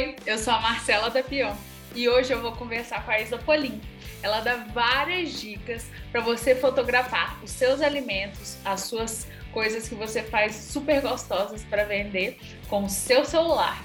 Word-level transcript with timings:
Oi, 0.00 0.16
eu 0.26 0.38
sou 0.38 0.54
a 0.54 0.60
Marcela 0.62 1.10
da 1.10 1.22
Pion 1.22 1.54
e 1.94 2.08
hoje 2.08 2.32
eu 2.32 2.40
vou 2.40 2.52
conversar 2.52 3.04
com 3.04 3.10
a 3.10 3.20
Isa 3.20 3.36
Polim. 3.36 3.82
Ela 4.22 4.40
dá 4.40 4.56
várias 4.72 5.38
dicas 5.38 5.90
para 6.10 6.22
você 6.22 6.54
fotografar 6.54 7.38
os 7.44 7.50
seus 7.50 7.82
alimentos, 7.82 8.56
as 8.64 8.80
suas 8.84 9.28
coisas 9.52 9.86
que 9.86 9.94
você 9.94 10.22
faz 10.22 10.54
super 10.54 11.02
gostosas 11.02 11.62
para 11.64 11.84
vender 11.84 12.38
com 12.70 12.84
o 12.84 12.88
seu 12.88 13.26
celular. 13.26 13.76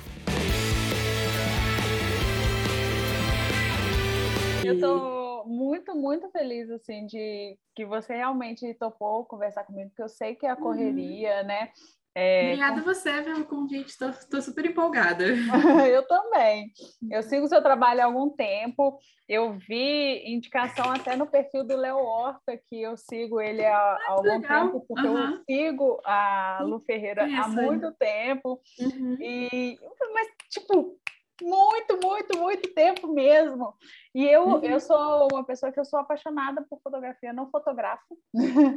Eu 4.64 4.80
tô 4.80 5.44
muito, 5.46 5.94
muito 5.94 6.30
feliz, 6.30 6.70
assim, 6.70 7.06
de 7.08 7.58
que 7.76 7.86
você 7.86 8.16
realmente 8.16 8.74
topou 8.76 9.26
conversar 9.26 9.66
comigo, 9.66 9.90
porque 9.90 10.04
eu 10.04 10.08
sei 10.08 10.34
que 10.34 10.46
é 10.46 10.50
a 10.50 10.56
correria, 10.56 11.42
uhum. 11.42 11.48
né? 11.48 11.72
É... 12.18 12.46
Obrigada 12.46 12.80
a 12.80 12.84
você 12.84 13.22
pelo 13.22 13.44
convite, 13.44 13.90
estou 13.90 14.42
super 14.42 14.66
empolgada. 14.66 15.26
eu 15.92 16.08
também. 16.08 16.72
Eu 17.12 17.22
sigo 17.22 17.46
o 17.46 17.50
seu 17.50 17.62
trabalho 17.62 18.02
há 18.02 18.06
algum 18.06 18.30
tempo. 18.30 18.98
Eu 19.28 19.54
vi 19.54 20.24
indicação 20.26 20.92
até 20.92 21.18
no 21.18 21.28
perfil 21.28 21.66
do 21.66 21.76
Léo 21.76 21.98
Horta, 21.98 22.58
que 22.70 22.82
eu 22.82 22.96
sigo 22.96 23.42
ele 23.42 23.66
há, 23.66 23.76
há 23.76 23.96
ah, 23.96 24.12
algum 24.12 24.30
legal. 24.30 24.66
tempo, 24.68 24.86
porque 24.88 25.08
uhum. 25.08 25.18
eu 25.18 25.44
sigo 25.50 26.02
a 26.06 26.60
Lu 26.64 26.80
Ferreira 26.86 27.26
há 27.26 27.48
muito 27.50 27.92
tempo. 27.94 28.62
Uhum. 28.80 29.18
E, 29.20 29.78
mas, 30.14 30.28
tipo, 30.50 30.98
muito, 31.42 32.00
muito, 32.02 32.38
muito 32.38 32.74
tempo 32.74 33.08
mesmo. 33.12 33.74
E 34.14 34.26
eu, 34.26 34.48
uhum. 34.48 34.64
eu 34.64 34.80
sou 34.80 35.28
uma 35.32 35.44
pessoa 35.44 35.72
que 35.72 35.80
eu 35.80 35.86
sou 35.86 36.00
apaixonada 36.00 36.66
por 36.70 36.80
fotografia, 36.82 37.34
não 37.34 37.50
fotografo. 37.50 38.18
Uhum. 38.34 38.72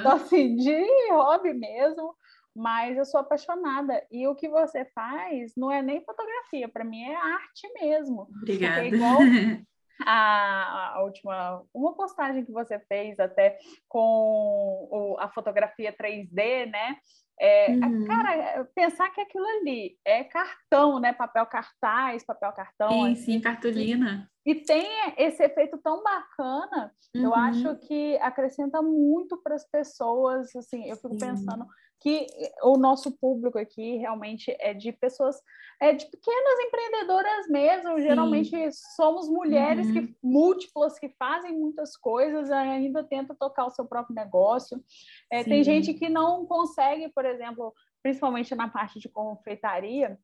então, 0.00 0.12
assim, 0.16 0.56
de 0.56 1.12
hobby 1.12 1.54
mesmo, 1.54 2.16
mas 2.54 2.96
eu 2.96 3.04
sou 3.04 3.20
apaixonada. 3.20 4.04
E 4.10 4.26
o 4.26 4.34
que 4.34 4.48
você 4.48 4.84
faz 4.94 5.52
não 5.56 5.70
é 5.70 5.82
nem 5.82 6.04
fotografia, 6.04 6.68
para 6.68 6.84
mim 6.84 7.02
é 7.02 7.14
arte 7.14 7.68
mesmo. 7.80 8.28
Obrigada. 8.36 8.82
Porque 8.82 8.96
igual 8.96 9.18
a, 10.06 10.94
a, 10.96 11.02
última, 11.02 11.62
uma 11.72 11.94
postagem 11.94 12.44
que 12.44 12.52
você 12.52 12.78
fez 12.80 13.18
até 13.18 13.58
com 13.88 14.88
o, 14.90 15.16
a 15.18 15.28
fotografia 15.28 15.92
3D, 15.92 16.70
né? 16.70 16.96
É, 17.40 17.70
uhum. 17.70 18.04
Cara, 18.06 18.64
pensar 18.74 19.10
que 19.10 19.20
aquilo 19.20 19.44
ali 19.44 19.96
é 20.04 20.22
cartão, 20.22 21.00
né? 21.00 21.12
Papel 21.12 21.46
cartaz, 21.46 22.24
papel 22.24 22.52
cartão. 22.52 22.90
Sim, 22.90 23.12
assim. 23.12 23.22
sim, 23.22 23.40
cartolina. 23.40 24.30
E 24.44 24.56
tem 24.56 24.86
esse 25.16 25.42
efeito 25.42 25.78
tão 25.78 26.02
bacana, 26.02 26.92
uhum. 27.14 27.22
eu 27.22 27.34
acho 27.34 27.76
que 27.86 28.16
acrescenta 28.18 28.82
muito 28.82 29.40
para 29.42 29.54
as 29.54 29.68
pessoas, 29.68 30.54
assim, 30.54 30.88
eu 30.88 30.96
fico 30.96 31.14
sim. 31.14 31.26
pensando 31.26 31.66
que 32.02 32.26
o 32.62 32.76
nosso 32.76 33.12
público 33.12 33.58
aqui 33.58 33.96
realmente 33.96 34.54
é 34.58 34.74
de 34.74 34.90
pessoas, 34.90 35.40
é 35.80 35.92
de 35.92 36.04
pequenas 36.06 36.58
empreendedoras 36.60 37.48
mesmo, 37.48 37.96
Sim. 37.96 38.02
geralmente 38.02 38.72
somos 38.96 39.28
mulheres 39.28 39.86
uhum. 39.86 39.92
que 39.92 40.16
múltiplas 40.20 40.98
que 40.98 41.08
fazem 41.10 41.56
muitas 41.56 41.96
coisas, 41.96 42.50
ainda 42.50 43.04
tenta 43.04 43.36
tocar 43.36 43.66
o 43.66 43.70
seu 43.70 43.84
próprio 43.84 44.16
negócio. 44.16 44.82
É, 45.30 45.44
tem 45.44 45.62
gente 45.62 45.94
que 45.94 46.08
não 46.08 46.44
consegue, 46.44 47.08
por 47.08 47.24
exemplo, 47.24 47.72
principalmente 48.02 48.52
na 48.56 48.68
parte 48.68 48.98
de 48.98 49.08
confeitaria, 49.08 50.18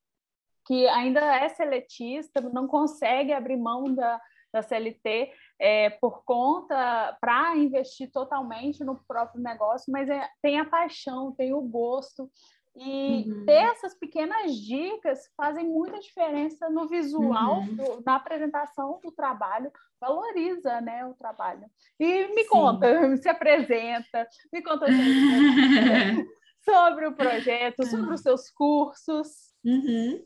que 0.67 0.87
ainda 0.89 1.21
é 1.21 1.49
seletista, 1.49 2.41
não 2.41 2.67
consegue 2.67 3.33
abrir 3.33 3.56
mão 3.56 3.95
da, 3.95 4.21
da 4.53 4.63
CLT 4.63 5.33
é, 5.59 5.91
por 5.91 6.25
conta 6.25 7.17
para 7.21 7.57
investir 7.57 8.11
totalmente 8.11 8.85
no 8.85 8.97
próprio 9.07 9.43
negócio, 9.43 9.93
mas 9.93 10.09
é, 10.09 10.29
tem 10.43 10.59
a 10.59 10.65
paixão, 10.65 11.33
tem 11.33 11.53
o 11.53 11.61
gosto. 11.61 12.31
E 12.77 13.29
uhum. 13.29 13.45
ter 13.45 13.65
essas 13.65 13.95
pequenas 13.95 14.55
dicas 14.55 15.29
fazem 15.37 15.67
muita 15.67 15.99
diferença 15.99 16.71
no 16.71 16.87
visual, 16.87 17.59
uhum. 17.61 17.75
do, 17.75 18.03
na 18.07 18.15
apresentação 18.15 19.01
do 19.03 19.11
trabalho, 19.11 19.73
valoriza 20.01 20.81
né, 20.81 21.05
o 21.05 21.15
trabalho. 21.15 21.69
E 21.99 22.29
me 22.29 22.45
Sim. 22.45 22.49
conta, 22.49 22.87
se 23.19 23.29
apresenta, 23.29 24.28
me 24.53 24.62
conta 24.62 24.87
sobre 26.65 27.06
o 27.06 27.17
projeto, 27.17 27.84
sobre 27.84 28.15
os 28.15 28.21
seus 28.21 28.49
cursos. 28.51 29.53
Uhum. 29.65 30.25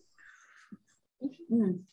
Hum. 1.51 1.85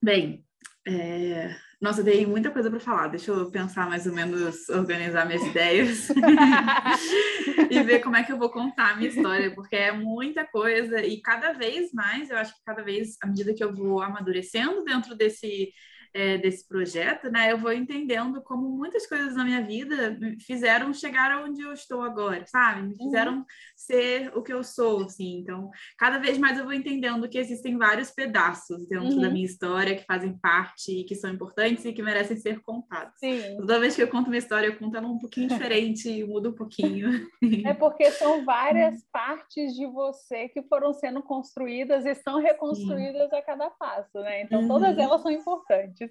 Bem, 0.00 0.44
é, 0.86 1.54
nossa, 1.80 2.02
dei 2.02 2.26
muita 2.26 2.50
coisa 2.50 2.70
para 2.70 2.80
falar. 2.80 3.08
Deixa 3.08 3.30
eu 3.30 3.50
pensar 3.50 3.88
mais 3.88 4.06
ou 4.06 4.12
menos, 4.12 4.68
organizar 4.68 5.26
minhas 5.26 5.44
ideias 5.44 6.08
e 7.70 7.82
ver 7.82 8.00
como 8.00 8.16
é 8.16 8.22
que 8.22 8.32
eu 8.32 8.38
vou 8.38 8.50
contar 8.50 8.92
a 8.92 8.96
minha 8.96 9.08
história, 9.08 9.54
porque 9.54 9.76
é 9.76 9.92
muita 9.92 10.44
coisa 10.44 11.00
e 11.04 11.20
cada 11.20 11.52
vez 11.52 11.92
mais, 11.92 12.30
eu 12.30 12.36
acho 12.36 12.54
que 12.54 12.64
cada 12.64 12.82
vez, 12.82 13.16
à 13.22 13.26
medida 13.26 13.54
que 13.54 13.62
eu 13.62 13.74
vou 13.74 14.00
amadurecendo 14.00 14.84
dentro 14.84 15.14
desse 15.14 15.72
é, 16.14 16.38
desse 16.38 16.66
projeto, 16.66 17.30
né, 17.30 17.52
eu 17.52 17.58
vou 17.58 17.72
entendendo 17.72 18.42
como 18.42 18.68
muitas 18.68 19.06
coisas 19.06 19.34
na 19.34 19.44
minha 19.44 19.62
vida 19.62 20.10
me 20.10 20.38
fizeram 20.40 20.92
chegar 20.92 21.42
onde 21.42 21.62
eu 21.62 21.72
estou 21.72 22.02
agora, 22.02 22.44
sabe? 22.46 22.82
Me 22.82 22.96
fizeram 22.96 23.38
uhum. 23.38 23.44
ser 23.74 24.30
o 24.36 24.42
que 24.42 24.52
eu 24.52 24.62
sou, 24.62 25.04
assim. 25.04 25.38
Então, 25.38 25.70
cada 25.98 26.18
vez 26.18 26.36
mais 26.36 26.58
eu 26.58 26.64
vou 26.64 26.72
entendendo 26.72 27.28
que 27.28 27.38
existem 27.38 27.78
vários 27.78 28.10
pedaços 28.10 28.86
dentro 28.86 29.14
uhum. 29.14 29.20
da 29.20 29.30
minha 29.30 29.46
história 29.46 29.96
que 29.96 30.04
fazem 30.04 30.36
parte 30.38 31.00
e 31.00 31.04
que 31.04 31.14
são 31.14 31.30
importantes 31.30 31.84
e 31.84 31.92
que 31.92 32.02
merecem 32.02 32.36
ser 32.36 32.60
contados. 32.60 33.14
Sim. 33.18 33.56
Toda 33.56 33.80
vez 33.80 33.94
que 33.96 34.02
eu 34.02 34.08
conto 34.08 34.26
uma 34.26 34.36
história, 34.36 34.66
eu 34.66 34.76
conto 34.76 34.96
ela 34.96 35.08
um 35.08 35.18
pouquinho 35.18 35.48
diferente 35.62 36.10
e 36.10 36.24
mudo 36.24 36.50
um 36.50 36.54
pouquinho. 36.54 37.26
É 37.64 37.74
porque 37.74 38.10
são 38.10 38.44
várias 38.44 39.02
partes 39.12 39.74
de 39.74 39.86
você 39.86 40.48
que 40.48 40.62
foram 40.62 40.92
sendo 40.92 41.22
construídas 41.22 42.04
e 42.04 42.14
são 42.14 42.38
reconstruídas 42.38 43.30
Sim. 43.30 43.36
a 43.36 43.42
cada 43.42 43.70
passo, 43.70 44.20
né? 44.20 44.42
Então, 44.42 44.60
uhum. 44.62 44.68
todas 44.68 44.98
elas 44.98 45.22
são 45.22 45.30
importantes. 45.30 46.01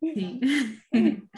Sim. 0.00 0.40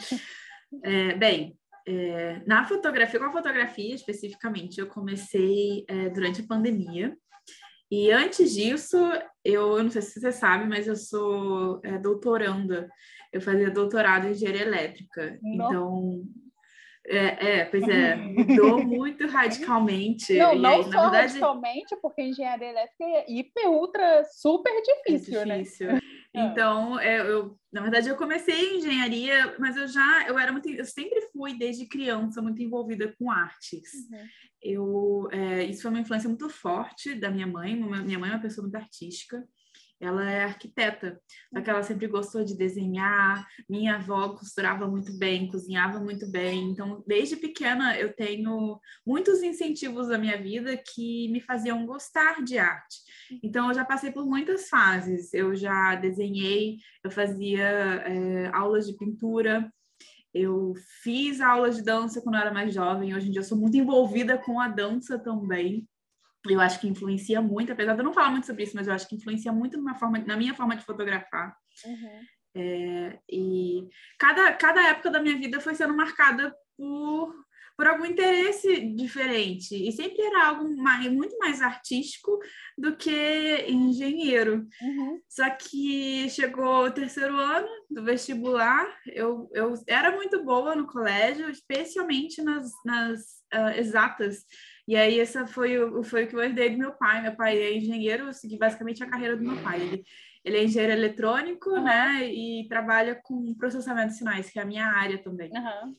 é, 0.83 1.13
bem, 1.15 1.57
é, 1.87 2.41
na 2.45 2.65
fotografia, 2.65 3.19
com 3.19 3.25
a 3.25 3.31
fotografia 3.31 3.93
especificamente, 3.93 4.79
eu 4.79 4.87
comecei 4.87 5.85
é, 5.87 6.09
durante 6.09 6.41
a 6.41 6.47
pandemia. 6.47 7.15
E 7.91 8.11
antes 8.11 8.53
disso, 8.53 8.97
eu, 9.43 9.77
eu, 9.77 9.83
não 9.83 9.91
sei 9.91 10.01
se 10.01 10.19
você 10.19 10.31
sabe, 10.31 10.65
mas 10.67 10.87
eu 10.87 10.95
sou 10.95 11.79
é, 11.83 11.97
doutoranda. 11.99 12.89
Eu 13.31 13.39
fazia 13.39 13.69
doutorado 13.69 14.27
em 14.27 14.31
engenharia 14.31 14.63
elétrica. 14.63 15.37
Então, 15.43 16.23
é, 17.07 17.59
é, 17.59 17.65
pois 17.65 17.87
é, 17.87 18.15
mudou 18.17 18.83
muito 18.83 19.27
radicalmente. 19.27 20.35
Não, 20.37 20.55
não 20.55 20.69
aí, 20.69 20.83
só 20.83 20.89
verdade... 20.89 21.27
radicalmente, 21.27 21.95
porque 22.01 22.23
engenharia 22.23 22.69
elétrica 22.69 23.03
é 23.03 23.31
hiper, 23.31 23.69
ultra, 23.69 24.23
super 24.25 24.73
difícil, 24.81 25.39
é 25.39 25.45
difícil. 25.45 25.93
né? 25.93 25.99
Então, 26.39 26.99
é, 26.99 27.19
eu, 27.19 27.57
na 27.71 27.81
verdade, 27.81 28.09
eu 28.09 28.15
comecei 28.15 28.55
em 28.55 28.77
engenharia, 28.77 29.55
mas 29.59 29.77
eu 29.77 29.87
já, 29.87 30.27
eu 30.27 30.37
era 30.37 30.51
muito, 30.51 30.69
eu 30.69 30.85
sempre 30.85 31.21
fui 31.31 31.57
desde 31.57 31.85
criança 31.85 32.41
muito 32.41 32.61
envolvida 32.61 33.13
com 33.17 33.31
artes. 33.31 33.93
Uhum. 34.11 34.27
Eu, 34.61 35.29
é, 35.31 35.63
isso 35.63 35.83
foi 35.83 35.91
uma 35.91 35.99
influência 35.99 36.29
muito 36.29 36.49
forte 36.49 37.13
da 37.15 37.29
minha 37.29 37.47
mãe. 37.47 37.75
Minha 37.75 38.19
mãe 38.19 38.31
é 38.31 38.33
uma 38.33 38.41
pessoa 38.41 38.63
muito 38.63 38.75
artística 38.75 39.47
ela 39.99 40.29
é 40.29 40.43
arquiteta, 40.43 41.19
só 41.53 41.61
que 41.61 41.69
ela 41.69 41.81
sempre 41.81 42.07
gostou 42.07 42.43
de 42.43 42.57
desenhar. 42.57 43.47
Minha 43.69 43.95
avó 43.95 44.29
costurava 44.29 44.87
muito 44.87 45.17
bem, 45.17 45.47
cozinhava 45.47 45.99
muito 45.99 46.29
bem. 46.29 46.71
Então, 46.71 47.03
desde 47.07 47.37
pequena, 47.37 47.97
eu 47.97 48.13
tenho 48.13 48.79
muitos 49.05 49.41
incentivos 49.41 50.07
da 50.07 50.17
minha 50.17 50.41
vida 50.41 50.75
que 50.77 51.29
me 51.29 51.39
faziam 51.39 51.85
gostar 51.85 52.43
de 52.43 52.57
arte. 52.57 52.97
Então, 53.41 53.69
eu 53.69 53.73
já 53.73 53.85
passei 53.85 54.11
por 54.11 54.25
muitas 54.25 54.67
fases. 54.67 55.33
Eu 55.33 55.55
já 55.55 55.95
desenhei, 55.95 56.77
eu 57.03 57.09
fazia 57.09 57.63
é, 57.63 58.47
aulas 58.53 58.85
de 58.85 58.97
pintura. 58.97 59.71
Eu 60.33 60.73
fiz 61.01 61.39
aulas 61.39 61.77
de 61.77 61.83
dança 61.83 62.21
quando 62.21 62.35
eu 62.35 62.41
era 62.41 62.53
mais 62.53 62.73
jovem. 62.73 63.15
Hoje 63.15 63.29
em 63.29 63.31
dia, 63.31 63.39
eu 63.39 63.45
sou 63.45 63.57
muito 63.57 63.77
envolvida 63.77 64.37
com 64.37 64.59
a 64.59 64.67
dança 64.67 65.17
também 65.17 65.87
eu 66.53 66.61
acho 66.61 66.79
que 66.79 66.87
influencia 66.87 67.41
muito, 67.41 67.71
apesar 67.71 67.93
de 67.93 67.99
eu 67.99 68.05
não 68.05 68.13
falar 68.13 68.31
muito 68.31 68.45
sobre 68.47 68.63
isso, 68.63 68.75
mas 68.75 68.87
eu 68.87 68.93
acho 68.93 69.07
que 69.07 69.15
influencia 69.15 69.51
muito 69.51 69.81
na, 69.81 69.95
forma, 69.95 70.19
na 70.19 70.37
minha 70.37 70.53
forma 70.53 70.75
de 70.75 70.85
fotografar. 70.85 71.55
Uhum. 71.85 72.21
É, 72.57 73.19
e 73.29 73.89
cada, 74.17 74.53
cada 74.53 74.87
época 74.87 75.11
da 75.11 75.21
minha 75.21 75.37
vida 75.37 75.59
foi 75.59 75.75
sendo 75.75 75.95
marcada 75.95 76.55
por, 76.77 77.35
por 77.77 77.85
algum 77.85 78.05
interesse 78.05 78.79
diferente. 78.95 79.75
E 79.75 79.91
sempre 79.91 80.21
era 80.21 80.47
algo 80.47 80.75
mais, 80.77 81.11
muito 81.11 81.37
mais 81.37 81.61
artístico 81.61 82.39
do 82.77 82.95
que 82.95 83.65
engenheiro. 83.67 84.65
Uhum. 84.81 85.19
Só 85.27 85.49
que 85.49 86.29
chegou 86.29 86.85
o 86.85 86.91
terceiro 86.91 87.37
ano 87.37 87.67
do 87.89 88.03
vestibular, 88.03 88.87
eu, 89.05 89.49
eu 89.53 89.73
era 89.87 90.15
muito 90.15 90.43
boa 90.43 90.75
no 90.75 90.87
colégio, 90.87 91.49
especialmente 91.49 92.41
nas, 92.41 92.71
nas 92.85 93.19
uh, 93.53 93.77
exatas. 93.77 94.45
E 94.87 94.95
aí, 94.95 95.19
essa 95.19 95.47
foi 95.47 95.79
o, 95.79 96.03
foi 96.03 96.25
o 96.25 96.27
que 96.27 96.35
eu 96.35 96.43
herdei 96.43 96.69
do 96.69 96.77
meu 96.77 96.91
pai. 96.93 97.21
Meu 97.21 97.35
pai 97.35 97.57
é 97.57 97.75
engenheiro, 97.75 98.25
eu 98.25 98.33
segui 98.33 98.57
basicamente 98.57 99.03
a 99.03 99.09
carreira 99.09 99.35
do 99.35 99.43
meu 99.43 99.57
pai. 99.63 99.81
Ele, 99.81 100.03
ele 100.43 100.57
é 100.57 100.63
engenheiro 100.63 100.93
eletrônico, 100.93 101.71
uhum. 101.71 101.83
né? 101.83 102.27
E 102.27 102.67
trabalha 102.67 103.15
com 103.15 103.53
processamento 103.55 104.09
de 104.09 104.17
sinais, 104.17 104.49
que 104.49 104.59
é 104.59 104.61
a 104.61 104.65
minha 104.65 104.85
área 104.85 105.17
também. 105.17 105.49
Uhum. 105.51 105.95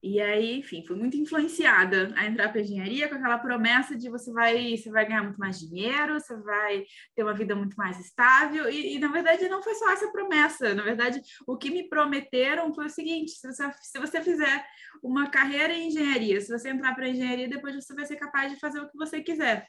E 0.00 0.20
aí, 0.20 0.60
enfim, 0.60 0.84
fui 0.86 0.94
muito 0.94 1.16
influenciada 1.16 2.12
a 2.16 2.24
entrar 2.24 2.50
para 2.50 2.60
engenharia 2.60 3.08
com 3.08 3.16
aquela 3.16 3.38
promessa 3.38 3.96
de 3.96 4.08
você 4.08 4.32
vai, 4.32 4.76
você 4.76 4.90
vai 4.90 5.04
ganhar 5.04 5.24
muito 5.24 5.38
mais 5.38 5.58
dinheiro, 5.58 6.14
você 6.14 6.36
vai 6.36 6.84
ter 7.16 7.24
uma 7.24 7.34
vida 7.34 7.56
muito 7.56 7.74
mais 7.76 7.98
estável. 7.98 8.70
E, 8.70 8.94
e, 8.94 8.98
na 9.00 9.08
verdade 9.08 9.48
não 9.48 9.60
foi 9.60 9.74
só 9.74 9.90
essa 9.90 10.10
promessa. 10.12 10.72
Na 10.72 10.84
verdade, 10.84 11.20
o 11.46 11.56
que 11.56 11.70
me 11.70 11.88
prometeram 11.88 12.72
foi 12.72 12.86
o 12.86 12.90
seguinte: 12.90 13.32
se 13.32 13.52
você, 13.52 13.72
se 13.82 13.98
você 13.98 14.22
fizer 14.22 14.64
uma 15.02 15.28
carreira 15.28 15.72
em 15.74 15.88
engenharia, 15.88 16.40
se 16.40 16.48
você 16.48 16.70
entrar 16.70 16.94
para 16.94 17.08
engenharia, 17.08 17.48
depois 17.48 17.74
você 17.74 17.92
vai 17.92 18.06
ser 18.06 18.16
capaz 18.16 18.52
de 18.52 18.60
fazer 18.60 18.80
o 18.80 18.88
que 18.88 18.96
você 18.96 19.20
quiser. 19.20 19.66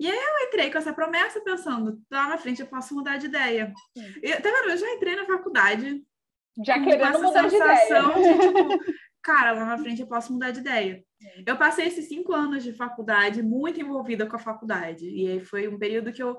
E 0.00 0.10
aí 0.10 0.18
eu 0.18 0.48
entrei 0.48 0.70
com 0.70 0.78
essa 0.78 0.92
promessa 0.92 1.40
pensando, 1.42 2.00
lá 2.10 2.28
na 2.28 2.38
frente 2.38 2.62
eu 2.62 2.66
posso 2.66 2.94
mudar 2.94 3.18
de 3.18 3.26
ideia. 3.26 3.72
Eu, 4.22 4.42
tá 4.42 4.50
vendo? 4.50 4.70
Eu 4.70 4.76
já 4.78 4.90
entrei 4.90 5.14
na 5.14 5.26
faculdade 5.26 6.02
já 6.64 6.78
querendo 6.82 7.22
mudar 7.22 7.48
de 7.48 7.56
ideia. 7.56 8.02
De, 8.02 8.46
tipo, 8.46 8.92
cara, 9.22 9.52
lá 9.52 9.64
na 9.64 9.78
frente 9.78 10.00
eu 10.00 10.06
posso 10.06 10.32
mudar 10.32 10.50
de 10.50 10.60
ideia. 10.60 11.04
Eu 11.46 11.56
passei 11.56 11.86
esses 11.86 12.08
cinco 12.08 12.32
anos 12.32 12.64
de 12.64 12.72
faculdade 12.72 13.42
muito 13.42 13.80
envolvida 13.80 14.26
com 14.26 14.36
a 14.36 14.40
faculdade. 14.40 15.08
E 15.08 15.28
aí 15.28 15.44
foi 15.44 15.68
um 15.68 15.78
período 15.78 16.12
que 16.12 16.22
eu 16.22 16.38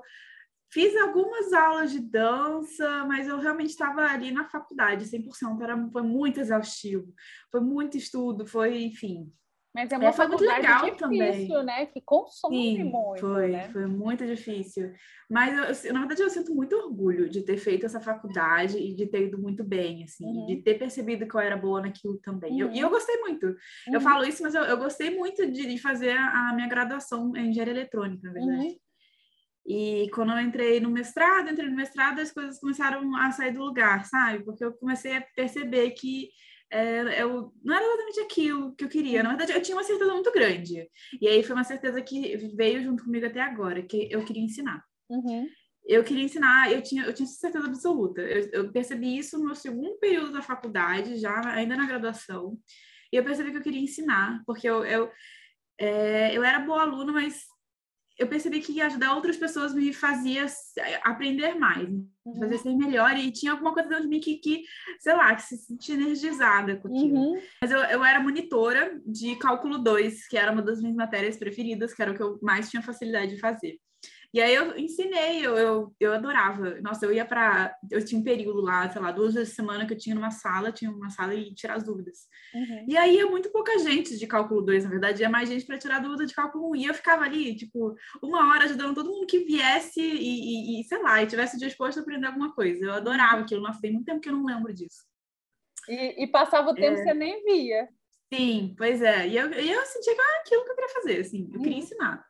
fiz 0.70 0.94
algumas 0.96 1.52
aulas 1.52 1.92
de 1.92 2.00
dança, 2.00 3.04
mas 3.06 3.28
eu 3.28 3.38
realmente 3.38 3.70
estava 3.70 4.02
ali 4.02 4.30
na 4.30 4.44
faculdade, 4.44 5.06
100%. 5.06 5.62
Era, 5.62 5.88
foi 5.90 6.02
muito 6.02 6.40
exaustivo. 6.40 7.14
Foi 7.50 7.60
muito 7.60 7.96
estudo, 7.96 8.46
foi, 8.46 8.82
enfim, 8.82 9.32
mas 9.74 9.90
é 9.90 9.98
uma 9.98 10.10
é, 10.10 10.12
foi 10.12 10.28
muito 10.28 10.44
legal 10.44 10.84
difícil, 10.84 10.96
também. 10.96 11.64
né? 11.64 11.86
Que 11.86 12.00
consome 12.00 12.76
Sim, 12.76 12.84
muito, 12.84 13.20
foi, 13.20 13.48
né? 13.48 13.68
Foi 13.70 13.86
muito 13.86 14.24
difícil. 14.24 14.92
Mas, 15.28 15.84
eu, 15.84 15.92
na 15.92 15.98
verdade, 15.98 16.22
eu 16.22 16.30
sinto 16.30 16.54
muito 16.54 16.76
orgulho 16.76 17.28
de 17.28 17.42
ter 17.42 17.56
feito 17.56 17.84
essa 17.84 18.00
faculdade 18.00 18.78
e 18.78 18.94
de 18.94 19.06
ter 19.06 19.26
ido 19.26 19.36
muito 19.36 19.64
bem, 19.64 20.04
assim. 20.04 20.24
Uhum. 20.24 20.46
De 20.46 20.62
ter 20.62 20.78
percebido 20.78 21.26
que 21.26 21.34
eu 21.34 21.40
era 21.40 21.56
boa 21.56 21.82
naquilo 21.82 22.16
também. 22.18 22.52
Uhum. 22.52 22.68
Eu, 22.68 22.72
e 22.72 22.78
eu 22.78 22.88
gostei 22.88 23.16
muito. 23.16 23.46
Uhum. 23.46 23.94
Eu 23.94 24.00
falo 24.00 24.24
isso, 24.24 24.44
mas 24.44 24.54
eu, 24.54 24.62
eu 24.62 24.76
gostei 24.78 25.10
muito 25.10 25.44
de, 25.50 25.66
de, 25.66 25.78
fazer 25.78 26.16
a, 26.16 26.52
minha 26.54 26.68
graduação 26.68 27.34
em 27.34 27.48
engenharia 27.48 27.74
eletrônica, 27.74 28.28
na 28.28 28.32
verdade. 28.32 28.66
Uhum. 28.68 28.76
E 29.66 30.08
quando 30.14 30.30
eu 30.30 30.38
entrei 30.38 30.78
no 30.78 30.90
mestrado, 30.90 31.50
entrei 31.50 31.68
no 31.68 31.74
mestrado, 31.74 32.20
as 32.20 32.30
coisas 32.30 32.60
começaram 32.60 33.16
a 33.16 33.32
sair 33.32 33.50
do 33.50 33.64
lugar, 33.64 34.04
sabe? 34.04 34.44
Porque 34.44 34.64
eu 34.64 34.72
comecei 34.74 35.16
a 35.16 35.26
perceber 35.34 35.90
que 35.92 36.28
é, 36.70 37.22
eu, 37.22 37.52
não 37.62 37.74
era 37.74 37.84
exatamente 37.84 38.20
aquilo 38.20 38.74
que 38.74 38.84
eu 38.84 38.88
queria. 38.88 39.22
Na 39.22 39.30
verdade, 39.30 39.52
eu 39.52 39.62
tinha 39.62 39.76
uma 39.76 39.84
certeza 39.84 40.12
muito 40.12 40.32
grande. 40.32 40.88
E 41.20 41.28
aí 41.28 41.42
foi 41.42 41.54
uma 41.54 41.64
certeza 41.64 42.02
que 42.02 42.36
veio 42.56 42.82
junto 42.82 43.04
comigo 43.04 43.26
até 43.26 43.40
agora, 43.40 43.82
que 43.82 44.08
eu 44.10 44.24
queria 44.24 44.42
ensinar. 44.42 44.82
Uhum. 45.08 45.46
Eu 45.86 46.02
queria 46.02 46.24
ensinar, 46.24 46.72
eu 46.72 46.82
tinha, 46.82 47.04
eu 47.04 47.12
tinha 47.12 47.26
certeza 47.26 47.66
absoluta. 47.66 48.22
Eu, 48.22 48.50
eu, 48.52 48.72
percebi 48.72 49.18
isso 49.18 49.38
no 49.38 49.44
meu 49.46 49.54
segundo 49.54 49.98
período 49.98 50.32
da 50.32 50.42
faculdade, 50.42 51.18
já 51.18 51.40
ainda 51.52 51.76
na 51.76 51.86
graduação. 51.86 52.58
E 53.12 53.16
eu 53.16 53.24
percebi 53.24 53.50
que 53.50 53.58
eu 53.58 53.62
queria 53.62 53.80
ensinar, 53.80 54.42
porque 54.46 54.68
eu, 54.68 54.84
eu, 54.84 55.10
é, 55.78 56.36
eu 56.36 56.42
era 56.42 56.58
boa 56.60 56.82
aluna, 56.82 57.12
mas 57.12 57.44
eu 58.18 58.28
percebi 58.28 58.60
que 58.60 58.80
ajudar 58.80 59.14
outras 59.14 59.36
pessoas 59.36 59.74
me 59.74 59.92
fazia 59.92 60.46
aprender 61.02 61.54
mais, 61.54 61.88
uhum. 61.88 62.38
fazia 62.38 62.58
ser 62.58 62.76
melhor 62.76 63.16
e 63.16 63.32
tinha 63.32 63.52
alguma 63.52 63.72
coisa 63.72 63.88
dentro 63.88 64.04
de 64.04 64.10
mim 64.10 64.20
que, 64.20 64.36
que 64.36 64.62
sei 65.00 65.14
lá, 65.14 65.34
que 65.34 65.42
se 65.42 65.56
sentia 65.56 65.94
energizada 65.94 66.76
com 66.76 66.88
aquilo. 66.88 67.16
Uhum. 67.16 67.42
Mas 67.60 67.70
eu, 67.70 67.78
eu 67.78 68.04
era 68.04 68.20
monitora 68.20 69.00
de 69.04 69.36
cálculo 69.36 69.78
2, 69.78 70.28
que 70.28 70.36
era 70.36 70.52
uma 70.52 70.62
das 70.62 70.80
minhas 70.80 70.96
matérias 70.96 71.36
preferidas, 71.36 71.92
que 71.92 72.02
era 72.02 72.12
o 72.12 72.14
que 72.14 72.22
eu 72.22 72.38
mais 72.40 72.70
tinha 72.70 72.82
facilidade 72.82 73.34
de 73.34 73.40
fazer. 73.40 73.78
E 74.34 74.40
aí 74.40 74.52
eu 74.52 74.76
ensinei, 74.76 75.46
eu, 75.46 75.56
eu, 75.56 75.94
eu 76.00 76.12
adorava. 76.12 76.80
Nossa, 76.80 77.06
eu 77.06 77.12
ia 77.12 77.24
para. 77.24 77.72
Eu 77.88 78.04
tinha 78.04 78.20
um 78.20 78.24
período 78.24 78.60
lá, 78.62 78.90
sei 78.90 79.00
lá, 79.00 79.12
duas 79.12 79.32
vezes 79.32 79.50
por 79.50 79.54
semana 79.54 79.86
que 79.86 79.94
eu 79.94 79.96
tinha 79.96 80.12
numa 80.12 80.32
sala, 80.32 80.72
tinha 80.72 80.90
uma 80.90 81.08
sala 81.08 81.32
e 81.36 81.54
tirar 81.54 81.76
as 81.76 81.84
dúvidas. 81.84 82.26
Uhum. 82.52 82.84
E 82.88 82.96
aí 82.96 83.16
é 83.16 83.24
muito 83.24 83.48
pouca 83.52 83.78
gente 83.78 84.18
de 84.18 84.26
cálculo 84.26 84.60
2, 84.62 84.82
na 84.82 84.90
verdade, 84.90 85.22
é 85.22 85.28
mais 85.28 85.48
gente 85.48 85.64
para 85.64 85.78
tirar 85.78 86.00
dúvida 86.00 86.26
de 86.26 86.34
cálculo 86.34 86.66
1. 86.66 86.70
Um. 86.70 86.74
E 86.74 86.84
eu 86.84 86.94
ficava 86.94 87.22
ali, 87.22 87.54
tipo, 87.54 87.94
uma 88.20 88.50
hora 88.50 88.64
ajudando 88.64 88.96
todo 88.96 89.08
mundo 89.08 89.24
que 89.24 89.38
viesse 89.38 90.00
e, 90.00 90.80
e, 90.80 90.80
e 90.80 90.84
sei 90.84 91.00
lá, 91.00 91.22
e 91.22 91.28
tivesse 91.28 91.56
disposto 91.56 91.98
a 91.98 92.02
aprender 92.02 92.26
alguma 92.26 92.52
coisa. 92.52 92.86
Eu 92.86 92.92
adorava 92.92 93.42
aquilo. 93.42 93.62
Nossa, 93.62 93.80
tem 93.80 93.92
muito 93.92 94.06
tempo 94.06 94.20
que 94.20 94.28
eu 94.28 94.36
não 94.36 94.46
lembro 94.46 94.74
disso. 94.74 95.04
E, 95.88 96.24
e 96.24 96.26
passava 96.26 96.70
o 96.70 96.74
tempo 96.74 96.98
é... 96.98 97.04
você 97.04 97.14
nem 97.14 97.44
via. 97.44 97.88
Sim, 98.32 98.74
pois 98.76 99.00
é. 99.00 99.28
E 99.28 99.36
eu, 99.36 99.48
eu 99.48 99.86
sentia 99.86 100.12
que 100.12 100.20
era 100.20 100.40
aquilo 100.40 100.64
que 100.64 100.70
eu 100.72 100.74
queria 100.74 100.94
fazer, 100.94 101.20
assim, 101.20 101.48
eu 101.52 101.60
queria 101.60 101.76
uhum. 101.76 101.84
ensinar. 101.84 102.26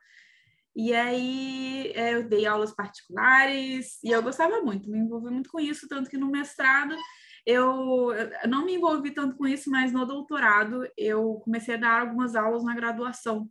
E 0.75 0.93
aí 0.93 1.91
é, 1.95 2.15
eu 2.15 2.27
dei 2.27 2.45
aulas 2.45 2.73
particulares 2.73 3.97
e 4.03 4.11
eu 4.11 4.21
gostava 4.21 4.61
muito, 4.61 4.89
me 4.89 4.99
envolvi 4.99 5.31
muito 5.31 5.49
com 5.49 5.59
isso, 5.59 5.87
tanto 5.87 6.09
que 6.09 6.17
no 6.17 6.29
mestrado 6.29 6.95
eu, 7.45 8.09
não 8.49 8.65
me 8.65 8.73
envolvi 8.73 9.11
tanto 9.11 9.37
com 9.37 9.47
isso, 9.47 9.69
mas 9.69 9.91
no 9.91 10.05
doutorado 10.05 10.85
eu 10.97 11.35
comecei 11.43 11.75
a 11.75 11.77
dar 11.77 12.01
algumas 12.01 12.35
aulas 12.35 12.63
na 12.63 12.73
graduação. 12.73 13.47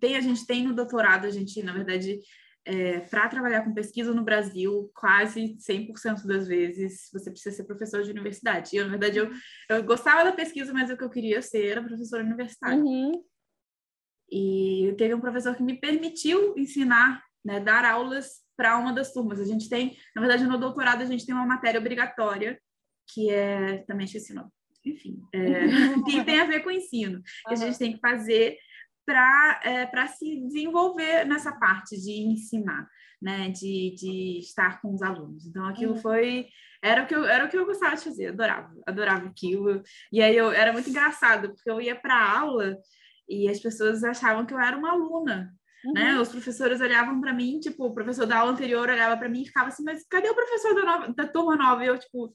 Tem, 0.00 0.16
a 0.16 0.20
gente 0.20 0.44
tem 0.44 0.66
no 0.66 0.74
doutorado, 0.74 1.24
a 1.24 1.30
gente, 1.30 1.62
na 1.62 1.72
verdade, 1.72 2.18
é, 2.64 3.00
para 3.00 3.28
trabalhar 3.28 3.62
com 3.62 3.72
pesquisa 3.72 4.12
no 4.12 4.24
Brasil, 4.24 4.90
quase 4.94 5.56
100% 5.56 6.26
das 6.26 6.48
vezes 6.48 7.08
você 7.12 7.30
precisa 7.30 7.56
ser 7.56 7.64
professor 7.64 8.02
de 8.02 8.10
universidade. 8.10 8.70
E, 8.72 8.76
eu, 8.76 8.84
na 8.84 8.90
verdade, 8.90 9.18
eu, 9.18 9.30
eu 9.68 9.84
gostava 9.84 10.24
da 10.24 10.32
pesquisa, 10.32 10.72
mas 10.72 10.90
o 10.90 10.96
que 10.96 11.04
eu 11.04 11.10
queria 11.10 11.40
ser 11.40 11.66
era 11.66 11.82
professora 11.82 12.24
universitária. 12.24 12.78
Uhum. 12.78 13.22
E 14.32 14.94
teve 14.96 15.12
um 15.12 15.20
professor 15.20 15.54
que 15.54 15.62
me 15.62 15.78
permitiu 15.78 16.56
ensinar, 16.56 17.22
né, 17.44 17.60
dar 17.60 17.84
aulas 17.84 18.40
para 18.56 18.78
uma 18.78 18.92
das 18.92 19.12
turmas. 19.12 19.38
A 19.38 19.44
gente 19.44 19.68
tem, 19.68 19.94
na 20.16 20.22
verdade, 20.22 20.44
no 20.44 20.58
doutorado 20.58 21.02
a 21.02 21.06
gente 21.06 21.26
tem 21.26 21.34
uma 21.34 21.46
matéria 21.46 21.78
obrigatória 21.78 22.58
que 23.12 23.28
é 23.30 23.78
também 23.86 24.06
esqueci 24.06 24.32
o 24.32 24.36
nome. 24.36 24.50
Enfim, 24.86 25.20
é, 25.34 25.66
que 26.08 26.24
tem 26.24 26.40
a 26.40 26.46
ver 26.46 26.60
com 26.60 26.70
ensino, 26.70 27.22
que 27.46 27.52
a 27.52 27.56
gente 27.56 27.78
tem 27.78 27.92
que 27.92 28.00
fazer 28.00 28.56
para 29.04 29.60
é, 29.64 30.06
se 30.06 30.40
desenvolver 30.46 31.24
nessa 31.24 31.52
parte 31.52 32.00
de 32.00 32.12
ensinar, 32.22 32.88
né, 33.20 33.50
de, 33.50 33.94
de 33.96 34.38
estar 34.38 34.80
com 34.80 34.94
os 34.94 35.02
alunos. 35.02 35.46
Então, 35.46 35.66
aquilo 35.66 35.92
uhum. 35.92 36.00
foi 36.00 36.46
era 36.82 37.04
o 37.04 37.06
que 37.06 37.14
eu, 37.14 37.24
era 37.24 37.44
o 37.44 37.48
que 37.48 37.56
eu 37.56 37.66
gostava 37.66 37.94
de 37.94 38.04
fazer, 38.04 38.28
adorava, 38.28 38.72
adorava 38.86 39.26
aquilo. 39.28 39.82
E 40.10 40.20
aí 40.20 40.36
eu 40.36 40.50
era 40.50 40.72
muito 40.72 40.90
engraçado, 40.90 41.52
porque 41.54 41.70
eu 41.70 41.80
ia 41.80 41.94
para 41.94 42.38
aula 42.38 42.76
e 43.32 43.48
as 43.48 43.58
pessoas 43.58 44.04
achavam 44.04 44.44
que 44.44 44.54
eu 44.54 44.60
era 44.60 44.76
uma 44.76 44.90
aluna. 44.90 45.36
Né? 45.36 45.50
Uhum. 45.84 45.92
Né? 45.92 46.20
Os 46.20 46.28
professores 46.28 46.80
olhavam 46.80 47.20
para 47.20 47.32
mim, 47.32 47.58
tipo, 47.58 47.86
o 47.86 47.94
professor 47.94 48.26
da 48.26 48.38
aula 48.38 48.52
anterior 48.52 48.88
olhava 48.88 49.16
para 49.16 49.28
mim 49.28 49.42
e 49.42 49.46
ficava 49.46 49.68
assim, 49.68 49.82
mas 49.82 50.06
cadê 50.08 50.28
o 50.28 50.34
professor 50.34 50.74
da, 50.74 50.84
nova, 50.84 51.12
da 51.12 51.26
turma 51.26 51.56
nova? 51.56 51.84
E 51.84 51.88
eu, 51.88 51.98
tipo, 51.98 52.32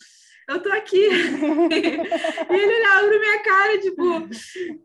eu 0.49 0.61
tô 0.61 0.69
aqui. 0.69 0.97
e 1.07 2.53
ele 2.53 2.75
olhava 2.75 3.07
pra 3.07 3.19
minha 3.19 3.43
cara, 3.43 3.79
tipo, 3.79 4.29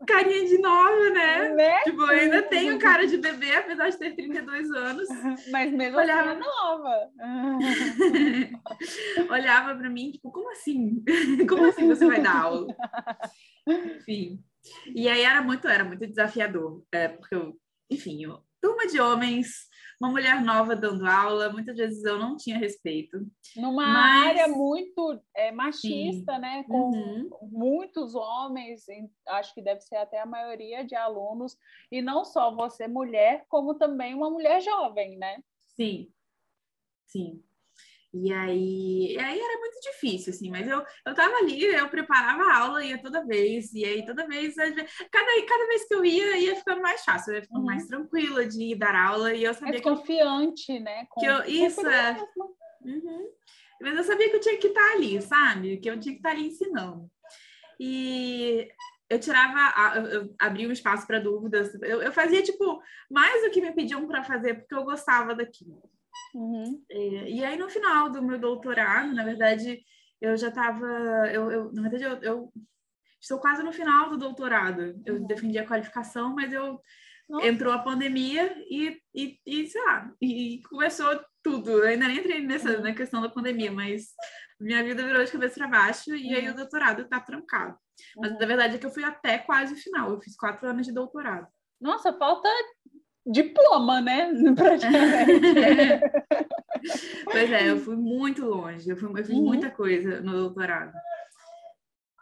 carinha 0.07 0.45
de 0.45 0.57
nova, 0.59 1.09
né? 1.09 1.49
né? 1.49 1.79
Tipo, 1.83 2.01
eu 2.03 2.09
ainda 2.09 2.41
tenho 2.43 2.79
cara 2.79 3.05
de 3.05 3.17
bebê, 3.17 3.55
apesar 3.55 3.89
de 3.89 3.97
ter 3.97 4.15
32 4.15 4.71
anos. 4.71 5.09
Mas 5.51 5.71
mesmo 5.71 5.99
assim 5.99 6.11
olhava... 6.11 6.31
assim 6.31 6.41
nova. 6.41 7.09
olhava 9.33 9.75
para 9.75 9.89
mim, 9.89 10.11
tipo, 10.11 10.31
como 10.31 10.49
assim? 10.51 11.03
como 11.47 11.65
assim 11.65 11.87
você 11.87 12.05
vai 12.05 12.21
dar 12.21 12.43
aula? 12.43 12.67
Enfim. 13.67 14.43
E 14.95 15.07
aí 15.07 15.21
era 15.21 15.41
muito, 15.41 15.67
era 15.67 15.83
muito 15.83 16.07
desafiador, 16.07 16.83
é, 16.91 17.07
porque 17.07 17.35
eu, 17.35 17.59
enfim, 17.89 18.23
eu, 18.23 18.41
turma 18.61 18.87
de 18.87 18.99
homens, 18.99 19.67
uma 19.99 20.09
mulher 20.09 20.41
nova 20.41 20.73
dando 20.75 21.05
aula, 21.05 21.51
muitas 21.51 21.75
vezes 21.75 22.03
eu 22.05 22.17
não 22.17 22.37
tinha 22.37 22.57
respeito. 22.57 23.25
Numa 23.57 23.85
mas... 23.85 24.27
área 24.29 24.47
muito 24.47 25.21
é, 25.35 25.51
machista, 25.51 26.35
Sim. 26.35 26.41
né? 26.41 26.63
Com 26.63 26.91
uhum. 26.91 27.29
muitos 27.41 28.15
homens, 28.15 28.85
acho 29.27 29.53
que 29.53 29.61
deve 29.61 29.81
ser 29.81 29.97
até 29.97 30.21
a 30.21 30.25
maioria 30.25 30.85
de 30.85 30.95
alunos, 30.95 31.57
e 31.91 32.01
não 32.01 32.23
só 32.23 32.55
você 32.55 32.87
mulher, 32.87 33.45
como 33.49 33.75
também 33.75 34.15
uma 34.15 34.29
mulher 34.29 34.61
jovem, 34.61 35.17
né? 35.17 35.43
Sim, 35.75 36.09
sim. 37.05 37.43
E 38.13 38.31
aí, 38.31 39.13
e 39.13 39.17
aí 39.17 39.39
era 39.39 39.59
muito 39.59 39.79
difícil, 39.81 40.31
assim, 40.31 40.51
mas 40.51 40.67
eu, 40.67 40.85
eu 41.03 41.15
tava 41.15 41.35
ali, 41.37 41.63
eu 41.63 41.89
preparava 41.89 42.43
a 42.43 42.57
aula, 42.59 42.85
ia 42.85 43.01
toda 43.01 43.25
vez, 43.25 43.73
e 43.73 43.83
aí 43.83 44.05
toda 44.05 44.27
vez, 44.27 44.53
cada, 44.55 45.45
cada 45.47 45.67
vez 45.67 45.87
que 45.87 45.95
eu 45.95 46.05
ia, 46.05 46.37
ia 46.37 46.55
ficando 46.55 46.79
mais 46.79 47.03
fácil, 47.03 47.31
eu 47.31 47.37
ia 47.37 47.41
ficando 47.41 47.61
uhum. 47.61 47.65
mais 47.65 47.87
tranquila 47.87 48.45
de 48.45 48.75
dar 48.75 48.95
aula, 48.95 49.33
e 49.33 49.43
eu 49.43 49.53
sabia 49.55 49.69
mais 49.69 49.81
que 49.81 49.89
confiante, 49.89 50.73
eu, 50.73 50.81
né? 50.81 51.07
Com, 51.09 51.21
que 51.21 51.25
eu, 51.25 51.43
isso, 51.45 51.87
é. 51.87 52.15
Uhum. 52.83 53.29
Mas 53.81 53.97
eu 53.97 54.03
sabia 54.03 54.29
que 54.29 54.35
eu 54.35 54.41
tinha 54.41 54.57
que 54.57 54.67
estar 54.67 54.91
ali, 54.91 55.19
sabe? 55.19 55.77
Que 55.77 55.89
eu 55.89 55.99
tinha 55.99 56.13
que 56.13 56.19
estar 56.19 56.29
ali 56.29 56.47
ensinando. 56.47 57.09
E 57.79 58.69
eu 59.09 59.19
tirava, 59.19 59.97
eu 59.97 60.35
abria 60.39 60.69
um 60.69 60.71
espaço 60.71 61.07
para 61.07 61.19
dúvidas, 61.19 61.73
eu, 61.81 61.99
eu 61.99 62.11
fazia, 62.11 62.43
tipo, 62.43 62.79
mais 63.09 63.43
do 63.43 63.49
que 63.49 63.59
me 63.59 63.71
pediam 63.71 64.07
para 64.07 64.23
fazer, 64.23 64.53
porque 64.53 64.75
eu 64.75 64.83
gostava 64.83 65.33
daquilo. 65.33 65.81
Uhum. 66.33 66.83
É, 66.89 67.29
e 67.29 67.43
aí, 67.43 67.57
no 67.57 67.69
final 67.69 68.09
do 68.09 68.21
meu 68.21 68.39
doutorado, 68.39 69.13
na 69.13 69.23
verdade, 69.23 69.83
eu 70.19 70.35
já 70.35 70.49
estava. 70.49 70.85
Eu, 71.31 71.51
eu, 71.51 71.73
na 71.73 71.81
verdade, 71.83 72.03
eu, 72.03 72.17
eu, 72.21 72.53
estou 73.21 73.39
quase 73.39 73.61
no 73.61 73.71
final 73.71 74.09
do 74.09 74.17
doutorado. 74.17 74.99
Eu 75.05 75.15
uhum. 75.15 75.27
defendi 75.27 75.57
a 75.57 75.67
qualificação, 75.67 76.33
mas 76.33 76.51
eu. 76.51 76.79
Nossa. 77.29 77.47
Entrou 77.47 77.71
a 77.71 77.79
pandemia 77.79 78.53
e, 78.69 79.01
e, 79.15 79.39
e, 79.45 79.65
sei 79.67 79.81
lá, 79.85 80.11
e 80.21 80.61
começou 80.69 81.07
tudo. 81.41 81.71
Eu 81.71 81.87
ainda 81.87 82.07
nem 82.07 82.17
entrei 82.17 82.41
nessa 82.41 82.69
uhum. 82.69 82.81
na 82.81 82.93
questão 82.93 83.21
da 83.21 83.29
pandemia, 83.29 83.71
mas 83.71 84.09
minha 84.59 84.83
vida 84.83 85.03
virou 85.03 85.23
de 85.23 85.31
cabeça 85.31 85.55
para 85.55 85.67
baixo 85.67 86.13
e 86.13 86.35
aí 86.35 86.45
o 86.47 86.49
uhum. 86.49 86.55
doutorado 86.57 87.01
está 87.01 87.21
trancado. 87.21 87.77
Mas 88.17 88.31
uhum. 88.31 88.39
na 88.39 88.45
verdade 88.45 88.75
é 88.75 88.77
que 88.77 88.85
eu 88.85 88.91
fui 88.91 89.05
até 89.05 89.37
quase 89.37 89.73
o 89.73 89.77
final. 89.77 90.11
Eu 90.11 90.21
fiz 90.21 90.35
quatro 90.35 90.67
anos 90.67 90.85
de 90.85 90.93
doutorado. 90.93 91.47
Nossa, 91.79 92.13
falta 92.13 92.49
diploma, 93.25 94.01
né? 94.01 94.31
Praticamente. 94.55 96.01
pois 97.25 97.51
é, 97.51 97.69
eu 97.69 97.77
fui 97.77 97.95
muito 97.95 98.45
longe. 98.45 98.89
Eu, 98.89 98.97
fui, 98.97 99.09
eu 99.09 99.25
fiz 99.25 99.29
uhum. 99.29 99.45
muita 99.45 99.69
coisa 99.71 100.21
no 100.21 100.31
doutorado. 100.33 100.93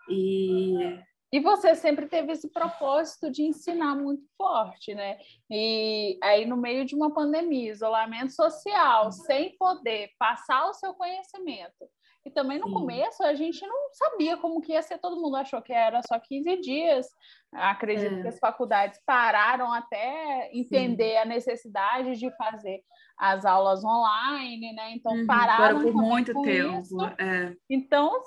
E 0.10 1.00
e 1.34 1.40
você 1.40 1.74
sempre 1.76 2.08
teve 2.08 2.34
esse 2.34 2.50
propósito 2.50 3.32
de 3.32 3.44
ensinar 3.44 3.96
muito 3.96 4.24
forte, 4.36 4.94
né? 4.94 5.18
E 5.50 6.20
aí, 6.22 6.46
no 6.46 6.58
meio 6.58 6.84
de 6.84 6.94
uma 6.94 7.14
pandemia, 7.14 7.72
isolamento 7.72 8.34
social, 8.34 9.14
sem 9.14 9.56
poder 9.58 10.10
passar 10.20 10.68
o 10.68 10.74
seu 10.74 10.94
conhecimento. 10.94 11.90
E 12.26 12.30
também 12.30 12.60
no 12.60 12.68
Sim. 12.68 12.74
começo 12.74 13.24
a 13.24 13.34
gente 13.34 13.66
não 13.66 13.90
sabia 13.94 14.38
como 14.38 14.62
que 14.62 14.74
ia 14.74 14.82
ser, 14.82 15.00
todo 15.00 15.20
mundo 15.20 15.36
achou 15.38 15.62
que 15.62 15.74
era 15.74 16.02
só 16.04 16.20
15 16.20 16.62
dias. 16.62 17.08
Acredito 17.52 18.14
é. 18.14 18.22
que 18.22 18.28
as 18.28 18.40
faculdades 18.40 19.02
pararam 19.06 19.74
até 19.74 20.50
entender 20.54 21.14
Sim. 21.14 21.18
a 21.18 21.26
necessidade 21.26 22.16
de 22.18 22.30
fazer 22.36 22.84
as 23.18 23.46
aulas 23.46 23.84
online, 23.84 24.74
né? 24.74 24.92
Então 24.94 25.14
uhum. 25.14 25.26
pararam 25.26 25.82
por 25.82 25.94
muito 25.94 26.40
tempo. 26.42 27.04
É. 27.20 27.56
Então 27.70 28.22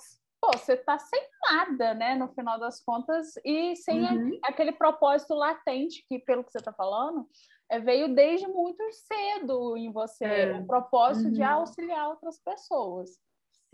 pô, 0.45 0.59
você 0.59 0.77
tá 0.77 0.99
sem 0.99 1.23
nada, 1.51 1.95
né, 1.95 2.15
no 2.15 2.29
final 2.29 2.59
das 2.59 2.83
contas, 2.85 3.33
e 3.45 3.75
sem 3.77 4.03
uhum. 4.03 4.39
aquele 4.43 4.73
propósito 4.73 5.35
latente 5.35 6.05
que, 6.07 6.19
pelo 6.19 6.45
que 6.45 6.53
você 6.53 6.59
está 6.59 6.73
falando, 6.73 7.27
é, 7.71 7.79
veio 7.79 8.15
desde 8.15 8.47
muito 8.47 8.83
cedo 8.93 9.77
em 9.77 9.91
você, 9.91 10.25
é. 10.25 10.53
o 10.55 10.67
propósito 10.67 11.29
uhum. 11.29 11.33
de 11.33 11.43
auxiliar 11.43 12.09
outras 12.09 12.39
pessoas. 12.43 13.11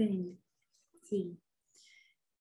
Sim, 0.01 0.39
sim. 1.03 1.37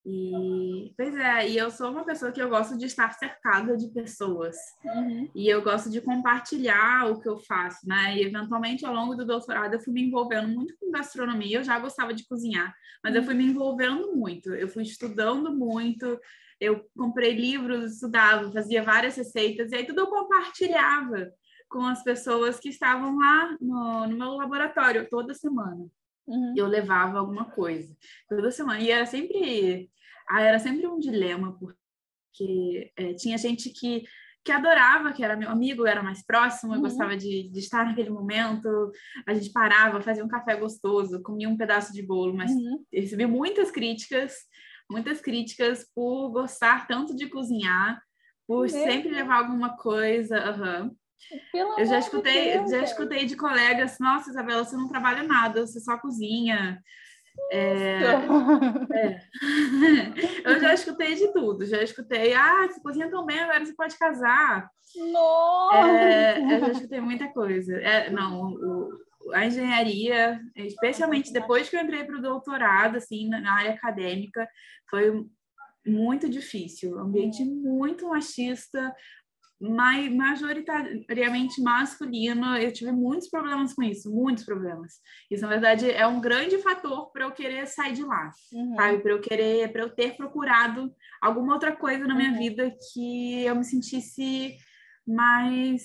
E, 0.06 0.94
pois 0.96 1.14
é, 1.14 1.46
e 1.46 1.58
eu 1.58 1.70
sou 1.70 1.90
uma 1.90 2.06
pessoa 2.06 2.32
que 2.32 2.40
eu 2.40 2.48
gosto 2.48 2.78
de 2.78 2.86
estar 2.86 3.12
cercada 3.12 3.76
de 3.76 3.88
pessoas. 3.88 4.56
Uhum. 4.82 5.30
E 5.34 5.46
eu 5.46 5.60
gosto 5.60 5.90
de 5.90 6.00
compartilhar 6.00 7.10
o 7.10 7.20
que 7.20 7.28
eu 7.28 7.36
faço, 7.36 7.86
né? 7.86 8.16
E 8.16 8.22
eventualmente, 8.22 8.86
ao 8.86 8.94
longo 8.94 9.14
do 9.14 9.26
doutorado, 9.26 9.74
eu 9.74 9.80
fui 9.80 9.92
me 9.92 10.02
envolvendo 10.02 10.48
muito 10.48 10.74
com 10.80 10.90
gastronomia. 10.90 11.58
Eu 11.58 11.62
já 11.62 11.78
gostava 11.78 12.14
de 12.14 12.26
cozinhar, 12.26 12.74
mas 13.04 13.12
uhum. 13.12 13.18
eu 13.18 13.24
fui 13.24 13.34
me 13.34 13.44
envolvendo 13.44 14.16
muito. 14.16 14.54
Eu 14.54 14.68
fui 14.68 14.84
estudando 14.84 15.54
muito. 15.54 16.18
Eu 16.58 16.82
comprei 16.96 17.34
livros, 17.34 17.92
estudava, 17.92 18.50
fazia 18.50 18.82
várias 18.82 19.16
receitas. 19.16 19.70
E 19.70 19.74
aí 19.74 19.84
tudo 19.84 20.00
eu 20.00 20.06
compartilhava 20.06 21.30
com 21.68 21.82
as 21.86 22.02
pessoas 22.02 22.58
que 22.58 22.70
estavam 22.70 23.18
lá 23.18 23.54
no, 23.60 24.06
no 24.06 24.16
meu 24.16 24.30
laboratório 24.30 25.06
toda 25.10 25.34
semana. 25.34 25.90
Uhum. 26.30 26.54
Eu 26.56 26.66
levava 26.68 27.18
alguma 27.18 27.46
coisa 27.46 27.94
toda 28.28 28.52
semana. 28.52 28.80
E 28.80 28.90
era 28.90 29.04
sempre, 29.04 29.90
ah, 30.28 30.40
era 30.40 30.58
sempre 30.60 30.86
um 30.86 30.98
dilema, 30.98 31.58
porque 31.58 32.92
é, 32.96 33.12
tinha 33.14 33.36
gente 33.36 33.70
que, 33.70 34.04
que 34.44 34.52
adorava, 34.52 35.12
que 35.12 35.24
era 35.24 35.36
meu 35.36 35.50
amigo, 35.50 35.86
era 35.86 36.02
mais 36.02 36.24
próximo, 36.24 36.72
eu 36.72 36.76
uhum. 36.76 36.82
gostava 36.82 37.16
de, 37.16 37.50
de 37.50 37.58
estar 37.58 37.84
naquele 37.84 38.10
momento. 38.10 38.92
A 39.26 39.34
gente 39.34 39.52
parava, 39.52 40.00
fazia 40.00 40.24
um 40.24 40.28
café 40.28 40.54
gostoso, 40.54 41.20
comia 41.22 41.48
um 41.48 41.56
pedaço 41.56 41.92
de 41.92 42.02
bolo, 42.02 42.36
mas 42.36 42.52
uhum. 42.52 42.84
recebi 42.92 43.26
muitas 43.26 43.72
críticas, 43.72 44.34
muitas 44.88 45.20
críticas 45.20 45.84
por 45.92 46.30
gostar 46.30 46.86
tanto 46.86 47.14
de 47.14 47.28
cozinhar, 47.28 48.00
por 48.46 48.68
sempre 48.68 49.10
levar 49.10 49.38
alguma 49.38 49.76
coisa. 49.76 50.36
Uhum. 50.52 50.96
Pelo 51.52 51.78
eu 51.78 51.86
já 51.86 51.98
escutei, 51.98 52.52
Deus, 52.52 52.70
já 52.70 52.82
escutei 52.82 53.26
de 53.26 53.36
colegas, 53.36 53.98
nossa, 53.98 54.30
Isabela, 54.30 54.64
você 54.64 54.76
não 54.76 54.88
trabalha 54.88 55.22
nada, 55.22 55.66
você 55.66 55.80
só 55.80 55.98
cozinha. 55.98 56.82
É, 57.52 58.02
é. 58.92 59.22
eu 60.44 60.60
já 60.60 60.74
escutei 60.74 61.14
de 61.14 61.32
tudo, 61.32 61.64
já 61.64 61.82
escutei, 61.82 62.34
ah, 62.34 62.66
você 62.66 62.80
cozinha 62.80 63.10
tão 63.10 63.24
bem, 63.24 63.40
agora 63.40 63.64
você 63.64 63.74
pode 63.74 63.96
casar. 63.96 64.68
Nossa! 64.96 65.88
É, 65.88 66.40
eu 66.40 66.60
já 66.60 66.68
escutei 66.72 67.00
muita 67.00 67.28
coisa. 67.28 67.76
É, 67.76 68.10
não, 68.10 68.52
o, 68.52 68.90
a 69.32 69.46
engenharia, 69.46 70.40
especialmente 70.56 71.32
depois 71.32 71.68
que 71.68 71.76
eu 71.76 71.80
entrei 71.80 72.04
para 72.04 72.18
o 72.18 72.22
doutorado, 72.22 72.96
assim, 72.96 73.28
na 73.28 73.52
área 73.52 73.72
acadêmica, 73.72 74.48
foi 74.88 75.24
muito 75.86 76.28
difícil, 76.28 76.96
um 76.96 77.00
ambiente 77.00 77.44
muito 77.44 78.08
machista, 78.08 78.94
majoritariamente 79.60 81.60
masculino, 81.60 82.56
eu 82.56 82.72
tive 82.72 82.92
muitos 82.92 83.28
problemas 83.28 83.74
com 83.74 83.82
isso, 83.82 84.10
muitos 84.10 84.44
problemas. 84.44 84.94
Isso, 85.30 85.42
na 85.42 85.48
verdade, 85.48 85.90
é 85.90 86.06
um 86.06 86.20
grande 86.20 86.56
fator 86.58 87.10
para 87.12 87.24
eu 87.24 87.32
querer 87.32 87.66
sair 87.66 87.92
de 87.92 88.02
lá, 88.02 88.30
uhum. 88.52 88.74
sabe? 88.74 89.02
Para 89.02 89.12
eu 89.12 89.20
querer, 89.20 89.70
para 89.70 89.82
eu 89.82 89.90
ter 89.90 90.16
procurado 90.16 90.90
alguma 91.20 91.52
outra 91.52 91.76
coisa 91.76 92.06
na 92.06 92.14
minha 92.14 92.30
uhum. 92.30 92.38
vida 92.38 92.74
que 92.92 93.44
eu 93.44 93.54
me 93.54 93.64
sentisse 93.64 94.56
mais, 95.06 95.82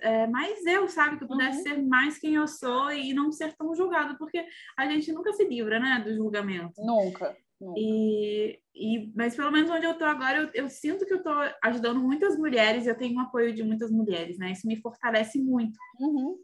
é, 0.00 0.26
mais 0.26 0.64
eu, 0.66 0.86
sabe? 0.88 1.16
Que 1.16 1.24
eu 1.24 1.28
pudesse 1.28 1.58
uhum. 1.58 1.64
ser 1.64 1.82
mais 1.82 2.18
quem 2.18 2.34
eu 2.34 2.46
sou 2.46 2.92
e 2.92 3.14
não 3.14 3.32
ser 3.32 3.54
tão 3.56 3.74
julgado, 3.74 4.18
porque 4.18 4.44
a 4.76 4.86
gente 4.86 5.10
nunca 5.12 5.32
se 5.32 5.44
livra, 5.44 5.80
né, 5.80 6.02
do 6.04 6.14
julgamento. 6.14 6.74
Nunca. 6.84 7.34
E, 7.76 8.60
e, 8.74 9.12
mas 9.14 9.36
pelo 9.36 9.50
menos 9.50 9.70
onde 9.70 9.86
eu 9.86 9.92
estou 9.92 10.06
agora, 10.06 10.38
eu, 10.38 10.50
eu, 10.54 10.68
sinto 10.68 11.06
que 11.06 11.12
eu 11.12 11.18
estou 11.18 11.34
ajudando 11.62 12.00
muitas 12.00 12.36
mulheres, 12.36 12.86
eu 12.86 12.96
tenho 12.96 13.16
um 13.16 13.20
apoio 13.20 13.54
de 13.54 13.62
muitas 13.62 13.90
mulheres, 13.90 14.38
né? 14.38 14.52
Isso 14.52 14.66
me 14.66 14.76
fortalece 14.76 15.40
muito. 15.40 15.78
Uhum. 16.00 16.36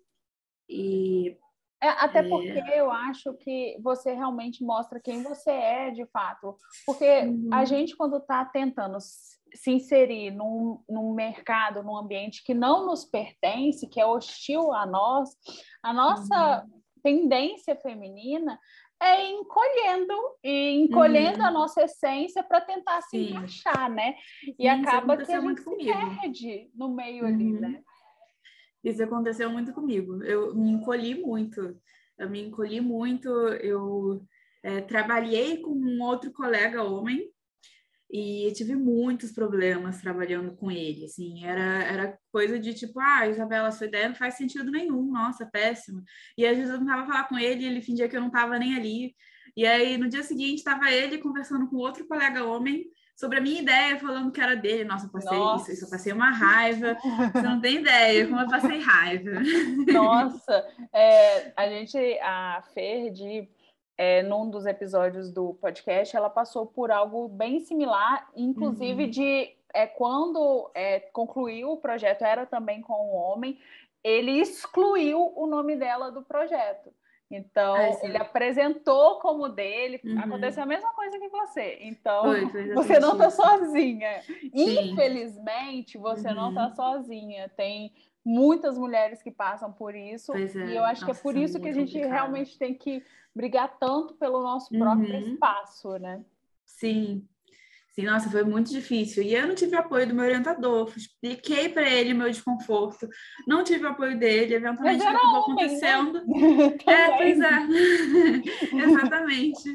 E 0.69 1.37
é, 1.83 1.89
até 1.89 2.19
é... 2.21 2.29
porque 2.29 2.63
eu 2.75 2.91
acho 2.91 3.33
que 3.35 3.79
você 3.83 4.13
realmente 4.13 4.63
mostra 4.63 5.01
quem 5.01 5.23
você 5.23 5.51
é 5.51 5.91
de 5.91 6.05
fato. 6.07 6.57
Porque 6.85 7.23
uhum. 7.23 7.49
a 7.53 7.65
gente, 7.65 7.97
quando 7.97 8.19
está 8.19 8.45
tentando 8.45 8.99
se 9.01 9.71
inserir 9.71 10.31
num, 10.31 10.83
num 10.89 11.15
mercado, 11.15 11.83
num 11.83 11.97
ambiente 11.97 12.45
que 12.45 12.55
não 12.55 12.87
nos 12.87 13.05
pertence, 13.05 13.89
que 13.89 14.01
é 14.01 14.07
hostil 14.07 14.73
a 14.73 14.87
nós, 14.87 15.31
a 15.83 15.93
nossa 15.93 16.65
uhum. 16.65 16.81
tendência 17.03 17.75
feminina 17.77 18.59
é 19.03 19.31
encolhendo 19.31 20.15
e 20.45 20.83
encolhendo 20.83 21.39
uhum. 21.39 21.47
a 21.47 21.51
nossa 21.51 21.83
essência 21.83 22.43
para 22.43 22.61
tentar 22.61 23.01
se 23.03 23.17
Sim. 23.17 23.31
encaixar, 23.31 23.91
né? 23.91 24.15
E 24.59 24.63
Sim, 24.63 24.69
acaba 24.69 25.17
que 25.17 25.33
a 25.33 25.41
gente 25.41 25.63
se 25.63 25.77
perde 25.77 26.71
no 26.75 26.95
meio 26.95 27.25
uhum. 27.25 27.35
ali, 27.35 27.53
né? 27.53 27.83
Isso 28.85 29.03
aconteceu 29.03 29.51
muito 29.51 29.73
comigo. 29.73 30.23
Eu 30.23 30.55
me 30.55 30.71
encolhi 30.71 31.15
muito. 31.15 31.77
Eu 32.19 32.29
me 32.29 32.43
encolhi 32.43 32.81
muito. 32.81 33.29
Eu 33.29 34.23
é, 34.63 34.81
trabalhei 34.81 35.59
com 35.59 35.71
um 35.71 36.03
outro 36.03 36.33
colega 36.33 36.83
homem 36.83 37.31
e 38.13 38.53
tive 38.55 38.75
muitos 38.75 39.31
problemas 39.31 40.01
trabalhando 40.01 40.57
com 40.57 40.69
ele, 40.69 41.05
assim, 41.05 41.45
era, 41.45 41.85
era 41.85 42.19
coisa 42.33 42.59
de 42.59 42.75
tipo, 42.75 42.99
ah, 42.99 43.29
Isabela, 43.29 43.71
sua 43.71 43.87
ideia 43.87 44.09
não 44.09 44.17
faz 44.17 44.35
sentido 44.35 44.69
nenhum, 44.71 45.13
nossa, 45.13 45.47
péssimo. 45.47 46.03
E 46.37 46.45
às 46.45 46.57
vezes 46.57 46.73
eu 46.73 46.81
tentava 46.81 47.07
falar 47.07 47.29
com 47.29 47.39
ele, 47.39 47.65
ele 47.65 47.81
fingia 47.81 48.09
que 48.09 48.17
eu 48.17 48.21
não 48.21 48.29
estava 48.29 48.59
nem 48.59 48.75
ali. 48.75 49.15
E 49.57 49.65
aí 49.65 49.97
no 49.97 50.09
dia 50.09 50.25
seguinte 50.25 50.59
estava 50.59 50.91
ele 50.91 51.19
conversando 51.19 51.69
com 51.69 51.77
outro 51.77 52.07
colega 52.07 52.45
homem 52.45 52.85
sobre 53.15 53.39
a 53.39 53.41
minha 53.41 53.61
ideia, 53.61 53.99
falando 53.99 54.33
que 54.33 54.41
era 54.41 54.57
dele. 54.57 54.85
Nossa, 54.85 55.07
eu 55.07 55.11
passei 55.11 55.39
Nossa. 55.39 55.65
isso, 55.65 55.73
isso, 55.73 55.85
eu 55.85 55.91
passei 55.91 56.13
uma 56.13 56.31
raiva. 56.31 56.97
Você 57.33 57.43
não 57.43 57.61
tem 57.61 57.77
ideia 57.77 58.27
como 58.27 58.41
eu 58.41 58.49
passei 58.49 58.81
raiva. 58.81 59.31
Nossa, 59.93 60.67
é, 60.93 61.53
a 61.57 61.69
gente, 61.69 61.97
a 62.23 62.63
Fer 62.75 63.13
de 63.13 63.47
é, 64.01 64.23
num 64.23 64.49
dos 64.49 64.65
episódios 64.65 65.31
do 65.31 65.53
podcast, 65.61 66.17
ela 66.17 66.31
passou 66.31 66.65
por 66.65 66.91
algo 66.91 67.29
bem 67.29 67.61
similar, 67.61 68.31
inclusive 68.35 69.05
uhum. 69.05 69.11
de 69.11 69.55
é, 69.75 69.87
quando 69.87 70.71
é, 70.75 71.01
concluiu 71.01 71.73
o 71.73 71.77
projeto, 71.77 72.23
era 72.23 72.47
também 72.47 72.81
com 72.81 72.95
um 72.95 73.15
homem, 73.15 73.59
ele 74.03 74.41
excluiu 74.41 75.35
o 75.37 75.47
nome 75.47 75.77
dela 75.77 76.11
do 76.11 76.23
projeto. 76.23 76.91
Então, 77.31 77.75
ah, 77.75 77.99
ele 78.03 78.17
apresentou 78.17 79.19
como 79.19 79.51
dele, 79.51 80.01
uhum. 80.03 80.19
aconteceu 80.19 80.63
a 80.63 80.67
mesma 80.67 80.95
coisa 80.95 81.19
que 81.19 81.29
você. 81.29 81.77
Então, 81.83 82.23
foi, 82.23 82.49
foi 82.49 82.73
você 82.73 82.99
não 82.99 83.13
está 83.13 83.29
sozinha. 83.29 84.23
Sim. 84.23 84.93
Infelizmente, 84.93 85.99
você 85.99 86.29
uhum. 86.29 86.35
não 86.35 86.49
está 86.49 86.71
sozinha. 86.71 87.51
Tem 87.51 87.93
muitas 88.25 88.79
mulheres 88.79 89.23
que 89.23 89.31
passam 89.31 89.71
por 89.71 89.95
isso. 89.95 90.35
É. 90.35 90.41
E 90.41 90.77
eu 90.77 90.85
acho 90.85 91.03
Nossa, 91.03 91.13
que 91.13 91.19
é 91.19 91.23
por 91.23 91.37
isso 91.37 91.61
que 91.61 91.69
a 91.69 91.73
gente 91.73 91.93
complicado. 91.93 92.13
realmente 92.13 92.59
tem 92.59 92.75
que 92.75 93.05
brigar 93.35 93.79
tanto 93.79 94.15
pelo 94.15 94.43
nosso 94.43 94.69
próprio 94.71 95.15
uhum. 95.15 95.33
espaço, 95.33 95.99
né? 95.99 96.25
Sim. 96.65 97.27
Sim, 97.93 98.05
nossa, 98.05 98.31
foi 98.31 98.45
muito 98.45 98.71
difícil. 98.71 99.23
E 99.23 99.35
eu 99.35 99.49
não 99.49 99.55
tive 99.55 99.75
apoio 99.75 100.07
do 100.07 100.15
meu 100.15 100.25
orientador, 100.25 100.93
expliquei 100.97 101.69
para 101.69 101.89
ele 101.89 102.13
o 102.13 102.17
meu 102.17 102.31
desconforto, 102.31 103.09
não 103.47 103.65
tive 103.65 103.85
apoio 103.85 104.17
dele, 104.17 104.55
eventualmente 104.55 105.05
acabou 105.05 105.33
né? 105.33 105.39
acontecendo. 105.39 106.25
Né? 106.25 106.77
é, 106.87 107.17
pois 107.17 107.41
é. 107.41 108.79
Exatamente. 108.87 109.75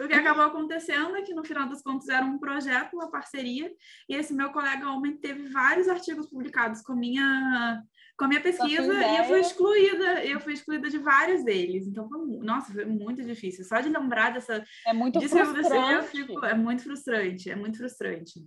o 0.00 0.06
que 0.06 0.14
acabou 0.14 0.44
acontecendo 0.44 1.16
é 1.16 1.22
que 1.22 1.34
no 1.34 1.44
final 1.44 1.68
das 1.68 1.82
contas 1.82 2.08
era 2.08 2.24
um 2.24 2.38
projeto, 2.38 2.94
uma 2.94 3.10
parceria, 3.10 3.70
e 4.08 4.14
esse 4.14 4.32
meu 4.32 4.50
colega 4.50 4.90
homem 4.92 5.16
teve 5.16 5.48
vários 5.48 5.88
artigos 5.88 6.28
publicados 6.28 6.82
com 6.82 6.94
minha 6.94 7.82
com 8.16 8.24
a 8.24 8.28
minha 8.28 8.40
pesquisa 8.40 8.94
e 8.94 9.16
eu 9.18 9.24
fui 9.24 9.40
excluída, 9.40 10.24
eu 10.24 10.40
fui 10.40 10.52
excluída 10.54 10.88
de 10.88 10.98
vários 10.98 11.44
deles. 11.44 11.86
Então, 11.86 12.08
foi, 12.08 12.18
nossa, 12.38 12.72
foi 12.72 12.84
muito 12.86 13.22
difícil. 13.22 13.64
Só 13.64 13.80
de 13.80 13.88
lembrar 13.88 14.32
dessa 14.32 14.64
é 14.86 14.92
muito 14.92 15.18
disso 15.18 15.36
frustrante. 15.36 16.08
Fico, 16.08 16.44
é 16.44 16.54
muito 16.54 16.82
frustrante, 16.82 17.50
é 17.50 17.56
muito 17.56 17.78
frustrante. 17.78 18.44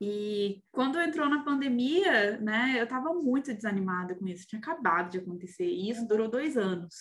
E 0.00 0.62
quando 0.70 1.00
entrou 1.00 1.28
na 1.28 1.42
pandemia, 1.42 2.38
né, 2.38 2.76
eu 2.78 2.84
estava 2.84 3.12
muito 3.12 3.52
desanimada 3.52 4.14
com 4.14 4.28
isso, 4.28 4.46
tinha 4.46 4.60
acabado 4.60 5.10
de 5.10 5.18
acontecer, 5.18 5.66
e 5.66 5.90
isso 5.90 6.06
durou 6.06 6.30
dois 6.30 6.56
anos, 6.56 6.94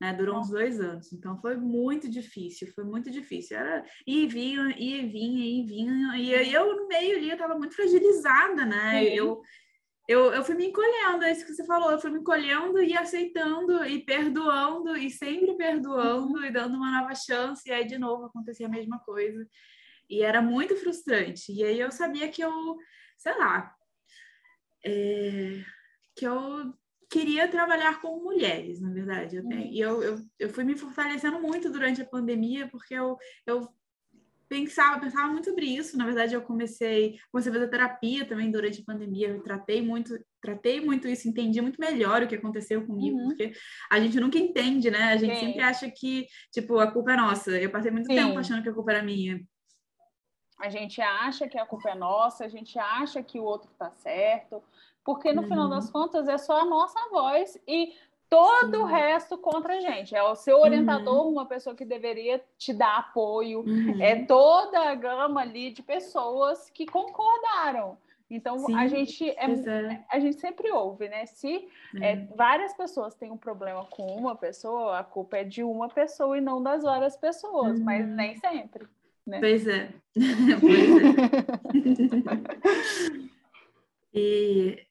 né, 0.00 0.14
durou 0.14 0.40
uns 0.40 0.48
dois 0.48 0.80
anos, 0.80 1.12
então 1.12 1.38
foi 1.38 1.58
muito 1.58 2.08
difícil, 2.08 2.72
foi 2.74 2.84
muito 2.84 3.10
difícil, 3.10 3.58
era 3.58 3.84
e 4.06 4.26
vinha, 4.26 4.74
e 4.78 5.06
vinha, 5.06 5.44
e 5.44 5.66
vinha, 5.66 6.16
e 6.16 6.54
eu 6.54 6.74
no 6.74 6.88
meio 6.88 7.18
ali, 7.18 7.28
eu 7.28 7.34
estava 7.34 7.58
muito 7.58 7.76
fragilizada, 7.76 8.64
né, 8.64 9.04
eu, 9.04 9.42
eu, 10.10 10.32
eu 10.32 10.42
fui 10.42 10.56
me 10.56 10.66
encolhendo, 10.66 11.22
é 11.22 11.30
isso 11.30 11.46
que 11.46 11.54
você 11.54 11.64
falou, 11.64 11.92
eu 11.92 12.00
fui 12.00 12.10
me 12.10 12.18
encolhendo 12.18 12.82
e 12.82 12.96
aceitando, 12.96 13.84
e 13.84 14.04
perdoando, 14.04 14.96
e 14.96 15.08
sempre 15.08 15.56
perdoando, 15.56 16.32
uhum. 16.32 16.44
e 16.44 16.50
dando 16.50 16.74
uma 16.74 16.90
nova 16.90 17.14
chance, 17.14 17.62
e 17.68 17.70
aí 17.70 17.86
de 17.86 17.96
novo 17.96 18.24
acontecia 18.24 18.66
a 18.66 18.70
mesma 18.70 18.98
coisa, 18.98 19.46
e 20.08 20.20
era 20.20 20.42
muito 20.42 20.74
frustrante. 20.74 21.52
E 21.52 21.62
aí 21.62 21.78
eu 21.78 21.92
sabia 21.92 22.28
que 22.28 22.42
eu, 22.42 22.76
sei 23.16 23.38
lá, 23.38 23.72
é, 24.84 25.62
que 26.16 26.26
eu 26.26 26.74
queria 27.08 27.46
trabalhar 27.46 28.00
com 28.00 28.20
mulheres, 28.20 28.80
na 28.80 28.90
verdade. 28.90 29.36
Eu, 29.36 29.44
uhum. 29.44 29.60
E 29.60 29.80
eu, 29.80 30.02
eu, 30.02 30.18
eu 30.40 30.48
fui 30.48 30.64
me 30.64 30.76
fortalecendo 30.76 31.40
muito 31.40 31.70
durante 31.70 32.02
a 32.02 32.06
pandemia, 32.06 32.66
porque 32.66 32.94
eu, 32.94 33.16
eu 33.46 33.68
pensava, 34.50 34.98
pensava 34.98 35.28
muito 35.28 35.48
sobre 35.48 35.64
isso. 35.64 35.96
Na 35.96 36.04
verdade, 36.04 36.34
eu 36.34 36.42
comecei, 36.42 37.20
comecei 37.30 37.52
a 37.52 37.54
fazer 37.54 37.68
terapia 37.68 38.26
também 38.26 38.50
durante 38.50 38.80
a 38.80 38.84
pandemia. 38.84 39.28
Eu 39.28 39.42
tratei 39.44 39.80
muito, 39.80 40.12
tratei 40.42 40.80
muito 40.80 41.06
isso, 41.06 41.28
entendi 41.28 41.60
muito 41.60 41.80
melhor 41.80 42.20
o 42.20 42.26
que 42.26 42.34
aconteceu 42.34 42.84
comigo, 42.84 43.16
uhum. 43.16 43.28
porque 43.28 43.52
a 43.88 44.00
gente 44.00 44.18
nunca 44.18 44.38
entende, 44.38 44.90
né? 44.90 45.04
A 45.04 45.16
gente 45.16 45.36
Sim. 45.36 45.46
sempre 45.46 45.62
acha 45.62 45.88
que, 45.88 46.26
tipo, 46.52 46.80
a 46.80 46.90
culpa 46.90 47.12
é 47.12 47.16
nossa. 47.16 47.52
Eu 47.52 47.70
passei 47.70 47.92
muito 47.92 48.06
Sim. 48.06 48.16
tempo 48.16 48.36
achando 48.36 48.60
que 48.60 48.68
a 48.68 48.74
culpa 48.74 48.90
era 48.90 49.04
minha. 49.04 49.40
A 50.58 50.68
gente 50.68 51.00
acha 51.00 51.48
que 51.48 51.56
a 51.56 51.64
culpa 51.64 51.90
é 51.90 51.94
nossa, 51.94 52.44
a 52.44 52.48
gente 52.48 52.76
acha 52.76 53.22
que 53.22 53.38
o 53.38 53.44
outro 53.44 53.70
está 53.70 53.90
certo, 53.92 54.62
porque 55.04 55.32
no 55.32 55.42
uhum. 55.42 55.48
final 55.48 55.70
das 55.70 55.88
contas 55.88 56.26
é 56.26 56.36
só 56.36 56.60
a 56.60 56.64
nossa 56.64 56.98
voz 57.08 57.56
e 57.68 57.94
todo 58.30 58.82
o 58.82 58.84
resto 58.84 59.36
contra 59.36 59.76
a 59.76 59.80
gente. 59.80 60.14
É 60.14 60.22
o 60.22 60.36
seu 60.36 60.60
orientador, 60.60 61.26
uhum. 61.26 61.32
uma 61.32 61.46
pessoa 61.46 61.74
que 61.74 61.84
deveria 61.84 62.40
te 62.56 62.72
dar 62.72 62.98
apoio, 62.98 63.60
uhum. 63.66 64.00
é 64.00 64.24
toda 64.24 64.88
a 64.88 64.94
gama 64.94 65.40
ali 65.40 65.72
de 65.72 65.82
pessoas 65.82 66.70
que 66.70 66.86
concordaram. 66.86 67.98
Então 68.30 68.56
Sim, 68.60 68.76
a 68.76 68.86
gente 68.86 69.28
é, 69.28 69.44
é, 69.44 70.04
a 70.08 70.20
gente 70.20 70.40
sempre 70.40 70.70
ouve, 70.70 71.08
né? 71.08 71.26
Se 71.26 71.68
é. 72.00 72.12
É, 72.12 72.28
várias 72.36 72.72
pessoas 72.74 73.12
têm 73.16 73.32
um 73.32 73.36
problema 73.36 73.84
com 73.86 74.06
uma 74.06 74.36
pessoa, 74.36 75.00
a 75.00 75.02
culpa 75.02 75.38
é 75.38 75.44
de 75.44 75.64
uma 75.64 75.88
pessoa 75.88 76.38
e 76.38 76.40
não 76.40 76.62
das 76.62 76.84
várias 76.84 77.16
pessoas, 77.16 77.80
mas 77.80 78.06
uhum. 78.06 78.14
nem 78.14 78.36
sempre. 78.36 78.86
Né? 79.26 79.40
Pois 79.40 79.66
é. 79.66 79.88
pois 81.72 81.98
é. 81.98 82.10
e, 84.14 84.86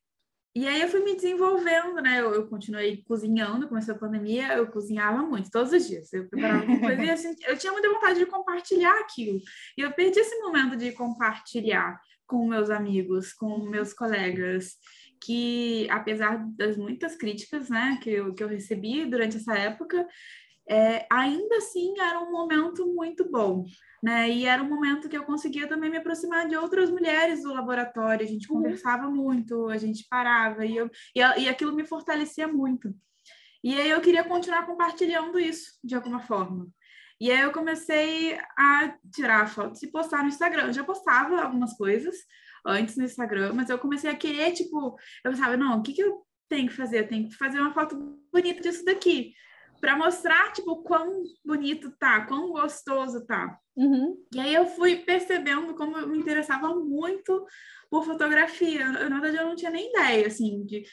e 0.55 0.67
aí 0.67 0.81
eu 0.81 0.87
fui 0.87 1.03
me 1.03 1.15
desenvolvendo, 1.15 2.01
né? 2.01 2.21
Eu, 2.21 2.33
eu, 2.33 2.47
continuei 2.47 3.03
cozinhando, 3.07 3.67
começou 3.67 3.95
a 3.95 3.97
pandemia, 3.97 4.55
eu 4.55 4.67
cozinhava 4.67 5.21
muito, 5.21 5.51
todos 5.51 5.71
os 5.71 5.87
dias. 5.87 6.11
Eu 6.11 6.27
preparava 6.27 6.65
uma 6.65 6.79
coisa 6.79 7.03
e 7.03 7.09
assim, 7.11 7.35
eu 7.45 7.57
tinha 7.57 7.71
muita 7.71 7.89
vontade 7.89 8.19
de 8.19 8.25
compartilhar 8.25 8.99
aquilo. 8.99 9.39
E 9.77 9.81
eu 9.81 9.91
perdi 9.91 10.19
esse 10.19 10.37
momento 10.39 10.75
de 10.75 10.91
compartilhar 10.91 11.99
com 12.25 12.47
meus 12.47 12.69
amigos, 12.69 13.31
com 13.31 13.59
meus 13.59 13.93
colegas, 13.93 14.75
que 15.21 15.87
apesar 15.89 16.43
das 16.55 16.77
muitas 16.77 17.15
críticas, 17.15 17.69
né, 17.69 17.99
que 18.01 18.09
eu, 18.09 18.33
que 18.33 18.43
eu 18.43 18.47
recebi 18.47 19.05
durante 19.05 19.37
essa 19.37 19.55
época, 19.55 20.07
é, 20.69 21.05
ainda 21.11 21.57
assim 21.57 21.93
era 21.99 22.19
um 22.19 22.31
momento 22.31 22.85
muito 22.93 23.29
bom, 23.29 23.65
né? 24.01 24.29
E 24.29 24.45
era 24.45 24.63
um 24.63 24.69
momento 24.69 25.09
que 25.09 25.17
eu 25.17 25.23
conseguia 25.23 25.67
também 25.67 25.89
me 25.89 25.97
aproximar 25.97 26.47
de 26.47 26.55
outras 26.55 26.89
mulheres 26.89 27.43
do 27.43 27.53
laboratório, 27.53 28.25
a 28.25 28.29
gente 28.29 28.49
uhum. 28.49 28.57
conversava 28.57 29.09
muito, 29.09 29.67
a 29.67 29.77
gente 29.77 30.05
parava, 30.09 30.65
e, 30.65 30.77
eu, 30.77 30.89
e, 31.15 31.19
e 31.19 31.49
aquilo 31.49 31.73
me 31.73 31.85
fortalecia 31.85 32.47
muito. 32.47 32.93
E 33.63 33.79
aí 33.79 33.89
eu 33.89 33.99
queria 34.01 34.23
continuar 34.23 34.65
compartilhando 34.65 35.39
isso 35.39 35.77
de 35.83 35.93
alguma 35.95 36.19
forma. 36.19 36.67
E 37.19 37.29
aí 37.29 37.41
eu 37.41 37.51
comecei 37.51 38.39
a 38.57 38.95
tirar 39.13 39.49
fotos 39.49 39.83
e 39.83 39.91
postar 39.91 40.23
no 40.23 40.29
Instagram. 40.29 40.67
Eu 40.67 40.73
já 40.73 40.83
postava 40.85 41.41
algumas 41.41 41.73
coisas 41.73 42.15
antes 42.65 42.95
no 42.95 43.03
Instagram, 43.03 43.51
mas 43.53 43.69
eu 43.69 43.77
comecei 43.77 44.09
a 44.09 44.15
querer, 44.15 44.53
tipo, 44.53 44.97
eu 45.25 45.31
pensava, 45.31 45.57
não, 45.57 45.79
o 45.79 45.83
que, 45.83 45.93
que 45.93 46.01
eu 46.01 46.25
tenho 46.47 46.69
que 46.69 46.75
fazer? 46.75 46.99
Eu 47.01 47.07
tenho 47.09 47.27
que 47.27 47.35
fazer 47.35 47.59
uma 47.59 47.73
foto 47.73 47.97
bonita 48.31 48.61
disso 48.61 48.85
daqui 48.85 49.33
para 49.79 49.97
mostrar, 49.97 50.51
tipo, 50.51 50.83
quão 50.83 51.23
bonito 51.43 51.91
tá, 51.97 52.25
quão 52.25 52.51
gostoso 52.51 53.25
tá. 53.25 53.57
Uhum. 53.75 54.17
E 54.33 54.39
aí 54.39 54.53
eu 54.53 54.65
fui 54.65 54.97
percebendo 54.97 55.73
como 55.73 55.97
eu 55.97 56.07
me 56.07 56.17
interessava 56.17 56.75
muito 56.75 57.45
por 57.89 58.03
fotografia. 58.03 58.81
Eu, 58.81 59.09
na 59.09 59.19
verdade, 59.19 59.37
eu 59.43 59.47
não 59.47 59.55
tinha 59.55 59.71
nem 59.71 59.89
ideia, 59.89 60.27
assim, 60.27 60.65
de 60.65 60.83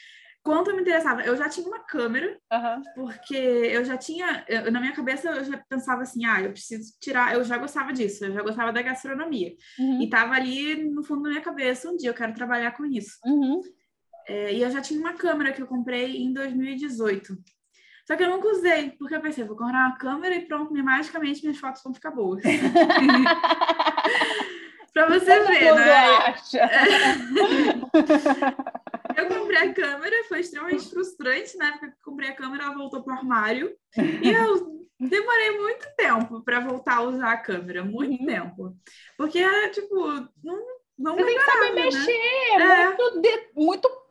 quanto 0.41 0.69
eu 0.69 0.75
me 0.75 0.81
interessava. 0.81 1.21
Eu 1.23 1.35
já 1.35 1.49
tinha 1.49 1.67
uma 1.67 1.83
câmera, 1.83 2.39
uhum. 2.51 2.81
porque 2.95 3.35
eu 3.35 3.83
já 3.83 3.97
tinha, 3.97 4.45
eu, 4.47 4.71
na 4.71 4.79
minha 4.79 4.93
cabeça, 4.93 5.29
eu 5.29 5.43
já 5.43 5.57
pensava 5.69 6.03
assim, 6.03 6.25
ah, 6.25 6.41
eu 6.41 6.51
preciso 6.51 6.93
tirar, 7.01 7.33
eu 7.33 7.43
já 7.43 7.57
gostava 7.57 7.91
disso, 7.91 8.23
eu 8.23 8.31
já 8.31 8.41
gostava 8.41 8.71
da 8.71 8.81
gastronomia. 8.81 9.53
Uhum. 9.77 10.01
E 10.01 10.09
tava 10.09 10.35
ali 10.35 10.89
no 10.89 11.03
fundo 11.03 11.23
da 11.23 11.29
minha 11.29 11.41
cabeça, 11.41 11.89
um 11.89 11.97
dia 11.97 12.09
eu 12.09 12.13
quero 12.13 12.33
trabalhar 12.33 12.71
com 12.71 12.85
isso. 12.85 13.17
Uhum. 13.25 13.61
É, 14.27 14.53
e 14.53 14.61
eu 14.61 14.71
já 14.71 14.81
tinha 14.81 14.99
uma 14.99 15.13
câmera 15.13 15.51
que 15.51 15.61
eu 15.61 15.67
comprei 15.67 16.17
em 16.17 16.31
2018. 16.31 17.37
Só 18.07 18.15
que 18.15 18.23
eu 18.23 18.29
nunca 18.29 18.47
usei, 18.47 18.91
porque 18.91 19.13
eu 19.13 19.19
pensei, 19.19 19.43
vou 19.43 19.57
comprar 19.57 19.85
uma 19.85 19.97
câmera 19.97 20.33
e 20.33 20.45
pronto, 20.45 20.73
magicamente 20.73 21.41
minhas 21.41 21.57
fotos 21.57 21.83
vão 21.83 21.93
ficar 21.93 22.11
boas. 22.11 22.41
pra 24.93 25.09
você 25.09 25.25
Todo 25.25 25.47
ver, 25.47 25.75
né? 25.75 26.07
Acha. 26.15 26.69
eu 29.17 29.27
comprei 29.27 29.57
a 29.57 29.73
câmera, 29.73 30.23
foi 30.29 30.39
extremamente 30.39 30.89
frustrante, 30.89 31.57
né? 31.57 31.71
Porque 31.71 31.87
eu 31.87 31.91
comprei 32.01 32.29
a 32.29 32.35
câmera, 32.35 32.63
ela 32.63 32.75
voltou 32.75 33.03
pro 33.03 33.13
armário. 33.13 33.75
E 33.97 34.31
eu 34.31 34.87
demorei 34.97 35.59
muito 35.59 35.85
tempo 35.97 36.41
para 36.45 36.61
voltar 36.61 36.99
a 36.99 37.01
usar 37.01 37.33
a 37.33 37.37
câmera, 37.37 37.83
muito 37.83 38.21
uhum. 38.21 38.25
tempo. 38.25 38.73
Porque, 39.17 39.43
tipo, 39.71 40.07
não, 40.41 40.65
não 40.97 41.15
Você 41.15 41.25
tem 41.25 41.37
que 41.37 41.43
saber 41.43 41.73
né? 41.73 41.83
mexer, 41.83 42.53
é. 42.53 42.85
muito, 42.85 43.21
de, 43.21 43.49
muito 43.53 44.06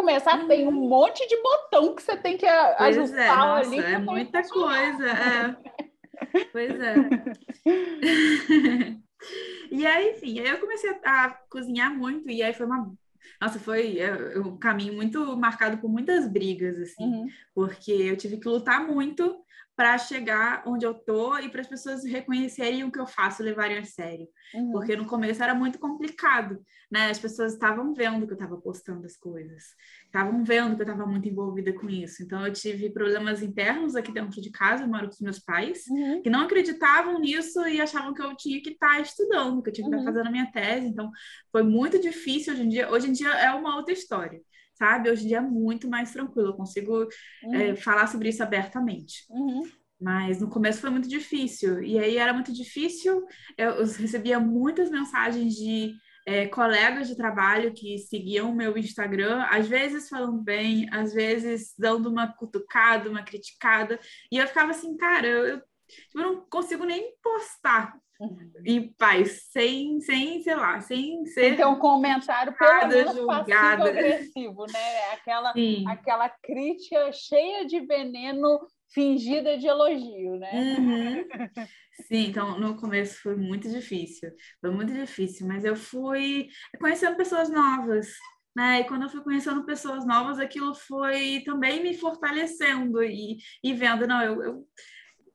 começar, 0.00 0.46
tem 0.46 0.66
um 0.66 0.72
monte 0.72 1.26
de 1.28 1.36
botão 1.42 1.94
que 1.94 2.02
você 2.02 2.16
tem 2.16 2.38
que 2.38 2.46
pois 2.46 2.96
é, 2.96 3.00
ajustar 3.00 3.20
é, 3.20 3.36
nossa, 3.36 3.68
ali. 3.68 3.78
É 3.78 3.98
muita 3.98 4.42
coisa. 4.48 5.06
É. 5.06 5.56
Pois 6.52 6.80
é. 6.80 6.94
e 9.70 9.86
aí, 9.86 10.12
enfim, 10.12 10.40
aí 10.40 10.48
eu 10.48 10.58
comecei 10.58 10.90
a, 11.04 11.24
a, 11.24 11.30
cozinhar 11.50 11.94
muito, 11.94 12.28
e 12.30 12.42
aí 12.42 12.54
foi 12.54 12.66
uma. 12.66 12.92
Nossa, 13.40 13.58
foi 13.58 13.98
é, 13.98 14.38
um 14.38 14.56
caminho 14.56 14.94
muito 14.94 15.36
marcado 15.36 15.78
por 15.78 15.90
muitas 15.90 16.26
brigas, 16.26 16.78
assim, 16.78 17.04
uhum. 17.04 17.28
porque 17.54 17.92
eu 17.92 18.16
tive 18.16 18.38
que 18.38 18.48
lutar 18.48 18.86
muito 18.86 19.36
para 19.80 19.96
chegar 19.96 20.62
onde 20.66 20.84
eu 20.84 20.92
tô 20.92 21.38
e 21.38 21.48
para 21.48 21.62
as 21.62 21.66
pessoas 21.66 22.04
reconhecerem 22.04 22.84
o 22.84 22.92
que 22.92 23.00
eu 23.00 23.06
faço, 23.06 23.42
levarem 23.42 23.78
a 23.78 23.84
sério. 23.86 24.28
Uhum. 24.52 24.72
Porque 24.72 24.94
no 24.94 25.06
começo 25.06 25.42
era 25.42 25.54
muito 25.54 25.78
complicado, 25.78 26.58
né? 26.92 27.08
As 27.08 27.18
pessoas 27.18 27.54
estavam 27.54 27.94
vendo 27.94 28.26
que 28.26 28.32
eu 28.34 28.36
estava 28.36 28.58
postando 28.58 29.06
as 29.06 29.16
coisas, 29.16 29.68
estavam 30.04 30.44
vendo 30.44 30.76
que 30.76 30.82
eu 30.82 30.86
estava 30.86 31.06
muito 31.06 31.26
envolvida 31.26 31.72
com 31.72 31.88
isso. 31.88 32.22
Então 32.22 32.46
eu 32.46 32.52
tive 32.52 32.90
problemas 32.90 33.42
internos 33.42 33.96
aqui 33.96 34.12
dentro 34.12 34.38
de 34.38 34.50
casa, 34.50 34.84
eu 34.84 34.88
moro 34.88 35.06
com 35.06 35.14
os 35.14 35.20
meus 35.20 35.38
pais, 35.38 35.86
uhum. 35.88 36.20
que 36.20 36.28
não 36.28 36.42
acreditavam 36.42 37.18
nisso 37.18 37.66
e 37.66 37.80
achavam 37.80 38.12
que 38.12 38.20
eu 38.20 38.36
tinha 38.36 38.60
que 38.60 38.72
estar 38.72 38.96
tá 38.96 39.00
estudando, 39.00 39.62
que 39.62 39.70
eu 39.70 39.72
tinha 39.72 39.88
que 39.88 39.94
estar 39.94 40.04
tá 40.04 40.10
uhum. 40.10 40.14
fazendo 40.14 40.28
a 40.28 40.30
minha 40.30 40.52
tese. 40.52 40.88
Então 40.88 41.10
foi 41.50 41.62
muito 41.62 41.98
difícil 41.98 42.52
hoje 42.52 42.64
em 42.64 42.68
dia. 42.68 42.90
Hoje 42.90 43.08
em 43.08 43.12
dia 43.12 43.30
é 43.30 43.50
uma 43.54 43.76
outra 43.76 43.94
história 43.94 44.42
sabe? 44.80 45.10
Hoje 45.10 45.24
em 45.24 45.28
dia 45.28 45.36
é 45.36 45.42
muito 45.42 45.88
mais 45.88 46.10
tranquilo, 46.10 46.48
eu 46.48 46.56
consigo 46.56 47.06
uhum. 47.44 47.54
é, 47.54 47.76
falar 47.76 48.06
sobre 48.06 48.30
isso 48.30 48.42
abertamente. 48.42 49.26
Uhum. 49.28 49.62
Mas 50.00 50.40
no 50.40 50.48
começo 50.48 50.80
foi 50.80 50.88
muito 50.88 51.06
difícil. 51.06 51.82
E 51.82 51.98
aí 51.98 52.16
era 52.16 52.32
muito 52.32 52.50
difícil, 52.50 53.22
eu 53.58 53.84
recebia 53.84 54.40
muitas 54.40 54.90
mensagens 54.90 55.54
de 55.54 55.92
é, 56.26 56.46
colegas 56.46 57.08
de 57.08 57.16
trabalho 57.16 57.74
que 57.74 57.98
seguiam 57.98 58.50
o 58.50 58.56
meu 58.56 58.78
Instagram, 58.78 59.44
às 59.50 59.68
vezes 59.68 60.08
falando 60.08 60.42
bem, 60.42 60.88
às 60.90 61.12
vezes 61.12 61.74
dando 61.78 62.08
uma 62.08 62.28
cutucada, 62.32 63.10
uma 63.10 63.22
criticada. 63.22 64.00
E 64.32 64.38
eu 64.38 64.46
ficava 64.46 64.70
assim, 64.70 64.96
cara, 64.96 65.26
eu, 65.26 65.46
eu, 65.46 65.56
eu 66.14 66.22
não 66.22 66.40
consigo 66.48 66.84
nem 66.84 67.14
postar 67.22 67.94
Uhum. 68.20 68.50
em 68.66 68.92
paz, 68.92 69.44
sem, 69.50 69.98
sem, 70.02 70.42
sei 70.42 70.54
lá, 70.54 70.78
sem 70.82 71.24
ser. 71.24 71.54
Então, 71.54 71.72
um 71.72 71.78
comentário 71.78 72.52
pelo 72.52 72.88
menos 72.88 73.26
passivo-agressivo, 73.26 74.66
né? 74.66 75.12
Aquela, 75.14 75.54
aquela 75.88 76.28
crítica 76.28 77.10
cheia 77.12 77.64
de 77.64 77.80
veneno 77.80 78.60
fingida 78.92 79.56
de 79.56 79.66
elogio, 79.66 80.36
né? 80.36 80.50
Uhum. 80.52 81.24
Sim, 82.06 82.26
então 82.26 82.58
no 82.58 82.76
começo 82.76 83.22
foi 83.22 83.36
muito 83.36 83.70
difícil, 83.70 84.30
foi 84.60 84.70
muito 84.70 84.92
difícil, 84.92 85.46
mas 85.46 85.64
eu 85.64 85.76
fui 85.76 86.48
conhecendo 86.78 87.16
pessoas 87.16 87.48
novas, 87.48 88.08
né? 88.54 88.80
E 88.80 88.84
quando 88.84 89.04
eu 89.04 89.08
fui 89.08 89.22
conhecendo 89.22 89.64
pessoas 89.64 90.04
novas, 90.06 90.38
aquilo 90.38 90.74
foi 90.74 91.42
também 91.44 91.82
me 91.82 91.96
fortalecendo 91.96 93.02
e, 93.02 93.38
e 93.62 93.72
vendo, 93.72 94.06
não, 94.06 94.22
eu, 94.22 94.42
eu 94.42 94.66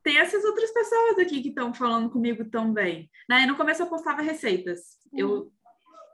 tem 0.05 0.19
essas 0.19 0.45
outras 0.45 0.71
pessoas 0.71 1.17
aqui 1.17 1.41
que 1.41 1.49
estão 1.49 1.73
falando 1.73 2.11
comigo 2.11 2.45
também, 2.45 3.09
né? 3.27 3.47
No 3.47 3.57
começo 3.57 3.81
eu 3.81 3.87
postava 3.87 4.21
receitas, 4.21 4.81
uhum. 5.11 5.19
eu 5.19 5.51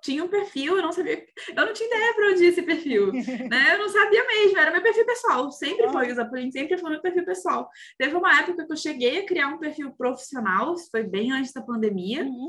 tinha 0.01 0.23
um 0.23 0.29
perfil, 0.29 0.77
eu 0.77 0.81
não 0.81 0.93
sabia, 0.93 1.23
eu 1.49 1.65
não 1.65 1.73
tinha 1.73 1.87
ideia 1.87 2.13
para 2.13 2.29
onde 2.29 2.41
ia 2.41 2.49
esse 2.49 2.61
perfil, 2.61 3.11
né? 3.51 3.75
Eu 3.75 3.79
não 3.79 3.89
sabia 3.89 4.25
mesmo, 4.25 4.57
era 4.57 4.71
meu 4.71 4.81
perfil 4.81 5.05
pessoal, 5.05 5.51
sempre 5.51 5.89
foi, 5.89 6.09
o 6.09 6.15
Zapolin 6.15 6.49
sempre 6.49 6.77
foi 6.77 6.89
meu 6.89 7.01
perfil 7.01 7.25
pessoal. 7.25 7.69
Teve 7.97 8.15
uma 8.15 8.39
época 8.39 8.65
que 8.65 8.71
eu 8.71 8.77
cheguei 8.77 9.19
a 9.19 9.25
criar 9.25 9.49
um 9.49 9.59
perfil 9.59 9.91
profissional, 9.91 10.73
isso 10.73 10.89
foi 10.89 11.03
bem 11.03 11.33
antes 11.33 11.51
da 11.51 11.61
pandemia, 11.61 12.23
uhum. 12.23 12.47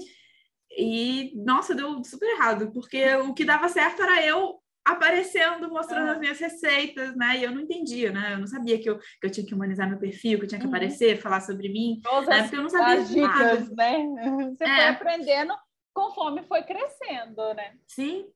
e, 0.78 1.32
nossa, 1.44 1.74
deu 1.74 2.04
super 2.04 2.28
errado, 2.36 2.70
porque 2.72 3.04
o 3.16 3.34
que 3.34 3.44
dava 3.44 3.68
certo 3.68 4.00
era 4.00 4.24
eu 4.24 4.61
aparecendo, 4.84 5.68
mostrando 5.68 6.10
as 6.10 6.18
minhas 6.18 6.38
receitas, 6.38 7.14
né? 7.16 7.38
E 7.38 7.44
eu 7.44 7.52
não 7.52 7.60
entendia, 7.60 8.10
né? 8.10 8.34
Eu 8.34 8.38
não 8.38 8.46
sabia 8.46 8.78
que 8.80 8.88
eu, 8.88 8.98
que 8.98 9.26
eu 9.26 9.30
tinha 9.30 9.46
que 9.46 9.54
humanizar 9.54 9.88
meu 9.88 9.98
perfil, 9.98 10.38
que 10.38 10.44
eu 10.44 10.48
tinha 10.48 10.60
que 10.60 10.66
uhum. 10.66 10.72
aparecer, 10.72 11.20
falar 11.20 11.40
sobre 11.40 11.68
mim, 11.68 12.00
Todas 12.02 12.28
né? 12.28 12.42
Porque 12.42 12.56
eu 12.56 12.62
não 12.62 12.68
sabia 12.68 13.00
as 13.00 13.08
dicas, 13.08 13.68
nada. 13.68 13.74
né? 13.74 14.54
Você 14.56 14.64
é. 14.64 14.76
foi 14.76 14.86
aprendendo 14.86 15.54
conforme 15.94 16.42
foi 16.42 16.62
crescendo, 16.62 17.54
né? 17.54 17.74
Sim, 17.86 18.26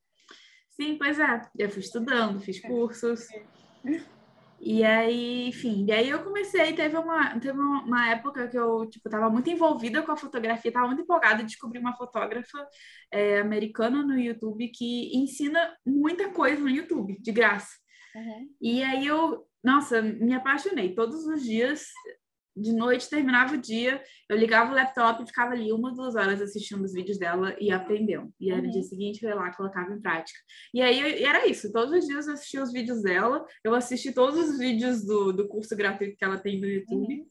sim, 0.70 0.96
pois 0.96 1.18
é. 1.18 1.42
Eu 1.58 1.70
fui 1.70 1.80
estudando, 1.80 2.40
fiz 2.40 2.60
cursos. 2.60 3.26
E 4.68 4.82
aí, 4.82 5.46
enfim, 5.46 5.86
e 5.86 5.92
aí 5.92 6.08
eu 6.08 6.24
comecei, 6.24 6.72
teve 6.72 6.96
uma, 6.96 7.38
teve 7.38 7.56
uma 7.56 8.10
época 8.10 8.48
que 8.48 8.58
eu, 8.58 8.84
tipo, 8.90 9.08
tava 9.08 9.30
muito 9.30 9.48
envolvida 9.48 10.02
com 10.02 10.10
a 10.10 10.16
fotografia, 10.16 10.72
tava 10.72 10.88
muito 10.88 11.02
empolgada 11.02 11.38
de 11.38 11.50
descobrir 11.50 11.78
uma 11.78 11.96
fotógrafa 11.96 12.66
é, 13.12 13.38
americana 13.38 14.02
no 14.02 14.18
YouTube 14.18 14.66
que 14.74 15.16
ensina 15.16 15.72
muita 15.86 16.32
coisa 16.32 16.60
no 16.60 16.68
YouTube, 16.68 17.16
de 17.20 17.30
graça. 17.30 17.76
Uhum. 18.12 18.48
E 18.60 18.82
aí 18.82 19.06
eu, 19.06 19.46
nossa, 19.62 20.02
me 20.02 20.34
apaixonei. 20.34 20.96
Todos 20.96 21.24
os 21.26 21.44
dias 21.44 21.84
de 22.56 22.72
noite 22.72 23.10
terminava 23.10 23.54
o 23.54 23.58
dia, 23.58 24.02
eu 24.28 24.36
ligava 24.36 24.72
o 24.72 24.74
laptop 24.74 25.22
e 25.22 25.26
ficava 25.26 25.52
ali 25.52 25.70
uma, 25.70 25.92
duas 25.92 26.14
horas 26.14 26.40
assistindo 26.40 26.82
os 26.82 26.94
vídeos 26.94 27.18
dela 27.18 27.54
e 27.60 27.70
aprendendo. 27.70 28.32
E 28.40 28.50
aí, 28.50 28.62
no 28.62 28.70
dia 28.70 28.80
uhum. 28.80 28.88
seguinte, 28.88 29.22
eu 29.22 29.28
ia 29.28 29.36
lá 29.36 29.54
colocava 29.54 29.92
em 29.92 30.00
prática. 30.00 30.38
E 30.72 30.80
aí 30.80 31.22
era 31.22 31.46
isso, 31.46 31.70
todos 31.70 31.92
os 31.92 32.06
dias 32.06 32.26
eu 32.26 32.32
assistia 32.32 32.62
os 32.62 32.72
vídeos 32.72 33.02
dela, 33.02 33.44
eu 33.62 33.74
assisti 33.74 34.12
todos 34.12 34.48
os 34.48 34.58
vídeos 34.58 35.04
do, 35.04 35.32
do 35.32 35.46
curso 35.46 35.76
gratuito 35.76 36.16
que 36.16 36.24
ela 36.24 36.38
tem 36.38 36.58
no 36.58 36.66
YouTube. 36.66 37.20
Uhum. 37.20 37.26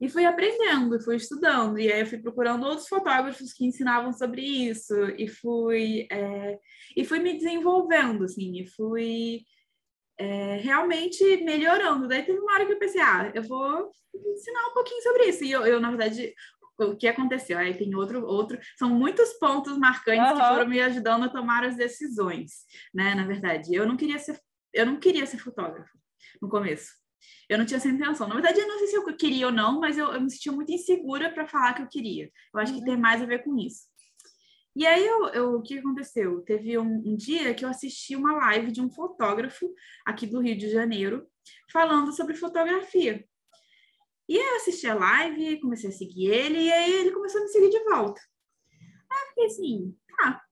E 0.00 0.08
fui 0.08 0.24
aprendendo, 0.26 1.00
fui 1.00 1.16
estudando, 1.16 1.78
e 1.78 1.90
aí 1.90 2.00
eu 2.00 2.06
fui 2.06 2.18
procurando 2.18 2.66
outros 2.66 2.86
fotógrafos 2.86 3.52
que 3.52 3.64
ensinavam 3.64 4.12
sobre 4.12 4.42
isso, 4.42 4.94
e 5.16 5.26
fui, 5.26 6.06
é, 6.10 6.58
e 6.94 7.04
fui 7.04 7.18
me 7.18 7.34
desenvolvendo, 7.34 8.24
assim, 8.24 8.60
e 8.60 8.66
fui 8.66 9.40
é, 10.18 10.56
realmente 10.56 11.22
melhorando. 11.44 12.08
Daí 12.08 12.22
teve 12.22 12.38
uma 12.38 12.52
hora 12.52 12.66
que 12.66 12.72
eu 12.72 12.78
pensei, 12.78 13.00
ah, 13.00 13.30
eu 13.34 13.42
vou 13.42 13.90
ensinar 14.14 14.68
um 14.68 14.74
pouquinho 14.74 15.02
sobre 15.02 15.24
isso. 15.24 15.44
E 15.44 15.50
eu, 15.50 15.66
eu 15.66 15.80
na 15.80 15.90
verdade, 15.90 16.34
o 16.78 16.96
que 16.96 17.08
aconteceu? 17.08 17.58
Aí 17.58 17.76
tem 17.76 17.94
outro, 17.94 18.24
outro, 18.24 18.58
são 18.76 18.88
muitos 18.90 19.32
pontos 19.34 19.78
marcantes 19.78 20.30
uhum. 20.30 20.36
que 20.36 20.48
foram 20.48 20.68
me 20.68 20.80
ajudando 20.80 21.24
a 21.24 21.28
tomar 21.28 21.64
as 21.64 21.76
decisões, 21.76 22.64
né? 22.94 23.14
Na 23.14 23.26
verdade, 23.26 23.74
eu 23.74 23.86
não 23.86 23.96
queria 23.96 24.18
ser, 24.18 24.38
eu 24.72 24.86
não 24.86 24.98
queria 24.98 25.26
ser 25.26 25.38
fotógrafo 25.38 25.96
no 26.40 26.48
começo. 26.48 26.92
Eu 27.48 27.58
não 27.58 27.64
tinha 27.64 27.78
essa 27.78 27.88
intenção. 27.88 28.28
Na 28.28 28.34
verdade, 28.34 28.60
eu 28.60 28.68
não 28.68 28.78
sei 28.78 28.88
se 28.88 28.96
eu 28.96 29.16
queria 29.16 29.46
ou 29.46 29.52
não, 29.52 29.80
mas 29.80 29.96
eu, 29.96 30.12
eu 30.12 30.20
me 30.20 30.30
sentia 30.30 30.52
muito 30.52 30.72
insegura 30.72 31.32
para 31.32 31.46
falar 31.46 31.74
que 31.74 31.82
eu 31.82 31.88
queria. 31.88 32.30
Eu 32.52 32.60
acho 32.60 32.72
uhum. 32.72 32.78
que 32.78 32.84
tem 32.84 32.96
mais 32.96 33.22
a 33.22 33.26
ver 33.26 33.44
com 33.44 33.56
isso. 33.56 33.86
E 34.76 34.86
aí, 34.86 35.06
eu, 35.06 35.28
eu, 35.28 35.54
o 35.54 35.62
que 35.62 35.78
aconteceu? 35.78 36.42
Teve 36.42 36.76
um, 36.76 36.98
um, 36.98 37.16
dia 37.16 37.54
que 37.54 37.64
eu 37.64 37.68
assisti 37.70 38.14
uma 38.14 38.34
live 38.34 38.70
de 38.70 38.82
um 38.82 38.90
fotógrafo 38.90 39.74
aqui 40.04 40.26
do 40.26 40.38
Rio 40.38 40.54
de 40.54 40.68
Janeiro, 40.68 41.26
falando 41.72 42.12
sobre 42.12 42.34
fotografia. 42.34 43.26
E 44.28 44.36
eu 44.36 44.56
assisti 44.56 44.86
a 44.86 44.94
live, 44.94 45.60
comecei 45.60 45.88
a 45.88 45.92
seguir 45.92 46.26
ele, 46.26 46.64
e 46.64 46.70
aí 46.70 46.92
ele 46.92 47.12
começou 47.12 47.40
a 47.40 47.44
me 47.44 47.48
seguir 47.48 47.70
de 47.70 47.84
volta. 47.84 48.20
Aí 49.10 49.18
eu 49.18 49.28
fiquei 49.28 49.46
assim, 49.46 49.96
tá, 50.18 50.44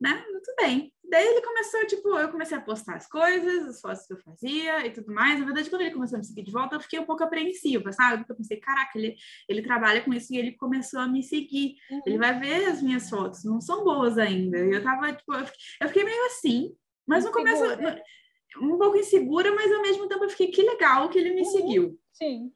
né? 0.00 0.24
Muito 0.30 0.54
bem. 0.56 0.94
Daí 1.10 1.26
ele 1.26 1.42
começou, 1.42 1.84
tipo, 1.86 2.08
eu 2.18 2.28
comecei 2.28 2.56
a 2.56 2.60
postar 2.60 2.94
as 2.94 3.08
coisas, 3.08 3.66
as 3.66 3.80
fotos 3.80 4.06
que 4.06 4.12
eu 4.12 4.18
fazia 4.18 4.86
e 4.86 4.90
tudo 4.90 5.12
mais. 5.12 5.38
Na 5.38 5.44
verdade, 5.44 5.68
quando 5.68 5.82
ele 5.82 5.90
começou 5.90 6.16
a 6.16 6.18
me 6.18 6.24
seguir 6.24 6.44
de 6.44 6.52
volta, 6.52 6.76
eu 6.76 6.80
fiquei 6.80 7.00
um 7.00 7.04
pouco 7.04 7.24
apreensiva, 7.24 7.92
sabe? 7.92 8.18
Porque 8.18 8.32
eu 8.32 8.36
pensei, 8.36 8.58
caraca, 8.58 8.96
ele, 8.96 9.16
ele 9.48 9.62
trabalha 9.62 10.02
com 10.02 10.14
isso 10.14 10.32
e 10.32 10.38
ele 10.38 10.52
começou 10.52 11.00
a 11.00 11.08
me 11.08 11.22
seguir. 11.22 11.74
Uhum. 11.90 12.02
Ele 12.06 12.18
vai 12.18 12.38
ver 12.38 12.66
as 12.66 12.80
minhas 12.80 13.10
fotos, 13.10 13.44
não 13.44 13.60
são 13.60 13.82
boas 13.82 14.18
ainda. 14.18 14.58
E 14.58 14.72
eu 14.72 14.82
tava, 14.82 15.12
tipo, 15.12 15.34
eu 15.34 15.44
fiquei, 15.46 15.60
eu 15.82 15.88
fiquei 15.88 16.04
meio 16.04 16.26
assim, 16.26 16.72
mas 17.06 17.24
no 17.24 17.32
começo, 17.32 17.64
um 18.60 18.78
pouco 18.78 18.96
insegura, 18.96 19.52
mas 19.54 19.72
ao 19.72 19.82
mesmo 19.82 20.08
tempo 20.08 20.24
eu 20.24 20.30
fiquei, 20.30 20.48
que 20.48 20.62
legal 20.62 21.08
que 21.08 21.18
ele 21.18 21.34
me 21.34 21.42
uhum. 21.42 21.50
seguiu. 21.50 21.98
Sim. 22.12 22.52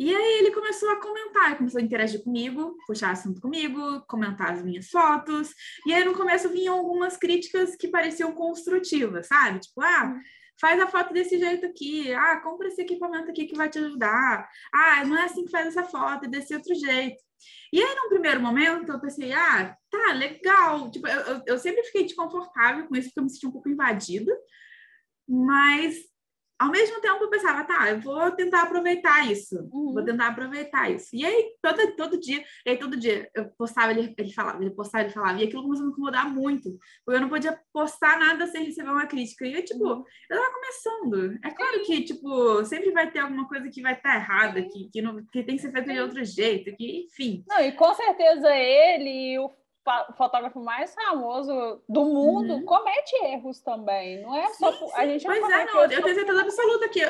E 0.00 0.16
aí 0.16 0.38
ele 0.38 0.50
começou 0.50 0.88
a 0.88 0.96
comentar, 0.98 1.58
começou 1.58 1.78
a 1.78 1.84
interagir 1.84 2.24
comigo, 2.24 2.74
puxar 2.86 3.10
assunto 3.10 3.38
comigo, 3.38 4.00
comentar 4.08 4.50
as 4.54 4.62
minhas 4.64 4.88
fotos. 4.88 5.54
E 5.84 5.92
aí 5.92 6.02
no 6.06 6.14
começo 6.14 6.48
vinham 6.48 6.74
algumas 6.74 7.18
críticas 7.18 7.76
que 7.76 7.86
pareciam 7.86 8.32
construtivas, 8.32 9.26
sabe? 9.26 9.60
Tipo, 9.60 9.82
ah, 9.82 10.18
faz 10.58 10.80
a 10.80 10.86
foto 10.86 11.12
desse 11.12 11.38
jeito 11.38 11.66
aqui, 11.66 12.10
ah, 12.14 12.40
compra 12.40 12.68
esse 12.68 12.80
equipamento 12.80 13.30
aqui 13.30 13.44
que 13.44 13.54
vai 13.54 13.68
te 13.68 13.78
ajudar. 13.78 14.48
Ah, 14.72 15.04
não 15.04 15.18
é 15.18 15.24
assim 15.24 15.44
que 15.44 15.50
faz 15.50 15.66
essa 15.66 15.84
foto, 15.84 16.24
é 16.24 16.28
desse 16.28 16.54
outro 16.54 16.74
jeito. 16.74 17.22
E 17.70 17.82
aí, 17.82 17.94
num 17.94 18.08
primeiro 18.08 18.40
momento, 18.40 18.90
eu 18.90 19.00
pensei, 19.00 19.34
ah, 19.34 19.76
tá, 19.90 20.14
legal. 20.14 20.90
Tipo, 20.90 21.08
eu, 21.08 21.20
eu, 21.20 21.42
eu 21.46 21.58
sempre 21.58 21.84
fiquei 21.84 22.04
desconfortável 22.04 22.86
com 22.86 22.96
isso, 22.96 23.08
porque 23.08 23.20
eu 23.20 23.24
me 23.24 23.30
senti 23.30 23.46
um 23.46 23.52
pouco 23.52 23.68
invadida. 23.68 24.34
Mas 25.28 25.96
ao 26.60 26.70
mesmo 26.70 27.00
tempo 27.00 27.24
eu 27.24 27.30
pensava, 27.30 27.64
tá, 27.64 27.88
eu 27.88 27.98
vou 28.02 28.30
tentar 28.32 28.64
aproveitar 28.64 29.26
isso, 29.32 29.56
uhum. 29.72 29.94
vou 29.94 30.04
tentar 30.04 30.28
aproveitar 30.28 30.90
isso. 30.90 31.08
E 31.14 31.24
aí, 31.24 31.52
todo, 31.62 31.96
todo 31.96 32.20
dia, 32.20 32.44
e 32.66 32.70
aí 32.70 32.76
todo 32.76 32.98
dia 32.98 33.30
eu 33.34 33.46
postava, 33.56 33.92
ele, 33.92 34.14
ele 34.18 34.30
falava, 34.30 34.62
ele 34.62 34.70
postava, 34.70 35.04
ele 35.04 35.12
falava, 35.12 35.40
e 35.40 35.44
aquilo 35.44 35.62
começou 35.62 35.84
a 35.84 35.86
me 35.86 35.92
incomodar 35.92 36.30
muito, 36.30 36.78
porque 37.02 37.16
eu 37.16 37.22
não 37.22 37.30
podia 37.30 37.58
postar 37.72 38.18
nada 38.18 38.46
sem 38.46 38.66
receber 38.66 38.90
uma 38.90 39.06
crítica. 39.06 39.46
E 39.46 39.54
eu, 39.54 39.64
tipo, 39.64 39.86
uhum. 39.86 40.04
eu 40.28 40.36
tava 40.36 40.52
começando. 40.52 41.38
É 41.42 41.50
claro 41.50 41.80
que, 41.80 42.02
tipo, 42.02 42.62
sempre 42.66 42.90
vai 42.90 43.10
ter 43.10 43.20
alguma 43.20 43.48
coisa 43.48 43.70
que 43.70 43.80
vai 43.80 43.94
estar 43.94 44.10
tá 44.10 44.16
errada, 44.16 44.62
que, 44.62 44.90
que, 44.92 45.00
não, 45.00 45.24
que 45.32 45.42
tem 45.42 45.56
que 45.56 45.62
ser 45.62 45.72
feita 45.72 45.94
de 45.94 46.00
outro 46.00 46.22
jeito, 46.22 46.76
que, 46.76 47.06
enfim. 47.06 47.42
Não, 47.48 47.60
e 47.62 47.72
com 47.72 47.94
certeza 47.94 48.54
ele 48.54 49.32
e 49.32 49.38
o 49.38 49.48
fotógrafo 50.16 50.60
mais 50.60 50.94
famoso 50.94 51.82
do 51.88 52.04
mundo 52.04 52.54
uhum. 52.54 52.64
comete 52.64 53.14
erros 53.24 53.60
também. 53.60 54.22
Não 54.22 54.36
é 54.36 54.48
só. 54.54 54.72
Sim, 54.72 54.78
sim. 54.78 54.92
A 54.94 55.06
gente 55.06 55.26
não 55.26 55.40
pois 55.40 55.52
é, 55.52 55.64
não. 55.64 55.82
Eu 55.82 56.02
tenho 56.02 56.14
certeza 56.14 56.40
absoluta 56.40 56.88
que 56.88 57.00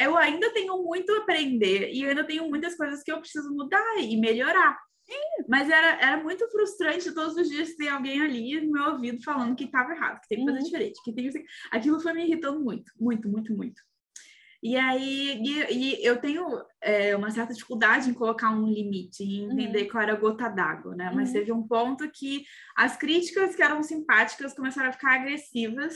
eu 0.00 0.16
ainda 0.16 0.52
tenho 0.52 0.82
muito 0.82 1.12
a 1.12 1.18
aprender 1.18 1.90
e 1.90 2.02
eu 2.02 2.10
ainda 2.10 2.24
tenho 2.24 2.48
muitas 2.48 2.76
coisas 2.76 3.02
que 3.02 3.12
eu 3.12 3.20
preciso 3.20 3.54
mudar 3.54 3.98
e 3.98 4.16
melhorar. 4.16 4.78
Sim. 5.04 5.44
Mas 5.48 5.68
era, 5.68 6.00
era 6.00 6.16
muito 6.22 6.48
frustrante 6.50 7.12
todos 7.12 7.36
os 7.36 7.48
dias 7.48 7.74
ter 7.74 7.88
alguém 7.88 8.22
ali 8.22 8.60
no 8.60 8.72
meu 8.72 8.92
ouvido 8.92 9.22
falando 9.22 9.56
que 9.56 9.64
estava 9.64 9.92
errado, 9.92 10.20
que 10.20 10.28
tem 10.28 10.38
que 10.38 10.44
fazer 10.44 10.58
uhum. 10.58 10.64
diferente, 10.64 11.02
que 11.02 11.12
tem 11.12 11.28
que... 11.28 11.44
Aquilo 11.72 12.00
foi 12.00 12.12
me 12.12 12.24
irritando 12.24 12.60
muito, 12.60 12.92
muito, 12.98 13.28
muito, 13.28 13.52
muito. 13.54 13.82
E 14.62 14.76
aí 14.76 15.40
e, 15.42 15.72
e 15.72 16.04
eu 16.04 16.20
tenho 16.20 16.46
é, 16.80 17.16
uma 17.16 17.30
certa 17.30 17.54
dificuldade 17.54 18.10
em 18.10 18.14
colocar 18.14 18.50
um 18.50 18.66
limite, 18.66 19.22
em 19.22 19.50
entender 19.50 19.82
uhum. 19.82 19.88
qual 19.88 20.02
era 20.02 20.12
a 20.12 20.16
gota 20.16 20.48
d'água, 20.48 20.94
né? 20.94 21.10
Mas 21.14 21.28
uhum. 21.28 21.34
teve 21.34 21.52
um 21.52 21.66
ponto 21.66 22.10
que 22.10 22.44
as 22.76 22.96
críticas 22.96 23.54
que 23.54 23.62
eram 23.62 23.82
simpáticas 23.82 24.54
começaram 24.54 24.90
a 24.90 24.92
ficar 24.92 25.14
agressivas 25.14 25.94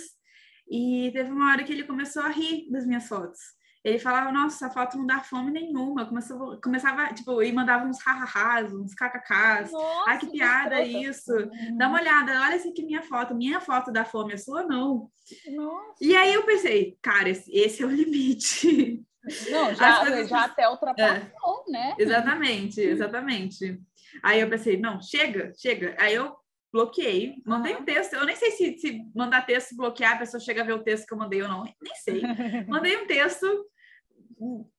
e 0.69 1.11
teve 1.13 1.31
uma 1.31 1.53
hora 1.53 1.65
que 1.65 1.73
ele 1.73 1.85
começou 1.85 2.23
a 2.23 2.29
rir 2.29 2.71
das 2.71 2.87
minhas 2.87 3.07
fotos. 3.07 3.39
Ele 3.85 3.99
falava, 3.99 4.33
nossa, 4.33 4.65
essa 4.65 4.73
foto 4.73 4.97
não 4.97 5.05
dá 5.05 5.21
fome 5.21 5.51
nenhuma. 5.51 6.07
Começava, 6.07 6.59
começava 6.63 7.13
tipo, 7.13 7.43
e 7.43 7.53
mandava 7.53 7.85
uns 7.85 7.99
ha-ha-has, 8.01 8.73
uns 8.73 8.95
kkks. 8.95 9.71
Ai, 10.07 10.19
que 10.19 10.31
piada 10.31 10.81
isso. 10.81 11.31
Uhum. 11.33 11.77
Dá 11.77 11.89
uma 11.89 12.01
olhada, 12.01 12.33
olha 12.41 12.55
essa 12.55 12.71
aqui 12.71 12.83
minha 12.83 13.03
foto. 13.03 13.35
Minha 13.35 13.61
foto 13.61 13.93
dá 13.93 14.03
fome, 14.03 14.33
a 14.33 14.39
sua 14.39 14.63
não. 14.63 15.11
Nossa. 15.55 15.97
E 16.01 16.17
aí 16.17 16.33
eu 16.33 16.45
pensei, 16.45 16.97
cara, 17.03 17.29
esse, 17.29 17.53
esse 17.53 17.83
é 17.83 17.87
o 17.87 17.91
limite. 17.93 19.05
Não, 19.51 19.75
já, 19.75 20.25
já 20.25 20.45
até 20.45 20.69
ultrapassou, 20.69 21.65
é. 21.69 21.71
né? 21.71 21.95
Exatamente, 21.99 22.81
exatamente. 22.81 23.81
Aí 24.23 24.41
eu 24.41 24.49
pensei, 24.49 24.79
não, 24.79 25.01
chega, 25.03 25.53
chega. 25.59 25.95
Aí 25.99 26.15
eu 26.15 26.35
bloqueei, 26.73 27.35
mandei 27.45 27.77
um 27.77 27.85
texto. 27.85 28.15
Eu 28.15 28.25
nem 28.25 28.35
sei 28.35 28.51
se, 28.51 28.79
se 28.79 29.03
mandar 29.15 29.45
texto 29.45 29.77
bloquear, 29.77 30.15
a 30.15 30.19
pessoa 30.19 30.41
chega 30.41 30.63
a 30.63 30.65
ver 30.65 30.73
o 30.73 30.83
texto 30.83 31.07
que 31.07 31.13
eu 31.13 31.19
mandei 31.19 31.43
ou 31.43 31.49
não, 31.49 31.65
nem 31.65 31.95
sei. 32.03 32.23
Mandei 32.67 32.97
um 32.97 33.07
texto 33.07 33.47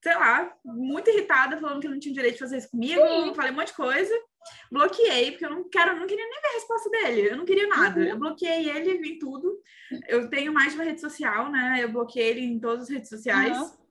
sei 0.04 0.16
lá, 0.16 0.56
muito 0.64 1.10
irritada, 1.10 1.60
falando 1.60 1.82
que 1.82 1.88
não 1.88 2.00
tinha 2.00 2.14
direito 2.14 2.34
de 2.34 2.40
fazer 2.40 2.58
isso 2.58 2.70
comigo, 2.70 3.02
Sim. 3.02 3.34
falei 3.36 3.52
um 3.52 3.56
monte 3.56 3.68
de 3.68 3.74
coisa. 3.74 4.14
Bloqueei, 4.72 5.32
porque 5.32 5.46
eu 5.46 5.50
não 5.50 5.68
quero, 5.70 6.00
não 6.00 6.06
queria 6.06 6.24
nem 6.24 6.42
ver 6.42 6.48
a 6.48 6.54
resposta 6.54 6.90
dele, 6.90 7.30
eu 7.30 7.38
não 7.38 7.46
queria 7.46 7.68
nada. 7.68 8.00
Uhum. 8.00 8.06
Eu 8.06 8.18
bloqueei 8.18 8.70
ele, 8.70 8.98
vi 9.00 9.18
tudo. 9.18 9.60
Eu 10.08 10.30
tenho 10.30 10.54
mais 10.54 10.72
de 10.72 10.76
uma 10.76 10.84
rede 10.84 11.02
social, 11.02 11.52
né? 11.52 11.80
Eu 11.82 11.92
bloqueei 11.92 12.30
ele 12.30 12.42
em 12.42 12.60
todas 12.60 12.84
as 12.84 12.90
redes 12.90 13.10
sociais. 13.10 13.58
Uhum. 13.58 13.86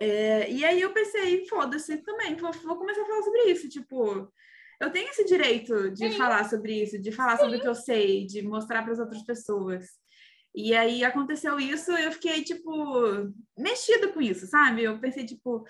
É, 0.00 0.50
e 0.50 0.64
aí 0.64 0.80
eu 0.80 0.92
pensei, 0.92 1.46
foda-se 1.46 1.98
também, 1.98 2.34
vou, 2.34 2.52
vou, 2.52 2.76
começar 2.76 3.02
a 3.02 3.06
falar 3.06 3.22
sobre 3.22 3.42
isso. 3.50 3.68
Tipo, 3.68 4.32
eu 4.80 4.90
tenho 4.90 5.10
esse 5.10 5.24
direito 5.24 5.90
de 5.90 6.10
Sim. 6.10 6.16
falar 6.16 6.48
sobre 6.48 6.82
isso, 6.82 6.98
de 6.98 7.12
falar 7.12 7.36
Sim. 7.36 7.44
sobre 7.44 7.58
o 7.58 7.60
que 7.60 7.68
eu 7.68 7.74
sei, 7.74 8.26
de 8.26 8.42
mostrar 8.42 8.82
para 8.82 8.92
as 8.92 8.98
outras 8.98 9.22
pessoas. 9.22 9.86
E 10.54 10.74
aí 10.74 11.04
aconteceu 11.04 11.60
isso, 11.60 11.92
eu 11.92 12.10
fiquei, 12.12 12.42
tipo, 12.42 12.72
mexida 13.56 14.08
com 14.08 14.20
isso, 14.20 14.46
sabe? 14.46 14.82
Eu 14.82 14.98
pensei, 14.98 15.24
tipo, 15.24 15.64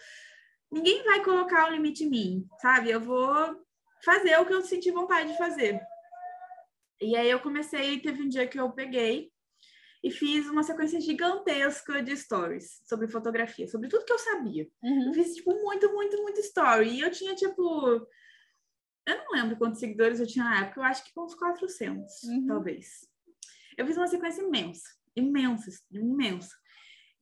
ninguém 0.72 1.04
vai 1.04 1.22
colocar 1.22 1.68
o 1.68 1.72
limite 1.72 2.04
em 2.04 2.10
mim, 2.10 2.48
sabe? 2.60 2.90
Eu 2.90 3.00
vou 3.00 3.62
fazer 4.02 4.38
o 4.38 4.46
que 4.46 4.54
eu 4.54 4.62
senti 4.62 4.90
vontade 4.90 5.32
de 5.32 5.38
fazer. 5.38 5.80
E 7.00 7.16
aí 7.16 7.30
eu 7.30 7.40
comecei, 7.40 8.00
teve 8.00 8.22
um 8.22 8.28
dia 8.28 8.46
que 8.46 8.58
eu 8.58 8.70
peguei 8.72 9.30
e 10.02 10.10
fiz 10.10 10.48
uma 10.48 10.62
sequência 10.62 11.00
gigantesca 11.00 12.02
de 12.02 12.16
stories 12.16 12.80
sobre 12.86 13.08
fotografia, 13.08 13.68
sobre 13.68 13.88
tudo 13.88 14.04
que 14.04 14.12
eu 14.12 14.18
sabia. 14.18 14.66
Uhum. 14.82 15.08
Eu 15.08 15.14
fiz, 15.14 15.34
tipo, 15.34 15.52
muito, 15.62 15.92
muito, 15.92 16.16
muito 16.22 16.40
story. 16.40 16.88
E 16.88 17.00
eu 17.00 17.10
tinha, 17.10 17.34
tipo... 17.34 18.06
Eu 19.06 19.16
não 19.16 19.32
lembro 19.32 19.56
quantos 19.56 19.80
seguidores 19.80 20.20
eu 20.20 20.26
tinha 20.26 20.44
na 20.44 20.60
época, 20.60 20.80
eu 20.80 20.84
acho 20.84 21.04
que 21.04 21.18
uns 21.18 21.34
400, 21.34 22.22
uhum. 22.22 22.46
talvez. 22.46 23.09
Eu 23.80 23.86
fiz 23.86 23.96
uma 23.96 24.06
sequência 24.06 24.42
imensa, 24.42 24.84
imensa, 25.16 25.70
imensa. 25.90 26.54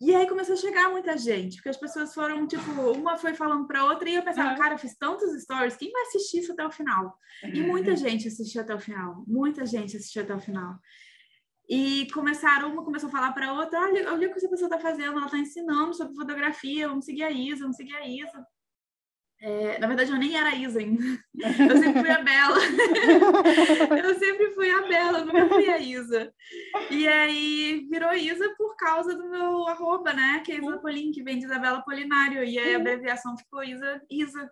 E 0.01 0.12
aí 0.14 0.29
começou 0.29 0.55
a 0.55 0.59
chegar 0.59 0.90
muita 0.90 1.16
gente, 1.16 1.57
porque 1.57 1.68
as 1.68 1.77
pessoas 1.77 2.12
foram, 2.12 2.49
tipo, 2.49 2.68
uma 2.92 3.16
foi 3.16 3.33
falando 3.33 3.66
para 3.66 3.85
outra 3.85 4.09
e 4.09 4.16
eu 4.16 4.25
pensava, 4.25 4.51
uhum. 4.51 4.57
cara, 4.57 4.75
eu 4.75 4.79
fiz 4.79 4.97
tantos 4.97 5.40
stories, 5.42 5.77
quem 5.77 5.92
vai 5.92 6.03
assistir 6.03 6.38
isso 6.38 6.53
até 6.53 6.66
o 6.66 6.71
final? 6.71 7.16
E 7.44 7.62
muita 7.62 7.94
gente 7.97 8.27
assistiu 8.27 8.62
até 8.62 8.75
o 8.75 8.81
final, 8.81 9.25
muita 9.27 9.64
gente 9.64 9.97
assistiu 9.97 10.23
até 10.23 10.35
o 10.35 10.40
final. 10.40 10.79
E 11.68 12.09
começaram, 12.12 12.73
uma 12.73 12.85
começou 12.85 13.09
a 13.09 13.12
falar 13.12 13.33
para 13.33 13.53
outra, 13.53 13.81
olha, 13.81 14.12
olha 14.12 14.29
o 14.29 14.33
que 14.33 14.38
essa 14.38 14.49
pessoa 14.49 14.68
está 14.68 14.81
fazendo, 14.81 15.16
ela 15.16 15.27
está 15.27 15.38
ensinando 15.38 15.94
sobre 15.94 16.16
fotografia, 16.16 16.88
vamos 16.88 17.05
seguir 17.05 17.23
a 17.23 17.31
Isa, 17.31 17.61
vamos 17.61 17.77
seguir 17.77 17.94
a 17.94 18.09
Isa. 18.09 18.47
É, 19.40 19.79
na 19.79 19.87
verdade, 19.87 20.11
eu 20.11 20.18
nem 20.18 20.37
era 20.37 20.51
a 20.51 20.55
Isa 20.55 20.81
ainda. 20.81 21.03
Eu 21.70 21.77
sempre 21.77 22.01
fui 22.01 22.11
a 22.11 22.22
Bela. 22.22 22.59
eu 24.05 24.14
sempre 24.18 24.51
fui 24.51 24.70
a 24.70 24.83
Bela, 24.83 25.24
nunca 25.24 25.48
fui 25.48 25.70
a 25.70 25.79
Isa. 25.79 26.33
E 26.90 27.07
aí 27.07 27.87
virou 27.88 28.12
Isa 28.14 28.53
por 28.57 28.77
causa 28.77 29.14
do 29.14 29.29
meu 29.29 29.68
arroba, 29.68 30.12
né? 30.12 30.42
Que 30.44 30.53
é 30.53 30.59
Isa 30.59 30.79
Polin, 30.79 31.12
que 31.12 31.22
vem 31.22 31.38
de 31.38 31.44
Isabela 31.44 31.83
Polinário. 31.83 32.42
E 32.42 32.59
aí 32.59 32.74
a 32.74 32.79
abreviação 32.79 33.37
ficou 33.38 33.62
Isa, 33.62 34.03
Isa. 34.11 34.51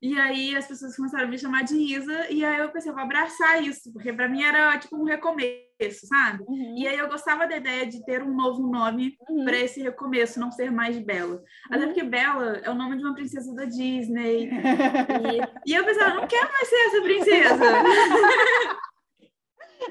E 0.00 0.18
aí 0.18 0.54
as 0.54 0.66
pessoas 0.66 0.94
começaram 0.94 1.24
a 1.24 1.28
me 1.28 1.38
chamar 1.38 1.64
de 1.64 1.74
Isa, 1.74 2.30
e 2.30 2.44
aí 2.44 2.58
eu 2.58 2.70
pensei, 2.70 2.90
eu 2.90 2.94
vou 2.94 3.02
abraçar 3.02 3.62
isso, 3.62 3.90
porque 3.92 4.12
para 4.12 4.28
mim 4.28 4.42
era 4.42 4.78
tipo 4.78 4.94
um 4.96 5.04
recomeço, 5.04 6.06
sabe? 6.06 6.44
Uhum. 6.46 6.74
E 6.76 6.86
aí 6.86 6.98
eu 6.98 7.08
gostava 7.08 7.46
da 7.46 7.56
ideia 7.56 7.86
de 7.86 8.04
ter 8.04 8.22
um 8.22 8.34
novo 8.34 8.60
nome 8.70 9.16
uhum. 9.28 9.44
para 9.44 9.56
esse 9.56 9.82
recomeço, 9.82 10.38
não 10.38 10.50
ser 10.50 10.70
mais 10.70 10.98
Bela. 10.98 11.42
Até 11.70 11.78
uhum. 11.78 11.86
porque 11.86 12.02
Bela 12.02 12.60
é 12.62 12.70
o 12.70 12.74
nome 12.74 12.98
de 12.98 13.04
uma 13.04 13.14
princesa 13.14 13.54
da 13.54 13.64
Disney. 13.64 14.50
e, 15.64 15.70
e 15.70 15.74
eu 15.74 15.84
pensava, 15.84 16.14
não 16.14 16.26
quero 16.26 16.52
mais 16.52 16.68
ser 16.68 16.76
essa 16.76 17.00
princesa. 17.02 17.64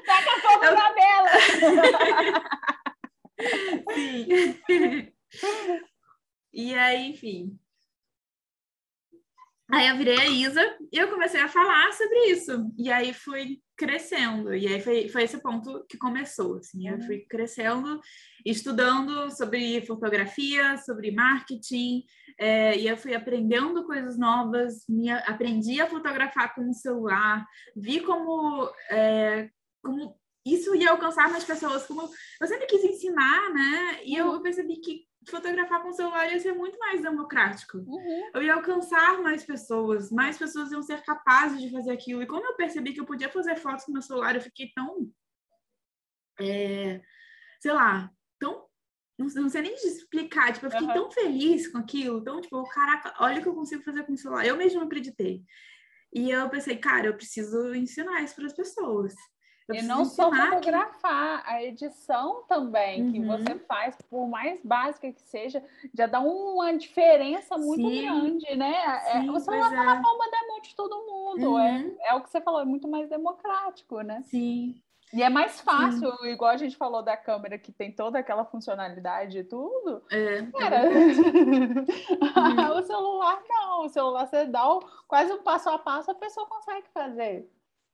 Taca 0.06 0.40
fogo 0.40 0.64
eu... 0.64 0.74
na 0.74 0.92
Bela! 0.92 1.30
Sim. 3.92 4.26
E 6.52 6.74
aí, 6.74 7.10
enfim, 7.10 7.58
Aí 9.68 9.88
eu 9.88 9.96
virei 9.96 10.16
a 10.16 10.26
Isa 10.26 10.76
e 10.92 10.96
eu 10.96 11.08
comecei 11.08 11.40
a 11.40 11.48
falar 11.48 11.92
sobre 11.92 12.26
isso. 12.26 12.72
E 12.78 12.90
aí 12.90 13.12
fui 13.12 13.60
crescendo. 13.76 14.54
E 14.54 14.66
aí 14.66 14.80
foi, 14.80 15.08
foi 15.08 15.24
esse 15.24 15.38
ponto 15.38 15.84
que 15.88 15.98
começou. 15.98 16.58
Assim, 16.58 16.88
eu 16.88 17.00
fui 17.00 17.26
crescendo, 17.28 18.00
estudando 18.44 19.28
sobre 19.30 19.84
fotografia, 19.84 20.78
sobre 20.78 21.10
marketing. 21.10 22.04
É, 22.38 22.78
e 22.78 22.86
eu 22.86 22.96
fui 22.96 23.12
aprendendo 23.14 23.84
coisas 23.84 24.16
novas. 24.16 24.84
Me, 24.88 25.10
aprendi 25.10 25.80
a 25.80 25.90
fotografar 25.90 26.54
com 26.54 26.70
o 26.70 26.74
celular. 26.74 27.44
Vi 27.74 28.00
como, 28.00 28.70
é, 28.88 29.50
como 29.82 30.16
isso 30.46 30.76
ia 30.76 30.92
alcançar 30.92 31.28
mais 31.28 31.42
pessoas. 31.42 31.84
Como 31.86 32.08
eu 32.40 32.46
sempre 32.46 32.66
quis 32.66 32.84
ensinar, 32.84 33.52
né? 33.52 34.00
E 34.04 34.14
eu 34.14 34.40
percebi 34.40 34.76
que 34.76 35.05
fotografar 35.28 35.82
com 35.82 35.92
celular 35.92 36.30
ia 36.30 36.38
ser 36.38 36.52
muito 36.52 36.78
mais 36.78 37.02
democrático. 37.02 37.78
Uhum. 37.78 38.30
Eu 38.34 38.42
ia 38.42 38.54
alcançar 38.54 39.20
mais 39.20 39.44
pessoas, 39.44 40.10
mais 40.10 40.38
pessoas 40.38 40.70
iam 40.70 40.82
ser 40.82 41.02
capazes 41.02 41.60
de 41.60 41.70
fazer 41.70 41.92
aquilo. 41.92 42.22
E 42.22 42.26
quando 42.26 42.44
eu 42.44 42.56
percebi 42.56 42.92
que 42.92 43.00
eu 43.00 43.06
podia 43.06 43.28
fazer 43.28 43.56
fotos 43.56 43.84
com 43.84 43.92
meu 43.92 44.02
celular, 44.02 44.34
eu 44.34 44.40
fiquei 44.40 44.70
tão. 44.74 45.10
É, 46.40 47.00
sei 47.60 47.72
lá, 47.72 48.10
tão. 48.38 48.66
Não, 49.18 49.26
não, 49.28 49.48
sei 49.48 49.62
nem 49.62 49.74
explicar, 49.74 50.52
tipo, 50.52 50.66
eu 50.66 50.70
fiquei 50.70 50.86
uhum. 50.86 50.92
tão 50.92 51.10
feliz 51.10 51.68
com 51.68 51.78
aquilo, 51.78 52.22
tão, 52.22 52.40
tipo, 52.40 52.62
caraca, 52.68 53.14
olha 53.18 53.38
o 53.38 53.42
que 53.42 53.48
eu 53.48 53.54
consigo 53.54 53.82
fazer 53.82 54.04
com 54.04 54.12
o 54.12 54.16
celular. 54.16 54.46
Eu 54.46 54.56
mesmo 54.56 54.82
acreditei. 54.82 55.42
E 56.12 56.30
eu 56.30 56.48
pensei, 56.50 56.76
cara, 56.76 57.06
eu 57.06 57.16
preciso 57.16 57.74
ensinar 57.74 58.22
isso 58.22 58.34
para 58.34 58.46
as 58.46 58.52
pessoas. 58.52 59.14
E 59.72 59.82
não 59.82 60.04
só 60.04 60.30
fotografar, 60.30 61.42
que... 61.44 61.50
a 61.50 61.64
edição 61.64 62.44
também, 62.48 63.02
uhum. 63.02 63.12
que 63.12 63.20
você 63.20 63.58
faz, 63.66 63.96
por 64.08 64.28
mais 64.28 64.60
básica 64.62 65.10
que 65.12 65.20
seja, 65.22 65.62
já 65.92 66.06
dá 66.06 66.20
uma 66.20 66.76
diferença 66.76 67.58
muito 67.58 67.88
Sim. 67.88 68.02
grande, 68.02 68.56
né? 68.56 68.74
É, 68.74 69.20
Sim, 69.20 69.28
é, 69.28 69.32
o 69.32 69.40
celular 69.40 69.70
tá 69.70 69.82
é. 69.82 69.86
na 69.86 70.00
palma 70.00 70.30
da 70.30 70.46
mão 70.46 70.60
de 70.60 70.74
todo 70.74 71.06
mundo. 71.06 71.58
É, 71.58 71.72
uhum. 71.72 71.96
É, 72.00 72.08
é 72.10 72.14
o 72.14 72.22
que 72.22 72.30
você 72.30 72.40
falou, 72.40 72.60
é 72.60 72.64
muito 72.64 72.86
mais 72.86 73.08
democrático, 73.08 74.00
né? 74.02 74.22
Sim. 74.26 74.80
E 75.12 75.22
é 75.22 75.28
mais 75.28 75.60
fácil, 75.60 76.16
Sim. 76.16 76.26
igual 76.28 76.50
a 76.50 76.56
gente 76.56 76.76
falou 76.76 77.02
da 77.02 77.16
câmera, 77.16 77.58
que 77.58 77.72
tem 77.72 77.92
toda 77.92 78.18
aquela 78.18 78.44
funcionalidade 78.44 79.38
e 79.38 79.44
tudo. 79.44 80.02
É, 80.10 80.42
Cara, 80.58 80.76
é 80.76 80.86
o 82.70 82.82
celular 82.82 83.42
não. 83.48 83.84
O 83.84 83.88
celular 83.88 84.26
você 84.26 84.46
dá 84.46 84.68
o, 84.68 84.80
quase 85.06 85.32
um 85.32 85.42
passo 85.42 85.70
a 85.70 85.78
passo, 85.78 86.10
a 86.10 86.14
pessoa 86.14 86.46
consegue 86.46 86.86
fazer. 86.92 87.48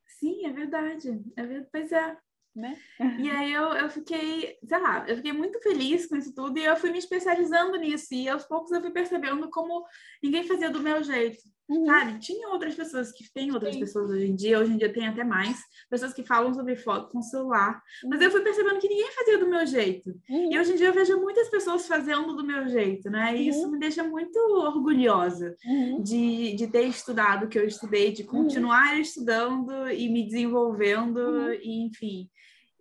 Sim, 0.07 0.45
é 0.45 0.51
verdade. 0.51 1.21
É 1.35 1.45
verdade. 1.45 1.69
Pois 1.71 1.91
é. 1.91 2.17
Né? 2.55 2.77
E 3.19 3.29
aí 3.29 3.51
eu, 3.51 3.73
eu 3.73 3.89
fiquei, 3.89 4.57
sei 4.63 4.79
lá, 4.79 5.07
eu 5.07 5.15
fiquei 5.15 5.33
muito 5.33 5.59
feliz 5.61 6.05
com 6.05 6.15
isso 6.15 6.33
tudo 6.33 6.59
e 6.59 6.63
eu 6.63 6.75
fui 6.75 6.91
me 6.91 6.99
especializando 6.99 7.77
nisso 7.77 8.13
e 8.13 8.29
aos 8.29 8.45
poucos 8.45 8.71
eu 8.71 8.81
fui 8.81 8.91
percebendo 8.91 9.49
como 9.49 9.83
ninguém 10.21 10.47
fazia 10.47 10.69
do 10.69 10.79
meu 10.81 11.03
jeito. 11.03 11.41
Uhum. 11.69 11.85
Sabe? 11.85 12.19
Tinha 12.19 12.49
outras 12.49 12.75
pessoas 12.75 13.11
que 13.11 13.31
tem 13.31 13.51
outras 13.51 13.73
Sim. 13.73 13.79
pessoas 13.79 14.09
hoje 14.09 14.27
em 14.27 14.35
dia, 14.35 14.59
hoje 14.59 14.73
em 14.73 14.77
dia 14.77 14.91
tem 14.91 15.07
até 15.07 15.23
mais, 15.23 15.61
pessoas 15.89 16.13
que 16.13 16.23
falam 16.23 16.53
sobre 16.53 16.75
foto 16.75 17.09
com 17.09 17.21
celular. 17.21 17.81
Uhum. 18.03 18.09
Mas 18.09 18.21
eu 18.21 18.31
fui 18.31 18.41
percebendo 18.41 18.79
que 18.79 18.89
ninguém 18.89 19.11
fazia 19.11 19.37
do 19.37 19.47
meu 19.47 19.65
jeito. 19.65 20.09
Uhum. 20.29 20.51
E 20.51 20.59
hoje 20.59 20.73
em 20.73 20.75
dia 20.75 20.87
eu 20.87 20.93
vejo 20.93 21.19
muitas 21.19 21.49
pessoas 21.49 21.87
fazendo 21.87 22.35
do 22.35 22.43
meu 22.43 22.67
jeito, 22.67 23.09
né? 23.09 23.35
E 23.35 23.47
isso 23.47 23.63
uhum. 23.63 23.71
me 23.71 23.79
deixa 23.79 24.03
muito 24.03 24.37
orgulhosa 24.37 25.55
uhum. 25.65 26.01
de, 26.01 26.53
de 26.55 26.67
ter 26.67 26.83
estudado 26.83 27.45
o 27.45 27.49
que 27.49 27.57
eu 27.57 27.65
estudei, 27.65 28.11
de 28.11 28.23
continuar 28.23 28.99
estudando 28.99 29.89
e 29.89 30.09
me 30.09 30.23
desenvolvendo, 30.23 31.53
e, 31.53 31.85
enfim. 31.85 32.29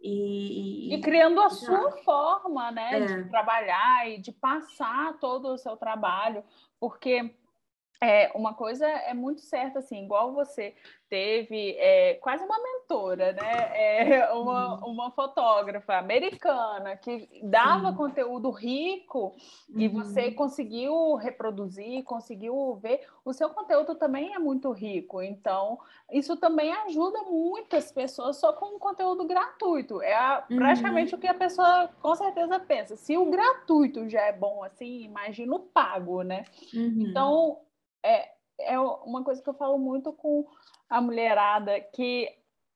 E, 0.05 0.97
e, 0.97 1.01
criando 1.01 1.41
a 1.41 1.49
sua 1.49 1.93
forma 2.05 2.73
né, 2.73 2.99
é. 2.99 3.07
de 3.07 3.31
trabalhar 3.31 4.11
e 4.11 4.19
de 4.19 4.33
passar 4.33 5.17
todo 5.21 5.47
o 5.47 5.59
seu 5.59 5.77
trabalho, 5.77 6.43
porque 6.81 7.33
é, 8.03 8.33
uma 8.35 8.53
coisa 8.53 8.85
é 8.85 9.15
muito 9.15 9.43
certa, 9.43 9.79
assim, 9.79 10.03
igual 10.03 10.33
você 10.33 10.75
teve 11.09 11.77
é, 11.79 12.15
quase 12.15 12.43
uma 12.43 12.57
mentora, 12.59 13.33
né? 13.33 13.71
É, 13.75 14.33
uma, 14.35 14.75
uhum. 14.75 14.91
uma 14.91 15.11
fotógrafa 15.13 15.99
americana 15.99 16.97
que 16.97 17.29
dava 17.45 17.93
conteúdo 17.93 18.51
rico 18.51 19.37
uhum. 19.69 19.81
e 19.81 19.87
você 19.87 20.33
conseguiu 20.33 21.15
reproduzir, 21.15 22.03
conseguiu 22.03 22.75
ver. 22.83 23.07
O 23.25 23.33
seu 23.33 23.51
conteúdo 23.51 23.95
também 23.95 24.35
é 24.35 24.39
muito 24.41 24.73
rico, 24.73 25.23
então 25.23 25.79
isso 26.11 26.37
também 26.37 26.73
ajuda 26.73 27.23
muitas 27.23 27.93
pessoas 27.93 28.37
só 28.39 28.53
com 28.53 28.75
um 28.75 28.79
conteúdo 28.81 29.25
gratuito. 29.25 30.03
É 30.03 30.15
a, 30.15 30.45
uhum. 30.51 30.57
praticamente 30.57 31.15
o 31.15 31.19
que 31.19 31.29
a 31.29 31.35
pessoa 31.35 31.89
com 32.01 32.17
certeza 32.17 32.59
pensa. 32.59 32.97
Se 32.97 33.17
o 33.17 33.31
gratuito 33.31 34.09
já 34.09 34.23
é 34.23 34.33
bom 34.33 34.65
assim, 34.65 35.05
imagina 35.05 35.55
o 35.55 35.61
pago, 35.61 36.23
né? 36.23 36.45
Uhum. 36.75 37.07
Então, 37.07 37.61
é, 38.03 38.33
é 38.61 38.79
uma 38.79 39.23
coisa 39.23 39.43
que 39.43 39.49
eu 39.49 39.55
falo 39.55 39.79
muito 39.79 40.13
com 40.13 40.47
a 40.89 41.01
mulherada, 41.01 41.81
que 41.81 42.29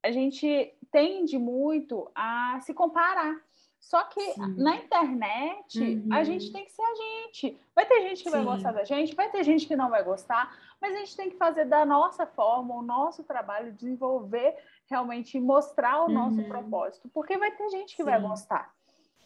a 0.03 0.11
gente 0.11 0.73
tende 0.91 1.39
muito 1.39 2.11
a 2.15 2.59
se 2.63 2.73
comparar. 2.73 3.37
Só 3.79 4.03
que 4.05 4.21
Sim. 4.33 4.55
na 4.57 4.77
internet, 4.77 5.81
uhum. 5.81 6.13
a 6.13 6.25
gente 6.25 6.51
tem 6.53 6.65
que 6.65 6.73
ser 6.73 6.83
a 6.83 6.95
gente. 6.95 7.61
Vai 7.75 7.87
ter 7.87 8.01
gente 8.03 8.23
que 8.23 8.31
Sim. 8.31 8.37
vai 8.37 8.45
gostar 8.45 8.73
da 8.73 8.85
gente, 8.85 9.15
vai 9.15 9.31
ter 9.31 9.45
gente 9.45 9.67
que 9.67 9.77
não 9.77 9.89
vai 9.89 10.03
gostar, 10.03 10.59
mas 10.81 10.95
a 10.95 10.99
gente 10.99 11.17
tem 11.17 11.31
que 11.31 11.37
fazer 11.37 11.67
da 11.67 11.85
nossa 11.85 12.27
forma, 12.27 12.75
o 12.75 12.83
nosso 12.83 13.23
trabalho, 13.23 13.73
desenvolver 13.73 14.57
realmente, 14.91 15.39
mostrar 15.39 16.01
o 16.01 16.07
uhum. 16.07 16.15
nosso 16.15 16.43
propósito, 16.45 17.09
porque 17.15 17.39
vai 17.39 17.53
ter 17.53 17.69
gente 17.71 17.95
que 17.95 18.03
Sim. 18.03 18.11
vai 18.11 18.21
gostar. 18.21 18.75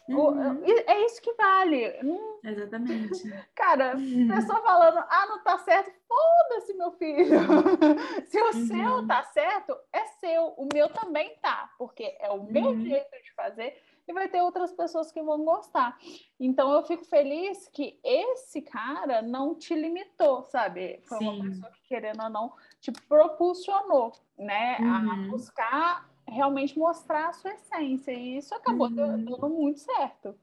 Uhum. 0.07 0.63
É 0.65 1.05
isso 1.05 1.21
que 1.21 1.33
vale. 1.33 1.95
Exatamente. 2.43 3.21
Cara, 3.55 3.95
uhum. 3.95 4.27
pessoa 4.27 4.61
falando, 4.61 4.97
ah, 4.97 5.25
não 5.27 5.43
tá 5.43 5.57
certo, 5.59 5.91
foda-se, 6.07 6.73
meu 6.73 6.91
filho. 6.93 7.39
Se 8.27 8.41
o 8.41 8.45
uhum. 8.45 8.67
seu 8.67 9.07
tá 9.07 9.23
certo, 9.23 9.77
é 9.93 10.05
seu. 10.19 10.53
O 10.57 10.67
meu 10.73 10.89
também 10.89 11.35
tá, 11.41 11.71
porque 11.77 12.15
é 12.19 12.29
o 12.31 12.43
meu 12.43 12.69
uhum. 12.69 12.81
jeito 12.85 13.23
de 13.23 13.33
fazer, 13.33 13.81
e 14.07 14.13
vai 14.13 14.27
ter 14.27 14.41
outras 14.41 14.71
pessoas 14.73 15.11
que 15.11 15.21
vão 15.21 15.43
gostar. 15.43 15.97
Então 16.39 16.71
eu 16.71 16.83
fico 16.83 17.05
feliz 17.05 17.67
que 17.71 17.99
esse 18.03 18.61
cara 18.61 19.21
não 19.21 19.55
te 19.55 19.75
limitou, 19.75 20.43
sabe? 20.43 20.99
Foi 21.05 21.19
Sim. 21.19 21.29
uma 21.29 21.45
pessoa 21.45 21.71
que, 21.71 21.87
querendo 21.87 22.23
ou 22.23 22.29
não, 22.29 22.53
te 22.79 22.91
propulsionou, 22.91 24.11
né? 24.37 24.77
Uhum. 24.79 25.11
A 25.11 25.15
buscar 25.29 26.10
realmente 26.27 26.77
mostrar 26.77 27.29
a 27.29 27.33
sua 27.33 27.53
essência. 27.53 28.11
E 28.11 28.37
isso 28.37 28.53
acabou 28.53 28.87
uhum. 28.87 28.95
dando 28.95 29.49
muito 29.49 29.79
certo. 29.79 30.35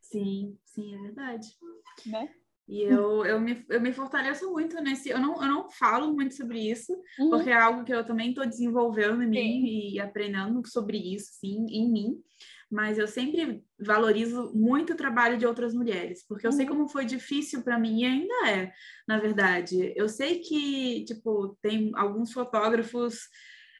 Sim, 0.00 0.58
sim, 0.64 0.94
é 0.94 0.98
verdade. 0.98 1.48
Né? 2.06 2.28
E 2.68 2.82
eu, 2.82 3.24
eu, 3.24 3.40
me, 3.40 3.64
eu 3.70 3.80
me 3.80 3.92
fortaleço 3.92 4.50
muito 4.52 4.78
nesse. 4.82 5.08
Eu 5.08 5.18
não, 5.18 5.42
eu 5.42 5.48
não 5.48 5.70
falo 5.70 6.12
muito 6.12 6.34
sobre 6.34 6.70
isso, 6.70 6.92
uhum. 7.18 7.30
porque 7.30 7.48
é 7.48 7.54
algo 7.54 7.82
que 7.82 7.92
eu 7.92 8.04
também 8.04 8.28
estou 8.28 8.46
desenvolvendo 8.46 9.22
em 9.22 9.26
mim 9.26 9.36
sim. 9.38 9.94
e 9.94 10.00
aprendendo 10.00 10.60
sobre 10.68 10.98
isso, 10.98 11.30
sim, 11.40 11.66
em 11.70 11.90
mim. 11.90 12.22
Mas 12.70 12.98
eu 12.98 13.08
sempre 13.08 13.64
valorizo 13.80 14.52
muito 14.54 14.92
o 14.92 14.96
trabalho 14.96 15.38
de 15.38 15.46
outras 15.46 15.72
mulheres, 15.72 16.26
porque 16.28 16.46
eu 16.46 16.50
uhum. 16.50 16.56
sei 16.56 16.66
como 16.66 16.88
foi 16.88 17.06
difícil 17.06 17.62
para 17.62 17.78
mim 17.78 18.02
e 18.02 18.04
ainda 18.04 18.50
é, 18.50 18.70
na 19.06 19.18
verdade. 19.18 19.94
Eu 19.96 20.06
sei 20.06 20.40
que, 20.40 21.06
tipo, 21.06 21.56
tem 21.62 21.90
alguns 21.94 22.32
fotógrafos 22.32 23.20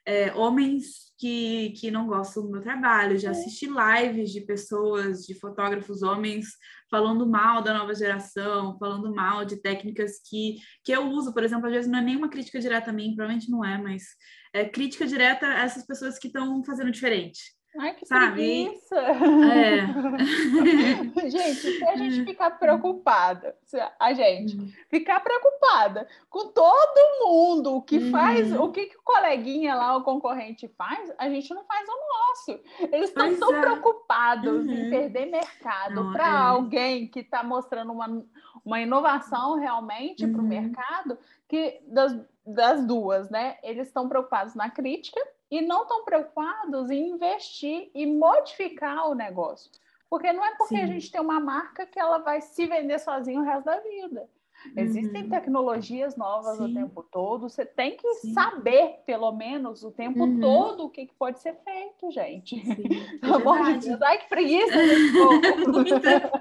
é, 0.07 0.33
homens 0.35 1.13
que, 1.19 1.71
que 1.71 1.91
não 1.91 2.07
gostam 2.07 2.45
do 2.45 2.51
meu 2.51 2.63
trabalho, 2.63 3.19
já 3.19 3.33
assisti 3.33 3.67
lives 3.67 4.31
de 4.31 4.41
pessoas, 4.43 5.27
de 5.27 5.35
fotógrafos 5.35 6.03
homens, 6.03 6.47
falando 6.91 7.29
mal 7.29 7.61
da 7.61 7.75
nova 7.75 7.95
geração, 7.95 8.79
falando 8.79 9.13
mal 9.13 9.45
de 9.45 9.61
técnicas 9.61 10.21
que, 10.25 10.59
que 10.85 10.93
eu 10.93 11.09
uso, 11.11 11.35
por 11.35 11.43
exemplo, 11.43 11.67
às 11.67 11.73
vezes 11.73 11.91
não 11.91 11.99
é 11.99 12.03
nenhuma 12.03 12.29
crítica 12.29 12.61
direta 12.61 12.91
a 12.91 12.93
mim, 12.93 13.15
provavelmente 13.15 13.51
não 13.51 13.65
é, 13.65 13.77
mas 13.77 14.05
é 14.53 14.65
crítica 14.65 15.07
direta 15.07 15.47
a 15.47 15.63
essas 15.63 15.85
pessoas 15.85 16.19
que 16.19 16.29
estão 16.29 16.63
fazendo 16.65 16.91
diferente. 16.91 17.58
Ai, 17.77 17.95
que 17.95 18.07
sabe? 18.07 18.33
preguiça! 18.33 18.97
É. 18.99 19.87
gente, 21.29 21.55
se 21.55 21.85
a 21.85 21.97
gente 21.97 22.25
ficar 22.25 22.53
preocupada, 22.53 23.55
a 24.01 24.13
gente 24.15 24.57
uhum. 24.57 24.73
ficar 24.89 25.21
preocupada 25.21 26.09
com 26.31 26.49
todo 26.49 27.25
mundo, 27.25 27.75
o 27.77 27.83
que 27.83 28.11
faz, 28.11 28.51
uhum. 28.53 28.65
o 28.65 28.73
que, 28.73 28.87
que 28.87 28.97
o 28.97 29.03
coleguinha 29.03 29.75
lá, 29.75 29.97
o 29.97 30.03
concorrente 30.03 30.67
faz, 30.69 31.13
a 31.19 31.29
gente 31.29 31.53
não 31.53 31.63
faz 31.65 31.87
o 31.89 31.93
nosso. 31.93 32.61
Eles 32.91 33.11
estão 33.11 33.37
tão 33.37 33.55
é. 33.57 33.61
preocupados 33.61 34.67
uhum. 34.67 34.73
em 34.73 34.91
perder 34.91 35.27
mercado 35.27 36.11
para 36.13 36.27
é. 36.27 36.31
alguém 36.31 37.07
que 37.07 37.21
está 37.21 37.43
mostrando 37.43 37.93
uma, 37.93 38.25
uma 38.65 38.81
inovação 38.81 39.57
realmente 39.57 40.27
para 40.27 40.41
o 40.41 40.43
uhum. 40.43 40.49
mercado, 40.49 41.19
que 41.47 41.81
das, 41.87 42.19
das 42.47 42.87
duas, 42.87 43.29
né? 43.29 43.59
Eles 43.63 43.89
estão 43.89 44.09
preocupados 44.09 44.55
na 44.55 44.71
crítica 44.71 45.21
e 45.51 45.61
não 45.61 45.83
estão 45.83 46.05
preocupados 46.05 46.91
em 46.91 47.11
investir 47.11 47.91
e 47.95 48.07
modificar 48.07 49.09
o 49.09 49.15
negócio. 49.15 49.71
Porque 50.11 50.33
não 50.33 50.45
é 50.45 50.55
porque 50.57 50.77
Sim. 50.77 50.83
a 50.83 50.87
gente 50.87 51.11
tem 51.11 51.21
uma 51.21 51.41
marca 51.41 51.87
que 51.87 51.99
ela 51.99 52.19
vai 52.19 52.41
se 52.41 52.67
vender 52.67 52.99
sozinha 52.99 53.41
o 53.41 53.45
resto 53.45 53.65
da 53.65 53.79
vida. 53.81 54.29
Existem 54.77 55.25
uhum. 55.25 55.31
tecnologias 55.31 56.17
novas 56.17 56.59
Sim. 56.59 56.65
o 56.65 56.75
tempo 56.75 57.03
todo. 57.03 57.49
Você 57.49 57.65
tem 57.65 57.97
que 57.97 58.09
Sim. 58.15 58.33
saber, 58.33 58.97
pelo 59.07 59.33
menos, 59.33 59.83
o 59.83 59.91
tempo 59.91 60.25
uhum. 60.25 60.41
todo 60.41 60.85
o 60.85 60.91
que, 60.91 61.07
que, 61.07 61.15
pode 61.15 61.41
ser 61.41 61.57
feito, 61.65 62.11
gente. 62.11 62.61
Sim, 62.61 62.77
Pelo 63.21 63.37
amor 63.37 63.79
de 63.79 63.89
Deus. 63.89 64.03
Ai, 64.03 64.19
que 64.19 64.29
preguiça! 64.29 64.75
muita, 65.69 66.33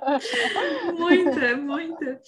muita, 0.93 1.58
muita. 1.58 2.21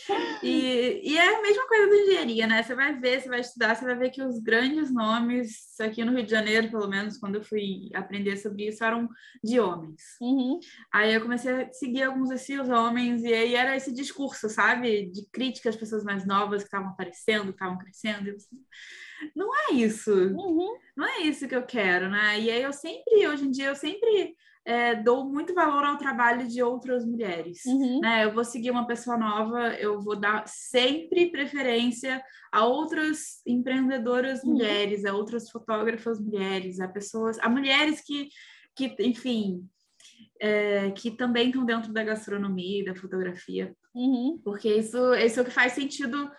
E, 0.43 1.01
e 1.03 1.17
é 1.17 1.35
a 1.37 1.41
mesma 1.41 1.67
coisa 1.67 1.89
da 1.89 1.95
engenharia, 1.97 2.47
né? 2.47 2.63
Você 2.63 2.75
vai 2.75 2.93
ver, 2.99 3.21
você 3.21 3.29
vai 3.29 3.39
estudar, 3.39 3.75
você 3.75 3.85
vai 3.85 3.95
ver 3.95 4.09
que 4.11 4.21
os 4.21 4.39
grandes 4.39 4.93
nomes, 4.93 5.79
aqui 5.79 6.03
no 6.03 6.13
Rio 6.13 6.23
de 6.23 6.31
Janeiro, 6.31 6.69
pelo 6.69 6.87
menos, 6.87 7.17
quando 7.17 7.35
eu 7.35 7.43
fui 7.43 7.89
aprender 7.93 8.37
sobre 8.37 8.67
isso, 8.67 8.83
eram 8.83 9.09
de 9.43 9.59
homens. 9.59 10.01
Uhum. 10.21 10.59
Aí 10.93 11.13
eu 11.13 11.21
comecei 11.21 11.51
a 11.51 11.73
seguir 11.73 12.03
alguns 12.03 12.29
desses 12.29 12.69
homens, 12.69 13.23
e 13.23 13.33
aí 13.33 13.55
era 13.55 13.75
esse 13.75 13.93
discurso, 13.93 14.49
sabe? 14.49 15.07
De 15.07 15.25
críticas 15.31 15.78
pessoas 15.79 16.03
mais 16.03 16.25
novas 16.25 16.61
que 16.61 16.67
estavam 16.67 16.89
aparecendo, 16.89 17.45
que 17.45 17.51
estavam 17.51 17.77
crescendo. 17.77 18.35
Não 19.35 19.49
é 19.55 19.73
isso. 19.73 20.13
Uhum. 20.13 20.77
Não 20.95 21.05
é 21.05 21.21
isso 21.21 21.47
que 21.47 21.55
eu 21.55 21.65
quero, 21.65 22.09
né? 22.09 22.39
E 22.39 22.49
aí 22.49 22.61
eu 22.61 22.73
sempre, 22.73 23.27
hoje 23.27 23.45
em 23.45 23.51
dia, 23.51 23.67
eu 23.67 23.75
sempre 23.75 24.35
é, 24.65 24.95
dou 24.95 25.25
muito 25.25 25.53
valor 25.53 25.83
ao 25.83 25.97
trabalho 25.97 26.47
de 26.47 26.61
outras 26.61 27.05
mulheres. 27.05 27.65
Uhum. 27.65 27.99
Né? 28.01 28.25
Eu 28.25 28.33
vou 28.33 28.43
seguir 28.43 28.71
uma 28.71 28.85
pessoa 28.85 29.17
nova, 29.17 29.73
eu 29.75 29.99
vou 29.99 30.15
dar 30.15 30.47
sempre 30.47 31.31
preferência 31.31 32.21
a 32.51 32.65
outras 32.65 33.41
empreendedoras 33.45 34.43
uhum. 34.43 34.51
mulheres, 34.51 35.05
a 35.05 35.13
outras 35.13 35.49
fotógrafas 35.49 36.19
mulheres, 36.19 36.79
a 36.79 36.87
pessoas, 36.87 37.39
a 37.39 37.49
mulheres 37.49 38.01
que, 38.01 38.29
que 38.75 38.95
enfim, 38.99 39.67
é, 40.39 40.91
que 40.91 41.11
também 41.11 41.47
estão 41.47 41.65
dentro 41.65 41.91
da 41.91 42.03
gastronomia 42.03 42.81
e 42.81 42.85
da 42.85 42.95
fotografia. 42.95 43.75
Uhum. 43.93 44.39
Porque 44.43 44.73
isso, 44.73 45.13
isso 45.15 45.39
é 45.39 45.43
o 45.43 45.45
que 45.45 45.51
faz 45.51 45.73
sentido 45.73 46.31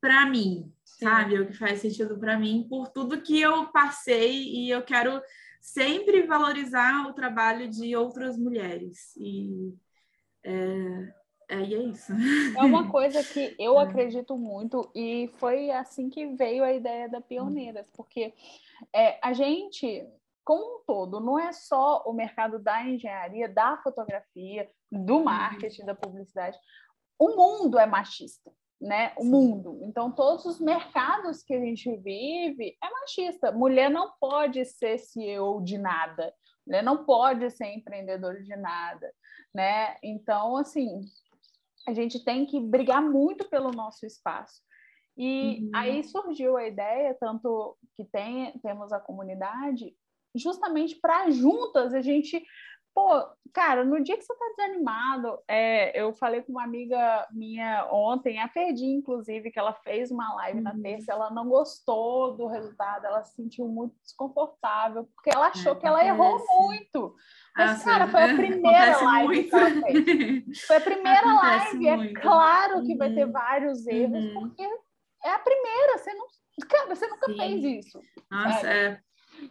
para 0.00 0.26
mim, 0.26 0.72
Sim. 0.84 1.04
sabe? 1.04 1.36
É 1.36 1.40
o 1.40 1.46
que 1.46 1.54
faz 1.54 1.80
sentido 1.80 2.18
para 2.18 2.38
mim 2.38 2.66
por 2.68 2.88
tudo 2.88 3.22
que 3.22 3.40
eu 3.40 3.66
passei 3.68 4.42
e 4.42 4.70
eu 4.70 4.82
quero 4.82 5.20
sempre 5.60 6.26
valorizar 6.26 7.06
o 7.08 7.14
trabalho 7.14 7.70
de 7.70 7.96
outras 7.96 8.36
mulheres. 8.36 9.16
E 9.16 9.72
é, 10.42 11.14
é, 11.48 11.60
e 11.60 11.74
é 11.74 11.82
isso. 11.84 12.12
É 12.56 12.62
uma 12.62 12.88
coisa 12.90 13.22
que 13.22 13.54
eu 13.58 13.78
é. 13.78 13.82
acredito 13.82 14.36
muito 14.36 14.90
e 14.94 15.30
foi 15.38 15.70
assim 15.70 16.08
que 16.08 16.26
veio 16.34 16.64
a 16.64 16.72
ideia 16.72 17.08
da 17.08 17.20
Pioneiras, 17.20 17.88
porque 17.94 18.32
é, 18.92 19.18
a 19.22 19.32
gente 19.32 20.06
como 20.44 20.76
um 20.76 20.84
todo, 20.86 21.20
não 21.20 21.38
é 21.38 21.52
só 21.52 22.02
o 22.06 22.12
mercado 22.12 22.58
da 22.58 22.84
engenharia, 22.84 23.48
da 23.48 23.78
fotografia, 23.78 24.70
do 24.90 25.16
uhum. 25.16 25.24
marketing, 25.24 25.84
da 25.84 25.94
publicidade. 25.94 26.56
O 27.18 27.34
mundo 27.34 27.78
é 27.78 27.86
machista, 27.86 28.52
né? 28.80 29.12
O 29.16 29.24
mundo. 29.24 29.80
Então, 29.82 30.12
todos 30.12 30.44
os 30.44 30.60
mercados 30.60 31.42
que 31.42 31.54
a 31.54 31.60
gente 31.60 31.96
vive 31.96 32.76
é 32.82 32.90
machista. 32.90 33.50
Mulher 33.50 33.90
não 33.90 34.12
pode 34.20 34.64
ser 34.66 34.98
CEO 34.98 35.62
de 35.62 35.78
nada. 35.78 36.34
Mulher 36.66 36.82
não 36.82 37.04
pode 37.04 37.50
ser 37.50 37.66
empreendedor 37.66 38.42
de 38.42 38.56
nada, 38.56 39.12
né? 39.54 39.96
Então, 40.02 40.56
assim, 40.56 41.00
a 41.86 41.92
gente 41.92 42.24
tem 42.24 42.46
que 42.46 42.60
brigar 42.60 43.02
muito 43.02 43.48
pelo 43.48 43.70
nosso 43.70 44.06
espaço. 44.06 44.62
E 45.16 45.60
uhum. 45.62 45.70
aí 45.74 46.02
surgiu 46.02 46.56
a 46.56 46.66
ideia, 46.66 47.16
tanto 47.20 47.76
que 47.94 48.04
tem, 48.04 48.58
temos 48.58 48.92
a 48.92 48.98
comunidade, 48.98 49.94
justamente 50.34 50.96
para 50.96 51.30
juntas 51.30 51.94
a 51.94 52.00
gente. 52.00 52.42
Pô, 52.94 53.08
cara, 53.52 53.84
no 53.84 54.00
dia 54.02 54.16
que 54.16 54.22
você 54.22 54.32
está 54.32 54.44
desanimado, 54.56 55.38
é, 55.48 56.00
eu 56.00 56.12
falei 56.12 56.42
com 56.42 56.52
uma 56.52 56.62
amiga 56.62 57.26
minha 57.32 57.88
ontem, 57.90 58.38
a 58.38 58.46
Perdi, 58.46 58.86
inclusive, 58.86 59.50
que 59.50 59.58
ela 59.58 59.72
fez 59.72 60.12
uma 60.12 60.32
live 60.34 60.58
uhum. 60.58 60.64
na 60.64 60.80
terça, 60.80 61.12
ela 61.12 61.28
não 61.30 61.48
gostou 61.48 62.36
do 62.36 62.46
resultado, 62.46 63.04
ela 63.04 63.24
se 63.24 63.34
sentiu 63.34 63.66
muito 63.66 63.96
desconfortável, 64.00 65.08
porque 65.12 65.30
ela 65.34 65.48
achou 65.48 65.72
é, 65.72 65.74
que 65.74 65.86
ela 65.86 66.04
errou 66.04 66.40
muito. 66.48 67.16
Mas, 67.56 67.80
ah, 67.80 67.84
cara, 67.84 68.06
foi 68.08 68.22
a 68.22 68.34
primeira 68.34 69.02
live 69.02 69.26
muito. 69.26 69.48
que 69.48 69.56
ela 69.56 69.70
fez. 69.70 70.60
Foi 70.66 70.76
a 70.76 70.80
primeira 70.80 71.18
acontece 71.18 71.72
live. 71.72 71.88
É 71.88 71.96
muito. 71.96 72.18
É 72.18 72.20
claro 72.20 72.82
que 72.82 72.92
uhum. 72.92 72.98
vai 72.98 73.12
ter 73.12 73.26
uhum. 73.26 73.32
vários 73.32 73.86
erros, 73.86 74.24
uhum. 74.24 74.34
porque 74.34 74.62
é 75.24 75.30
a 75.30 75.38
primeira, 75.38 75.98
você 75.98 76.14
não. 76.14 76.26
Cara, 76.68 76.94
você 76.94 77.06
nunca 77.08 77.26
Sim. 77.26 77.36
fez 77.36 77.64
isso. 77.64 78.00
Nossa, 78.30 78.68
é. 78.68 79.00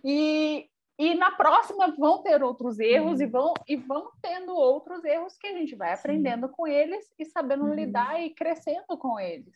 E, 0.03 0.69
e 0.97 1.15
na 1.15 1.31
próxima 1.31 1.95
vão 1.97 2.21
ter 2.21 2.43
outros 2.43 2.79
erros 2.79 3.19
uhum. 3.19 3.25
e, 3.25 3.27
vão, 3.27 3.53
e 3.67 3.75
vão 3.75 4.11
tendo 4.21 4.55
outros 4.55 5.03
erros 5.03 5.37
que 5.37 5.47
a 5.47 5.53
gente 5.53 5.75
vai 5.75 5.93
aprendendo 5.93 6.47
Sim. 6.47 6.53
com 6.53 6.67
eles 6.67 7.11
e 7.17 7.25
sabendo 7.25 7.65
uhum. 7.65 7.73
lidar 7.73 8.21
e 8.21 8.29
crescendo 8.29 8.97
com 8.97 9.19
eles. 9.19 9.53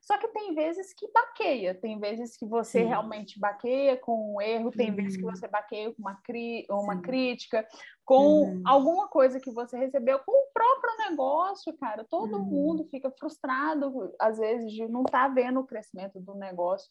Só 0.00 0.16
que 0.16 0.28
tem 0.28 0.54
vezes 0.54 0.94
que 0.94 1.06
baqueia, 1.12 1.74
tem 1.74 1.98
vezes 1.98 2.36
que 2.36 2.46
você 2.46 2.80
Sim. 2.80 2.86
realmente 2.86 3.38
baqueia 3.38 3.96
com 3.98 4.34
um 4.34 4.40
erro, 4.40 4.70
tem 4.70 4.90
uhum. 4.90 4.96
vezes 4.96 5.16
que 5.16 5.24
uhum. 5.24 5.30
você 5.30 5.46
baqueia 5.46 5.92
com 5.92 6.00
uma, 6.00 6.14
cri 6.24 6.66
uma 6.70 7.02
crítica, 7.02 7.66
com 8.04 8.42
uhum. 8.42 8.62
alguma 8.64 9.08
coisa 9.08 9.38
que 9.38 9.52
você 9.52 9.78
recebeu, 9.78 10.18
com 10.20 10.32
o 10.32 10.52
próprio 10.52 11.10
negócio, 11.10 11.76
cara. 11.76 12.04
Todo 12.08 12.38
uhum. 12.38 12.44
mundo 12.44 12.88
fica 12.90 13.10
frustrado, 13.10 14.12
às 14.18 14.38
vezes, 14.38 14.72
de 14.72 14.88
não 14.88 15.02
estar 15.02 15.28
tá 15.28 15.34
vendo 15.34 15.60
o 15.60 15.66
crescimento 15.66 16.18
do 16.18 16.34
negócio. 16.34 16.90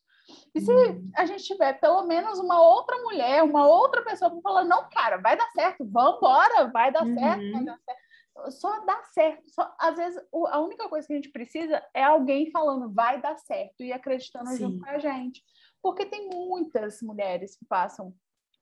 E 0.53 0.61
se 0.61 0.71
uhum. 0.71 1.09
a 1.17 1.25
gente 1.25 1.43
tiver 1.43 1.73
pelo 1.79 2.05
menos 2.05 2.39
uma 2.39 2.61
outra 2.61 2.95
mulher, 3.01 3.43
uma 3.43 3.67
outra 3.67 4.03
pessoa 4.03 4.29
para 4.29 4.41
falar, 4.41 4.63
não, 4.63 4.87
cara, 4.89 5.17
vai 5.17 5.35
dar 5.35 5.49
certo, 5.51 5.83
vamos 5.89 6.17
embora, 6.17 6.67
vai 6.71 6.91
dar 6.91 7.05
certo, 7.05 7.15
vai 7.51 7.59
uhum. 7.59 7.65
dar 7.65 7.79
certo 7.79 8.08
só 8.49 8.85
dá 8.85 9.03
certo. 9.03 9.49
Só, 9.49 9.73
às 9.79 9.97
vezes, 9.97 10.21
o, 10.31 10.47
a 10.47 10.59
única 10.59 10.87
coisa 10.87 11.07
que 11.07 11.13
a 11.13 11.15
gente 11.15 11.31
precisa 11.31 11.83
é 11.93 12.03
alguém 12.03 12.51
falando 12.51 12.93
vai 12.93 13.21
dar 13.21 13.37
certo 13.37 13.83
e 13.83 13.91
acreditando 13.91 14.49
Sim. 14.49 14.57
junto 14.57 14.79
com 14.79 14.89
a 14.89 14.99
gente. 14.99 15.43
Porque 15.81 16.05
tem 16.05 16.29
muitas 16.29 17.01
mulheres 17.01 17.55
que 17.55 17.65
passam 17.65 18.13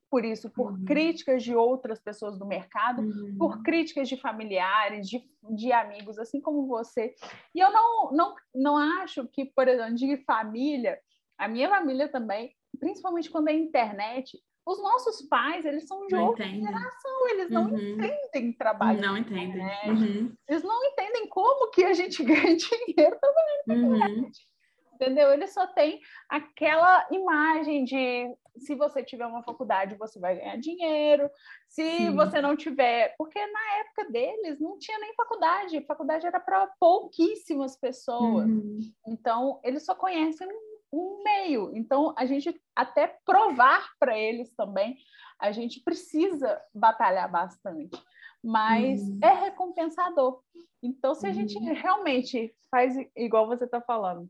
por 0.10 0.24
isso, 0.24 0.50
por 0.50 0.72
uhum. 0.72 0.86
críticas 0.86 1.44
de 1.44 1.56
outras 1.56 2.00
pessoas 2.00 2.38
do 2.38 2.46
mercado, 2.46 3.02
uhum. 3.02 3.38
por 3.38 3.62
críticas 3.62 4.08
de 4.08 4.16
familiares, 4.16 5.08
de, 5.08 5.22
de 5.50 5.72
amigos, 5.72 6.18
assim 6.18 6.40
como 6.40 6.66
você. 6.66 7.14
E 7.54 7.60
eu 7.60 7.72
não, 7.72 8.12
não, 8.12 8.36
não 8.56 8.78
acho 9.02 9.28
que, 9.28 9.46
por 9.46 9.68
exemplo, 9.68 9.96
de 9.96 10.18
família, 10.24 10.98
a 11.38 11.48
minha 11.48 11.70
família 11.70 12.10
também, 12.10 12.56
principalmente 12.80 13.30
quando 13.30 13.50
é 13.50 13.54
internet, 13.54 14.40
os 14.68 14.84
nossos 14.84 15.22
pais, 15.30 15.66
eles 15.66 15.88
são 15.88 16.06
de 16.08 16.14
não 16.14 16.28
outra 16.28 16.46
entendem. 16.46 16.68
geração, 16.68 17.30
eles 17.30 17.50
não 17.50 17.72
uhum. 17.72 17.80
entendem 17.80 18.52
trabalho. 18.52 19.02
Não 19.02 19.18
entendem. 19.18 19.66
Uhum. 19.86 20.36
Eles 20.46 20.62
não 20.62 20.86
entendem 20.86 21.28
como 21.30 21.72
que 21.72 21.86
a 21.86 21.94
gente 21.94 22.22
ganha 22.24 22.58
dinheiro 22.58 23.18
trabalhando 23.18 23.64
na 23.66 23.74
uhum. 23.74 23.96
internet. 23.96 24.48
Entendeu? 24.94 25.32
Eles 25.32 25.54
só 25.54 25.66
têm 25.68 26.02
aquela 26.28 27.08
imagem 27.12 27.86
de 27.86 28.36
se 28.58 28.76
você 28.76 29.04
tiver 29.04 29.26
uma 29.26 29.44
faculdade, 29.44 29.96
você 29.96 30.20
vai 30.20 30.36
ganhar 30.36 30.58
dinheiro. 30.58 31.30
Se 31.70 31.84
Sim. 31.84 32.16
você 32.16 32.42
não 32.42 32.58
tiver, 32.58 33.14
porque 33.18 33.40
na 33.40 33.78
época 33.80 34.12
deles 34.12 34.60
não 34.60 34.78
tinha 34.80 34.98
nem 35.00 35.14
faculdade, 35.14 35.86
faculdade 35.86 36.26
era 36.26 36.40
para 36.40 36.68
pouquíssimas 36.80 37.78
pessoas. 37.78 38.50
Uhum. 38.50 38.80
Então, 39.08 39.62
eles 39.64 39.86
só 39.86 39.94
conhecem 39.94 40.48
um 40.92 41.24
meio. 41.24 41.76
Então, 41.76 42.14
a 42.18 42.26
gente 42.26 42.60
até 42.76 43.08
provar 43.26 43.90
para 44.00 44.18
eles 44.18 44.54
também, 44.56 44.98
a 45.40 45.52
gente 45.52 45.82
precisa 45.82 46.60
batalhar 46.74 47.30
bastante, 47.32 48.02
mas 48.44 49.02
uhum. 49.02 49.20
é 49.22 49.34
recompensador. 49.34 50.42
Então, 50.82 51.14
se 51.14 51.28
a 51.28 51.34
gente 51.34 51.58
uhum. 51.58 51.74
realmente 51.74 52.54
faz 52.72 52.96
igual 53.16 53.48
você 53.48 53.66
está 53.66 53.82
falando, 53.82 54.30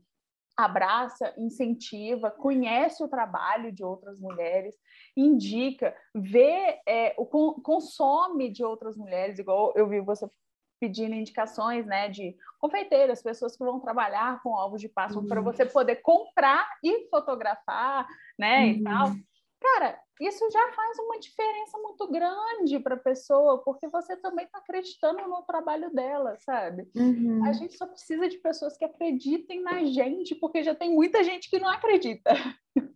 abraça, 0.56 1.32
incentiva, 1.38 2.32
conhece 2.32 3.02
o 3.02 3.08
trabalho 3.08 3.70
de 3.70 3.84
outras 3.84 4.20
mulheres, 4.20 4.74
indica, 5.16 5.94
vê, 6.12 6.80
é, 6.86 7.14
o, 7.16 7.24
consome 7.62 8.50
de 8.50 8.64
outras 8.64 8.96
mulheres, 8.96 9.38
igual 9.38 9.72
eu 9.76 9.88
vi 9.88 10.00
você 10.00 10.28
pedindo 10.78 11.14
indicações, 11.14 11.86
né, 11.86 12.08
de 12.08 12.36
confeiteiras, 12.58 13.22
pessoas 13.22 13.56
que 13.56 13.64
vão 13.64 13.80
trabalhar 13.80 14.42
com 14.42 14.50
ovos 14.50 14.80
de 14.80 14.88
Páscoa 14.88 15.22
uhum. 15.22 15.28
para 15.28 15.40
você 15.40 15.64
poder 15.64 15.96
comprar 15.96 16.68
e 16.82 17.08
fotografar, 17.08 18.06
né, 18.38 18.60
uhum. 18.60 18.70
e 18.70 18.82
tal. 18.82 19.12
Cara, 19.60 19.98
isso 20.20 20.48
já 20.52 20.72
faz 20.72 20.98
uma 20.98 21.18
diferença 21.18 21.78
muito 21.78 22.08
grande 22.08 22.78
para 22.78 22.94
a 22.94 22.98
pessoa, 22.98 23.58
porque 23.64 23.88
você 23.88 24.16
também 24.16 24.44
está 24.44 24.58
acreditando 24.58 25.26
no 25.28 25.42
trabalho 25.42 25.92
dela, 25.92 26.36
sabe? 26.38 26.88
Uhum. 26.94 27.44
A 27.44 27.52
gente 27.52 27.76
só 27.76 27.86
precisa 27.86 28.28
de 28.28 28.38
pessoas 28.38 28.76
que 28.76 28.84
acreditem 28.84 29.62
na 29.62 29.84
gente, 29.84 30.34
porque 30.36 30.62
já 30.62 30.74
tem 30.74 30.94
muita 30.94 31.24
gente 31.24 31.50
que 31.50 31.58
não 31.58 31.68
acredita. 31.68 32.32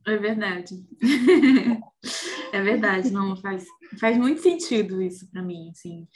É 0.07 0.17
verdade. 0.17 0.75
é 2.53 2.61
verdade, 2.61 3.11
não 3.11 3.37
faz, 3.37 3.65
faz 4.01 4.17
muito 4.17 4.41
sentido 4.41 5.03
isso 5.03 5.29
para 5.31 5.43
mim, 5.43 5.71
assim 5.71 6.07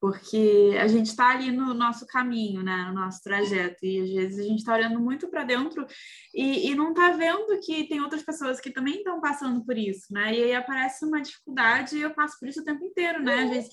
porque 0.00 0.76
a 0.80 0.86
gente 0.86 1.06
está 1.06 1.30
ali 1.30 1.50
no 1.50 1.72
nosso 1.72 2.06
caminho, 2.06 2.62
né, 2.62 2.84
no 2.88 2.94
nosso 2.94 3.22
trajeto, 3.22 3.84
e 3.84 4.00
às 4.00 4.10
vezes 4.10 4.38
a 4.38 4.48
gente 4.48 4.58
está 4.58 4.74
olhando 4.74 5.00
muito 5.00 5.28
para 5.28 5.44
dentro 5.44 5.86
e, 6.34 6.70
e 6.70 6.74
não 6.74 6.90
está 6.90 7.12
vendo 7.12 7.58
que 7.60 7.88
tem 7.88 8.00
outras 8.00 8.22
pessoas 8.22 8.60
que 8.60 8.70
também 8.70 8.96
estão 8.96 9.20
passando 9.20 9.64
por 9.64 9.76
isso, 9.76 10.12
né? 10.12 10.34
E 10.34 10.44
aí 10.44 10.54
aparece 10.54 11.04
uma 11.04 11.20
dificuldade 11.20 11.96
e 11.96 12.02
eu 12.02 12.14
passo 12.14 12.38
por 12.38 12.48
isso 12.48 12.60
o 12.60 12.64
tempo 12.64 12.84
inteiro, 12.84 13.22
né? 13.22 13.44
Às 13.44 13.50
vezes 13.50 13.70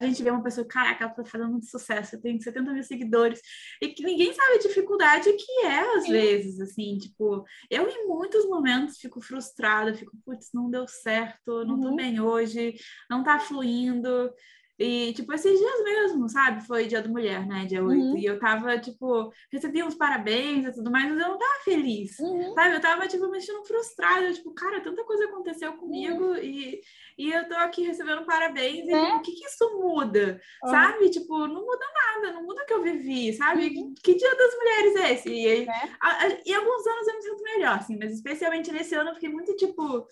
a 0.00 0.06
gente 0.06 0.22
vê 0.22 0.30
uma 0.30 0.42
pessoa, 0.42 0.66
caraca, 0.66 1.04
ela 1.04 1.12
está 1.12 1.24
fazendo 1.24 1.50
muito 1.50 1.66
sucesso, 1.66 2.20
tem 2.22 2.40
70 2.40 2.72
mil 2.72 2.82
seguidores, 2.82 3.38
e 3.82 3.88
que 3.88 4.02
ninguém 4.02 4.32
sabe 4.32 4.54
a 4.54 4.58
dificuldade 4.58 5.30
que 5.30 5.66
é, 5.66 5.96
às 5.96 6.04
Sim. 6.04 6.12
vezes, 6.12 6.58
assim, 6.58 6.96
tipo, 6.96 7.44
eu 7.70 7.86
em 7.86 8.08
muitos 8.08 8.48
momentos 8.48 8.96
fico 8.96 9.20
frustrada, 9.20 9.92
fico, 9.92 10.16
putz, 10.24 10.48
não 10.54 10.70
deu 10.70 10.88
certo, 10.88 11.66
não 11.66 11.74
uhum. 11.74 11.82
tô 11.82 11.96
bem 11.96 12.18
hoje, 12.18 12.74
não 13.10 13.22
tá 13.22 13.38
fluindo, 13.38 14.32
e, 14.80 15.12
tipo, 15.12 15.30
esses 15.34 15.58
dias 15.58 15.84
mesmo, 15.84 16.26
sabe? 16.26 16.66
Foi 16.66 16.86
dia 16.86 17.02
da 17.02 17.08
mulher, 17.10 17.46
né? 17.46 17.66
Dia 17.66 17.84
8. 17.84 18.00
Uhum. 18.00 18.16
E 18.16 18.24
eu 18.24 18.38
tava, 18.38 18.78
tipo, 18.78 19.30
recebi 19.52 19.82
uns 19.82 19.94
parabéns 19.94 20.64
e 20.64 20.72
tudo 20.72 20.90
mais, 20.90 21.06
mas 21.10 21.20
eu 21.20 21.28
não 21.28 21.38
tava 21.38 21.60
feliz, 21.62 22.18
uhum. 22.18 22.54
sabe? 22.54 22.76
Eu 22.76 22.80
tava, 22.80 23.06
tipo, 23.06 23.30
mexendo 23.30 23.62
frustrada. 23.66 24.32
Tipo, 24.32 24.54
cara, 24.54 24.80
tanta 24.80 25.04
coisa 25.04 25.26
aconteceu 25.26 25.74
comigo 25.74 26.28
uhum. 26.28 26.36
e, 26.36 26.80
e 27.18 27.30
eu 27.30 27.46
tô 27.46 27.54
aqui 27.56 27.82
recebendo 27.82 28.24
parabéns. 28.24 28.88
E 28.88 28.90
né? 28.90 29.16
o 29.16 29.20
que 29.20 29.32
que 29.32 29.44
isso 29.44 29.70
muda, 29.78 30.40
sabe? 30.64 31.10
Tipo, 31.10 31.46
não 31.46 31.62
muda 31.62 31.84
nada, 31.94 32.32
não 32.32 32.44
muda 32.44 32.62
o 32.62 32.66
que 32.66 32.72
eu 32.72 32.82
vivi, 32.82 33.34
sabe? 33.34 33.66
Uhum. 33.66 33.92
Que, 33.92 34.14
que 34.14 34.14
dia 34.14 34.34
das 34.34 34.54
mulheres 34.54 34.96
é 34.96 35.12
esse? 35.12 35.28
E, 35.28 35.66
né? 35.66 35.96
a, 36.00 36.24
a, 36.24 36.28
e 36.46 36.54
alguns 36.54 36.86
anos 36.86 37.06
eu 37.06 37.16
me 37.16 37.22
sinto 37.22 37.42
melhor, 37.42 37.76
assim, 37.76 37.98
mas 37.98 38.12
especialmente 38.14 38.72
nesse 38.72 38.94
ano 38.94 39.10
eu 39.10 39.14
fiquei 39.14 39.28
muito, 39.28 39.54
tipo... 39.56 40.06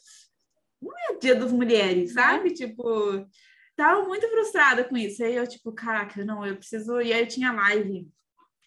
Não 0.81 0.93
é 1.11 1.19
dia 1.19 1.35
das 1.35 1.51
mulheres, 1.51 2.15
né? 2.15 2.23
sabe? 2.23 2.53
Tipo 2.53 3.27
tava 3.79 4.03
muito 4.03 4.29
frustrada 4.29 4.83
com 4.83 4.97
isso. 4.97 5.23
Aí 5.23 5.37
eu, 5.37 5.47
tipo, 5.47 5.73
caraca, 5.73 6.25
não, 6.25 6.45
eu 6.45 6.57
preciso. 6.57 7.01
E 7.01 7.13
aí 7.13 7.21
eu 7.21 7.29
tinha 7.29 7.53
live 7.53 8.09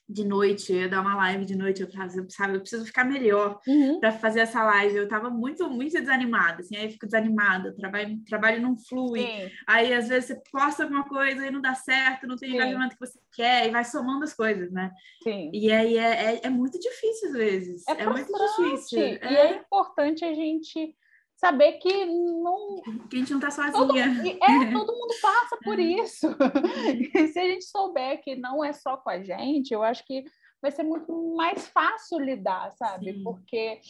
de 0.08 0.26
noite, 0.26 0.74
eu 0.74 0.82
ia 0.82 0.90
dar 0.90 1.02
uma 1.02 1.16
live 1.16 1.46
de 1.46 1.56
noite, 1.56 1.82
eu 1.82 1.90
tava, 1.90 2.10
sabe, 2.30 2.56
eu 2.56 2.60
preciso 2.60 2.86
ficar 2.86 3.06
melhor 3.06 3.60
uhum. 3.66 4.00
para 4.00 4.12
fazer 4.12 4.42
essa 4.42 4.62
live. 4.64 4.96
Eu 4.96 5.08
tava 5.08 5.30
muito, 5.30 5.70
muito 5.70 5.98
desanimada, 5.98 6.62
assim, 6.62 6.76
aí 6.76 6.86
eu 6.86 6.92
fico 6.92 7.06
desanimada, 7.06 7.74
trabalho, 7.76 8.20
trabalho 8.28 8.62
não 8.62 8.78
flui. 8.78 9.22
Sim. 9.22 9.52
Aí 9.66 9.94
às 9.94 10.10
vezes 10.10 10.26
você 10.26 10.42
posta 10.52 10.84
alguma 10.84 11.08
coisa 11.08 11.46
e 11.46 11.52
não 11.52 11.62
dá 11.62 11.76
certo, 11.76 12.28
não 12.28 12.36
tem 12.36 12.52
o 12.52 12.56
engajamento 12.56 12.96
que 12.96 13.06
você 13.06 13.20
quer, 13.34 13.68
e 13.68 13.72
vai 13.72 13.86
somando 13.86 14.24
as 14.24 14.34
coisas, 14.34 14.72
né? 14.72 14.92
Sim. 15.24 15.50
E 15.54 15.72
aí 15.72 15.98
é, 15.98 16.36
é, 16.36 16.42
é 16.44 16.50
muito 16.50 16.78
difícil 16.78 17.30
às 17.30 17.34
vezes. 17.34 17.88
É, 17.88 18.02
é 18.02 18.06
muito 18.06 18.32
difícil. 18.32 19.00
E 19.00 19.18
é. 19.22 19.34
é 19.34 19.56
importante 19.56 20.26
a 20.26 20.34
gente 20.34 20.94
saber 21.42 21.74
que 21.74 22.06
não. 22.06 22.76
Que 23.10 23.16
a 23.16 23.20
gente 23.20 23.32
não 23.32 23.40
está 23.40 23.50
sozinha. 23.50 23.74
Todo, 23.74 23.98
é, 23.98 24.06
todo 24.72 24.94
mundo 24.94 25.14
passa 25.20 25.58
por 25.64 25.80
é. 25.80 25.84
isso. 25.84 26.28
E 27.18 27.28
se 27.28 27.40
a 27.40 27.48
gente 27.48 27.66
souber 27.66 28.22
que 28.22 28.36
não 28.36 28.64
é 28.64 28.72
só 28.72 28.96
com 28.96 29.10
a 29.10 29.22
gente, 29.22 29.74
eu 29.74 29.82
acho 29.82 30.06
que 30.06 30.24
vai 30.62 30.72
ser 30.72 30.84
muito 30.84 31.12
mais 31.36 31.68
fácil 31.68 32.20
lidar, 32.20 32.72
sabe? 32.74 33.14
Sim. 33.14 33.24
Porque 33.24 33.82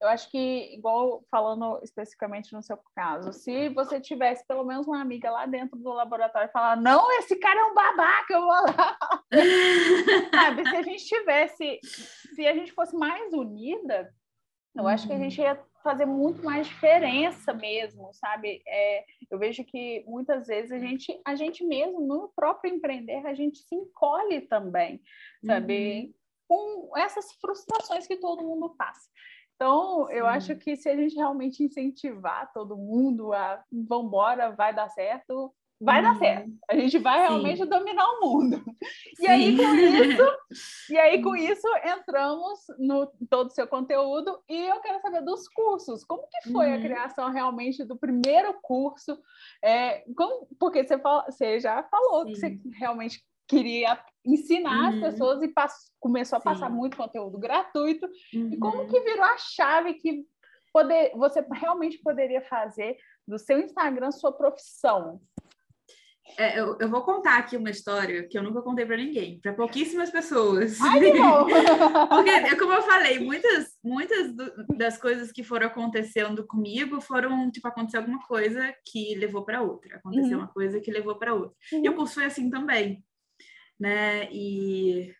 eu 0.00 0.08
acho 0.08 0.30
que, 0.30 0.74
igual 0.74 1.24
falando 1.30 1.80
especificamente 1.82 2.52
no 2.52 2.62
seu 2.62 2.78
caso, 2.94 3.32
se 3.32 3.70
você 3.70 4.00
tivesse 4.00 4.46
pelo 4.46 4.64
menos 4.64 4.86
uma 4.86 5.00
amiga 5.00 5.30
lá 5.30 5.46
dentro 5.46 5.78
do 5.78 5.92
laboratório 5.92 6.48
e 6.48 6.52
falar, 6.52 6.76
não, 6.76 7.10
esse 7.18 7.36
cara 7.36 7.60
é 7.60 7.64
um 7.64 7.74
babaca, 7.74 8.34
eu 8.34 8.40
vou 8.40 8.48
lá. 8.50 8.98
sabe? 10.34 10.68
Se 10.68 10.76
a 10.76 10.82
gente 10.82 11.04
tivesse, 11.04 11.80
se 12.34 12.46
a 12.46 12.54
gente 12.54 12.72
fosse 12.72 12.94
mais 12.94 13.32
unida, 13.32 14.12
eu 14.76 14.86
acho 14.86 15.06
que 15.06 15.12
a 15.12 15.18
gente 15.18 15.40
ia 15.40 15.58
fazer 15.82 16.06
muito 16.06 16.42
mais 16.44 16.66
diferença 16.66 17.52
mesmo, 17.52 18.10
sabe? 18.14 18.62
É, 18.66 19.04
eu 19.30 19.38
vejo 19.38 19.64
que 19.64 20.04
muitas 20.06 20.46
vezes 20.46 20.72
a 20.72 20.78
gente, 20.78 21.20
a 21.24 21.34
gente 21.34 21.64
mesmo, 21.64 22.00
no 22.00 22.28
próprio 22.34 22.74
empreender, 22.74 23.26
a 23.26 23.34
gente 23.34 23.58
se 23.58 23.74
encolhe 23.74 24.42
também, 24.42 25.00
sabe? 25.44 26.14
Uhum. 26.48 26.88
Com 26.88 26.98
essas 26.98 27.32
frustrações 27.34 28.06
que 28.06 28.16
todo 28.16 28.44
mundo 28.44 28.74
passa. 28.76 29.08
Então, 29.54 30.06
Sim. 30.06 30.14
eu 30.14 30.26
acho 30.26 30.56
que 30.56 30.74
se 30.74 30.88
a 30.88 30.96
gente 30.96 31.14
realmente 31.14 31.62
incentivar 31.62 32.50
todo 32.52 32.78
mundo 32.78 33.32
a 33.32 33.62
vambora, 33.70 34.50
vai 34.52 34.74
dar 34.74 34.88
certo, 34.88 35.54
vai 35.80 36.02
dar 36.02 36.16
certo. 36.16 36.48
Uhum. 36.48 36.58
A 36.68 36.76
gente 36.76 36.98
vai 36.98 37.20
realmente 37.20 37.62
Sim. 37.62 37.68
dominar 37.68 38.06
o 38.06 38.20
mundo. 38.20 38.62
E 39.20 39.26
aí 39.26 39.54
com 39.54 39.74
isso, 39.74 40.22
e 40.90 40.98
aí 40.98 41.22
com 41.22 41.36
isso 41.36 41.68
entramos 41.84 42.58
no 42.78 43.06
todo 43.28 43.48
o 43.48 43.52
seu 43.52 43.66
conteúdo 43.66 44.42
e 44.48 44.56
eu 44.66 44.80
quero 44.80 44.98
saber 45.00 45.22
dos 45.22 45.46
cursos. 45.46 46.02
Como 46.04 46.22
que 46.22 46.50
foi 46.50 46.68
uhum. 46.68 46.74
a 46.74 46.80
criação 46.80 47.30
realmente 47.30 47.84
do 47.84 47.98
primeiro 47.98 48.54
curso? 48.62 49.18
É, 49.62 50.02
como, 50.16 50.48
porque 50.58 50.82
você, 50.82 50.98
fala, 50.98 51.26
você 51.30 51.60
já 51.60 51.82
falou 51.82 52.24
Sim. 52.24 52.32
que 52.32 52.38
você 52.38 52.60
realmente 52.78 53.22
queria 53.46 54.02
ensinar 54.24 54.92
uhum. 54.92 55.04
as 55.04 55.12
pessoas 55.12 55.42
e 55.42 55.48
pass, 55.48 55.92
começou 56.00 56.38
a 56.38 56.40
passar 56.40 56.70
muito 56.70 56.96
conteúdo 56.96 57.38
gratuito. 57.38 58.06
Uhum. 58.32 58.50
E 58.52 58.56
como 58.56 58.86
que 58.86 59.00
virou 59.00 59.24
a 59.24 59.36
chave 59.36 59.94
que 59.94 60.24
poder, 60.72 61.12
você 61.14 61.44
realmente 61.52 61.98
poderia 61.98 62.40
fazer 62.42 62.96
do 63.28 63.38
seu 63.38 63.60
Instagram 63.60 64.10
sua 64.12 64.32
profissão? 64.32 65.20
É, 66.36 66.58
eu, 66.58 66.76
eu, 66.80 66.88
vou 66.88 67.02
contar 67.02 67.38
aqui 67.38 67.56
uma 67.56 67.70
história 67.70 68.26
que 68.26 68.36
eu 68.36 68.42
nunca 68.42 68.62
contei 68.62 68.84
para 68.84 68.96
ninguém, 68.96 69.40
para 69.40 69.52
pouquíssimas 69.52 70.10
pessoas. 70.10 70.80
Ai, 70.80 71.00
Porque, 72.08 72.30
é 72.30 72.56
como 72.56 72.72
eu 72.72 72.82
falei, 72.82 73.18
muitas, 73.18 73.76
muitas 73.82 74.34
do, 74.34 74.66
das 74.76 74.98
coisas 74.98 75.30
que 75.32 75.42
foram 75.42 75.66
acontecendo 75.66 76.46
comigo 76.46 77.00
foram, 77.00 77.50
tipo, 77.50 77.66
aconteceu 77.68 78.00
alguma 78.00 78.20
coisa 78.26 78.74
que 78.84 79.14
levou 79.14 79.44
para 79.44 79.62
outra, 79.62 79.96
aconteceu 79.96 80.38
uhum. 80.38 80.44
uma 80.44 80.52
coisa 80.52 80.80
que 80.80 80.90
levou 80.90 81.16
para 81.16 81.34
outra. 81.34 81.56
Uhum. 81.72 81.84
E 81.84 81.88
o 81.88 81.94
curso 81.94 82.14
foi 82.14 82.24
assim 82.24 82.50
também, 82.50 83.04
né? 83.78 84.28
E 84.32 85.12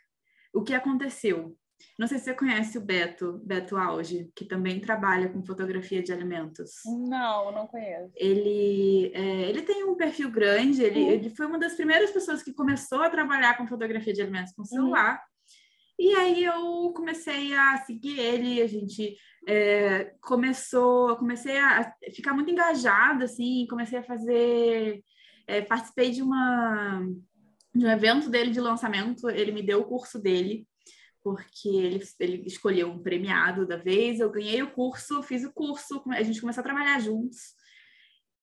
o 0.53 0.63
que 0.63 0.75
aconteceu? 0.75 1.57
Não 1.99 2.07
sei 2.07 2.19
se 2.19 2.25
você 2.25 2.35
conhece 2.35 2.79
o 2.79 2.81
Beto, 2.81 3.41
Beto 3.45 3.77
Auge, 3.77 4.31
que 4.35 4.45
também 4.45 4.81
trabalha 4.81 5.29
com 5.29 5.45
fotografia 5.45 6.03
de 6.03 6.13
alimentos. 6.13 6.73
Não, 6.87 7.53
não 7.53 7.67
conheço. 7.67 8.11
Ele, 8.17 9.13
é, 9.15 9.49
ele 9.49 9.63
tem 9.63 9.85
um 9.85 9.97
perfil 9.97 10.31
grande, 10.31 10.83
ele, 10.83 11.01
uhum. 11.01 11.11
ele 11.11 11.31
foi 11.31 11.47
uma 11.47 11.59
das 11.59 11.75
primeiras 11.75 12.11
pessoas 12.11 12.43
que 12.43 12.53
começou 12.53 13.03
a 13.03 13.11
trabalhar 13.11 13.57
com 13.57 13.67
fotografia 13.67 14.13
de 14.13 14.23
alimentos 14.23 14.53
com 14.53 14.65
celular. 14.65 15.15
Uhum. 15.15 16.07
E 16.07 16.15
aí 16.15 16.45
eu 16.45 16.93
comecei 16.97 17.53
a 17.53 17.77
seguir 17.79 18.19
ele, 18.19 18.63
a 18.63 18.67
gente 18.67 19.17
é, 19.47 20.15
começou, 20.23 21.17
comecei 21.17 21.59
a 21.59 21.93
ficar 22.15 22.33
muito 22.33 22.51
engajada, 22.51 23.27
assim, 23.27 23.67
comecei 23.69 23.99
a 23.99 24.03
fazer, 24.03 25.05
é, 25.47 25.61
participei 25.61 26.11
de 26.11 26.23
uma 26.23 27.07
de 27.75 27.87
um 27.87 27.91
evento 27.91 28.29
dele 28.29 28.51
de 28.51 28.61
lançamento, 28.61 29.29
ele 29.31 29.53
me 29.53 29.63
deu 29.63 29.81
o 29.81 29.85
curso 29.85 30.19
dele, 30.19 30.67
porque 31.23 31.69
ele, 31.69 32.03
ele 32.19 32.43
escolheu 32.47 32.89
um 32.89 33.03
premiado 33.03 33.67
da 33.67 33.77
vez, 33.77 34.21
eu 34.21 34.31
ganhei 34.31 34.63
o 34.63 34.71
curso, 34.71 35.23
fiz 35.23 35.45
o 35.45 35.53
curso, 35.53 36.03
a 36.09 36.23
gente 36.23 36.41
começou 36.41 36.61
a 36.61 36.65
trabalhar 36.65 36.99
juntos. 37.01 37.59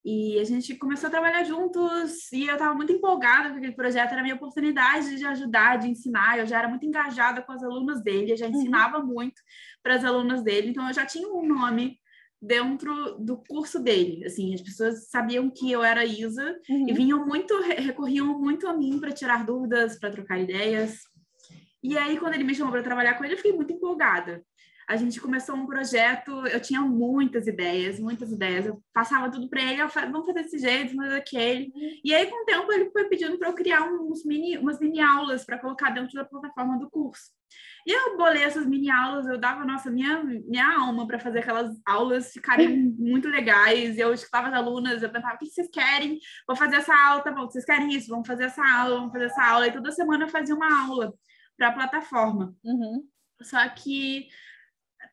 E 0.06 0.40
a 0.40 0.44
gente 0.46 0.74
começou 0.76 1.08
a 1.08 1.12
trabalhar 1.12 1.44
juntos 1.44 2.32
e 2.32 2.48
eu 2.48 2.54
estava 2.54 2.74
muito 2.74 2.94
empolgada 2.94 3.50
com 3.50 3.58
aquele 3.58 3.74
projeto, 3.74 4.12
era 4.12 4.22
a 4.22 4.24
minha 4.24 4.36
oportunidade 4.36 5.18
de 5.18 5.26
ajudar, 5.26 5.78
de 5.78 5.90
ensinar. 5.90 6.40
Eu 6.40 6.48
já 6.48 6.60
era 6.60 6.70
muito 6.70 6.86
engajada 6.86 7.42
com 7.42 7.52
as 7.52 7.62
alunas 7.62 8.02
dele, 8.02 8.32
eu 8.32 8.38
já 8.38 8.46
uhum. 8.46 8.54
ensinava 8.54 9.00
uhum. 9.00 9.08
muito 9.08 9.42
para 9.84 9.96
as 9.96 10.06
alunas 10.06 10.42
dele, 10.42 10.70
então 10.70 10.88
eu 10.88 10.94
já 10.94 11.06
tinha 11.06 11.28
um 11.28 11.46
nome 11.46 12.00
dentro 12.42 13.18
do 13.20 13.38
curso 13.50 13.80
dele. 13.80 14.24
Assim, 14.26 14.54
as 14.54 14.62
pessoas 14.62 15.10
sabiam 15.10 15.50
que 15.50 15.70
eu 15.70 15.84
era 15.84 16.06
Isa 16.06 16.58
uhum. 16.70 16.88
e 16.88 16.94
vinham 16.94 17.26
muito, 17.26 17.60
recorriam 17.60 18.40
muito 18.40 18.66
a 18.66 18.74
mim 18.74 19.00
para 19.00 19.12
tirar 19.12 19.46
dúvidas, 19.46 20.00
para 20.00 20.12
trocar 20.12 20.40
ideias. 20.40 21.02
E 21.84 21.98
aí, 21.98 22.18
quando 22.18 22.34
ele 22.34 22.44
me 22.44 22.56
chamou 22.56 22.72
para 22.72 22.84
trabalhar 22.84 23.16
com 23.16 23.24
ele, 23.24 23.34
eu 23.34 23.38
fiquei 23.38 23.54
muito 23.54 23.74
empolgada 23.74 24.44
a 24.88 24.96
gente 24.96 25.20
começou 25.20 25.54
um 25.54 25.68
projeto, 25.68 26.48
eu 26.48 26.62
tinha 26.62 26.80
muitas 26.80 27.46
ideias, 27.46 28.00
muitas 28.00 28.32
ideias. 28.32 28.66
Eu 28.66 28.82
passava 28.94 29.30
tudo 29.30 29.50
para 29.50 29.62
ele, 29.62 29.82
eu 29.82 29.90
falei, 29.90 30.10
vamos 30.10 30.26
fazer 30.26 30.44
desse 30.44 30.58
jeito, 30.58 30.96
vamos 30.96 31.08
fazer 31.08 31.20
daquele. 31.20 31.74
E 32.02 32.16
aí, 32.16 32.26
com 32.28 32.42
o 32.42 32.46
tempo, 32.46 32.72
ele 32.72 32.90
foi 32.92 33.04
pedindo 33.10 33.38
para 33.38 33.50
eu 33.50 33.54
criar 33.54 33.84
uns 33.84 34.24
mini, 34.24 34.58
umas 34.58 34.80
mini 34.80 35.02
aulas 35.02 35.44
para 35.44 35.60
colocar 35.60 35.90
dentro 35.90 36.14
da 36.14 36.24
plataforma 36.24 36.80
do 36.80 36.90
curso. 36.90 37.36
E 37.86 37.92
eu 37.92 38.18
bolei 38.18 38.44
essas 38.44 38.66
mini 38.66 38.90
aulas, 38.90 39.28
eu 39.28 39.38
dava, 39.38 39.66
nossa, 39.66 39.92
minha, 39.92 40.24
minha 40.24 40.80
alma 40.80 41.06
para 41.06 41.20
fazer 41.20 41.40
aquelas 41.40 41.70
aulas 41.86 42.32
ficarem 42.32 42.70
muito 42.98 43.28
legais. 43.28 43.98
Eu 43.98 44.14
escutava 44.14 44.48
as 44.48 44.54
alunas, 44.54 45.04
eu 45.04 45.10
perguntava, 45.10 45.36
o 45.36 45.40
que 45.40 45.48
vocês 45.48 45.68
querem? 45.70 46.18
Vou 46.48 46.56
fazer 46.56 46.78
essa 46.78 46.96
aula, 46.96 47.24
tá 47.24 47.32
bom, 47.32 47.44
vocês 47.44 47.66
querem 47.66 47.94
isso? 47.94 48.08
Vamos 48.08 48.28
fazer 48.28 48.46
essa 48.46 48.64
aula, 48.66 48.96
vamos 48.96 49.12
fazer 49.12 49.26
essa 49.26 49.44
aula. 49.44 49.68
E 49.68 49.74
toda 49.74 49.92
semana 49.92 50.24
eu 50.24 50.30
fazia 50.30 50.56
uma 50.56 50.86
aula 50.86 51.14
para 51.58 51.70
a 51.70 51.74
plataforma. 51.74 52.56
Uhum. 52.64 53.08
Só 53.42 53.68
que 53.70 54.30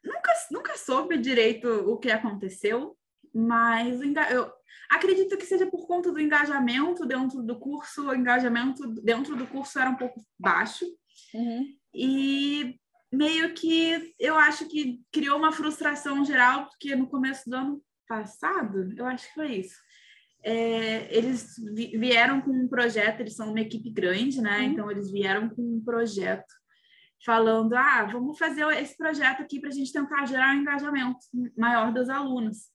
nunca, 0.04 0.32
nunca 0.50 0.76
soube 0.76 1.16
direito 1.16 1.68
o 1.68 1.96
que 1.98 2.10
aconteceu, 2.10 2.96
mas 3.34 4.00
eu 4.30 4.52
acredito 4.90 5.36
que 5.36 5.46
seja 5.46 5.66
por 5.66 5.86
conta 5.86 6.12
do 6.12 6.20
engajamento 6.20 7.06
dentro 7.06 7.42
do 7.42 7.58
curso, 7.58 8.08
o 8.08 8.14
engajamento 8.14 8.86
dentro 9.02 9.34
do 9.34 9.46
curso 9.46 9.78
era 9.78 9.90
um 9.90 9.96
pouco 9.96 10.24
baixo. 10.38 10.84
Uhum. 11.32 11.66
E 11.92 12.78
meio 13.12 13.54
que 13.54 14.14
eu 14.18 14.36
acho 14.36 14.68
que 14.68 15.02
criou 15.10 15.38
uma 15.38 15.52
frustração 15.52 16.24
geral, 16.24 16.66
porque 16.66 16.94
no 16.94 17.08
começo 17.08 17.48
do 17.48 17.56
ano 17.56 17.82
passado, 18.06 18.92
eu 18.96 19.06
acho 19.06 19.28
que 19.28 19.34
foi 19.34 19.56
isso. 19.56 19.83
É, 20.46 21.16
eles 21.16 21.54
vieram 21.94 22.42
com 22.42 22.50
um 22.50 22.68
projeto, 22.68 23.20
eles 23.20 23.34
são 23.34 23.48
uma 23.48 23.60
equipe 23.60 23.88
grande, 23.90 24.42
né? 24.42 24.58
Uhum. 24.58 24.64
Então, 24.64 24.90
eles 24.90 25.10
vieram 25.10 25.48
com 25.48 25.62
um 25.62 25.82
projeto 25.82 26.52
falando: 27.24 27.74
ah, 27.74 28.04
vamos 28.04 28.38
fazer 28.38 28.66
esse 28.76 28.96
projeto 28.96 29.40
aqui 29.40 29.58
para 29.58 29.70
a 29.70 29.72
gente 29.72 29.92
tentar 29.92 30.26
gerar 30.26 30.54
um 30.54 30.60
engajamento 30.60 31.18
maior 31.56 31.92
dos 31.92 32.08
alunos. 32.08 32.74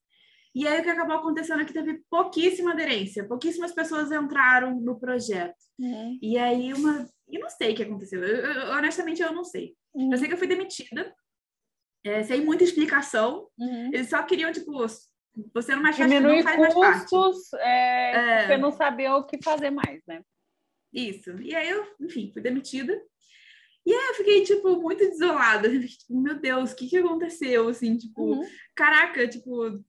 E 0.53 0.67
aí 0.67 0.79
o 0.79 0.83
que 0.83 0.89
acabou 0.89 1.17
acontecendo 1.17 1.61
é 1.61 1.65
que 1.65 1.73
teve 1.73 2.01
pouquíssima 2.09 2.71
aderência, 2.71 3.27
pouquíssimas 3.27 3.71
pessoas 3.71 4.11
entraram 4.11 4.79
no 4.81 4.99
projeto. 4.99 5.55
Uhum. 5.77 6.17
E 6.21 6.37
aí 6.37 6.73
uma. 6.73 7.07
Eu 7.31 7.41
não 7.41 7.49
sei 7.49 7.73
o 7.73 7.75
que 7.75 7.83
aconteceu. 7.83 8.23
Eu, 8.23 8.37
eu, 8.37 8.71
honestamente, 8.71 9.21
eu 9.21 9.31
não 9.31 9.43
sei. 9.43 9.75
Uhum. 9.93 10.11
Eu 10.11 10.17
sei 10.17 10.27
que 10.27 10.33
eu 10.33 10.37
fui 10.37 10.47
demitida, 10.47 11.13
é, 12.03 12.23
sem 12.23 12.43
muita 12.43 12.63
explicação. 12.63 13.47
Uhum. 13.57 13.91
Eles 13.93 14.09
só 14.09 14.23
queriam, 14.23 14.51
tipo, 14.51 14.71
você 15.53 15.75
não 15.75 15.83
mais 15.83 15.97
faz, 15.97 16.09
não 16.11 16.71
faz 16.71 17.09
custos. 17.09 17.53
É, 17.53 18.11
é... 18.11 18.39
Porque 18.41 18.57
não 18.57 18.71
sabia 18.71 19.15
o 19.15 19.25
que 19.25 19.41
fazer 19.43 19.69
mais, 19.69 20.01
né? 20.07 20.21
Isso. 20.93 21.31
E 21.41 21.55
aí 21.55 21.69
eu, 21.69 21.85
enfim, 21.99 22.31
fui 22.31 22.41
demitida. 22.41 22.99
E 23.85 23.93
aí 23.93 24.07
eu 24.09 24.13
fiquei, 24.15 24.43
tipo, 24.43 24.81
muito 24.81 24.99
desolada. 24.99 25.67
Eu 25.67 25.87
tipo, 25.87 26.19
meu 26.19 26.35
Deus, 26.35 26.71
o 26.71 26.75
que 26.75 26.87
que 26.87 26.97
aconteceu? 26.97 27.67
Assim, 27.67 27.97
tipo, 27.97 28.21
uhum. 28.21 28.47
caraca, 28.75 29.27
tipo, 29.27 29.83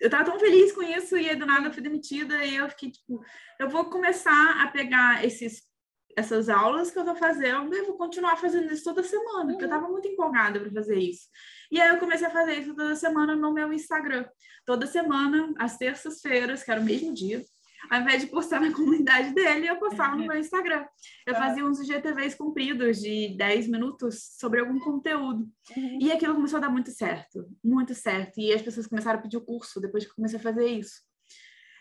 eu 0.00 0.10
tava 0.10 0.24
tão 0.24 0.38
feliz 0.38 0.72
com 0.72 0.82
isso 0.82 1.16
e 1.16 1.28
aí 1.28 1.36
do 1.36 1.46
nada 1.46 1.68
eu 1.68 1.72
fui 1.72 1.82
demitida 1.82 2.44
e 2.44 2.56
eu 2.56 2.68
fiquei, 2.70 2.90
tipo, 2.90 3.24
eu 3.58 3.68
vou 3.68 3.84
começar 3.88 4.62
a 4.62 4.68
pegar 4.68 5.24
esses 5.24 5.70
essas 6.16 6.48
aulas 6.48 6.90
que 6.90 6.98
eu 6.98 7.04
tô 7.04 7.14
fazendo 7.14 7.74
e 7.74 7.82
vou 7.82 7.96
continuar 7.96 8.36
fazendo 8.36 8.70
isso 8.70 8.84
toda 8.84 9.02
semana, 9.02 9.46
porque 9.46 9.64
eu 9.64 9.68
uhum. 9.68 9.74
tava 9.74 9.88
muito 9.88 10.08
empolgada 10.08 10.60
para 10.60 10.70
fazer 10.70 10.98
isso. 10.98 11.26
E 11.72 11.80
aí 11.80 11.88
eu 11.88 11.98
comecei 11.98 12.26
a 12.26 12.30
fazer 12.30 12.58
isso 12.58 12.74
toda 12.74 12.94
semana 12.94 13.34
no 13.34 13.50
meu 13.50 13.72
Instagram. 13.72 14.26
Toda 14.66 14.86
semana, 14.86 15.54
às 15.58 15.78
terças-feiras, 15.78 16.62
que 16.62 16.70
era 16.70 16.78
o 16.78 16.84
mesmo 16.84 17.14
dia, 17.14 17.42
ao 17.90 18.02
invés 18.02 18.20
de 18.20 18.28
postar 18.28 18.60
na 18.60 18.70
comunidade 18.76 19.34
dele, 19.34 19.68
eu 19.68 19.76
postava 19.78 20.14
no 20.14 20.26
meu 20.26 20.38
Instagram. 20.38 20.84
Eu 21.26 21.34
fazia 21.34 21.64
uns 21.64 21.80
IGTVs 21.80 22.34
compridos 22.34 23.00
de 23.00 23.34
10 23.38 23.68
minutos 23.68 24.36
sobre 24.38 24.60
algum 24.60 24.78
conteúdo. 24.78 25.48
Uhum. 25.74 25.98
E 25.98 26.12
aquilo 26.12 26.34
começou 26.34 26.58
a 26.58 26.60
dar 26.60 26.68
muito 26.68 26.90
certo, 26.90 27.48
muito 27.64 27.94
certo. 27.94 28.38
E 28.38 28.52
as 28.52 28.60
pessoas 28.60 28.86
começaram 28.86 29.18
a 29.18 29.22
pedir 29.22 29.38
o 29.38 29.44
curso 29.44 29.80
depois 29.80 30.04
que 30.04 30.10
eu 30.10 30.16
comecei 30.16 30.38
a 30.38 30.42
fazer 30.42 30.66
isso. 30.66 31.00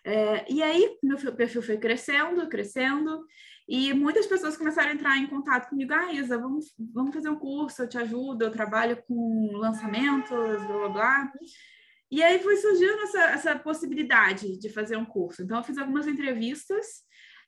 É, 0.05 0.49
e 0.49 0.63
aí, 0.63 0.97
meu 1.03 1.17
perfil 1.35 1.61
foi 1.61 1.77
crescendo, 1.77 2.47
crescendo, 2.47 3.25
e 3.67 3.93
muitas 3.93 4.25
pessoas 4.25 4.57
começaram 4.57 4.89
a 4.89 4.93
entrar 4.93 5.17
em 5.17 5.27
contato 5.27 5.69
comigo. 5.69 5.93
Ah, 5.93 6.11
Isa, 6.11 6.37
vamos, 6.37 6.73
vamos 6.93 7.13
fazer 7.13 7.29
um 7.29 7.39
curso, 7.39 7.81
eu 7.81 7.89
te 7.89 7.97
ajudo, 7.97 8.43
eu 8.43 8.51
trabalho 8.51 9.01
com 9.07 9.51
lançamentos, 9.53 10.29
blá, 10.29 10.77
blá, 10.77 10.89
blá. 10.89 11.33
E 12.09 12.21
aí 12.21 12.39
foi 12.39 12.57
surgindo 12.57 12.99
essa, 13.03 13.23
essa 13.31 13.59
possibilidade 13.59 14.59
de 14.59 14.69
fazer 14.69 14.97
um 14.97 15.05
curso. 15.05 15.41
Então, 15.41 15.57
eu 15.57 15.63
fiz 15.63 15.77
algumas 15.77 16.07
entrevistas 16.07 17.03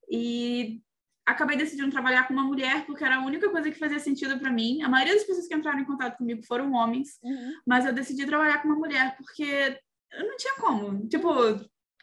e 0.10 0.82
acabei 1.26 1.58
decidindo 1.58 1.92
trabalhar 1.92 2.28
com 2.28 2.34
uma 2.34 2.44
mulher 2.44 2.86
porque 2.86 3.04
era 3.04 3.18
a 3.18 3.26
única 3.26 3.50
coisa 3.50 3.70
que 3.70 3.80
fazia 3.80 4.00
sentido 4.00 4.40
para 4.40 4.52
mim. 4.52 4.82
A 4.82 4.90
maioria 4.90 5.14
das 5.14 5.24
pessoas 5.24 5.48
que 5.48 5.56
entraram 5.56 5.80
em 5.80 5.86
contato 5.86 6.18
comigo 6.18 6.44
foram 6.46 6.72
homens, 6.74 7.20
uhum. 7.22 7.54
mas 7.66 7.86
eu 7.86 7.94
decidi 7.94 8.26
trabalhar 8.26 8.62
com 8.62 8.70
uma 8.70 8.78
mulher 8.78 9.16
porque 9.18 9.78
eu 10.14 10.28
não 10.28 10.38
tinha 10.38 10.56
como. 10.56 11.08
Tipo, 11.08 11.30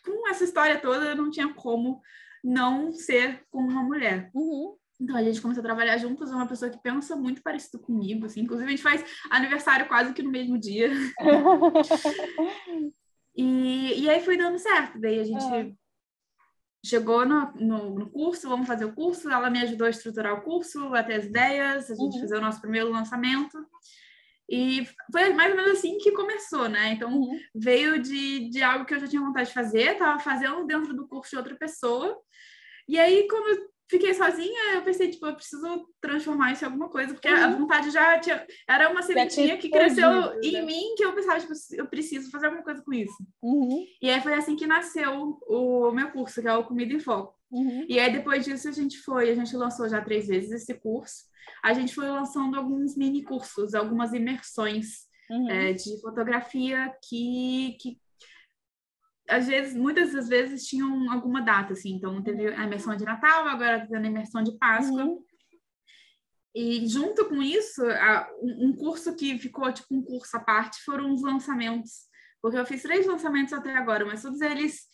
com 0.04 0.28
essa 0.28 0.44
história 0.44 0.78
toda, 0.78 1.06
eu 1.06 1.16
não 1.16 1.30
tinha 1.30 1.52
como 1.54 2.00
não 2.42 2.92
ser 2.92 3.44
com 3.50 3.58
uma 3.58 3.82
mulher. 3.82 4.30
Uhum. 4.34 4.76
Então 5.00 5.16
a 5.16 5.22
gente 5.22 5.40
começou 5.40 5.62
a 5.62 5.64
trabalhar 5.64 5.96
juntos, 5.96 6.30
é 6.30 6.34
uma 6.34 6.46
pessoa 6.46 6.70
que 6.70 6.82
pensa 6.82 7.16
muito 7.16 7.42
parecido 7.42 7.78
comigo, 7.78 8.26
assim. 8.26 8.42
Inclusive 8.42 8.68
a 8.68 8.70
gente 8.70 8.82
faz 8.82 9.02
aniversário 9.30 9.88
quase 9.88 10.12
que 10.12 10.22
no 10.22 10.30
mesmo 10.30 10.58
dia. 10.58 10.90
e, 13.34 14.02
e 14.02 14.10
aí 14.10 14.20
foi 14.22 14.36
dando 14.36 14.58
certo. 14.58 15.00
Daí 15.00 15.18
a 15.18 15.24
gente 15.24 15.44
é. 15.54 15.72
chegou 16.84 17.24
no, 17.24 17.50
no, 17.54 17.94
no, 17.98 18.10
curso, 18.10 18.48
vamos 18.48 18.66
fazer 18.66 18.84
o 18.84 18.94
curso. 18.94 19.30
Ela 19.30 19.48
me 19.48 19.62
ajudou 19.62 19.86
a 19.86 19.90
estruturar 19.90 20.34
o 20.34 20.42
curso, 20.42 20.94
a 20.94 21.02
ter 21.02 21.14
as 21.14 21.24
ideias, 21.24 21.90
a 21.90 21.94
gente 21.94 22.16
uhum. 22.16 22.20
fazer 22.20 22.36
o 22.36 22.42
nosso 22.42 22.60
primeiro 22.60 22.92
lançamento. 22.92 23.56
E 24.50 24.86
foi 25.12 25.32
mais 25.32 25.52
ou 25.52 25.56
menos 25.56 25.78
assim 25.78 25.96
que 25.96 26.10
começou, 26.10 26.68
né? 26.68 26.92
Então, 26.92 27.10
uhum. 27.10 27.38
veio 27.54 28.02
de, 28.02 28.50
de 28.50 28.62
algo 28.62 28.84
que 28.84 28.92
eu 28.92 28.98
já 28.98 29.06
tinha 29.06 29.22
vontade 29.22 29.48
de 29.48 29.54
fazer, 29.54 29.92
estava 29.92 30.18
fazendo 30.18 30.66
dentro 30.66 30.92
do 30.92 31.06
curso 31.06 31.30
de 31.30 31.36
outra 31.36 31.54
pessoa. 31.54 32.20
E 32.90 32.98
aí, 32.98 33.28
quando 33.28 33.70
fiquei 33.88 34.12
sozinha, 34.14 34.74
eu 34.74 34.82
pensei, 34.82 35.10
tipo, 35.10 35.24
eu 35.26 35.34
preciso 35.36 35.86
transformar 36.00 36.52
isso 36.52 36.64
em 36.64 36.66
alguma 36.66 36.88
coisa, 36.88 37.12
porque 37.12 37.28
uhum. 37.28 37.44
a 37.44 37.48
vontade 37.48 37.90
já 37.90 38.18
tinha. 38.18 38.44
Era 38.68 38.90
uma 38.90 39.00
sementinha 39.00 39.56
que 39.56 39.70
cresceu 39.70 40.40
em 40.42 40.52
né? 40.52 40.62
mim 40.62 40.94
que 40.96 41.04
eu 41.04 41.12
pensava, 41.12 41.38
tipo, 41.38 41.52
eu 41.72 41.86
preciso 41.86 42.32
fazer 42.32 42.46
alguma 42.46 42.64
coisa 42.64 42.82
com 42.82 42.92
isso. 42.92 43.14
Uhum. 43.40 43.84
E 44.02 44.10
aí 44.10 44.20
foi 44.20 44.34
assim 44.34 44.56
que 44.56 44.66
nasceu 44.66 45.38
o 45.46 45.92
meu 45.92 46.10
curso, 46.10 46.42
que 46.42 46.48
é 46.48 46.52
o 46.52 46.64
Comida 46.64 46.92
em 46.92 46.98
Foco. 46.98 47.38
Uhum. 47.48 47.86
E 47.88 47.98
aí 48.00 48.12
depois 48.12 48.44
disso 48.44 48.68
a 48.68 48.72
gente 48.72 48.98
foi, 48.98 49.30
a 49.30 49.34
gente 49.36 49.56
lançou 49.56 49.88
já 49.88 50.00
três 50.00 50.26
vezes 50.26 50.50
esse 50.50 50.74
curso. 50.74 51.30
A 51.62 51.72
gente 51.72 51.94
foi 51.94 52.08
lançando 52.08 52.56
alguns 52.56 52.96
mini 52.96 53.22
cursos, 53.22 53.72
algumas 53.72 54.12
imersões 54.12 55.06
uhum. 55.30 55.48
é, 55.48 55.72
de 55.72 56.00
fotografia 56.00 56.92
que, 57.08 57.76
que 57.80 57.98
às 59.30 59.46
vezes, 59.46 59.74
muitas 59.74 60.12
das 60.12 60.28
vezes 60.28 60.66
tinham 60.66 61.10
alguma 61.10 61.40
data, 61.40 61.72
assim. 61.72 61.94
Então, 61.94 62.22
teve 62.22 62.48
a 62.48 62.64
imersão 62.64 62.96
de 62.96 63.04
Natal, 63.04 63.46
agora 63.46 63.80
tá 63.80 63.86
tendo 63.86 64.04
a 64.04 64.10
imersão 64.10 64.42
de 64.42 64.56
Páscoa. 64.58 65.04
Uhum. 65.04 65.24
E 66.54 66.86
junto 66.88 67.26
com 67.26 67.40
isso, 67.42 67.82
um 68.42 68.74
curso 68.74 69.14
que 69.14 69.38
ficou 69.38 69.72
tipo 69.72 69.94
um 69.94 70.02
curso 70.02 70.36
à 70.36 70.40
parte 70.40 70.82
foram 70.84 71.14
os 71.14 71.22
lançamentos. 71.22 72.08
Porque 72.42 72.58
eu 72.58 72.66
fiz 72.66 72.82
três 72.82 73.06
lançamentos 73.06 73.52
até 73.52 73.74
agora, 73.76 74.04
mas 74.04 74.22
todos 74.22 74.40
eles 74.40 74.88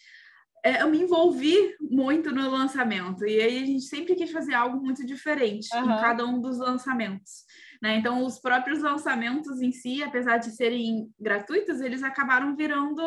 é, 0.65 0.83
eu 0.83 0.91
me 0.91 1.01
envolvi 1.01 1.75
muito 1.81 2.33
no 2.33 2.51
lançamento. 2.51 3.25
E 3.25 3.41
aí 3.41 3.63
a 3.63 3.67
gente 3.67 3.85
sempre 3.85 4.17
quis 4.17 4.31
fazer 4.31 4.53
algo 4.53 4.85
muito 4.85 5.07
diferente 5.07 5.69
uhum. 5.75 5.85
em 5.85 6.01
cada 6.01 6.27
um 6.27 6.41
dos 6.41 6.59
lançamentos. 6.59 7.45
Né? 7.87 7.99
Então, 7.99 8.25
os 8.25 8.41
próprios 8.41 8.83
lançamentos 8.83 9.63
em 9.63 9.71
si, 9.71 10.03
apesar 10.03 10.39
de 10.39 10.51
serem 10.51 11.09
gratuitos, 11.21 11.81
eles 11.81 12.03
acabaram 12.03 12.57
virando 12.57 13.01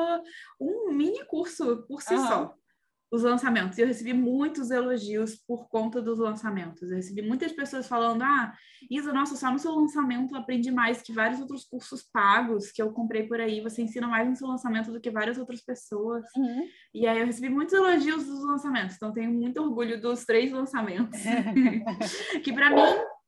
um 0.57 0.93
mini 0.93 1.25
curso 1.25 1.85
por 1.85 2.01
si 2.01 2.13
uhum. 2.13 2.27
só. 2.27 2.55
Os 3.11 3.23
lançamentos. 3.23 3.77
E 3.77 3.81
eu 3.81 3.87
recebi 3.87 4.13
muitos 4.13 4.69
elogios 4.69 5.35
por 5.35 5.67
conta 5.67 5.99
dos 5.99 6.19
lançamentos. 6.19 6.83
Eu 6.83 6.95
recebi 6.95 7.23
muitas 7.23 7.51
pessoas 7.51 7.87
falando: 7.87 8.21
Ah, 8.21 8.53
Isa, 8.89 9.11
nossa, 9.11 9.35
só 9.35 9.51
no 9.51 9.57
seu 9.57 9.73
lançamento 9.73 10.35
eu 10.35 10.39
aprendi 10.39 10.69
mais 10.69 11.01
que 11.01 11.11
vários 11.11 11.41
outros 11.41 11.65
cursos 11.65 12.03
pagos 12.13 12.71
que 12.71 12.79
eu 12.79 12.93
comprei 12.93 13.23
por 13.23 13.41
aí. 13.41 13.61
Você 13.61 13.81
ensina 13.81 14.07
mais 14.07 14.29
no 14.29 14.35
seu 14.35 14.47
lançamento 14.47 14.91
do 14.91 15.01
que 15.01 15.09
várias 15.09 15.39
outras 15.39 15.59
pessoas. 15.59 16.23
Uhum. 16.37 16.67
E 16.93 17.07
aí 17.07 17.19
eu 17.19 17.25
recebi 17.25 17.49
muitos 17.49 17.73
elogios 17.73 18.27
dos 18.27 18.45
lançamentos. 18.45 18.95
Então, 18.95 19.11
tenho 19.11 19.33
muito 19.33 19.59
orgulho 19.59 19.99
dos 19.99 20.23
três 20.23 20.51
lançamentos. 20.51 21.19
que 22.43 22.53
para 22.53 22.69
mim 22.69 23.18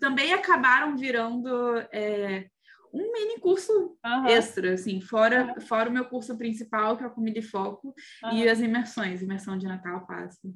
também 0.00 0.32
acabaram 0.32 0.96
virando 0.96 1.78
é, 1.92 2.48
um 2.92 3.12
mini 3.12 3.38
curso 3.40 3.98
uhum. 4.04 4.26
extra, 4.26 4.74
assim, 4.74 5.00
fora, 5.00 5.54
uhum. 5.54 5.60
fora 5.60 5.88
o 5.88 5.92
meu 5.92 6.04
curso 6.06 6.36
principal, 6.36 6.96
que 6.96 7.04
é 7.04 7.06
o 7.06 7.10
Comida 7.10 7.38
e 7.38 7.42
Foco, 7.42 7.94
uhum. 8.24 8.32
e 8.32 8.48
as 8.48 8.60
imersões, 8.60 9.22
imersão 9.22 9.56
de 9.56 9.66
Natal, 9.66 10.06
Páscoa. 10.06 10.50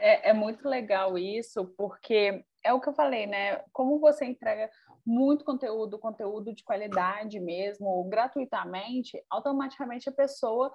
É, 0.00 0.30
é 0.30 0.32
muito 0.32 0.68
legal 0.68 1.16
isso, 1.16 1.66
porque 1.76 2.44
é 2.62 2.72
o 2.72 2.80
que 2.80 2.88
eu 2.88 2.94
falei, 2.94 3.26
né? 3.26 3.62
Como 3.72 4.00
você 4.00 4.24
entrega 4.24 4.68
muito 5.06 5.44
conteúdo, 5.44 5.98
conteúdo 5.98 6.54
de 6.54 6.64
qualidade 6.64 7.38
mesmo, 7.38 8.04
gratuitamente, 8.08 9.22
automaticamente 9.30 10.08
a 10.08 10.12
pessoa 10.12 10.72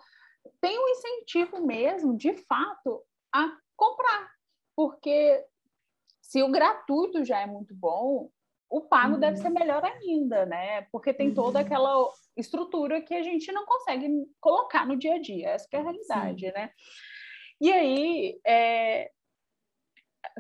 tem 0.62 0.80
um 0.80 0.88
incentivo 0.90 1.66
mesmo, 1.66 2.16
de 2.16 2.34
fato, 2.46 3.04
a 3.34 3.52
comprar. 3.76 4.32
Porque 4.76 5.44
se 6.30 6.44
o 6.44 6.52
gratuito 6.52 7.26
já 7.26 7.42
é 7.42 7.48
muito 7.48 7.74
bom, 7.74 8.30
o 8.70 8.82
pago 8.82 9.16
uhum. 9.16 9.20
deve 9.20 9.38
ser 9.38 9.50
melhor 9.50 9.84
ainda, 9.84 10.46
né? 10.46 10.84
Porque 10.92 11.12
tem 11.12 11.34
toda 11.34 11.58
uhum. 11.58 11.66
aquela 11.66 12.08
estrutura 12.38 13.02
que 13.02 13.16
a 13.16 13.24
gente 13.24 13.52
não 13.52 13.66
consegue 13.66 14.08
colocar 14.40 14.86
no 14.86 14.96
dia 14.96 15.16
a 15.16 15.20
dia. 15.20 15.50
Essa 15.50 15.68
é 15.72 15.78
a 15.78 15.82
realidade, 15.82 16.46
Sim. 16.46 16.52
né? 16.54 16.70
E 17.60 17.72
aí, 17.72 18.40
é, 18.46 19.10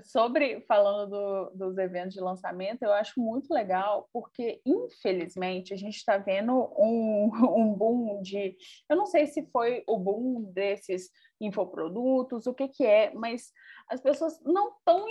sobre 0.03 0.61
falando 0.67 1.09
do, 1.09 1.51
dos 1.55 1.77
eventos 1.79 2.13
de 2.13 2.21
lançamento, 2.21 2.83
eu 2.83 2.93
acho 2.93 3.19
muito 3.19 3.51
legal, 3.51 4.07
porque 4.13 4.61
infelizmente 4.63 5.73
a 5.73 5.77
gente 5.77 5.95
está 5.95 6.19
vendo 6.19 6.53
um, 6.77 7.31
um 7.57 7.73
boom 7.73 8.21
de. 8.21 8.55
Eu 8.87 8.95
não 8.95 9.07
sei 9.07 9.25
se 9.25 9.43
foi 9.51 9.83
o 9.87 9.97
boom 9.97 10.51
desses 10.53 11.09
infoprodutos, 11.41 12.45
o 12.45 12.53
que, 12.53 12.67
que 12.67 12.85
é, 12.85 13.11
mas 13.15 13.51
as 13.89 13.99
pessoas 13.99 14.39
não 14.43 14.69
estão 14.69 15.05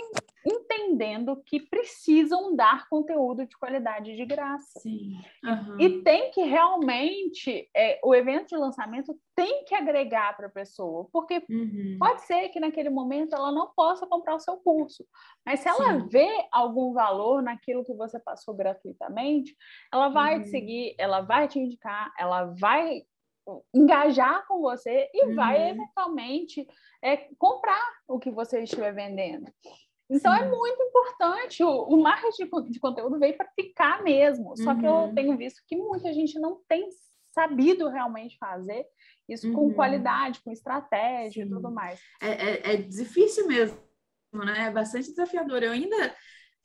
entendendo 0.45 1.41
que 1.45 1.59
precisam 1.59 2.55
dar 2.55 2.87
conteúdo 2.87 3.45
de 3.45 3.57
qualidade 3.57 4.15
de 4.15 4.25
graça. 4.25 4.79
Sim. 4.79 5.19
Uhum. 5.43 5.79
E 5.79 6.01
tem 6.01 6.31
que 6.31 6.41
realmente, 6.43 7.69
é, 7.75 7.99
o 8.03 8.15
evento 8.15 8.47
de 8.47 8.55
lançamento 8.55 9.13
tem 9.35 9.65
que 9.65 9.75
agregar 9.75 10.35
para 10.35 10.47
a 10.47 10.51
pessoa, 10.51 11.07
porque 11.11 11.43
uhum. 11.49 11.97
pode 11.99 12.21
ser 12.21 12.49
que 12.49 12.59
naquele 12.59 12.89
momento 12.89 13.35
ela 13.35 13.51
não 13.51 13.71
possa 13.75 14.07
comprar 14.07 14.35
o 14.35 14.39
seu 14.39 14.57
curso, 14.57 15.05
mas 15.45 15.59
se 15.59 15.67
ela 15.67 15.99
Sim. 15.99 16.07
vê 16.07 16.29
algum 16.51 16.93
valor 16.93 17.41
naquilo 17.41 17.85
que 17.85 17.93
você 17.93 18.19
passou 18.19 18.53
gratuitamente, 18.53 19.55
ela 19.93 20.09
vai 20.09 20.37
uhum. 20.37 20.43
te 20.43 20.49
seguir, 20.49 20.95
ela 20.97 21.21
vai 21.21 21.47
te 21.47 21.59
indicar, 21.59 22.11
ela 22.17 22.45
vai 22.59 23.01
engajar 23.73 24.45
com 24.47 24.61
você 24.61 25.09
e 25.13 25.25
uhum. 25.25 25.35
vai 25.35 25.69
eventualmente 25.69 26.67
é, 27.03 27.17
comprar 27.37 27.83
o 28.07 28.19
que 28.19 28.31
você 28.31 28.63
estiver 28.63 28.93
vendendo. 28.93 29.45
Então 30.09 30.33
é 30.33 30.39
Sim. 30.39 30.45
é 30.45 30.49
muito 30.49 30.81
importante. 30.81 31.63
O, 31.63 31.83
o 31.83 32.01
marketing 32.01 32.49
de 32.71 32.79
conteúdo 32.79 33.19
veio 33.19 33.37
para 33.37 33.49
ficar 33.55 34.01
mesmo. 34.03 34.57
Só 34.57 34.71
uhum. 34.71 34.79
que 34.79 34.85
eu 34.85 34.91
uhum. 34.91 35.13
tenho 35.13 35.37
visto 35.37 35.61
que 35.67 35.75
muita 35.75 36.11
gente 36.11 36.39
não 36.39 36.61
tem 36.67 36.89
sabido 37.31 37.87
realmente 37.87 38.37
fazer 38.37 38.85
isso 39.27 39.47
uhum. 39.47 39.53
com 39.53 39.73
qualidade, 39.73 40.41
com 40.41 40.51
estratégia 40.51 41.43
Sim. 41.43 41.49
e 41.49 41.53
tudo 41.53 41.71
mais. 41.71 41.99
É, 42.21 42.29
é, 42.29 42.73
é, 42.73 42.77
difícil 42.77 43.47
mesmo, 43.47 43.77
né? 44.33 44.67
É 44.67 44.71
bastante 44.71 45.09
desafiador. 45.09 45.61
Eu 45.61 45.71
ainda. 45.71 46.15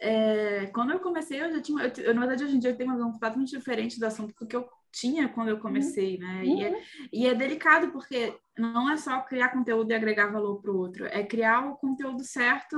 É, 0.01 0.67
quando 0.67 0.93
eu 0.93 1.01
comecei, 1.01 1.41
eu 1.41 1.53
já 1.53 1.61
tinha. 1.61 1.85
Eu, 1.85 2.05
eu, 2.05 2.15
na 2.15 2.21
verdade, 2.21 2.45
hoje 2.45 2.57
em 2.57 2.59
dia 2.59 2.71
eu 2.71 2.77
tenho 2.77 2.89
uma 2.89 2.97
visão 2.97 3.13
completamente 3.13 3.57
diferente 3.57 4.01
do 4.01 4.07
assunto, 4.07 4.35
porque 4.35 4.57
eu 4.57 4.67
tinha 4.95 5.29
quando 5.29 5.49
eu 5.49 5.57
uhum. 5.57 5.63
comecei, 5.63 6.19
né? 6.19 6.43
Uhum. 6.43 6.59
E, 6.59 6.65
é, 6.65 6.83
e 7.13 7.27
é 7.27 7.35
delicado 7.35 7.91
porque 7.91 8.35
não 8.59 8.89
é 8.89 8.97
só 8.97 9.21
criar 9.21 9.49
conteúdo 9.49 9.91
e 9.91 9.95
agregar 9.95 10.31
valor 10.31 10.61
para 10.61 10.71
o 10.71 10.77
outro, 10.77 11.07
é 11.07 11.25
criar 11.25 11.69
o 11.69 11.77
conteúdo 11.77 12.23
certo 12.23 12.77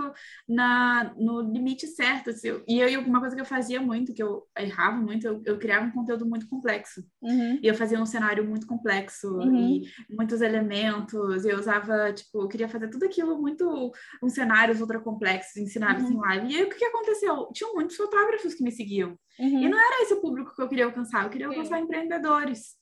na, 0.48 1.12
no 1.16 1.40
limite 1.40 1.86
certo. 1.86 2.30
Assim. 2.30 2.62
E 2.66 2.80
eu, 2.80 3.00
uma 3.02 3.20
coisa 3.20 3.34
que 3.34 3.42
eu 3.42 3.46
fazia 3.46 3.80
muito, 3.80 4.14
que 4.14 4.22
eu 4.22 4.46
errava 4.56 4.96
muito, 4.96 5.26
eu, 5.26 5.42
eu 5.44 5.58
criava 5.58 5.86
um 5.86 5.90
conteúdo 5.90 6.26
muito 6.26 6.48
complexo. 6.48 7.04
Uhum. 7.20 7.58
E 7.62 7.66
eu 7.66 7.74
fazia 7.74 8.00
um 8.00 8.06
cenário 8.06 8.44
muito 8.44 8.66
complexo 8.66 9.36
uhum. 9.36 9.56
e 9.56 9.86
muitos 10.08 10.40
elementos. 10.40 11.44
E 11.44 11.50
eu 11.50 11.58
usava, 11.58 12.12
tipo, 12.12 12.42
eu 12.42 12.48
queria 12.48 12.68
fazer 12.68 12.88
tudo 12.88 13.04
aquilo 13.04 13.38
muito, 13.38 13.92
uns 14.22 14.32
cenários 14.32 14.80
ultra 14.80 14.98
complexos, 14.98 15.56
ensinava 15.56 16.02
uhum. 16.02 16.12
em 16.12 16.16
live. 16.16 16.52
E 16.52 16.56
aí 16.56 16.62
o 16.64 16.70
que, 16.70 16.76
que 16.76 16.84
aconteceu? 16.86 17.48
Tinham 17.52 17.74
muitos 17.74 17.96
fotógrafos 17.96 18.54
que 18.54 18.64
me 18.64 18.72
seguiam. 18.72 19.18
Uhum. 19.38 19.62
E 19.62 19.68
não 19.68 19.78
era 19.78 20.02
esse 20.02 20.14
o 20.14 20.20
público 20.20 20.54
que 20.54 20.62
eu 20.62 20.68
queria 20.68 20.86
alcançar, 20.86 21.24
eu 21.24 21.30
queria 21.30 21.48
alcançar 21.48 21.78
Sim. 21.78 21.84
empreendedores. 21.84 22.76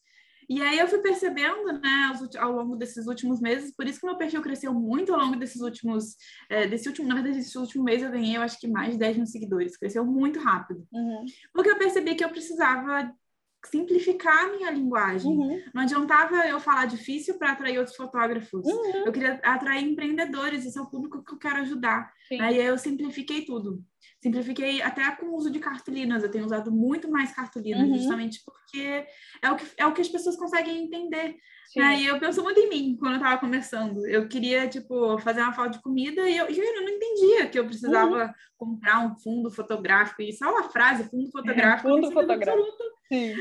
E 0.49 0.61
aí 0.63 0.79
eu 0.79 0.87
fui 0.87 0.99
percebendo, 0.99 1.73
né, 1.73 2.13
ao 2.39 2.53
longo 2.53 2.77
desses 2.77 3.07
últimos 3.07 3.41
meses, 3.41 3.75
por 3.75 3.87
isso 3.87 4.01
que 4.01 4.07
meu 4.07 4.17
perfil 4.17 4.43
cresceu 4.43 4.75
muito 4.75 5.15
ao 5.15 5.21
longo 5.21 5.37
desses 5.37 5.61
últimos, 5.63 6.17
é, 6.51 6.67
desse 6.67 6.89
último, 6.89 7.09
na 7.09 7.15
verdade, 7.15 7.39
desse 7.39 7.57
último 7.57 7.85
mês 7.85 8.03
eu 8.03 8.11
ganhei, 8.11 8.37
eu 8.37 8.43
acho 8.43 8.59
que 8.61 8.69
mais 8.69 8.93
de 8.93 8.99
10 8.99 9.17
mil 9.17 9.27
seguidores, 9.27 9.77
cresceu 9.77 10.05
muito 10.05 10.39
rápido. 10.39 10.87
Uhum. 10.93 11.25
Porque 11.53 11.71
eu 11.71 11.79
percebi 11.79 12.15
que 12.15 12.25
eu 12.25 12.29
precisava 12.29 13.11
simplificar 13.67 14.45
a 14.45 14.51
minha 14.51 14.71
linguagem. 14.71 15.31
Uhum. 15.31 15.63
Não 15.73 15.83
adiantava 15.83 16.47
eu 16.47 16.61
falar 16.61 16.85
difícil 16.87 17.39
para 17.39 17.53
atrair 17.53 17.79
outros 17.79 17.97
fotógrafos. 17.97 18.67
Uhum. 18.67 19.07
Eu 19.07 19.13
queria 19.13 19.41
atrair 19.43 19.85
empreendedores, 19.85 20.67
esse 20.67 20.79
é 20.79 20.83
o 20.83 20.91
público 20.91 21.25
que 21.25 21.33
eu 21.33 21.39
quero 21.39 21.61
ajudar. 21.63 22.13
Aí 22.41 22.59
eu 22.59 22.77
simplifiquei 22.77 23.47
tudo. 23.47 23.83
Simplifiquei 24.25 24.81
até 24.81 25.11
com 25.17 25.27
o 25.27 25.37
uso 25.37 25.51
de 25.51 25.59
cartolinas. 25.59 26.23
Eu 26.23 26.31
tenho 26.31 26.47
usado 26.47 26.73
muito 26.73 27.11
mais 27.11 27.31
cartolinas, 27.35 27.87
uhum. 27.87 27.95
justamente 27.95 28.41
porque 28.43 29.07
é 29.43 29.51
o, 29.51 29.57
que, 29.57 29.67
é 29.77 29.87
o 29.87 29.93
que 29.93 30.01
as 30.01 30.09
pessoas 30.09 30.35
conseguem 30.35 30.83
entender. 30.83 31.37
Né? 31.77 32.01
E 32.01 32.07
eu 32.07 32.19
penso 32.19 32.43
muito 32.43 32.59
em 32.59 32.71
mim 32.71 32.97
quando 32.99 33.17
eu 33.17 33.19
estava 33.19 33.39
começando. 33.39 34.07
Eu 34.07 34.27
queria, 34.27 34.67
tipo, 34.67 35.19
fazer 35.19 35.43
uma 35.43 35.53
foto 35.53 35.73
de 35.73 35.83
comida 35.83 36.27
e 36.27 36.39
eu, 36.39 36.47
eu 36.47 36.83
não 36.83 36.89
entendia 36.89 37.49
que 37.51 37.59
eu 37.59 37.67
precisava 37.67 38.25
uhum. 38.25 38.33
comprar 38.57 39.07
um 39.07 39.15
fundo 39.19 39.51
fotográfico. 39.51 40.23
E 40.23 40.33
só 40.33 40.59
a 40.59 40.71
frase, 40.71 41.11
fundo 41.11 41.31
fotográfico, 41.31 41.87
é, 41.87 41.93
fundo 41.93 42.11
fotográfico. 42.11 42.67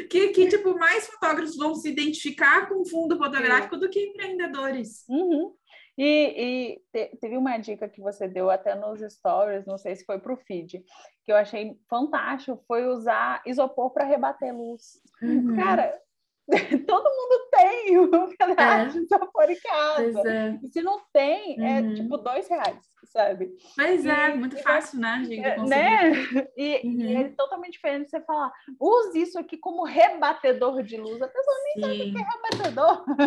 Que, 0.10 0.28
que, 0.34 0.48
tipo, 0.50 0.78
mais 0.78 1.08
fotógrafos 1.08 1.56
vão 1.56 1.74
se 1.76 1.90
identificar 1.90 2.68
com 2.68 2.86
fundo 2.86 3.18
fotográfico 3.18 3.76
Sim. 3.76 3.82
do 3.82 3.90
que 3.90 4.02
empreendedores. 4.02 5.06
Uhum. 5.08 5.54
E, 5.98 6.82
e, 6.94 7.18
teve 7.22 7.38
uma 7.38 7.58
dica 7.58 7.88
que 7.88 8.02
você 8.02 8.28
deu 8.28 8.50
até 8.50 8.74
nos 8.74 9.02
stories, 9.02 9.66
não 9.66 9.78
sei 9.78 9.96
se 9.96 10.06
foi 10.06 10.20
para 10.20 10.34
o 10.34 10.38
feed, 10.38 10.84
que 11.24 11.32
eu 11.32 11.36
achei 11.36 11.78
fantástico, 11.88 12.64
foi 12.68 12.88
usar 12.88 13.41
isopor 13.46 13.91
para 13.91 14.06
rebater 14.06 14.56
luz. 14.56 15.00
Uhum. 15.22 15.56
Cara, 15.56 16.02
todo 16.88 17.04
mundo 17.04 17.50
tem 17.52 18.00
um 18.00 18.10
pedaço 18.36 18.98
é. 18.98 19.00
de 19.00 19.06
isopor 19.06 19.50
em 19.50 19.60
casa. 19.60 20.30
É. 20.30 20.60
E 20.62 20.68
se 20.68 20.82
não 20.82 21.02
tem, 21.14 21.58
é 21.64 21.80
uhum. 21.82 21.91
é 21.91 21.96
tipo 21.96 22.18
dois 22.18 22.50
reais, 22.50 22.86
sabe? 23.06 23.56
Pois 23.76 24.06
é, 24.06 24.30
e, 24.30 24.36
muito 24.36 24.58
fácil, 24.62 25.00
né, 25.00 25.24
gente? 25.24 25.46
É, 25.46 25.58
né? 25.64 26.12
E, 26.58 26.82
uhum. 26.86 27.02
e, 27.02 27.16
é 27.16 27.30
totalmente 27.30 27.74
diferente 27.74 28.10
você 28.10 28.20
falar, 28.22 28.52
use 28.80 29.22
isso 29.22 29.38
aqui 29.39 29.58
como 29.58 29.84
rebatedor 29.84 30.82
de 30.84 30.98
luz. 30.98 31.22
A 31.22 31.28
pessoa 31.28 31.56
nem 31.64 31.74
sabe 31.84 31.94
o 31.94 31.98
que 32.12 32.18
é 32.22 32.26
rebatedor. 32.60 33.06
É. 33.22 33.24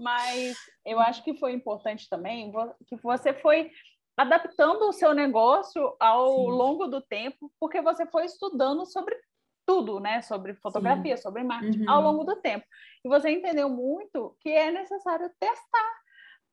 Mas 0.00 0.56
eu 0.84 1.00
acho 1.00 1.24
que 1.24 1.38
foi 1.38 1.52
importante 1.52 2.08
também 2.08 2.52
que 2.86 2.96
você 2.96 3.32
foi 3.32 3.70
adaptando 4.16 4.82
o 4.82 4.92
seu 4.92 5.14
negócio 5.14 5.94
ao 6.00 6.34
Sim. 6.34 6.50
longo 6.50 6.88
do 6.88 7.00
tempo, 7.00 7.52
porque 7.60 7.80
você 7.80 8.04
foi 8.06 8.24
estudando 8.24 8.84
sobre 8.84 9.14
tudo, 9.68 10.00
né? 10.00 10.22
Sobre 10.22 10.54
fotografia, 10.54 11.14
Sim. 11.14 11.22
sobre 11.22 11.42
marketing, 11.42 11.82
uhum. 11.82 11.90
ao 11.90 12.00
longo 12.00 12.24
do 12.24 12.36
tempo. 12.36 12.64
E 13.04 13.08
você 13.08 13.28
entendeu 13.28 13.68
muito 13.68 14.34
que 14.40 14.48
é 14.48 14.70
necessário 14.70 15.30
testar, 15.38 15.92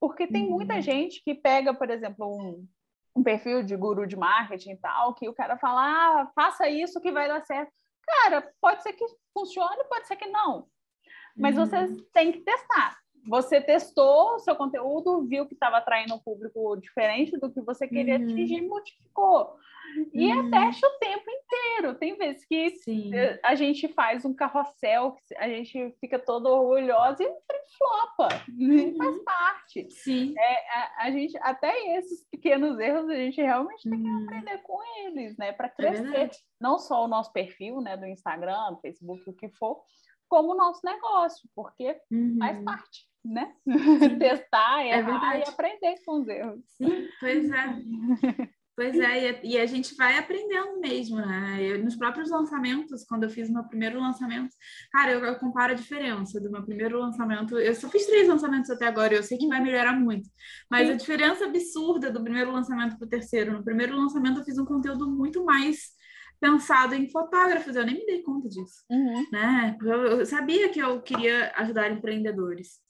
porque 0.02 0.28
tem 0.28 0.44
uhum. 0.44 0.52
muita 0.52 0.82
gente 0.82 1.24
que 1.24 1.34
pega, 1.34 1.74
por 1.74 1.90
exemplo, 1.90 2.28
um, 2.28 2.68
um 3.16 3.24
perfil 3.24 3.64
de 3.64 3.74
guru 3.78 4.06
de 4.06 4.18
marketing 4.18 4.72
e 4.72 4.78
tal, 4.78 5.14
que 5.14 5.30
o 5.30 5.34
cara 5.34 5.58
fala, 5.58 5.82
ah, 5.82 6.32
faça 6.36 6.68
isso 6.68 7.00
que 7.00 7.10
vai 7.10 7.30
dar 7.30 7.42
certo. 7.46 7.72
Cara, 8.06 8.52
pode 8.60 8.84
ser 8.84 8.92
que 8.92 9.06
funcione, 9.34 9.86
pode 9.88 10.08
ser 10.08 10.18
que 10.18 10.28
não. 10.28 10.68
Mas 11.38 11.58
uhum. 11.58 11.66
você 11.66 11.88
tem 12.12 12.34
que 12.34 12.42
testar 12.42 12.98
você 13.28 13.60
testou 13.60 14.36
o 14.36 14.40
seu 14.40 14.56
conteúdo, 14.56 15.26
viu 15.28 15.46
que 15.46 15.54
estava 15.54 15.78
atraindo 15.78 16.14
um 16.16 16.20
público 16.20 16.76
diferente 16.78 17.38
do 17.40 17.52
que 17.52 17.62
você 17.62 17.88
queria 17.88 18.18
uhum. 18.18 18.24
atingir 18.24 18.58
e 18.58 18.68
modificou. 18.68 19.58
E 20.14 20.30
é 20.30 20.36
uhum. 20.36 20.48
é 20.48 20.52
teste 20.52 20.86
o 20.86 21.00
tempo 21.00 21.26
inteiro. 21.30 21.96
Tem 21.96 22.16
vezes 22.18 22.46
que 22.46 22.72
Sim. 22.72 23.12
a 23.44 23.56
gente 23.56 23.88
faz 23.90 24.26
um 24.26 24.34
carrossel, 24.34 25.16
a 25.38 25.48
gente 25.48 25.96
fica 26.00 26.20
todo 26.20 26.48
orgulhosa 26.48 27.24
e 27.24 27.34
flopa. 27.78 28.30
Uhum. 28.50 28.98
Faz 28.98 29.24
parte. 29.24 29.90
Sim. 29.90 30.34
É, 30.38 30.78
a, 30.78 31.04
a, 31.06 31.12
gente, 31.12 31.38
até 31.42 31.98
esses 31.98 32.28
pequenos 32.30 32.80
erros, 32.80 33.10
a 33.10 33.16
gente 33.16 33.42
realmente 33.42 33.90
tem 33.90 34.02
que 34.02 34.10
uhum. 34.10 34.24
aprender 34.24 34.58
com 34.60 34.80
eles, 35.00 35.38
né? 35.38 35.52
Para 35.52 35.68
é 35.68 35.70
crescer. 35.70 36.18
É 36.18 36.30
não 36.60 36.78
só 36.78 37.06
o 37.06 37.08
nosso 37.08 37.32
perfil, 37.32 37.82
né? 37.82 37.96
Do 37.96 38.06
Instagram, 38.06 38.78
Facebook, 38.82 39.30
o 39.30 39.34
que 39.34 39.50
for, 39.50 39.82
como 40.28 40.54
o 40.54 40.58
nosso 40.58 40.82
negócio, 40.84 41.48
porque 41.56 42.00
uhum. 42.12 42.38
faz 42.40 42.64
parte 42.64 43.15
né? 43.26 43.54
Testar, 44.20 44.82
é 44.84 45.00
errar 45.00 45.40
e 45.40 45.44
aprender 45.44 45.96
com 46.06 46.22
os 46.22 46.28
erros. 46.28 46.62
Sim, 46.78 47.08
pois 47.20 47.50
é. 47.52 48.50
Pois 48.78 49.00
é, 49.00 49.40
e 49.42 49.58
a 49.58 49.66
gente 49.66 49.96
vai 49.96 50.18
aprendendo 50.18 50.82
mesmo, 50.82 51.16
né? 51.16 51.60
Eu, 51.62 51.82
nos 51.82 51.96
próprios 51.96 52.30
lançamentos, 52.30 53.06
quando 53.06 53.24
eu 53.24 53.30
fiz 53.30 53.50
o 53.50 53.54
meu 53.54 53.64
primeiro 53.64 53.98
lançamento, 54.02 54.54
cara, 54.92 55.14
eu, 55.14 55.24
eu, 55.24 55.36
comparo 55.38 55.72
a 55.72 55.76
diferença 55.76 56.42
do 56.42 56.52
meu 56.52 56.62
primeiro 56.62 57.00
lançamento. 57.00 57.58
Eu 57.58 57.74
só 57.74 57.90
fiz 57.90 58.06
três 58.06 58.28
lançamentos 58.28 58.70
até 58.70 58.86
agora, 58.86 59.14
eu 59.14 59.24
sei 59.24 59.38
que 59.38 59.48
vai 59.48 59.62
melhorar 59.62 59.94
muito, 59.98 60.30
mas 60.70 60.88
Sim. 60.88 60.94
a 60.94 60.98
diferença 60.98 61.46
absurda 61.46 62.12
do 62.12 62.22
primeiro 62.22 62.52
lançamento 62.52 62.98
para 62.98 63.06
o 63.06 63.10
terceiro. 63.10 63.54
No 63.54 63.64
primeiro 63.64 63.96
lançamento, 63.96 64.40
eu 64.40 64.44
fiz 64.44 64.58
um 64.58 64.66
conteúdo 64.66 65.10
muito 65.10 65.46
mais 65.46 65.96
pensado 66.38 66.94
em 66.94 67.10
fotógrafos, 67.10 67.78
eu 67.78 67.86
nem 67.86 67.96
me 67.96 68.06
dei 68.06 68.22
conta 68.24 68.50
disso, 68.50 68.84
Uhum. 68.90 69.26
né? 69.32 69.78
Eu, 69.82 70.20
eu 70.20 70.26
sabia 70.26 70.68
que 70.68 70.80
eu 70.80 71.02
queria 71.02 71.54
ajudar 71.56 71.90
empreendedores. 71.94 72.84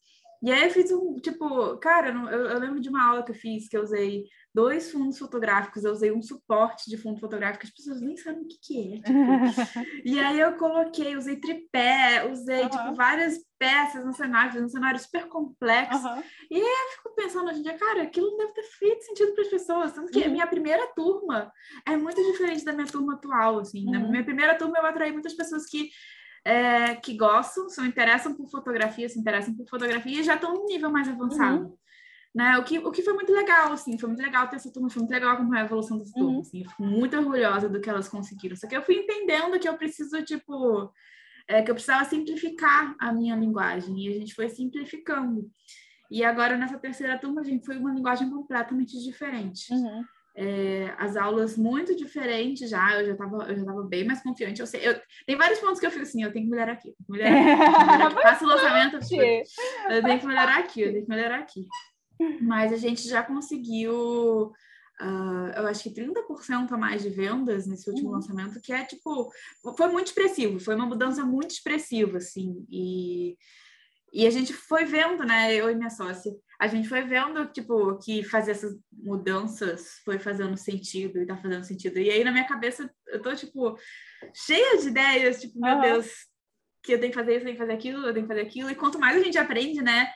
E 0.43 0.51
aí 0.51 0.63
eu 0.63 0.71
fiz 0.71 0.91
um, 0.91 1.15
tipo, 1.15 1.77
cara, 1.77 2.09
eu, 2.09 2.39
eu 2.49 2.59
lembro 2.59 2.79
de 2.79 2.89
uma 2.89 3.07
aula 3.07 3.23
que 3.23 3.31
eu 3.31 3.35
fiz, 3.35 3.67
que 3.67 3.77
eu 3.77 3.83
usei 3.83 4.25
dois 4.53 4.91
fundos 4.91 5.17
fotográficos, 5.17 5.83
eu 5.83 5.91
usei 5.91 6.11
um 6.11 6.21
suporte 6.21 6.89
de 6.89 6.97
fundo 6.97 7.19
fotográfico, 7.19 7.65
as 7.65 7.71
pessoas 7.71 7.99
nem 7.99 8.15
sabem 8.15 8.43
o 8.43 8.47
que, 8.47 8.57
que 8.61 8.93
é. 8.93 9.01
Tipo. 9.01 9.11
e 10.05 10.19
aí 10.19 10.39
eu 10.39 10.53
coloquei, 10.53 11.17
usei 11.17 11.35
tripé, 11.37 12.25
usei 12.31 12.63
uhum. 12.63 12.69
tipo, 12.69 12.93
várias 12.95 13.37
peças 13.59 14.05
no 14.05 14.13
cenário, 14.13 14.63
um 14.63 14.69
cenário 14.69 14.99
super 14.99 15.27
complexo. 15.27 16.07
Uhum. 16.07 16.23
E 16.49 16.55
aí 16.55 16.61
eu 16.61 16.95
fico 16.95 17.15
pensando 17.15 17.49
hoje 17.49 17.59
em 17.59 17.63
dia, 17.63 17.77
cara, 17.77 18.03
aquilo 18.03 18.31
não 18.31 18.37
deve 18.37 18.53
ter 18.53 18.63
feito 18.63 19.03
sentido 19.03 19.33
para 19.33 19.43
as 19.43 19.49
pessoas. 19.49 19.91
Tanto 19.91 20.11
que 20.11 20.19
uhum. 20.19 20.27
a 20.27 20.29
minha 20.29 20.47
primeira 20.47 20.87
turma 20.95 21.51
é 21.87 21.97
muito 21.97 22.21
diferente 22.31 22.63
da 22.63 22.73
minha 22.73 22.87
turma 22.87 23.15
atual. 23.15 23.59
Assim. 23.59 23.85
Na 23.89 23.99
minha 23.99 24.23
primeira 24.23 24.57
turma 24.57 24.77
eu 24.77 24.85
atraí 24.85 25.11
muitas 25.11 25.33
pessoas 25.33 25.65
que 25.65 25.89
é, 26.45 26.95
que 26.95 27.17
gostam, 27.17 27.67
se 27.67 27.81
interessam 27.81 28.35
por 28.35 28.47
fotografia, 28.47 29.09
se 29.09 29.19
interessam 29.19 29.55
por 29.55 29.67
fotografia 29.67 30.19
e 30.19 30.23
já 30.23 30.35
estão 30.35 30.53
num 30.53 30.65
nível 30.65 30.91
mais 30.91 31.09
avançado. 31.09 31.65
Uhum. 31.65 31.77
Né? 32.35 32.57
O, 32.59 32.63
que, 32.63 32.77
o 32.77 32.91
que 32.91 33.01
foi 33.01 33.13
muito 33.13 33.31
legal, 33.31 33.71
assim, 33.71 33.97
foi 33.97 34.09
muito 34.09 34.21
legal 34.21 34.47
ter 34.47 34.57
essa 34.57 34.71
turma, 34.71 34.89
foi 34.89 35.01
muito 35.01 35.11
legal 35.11 35.31
acompanhar 35.31 35.63
a 35.63 35.65
evolução 35.65 35.97
dessa 35.97 36.13
turma, 36.13 36.33
uhum. 36.33 36.39
assim, 36.41 36.63
eu 36.63 36.69
fico 36.69 36.83
muito 36.83 37.17
orgulhosa 37.17 37.67
do 37.67 37.81
que 37.81 37.89
elas 37.89 38.07
conseguiram. 38.07 38.55
Só 38.55 38.67
que 38.67 38.77
eu 38.77 38.83
fui 38.83 38.95
entendendo 38.95 39.59
que 39.59 39.67
eu 39.67 39.75
preciso, 39.75 40.21
tipo, 40.23 40.93
é, 41.47 41.63
que 41.63 41.71
eu 41.71 41.75
precisava 41.75 42.05
simplificar 42.05 42.95
a 42.99 43.11
minha 43.11 43.35
linguagem, 43.35 43.97
e 43.97 44.09
a 44.09 44.19
gente 44.19 44.35
foi 44.35 44.49
simplificando. 44.49 45.49
E 46.11 46.23
agora, 46.23 46.57
nessa 46.57 46.77
terceira 46.77 47.17
turma, 47.17 47.41
a 47.41 47.43
gente 47.43 47.65
foi 47.65 47.77
uma 47.77 47.91
linguagem 47.91 48.29
completamente 48.29 49.01
diferente. 49.01 49.73
Uhum 49.73 50.03
é, 50.35 50.93
as 50.97 51.15
aulas 51.15 51.57
muito 51.57 51.95
diferentes 51.95 52.69
já, 52.69 52.99
eu 52.99 53.05
já 53.05 53.11
estava 53.13 53.49
eu 53.49 53.57
já 53.57 53.65
tava 53.65 53.83
bem 53.83 54.03
mais 54.03 54.21
confiante. 54.21 54.59
Eu 54.59 54.67
sei, 54.67 54.85
eu, 54.85 54.99
tem 55.25 55.37
vários 55.37 55.59
pontos 55.59 55.79
que 55.79 55.85
eu 55.85 55.91
fico 55.91 56.03
assim, 56.03 56.23
eu 56.23 56.31
tenho 56.31 56.45
que 56.45 56.51
melhorar 56.51 56.73
aqui, 56.73 56.93
melhorar 57.07 58.07
aqui, 58.07 58.43
o 58.43 58.47
lançamento, 58.47 58.95
eu 58.95 60.03
tenho 60.03 60.19
que 60.19 60.27
melhorar 60.27 60.59
aqui, 60.59 60.81
eu 60.81 60.91
tenho 60.91 61.03
que 61.03 61.09
melhorar 61.09 61.39
aqui. 61.39 61.65
Mas 62.41 62.73
a 62.73 62.77
gente 62.77 63.07
já 63.07 63.23
conseguiu, 63.23 64.51
uh, 65.01 65.51
eu 65.55 65.67
acho 65.67 65.83
que 65.83 65.89
30% 65.89 66.71
a 66.71 66.77
mais 66.77 67.01
de 67.01 67.09
vendas 67.09 67.65
nesse 67.65 67.89
último 67.89 68.09
uhum. 68.09 68.15
lançamento, 68.15 68.61
que 68.61 68.73
é 68.73 68.83
tipo, 68.83 69.31
foi 69.77 69.87
muito 69.87 70.07
expressivo, 70.07 70.59
foi 70.59 70.75
uma 70.75 70.85
mudança 70.85 71.23
muito 71.23 71.51
expressiva, 71.51 72.17
assim, 72.17 72.65
e, 72.69 73.37
e 74.11 74.27
a 74.27 74.29
gente 74.29 74.51
foi 74.53 74.83
vendo, 74.83 75.23
né, 75.25 75.53
eu 75.53 75.69
e 75.69 75.75
minha 75.75 75.89
sócia, 75.89 76.33
a 76.59 76.67
gente 76.67 76.87
foi 76.87 77.01
vendo, 77.03 77.45
tipo, 77.47 77.97
que 77.99 78.23
fazer 78.23 78.51
essas 78.51 78.77
mudanças 78.91 80.01
foi 80.05 80.19
fazendo 80.19 80.57
sentido 80.57 81.21
e 81.21 81.25
tá 81.25 81.35
fazendo 81.37 81.63
sentido. 81.63 81.99
E 81.99 82.09
aí, 82.09 82.23
na 82.23 82.31
minha 82.31 82.47
cabeça, 82.47 82.89
eu 83.07 83.21
tô, 83.21 83.35
tipo, 83.35 83.77
cheia 84.33 84.77
de 84.77 84.87
ideias, 84.87 85.41
tipo, 85.41 85.59
meu 85.59 85.81
Deus, 85.81 86.07
que 86.83 86.93
eu 86.93 86.99
tenho 86.99 87.11
que 87.11 87.19
fazer 87.19 87.31
isso, 87.31 87.41
eu 87.41 87.45
tenho 87.45 87.55
que 87.55 87.61
fazer 87.61 87.73
aquilo, 87.73 88.07
eu 88.07 88.13
tenho 88.13 88.27
que 88.27 88.33
fazer 88.33 88.47
aquilo. 88.47 88.69
E 88.69 88.75
quanto 88.75 88.99
mais 88.99 89.17
a 89.17 89.23
gente 89.23 89.37
aprende, 89.37 89.81
né, 89.81 90.11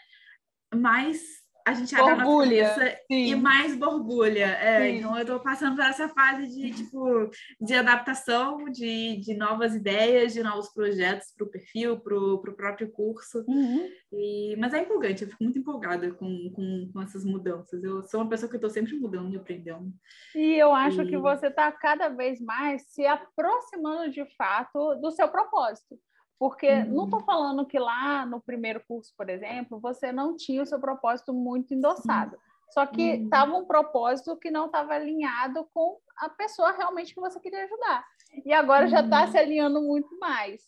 mais 0.74 1.39
a 1.66 1.74
gente 1.74 1.96
abre 1.96 2.24
borbulha, 2.24 2.72
a 2.72 2.96
sim. 3.08 3.32
e 3.32 3.36
mais 3.36 3.76
borbulha. 3.76 4.58
É, 4.60 4.90
então 4.90 5.16
eu 5.16 5.22
estou 5.22 5.40
passando 5.40 5.76
por 5.76 5.86
essa 5.86 6.10
fase 6.10 6.48
de 6.48 6.72
tipo 6.72 7.30
de 7.60 7.74
adaptação, 7.74 8.66
de, 8.66 9.18
de 9.18 9.36
novas 9.36 9.76
ideias, 9.76 10.34
de 10.34 10.42
novos 10.42 10.70
projetos 10.74 11.34
para 11.36 11.46
o 11.46 11.50
perfil, 11.50 12.00
para 12.00 12.18
o 12.18 12.56
próprio 12.56 12.92
curso. 12.92 13.44
Uhum. 13.48 13.90
E, 14.12 14.56
mas 14.58 14.74
é 14.74 14.82
empolgante, 14.82 15.24
eu 15.24 15.30
fico 15.30 15.44
muito 15.44 15.60
empolgada 15.60 16.12
com, 16.14 16.52
com, 16.56 16.90
com 16.92 17.02
essas 17.02 17.24
mudanças. 17.24 17.84
Eu 17.84 18.04
sou 18.04 18.22
uma 18.22 18.30
pessoa 18.30 18.50
que 18.50 18.58
estou 18.58 18.70
sempre 18.70 18.96
mudando 18.96 19.34
e 19.34 19.38
aprendendo. 19.38 19.92
E 20.36 20.56
eu 20.56 20.74
acho 20.74 21.02
e... 21.02 21.08
que 21.08 21.18
você 21.18 21.48
está 21.48 21.72
cada 21.72 22.10
vez 22.10 22.42
mais 22.42 22.84
se 22.88 23.06
aproximando 23.06 24.12
de 24.12 24.26
fato 24.36 24.96
do 24.96 25.12
seu 25.12 25.28
propósito. 25.28 26.00
Porque 26.40 26.70
uhum. 26.70 26.86
não 26.96 27.04
estou 27.04 27.20
falando 27.20 27.66
que 27.66 27.78
lá 27.78 28.26
no 28.26 28.40
primeiro 28.40 28.82
curso, 28.88 29.14
por 29.18 29.30
exemplo, 29.30 29.78
você 29.78 30.12
não 30.12 30.38
tinha 30.38 30.64
o 30.64 30.66
seu 30.66 30.80
propósito 30.80 31.34
muito 31.34 31.74
endossado. 31.74 32.38
Uhum. 32.38 32.42
Só 32.72 32.86
que 32.86 33.02
estava 33.02 33.56
um 33.58 33.66
propósito 33.66 34.38
que 34.38 34.50
não 34.50 34.68
estava 34.68 34.94
alinhado 34.94 35.68
com 35.74 36.00
a 36.18 36.30
pessoa 36.30 36.72
realmente 36.72 37.14
que 37.14 37.20
você 37.20 37.40
queria 37.40 37.66
ajudar. 37.66 38.06
E 38.46 38.54
agora 38.54 38.88
já 38.88 39.02
está 39.02 39.28
se 39.28 39.38
alinhando 39.38 39.82
muito 39.82 40.18
mais. 40.20 40.62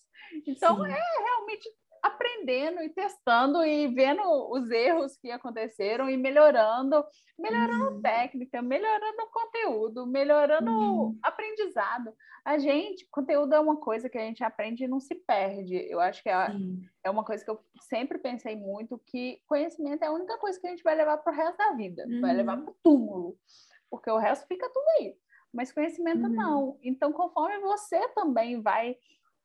Então, 0.47 0.78
Sim. 0.78 0.91
é 0.91 1.24
realmente 1.24 1.69
aprendendo 2.01 2.81
e 2.81 2.89
testando 2.89 3.63
e 3.63 3.87
vendo 3.87 4.21
os 4.51 4.69
erros 4.71 5.15
que 5.17 5.29
aconteceram 5.29 6.09
e 6.09 6.17
melhorando, 6.17 7.03
melhorando 7.37 7.95
uhum. 7.95 8.01
técnica, 8.01 8.61
melhorando 8.61 9.29
conteúdo, 9.31 10.07
melhorando 10.07 10.71
uhum. 10.71 11.19
aprendizado. 11.21 12.13
A 12.43 12.57
gente, 12.57 13.07
conteúdo 13.11 13.53
é 13.53 13.59
uma 13.59 13.77
coisa 13.77 14.09
que 14.09 14.17
a 14.17 14.21
gente 14.21 14.43
aprende 14.43 14.83
e 14.83 14.87
não 14.87 14.99
se 14.99 15.13
perde. 15.13 15.75
Eu 15.75 15.99
acho 15.99 16.23
que 16.23 16.29
é, 16.29 16.47
é 17.03 17.09
uma 17.09 17.23
coisa 17.23 17.45
que 17.45 17.51
eu 17.51 17.59
sempre 17.81 18.17
pensei 18.17 18.55
muito, 18.55 18.99
que 19.05 19.39
conhecimento 19.47 20.03
é 20.03 20.07
a 20.07 20.13
única 20.13 20.37
coisa 20.39 20.59
que 20.59 20.65
a 20.65 20.71
gente 20.71 20.83
vai 20.83 20.95
levar 20.95 21.17
para 21.17 21.31
o 21.31 21.35
resto 21.35 21.57
da 21.57 21.73
vida, 21.73 22.03
uhum. 22.07 22.21
vai 22.21 22.33
levar 22.33 22.57
para 22.57 22.71
o 22.71 22.77
túmulo, 22.81 23.37
porque 23.89 24.09
o 24.09 24.17
resto 24.17 24.47
fica 24.47 24.67
tudo 24.69 24.85
aí. 24.99 25.15
Mas 25.53 25.71
conhecimento 25.71 26.23
uhum. 26.23 26.29
não. 26.29 26.79
Então, 26.81 27.11
conforme 27.11 27.59
você 27.59 28.07
também 28.09 28.61
vai 28.61 28.95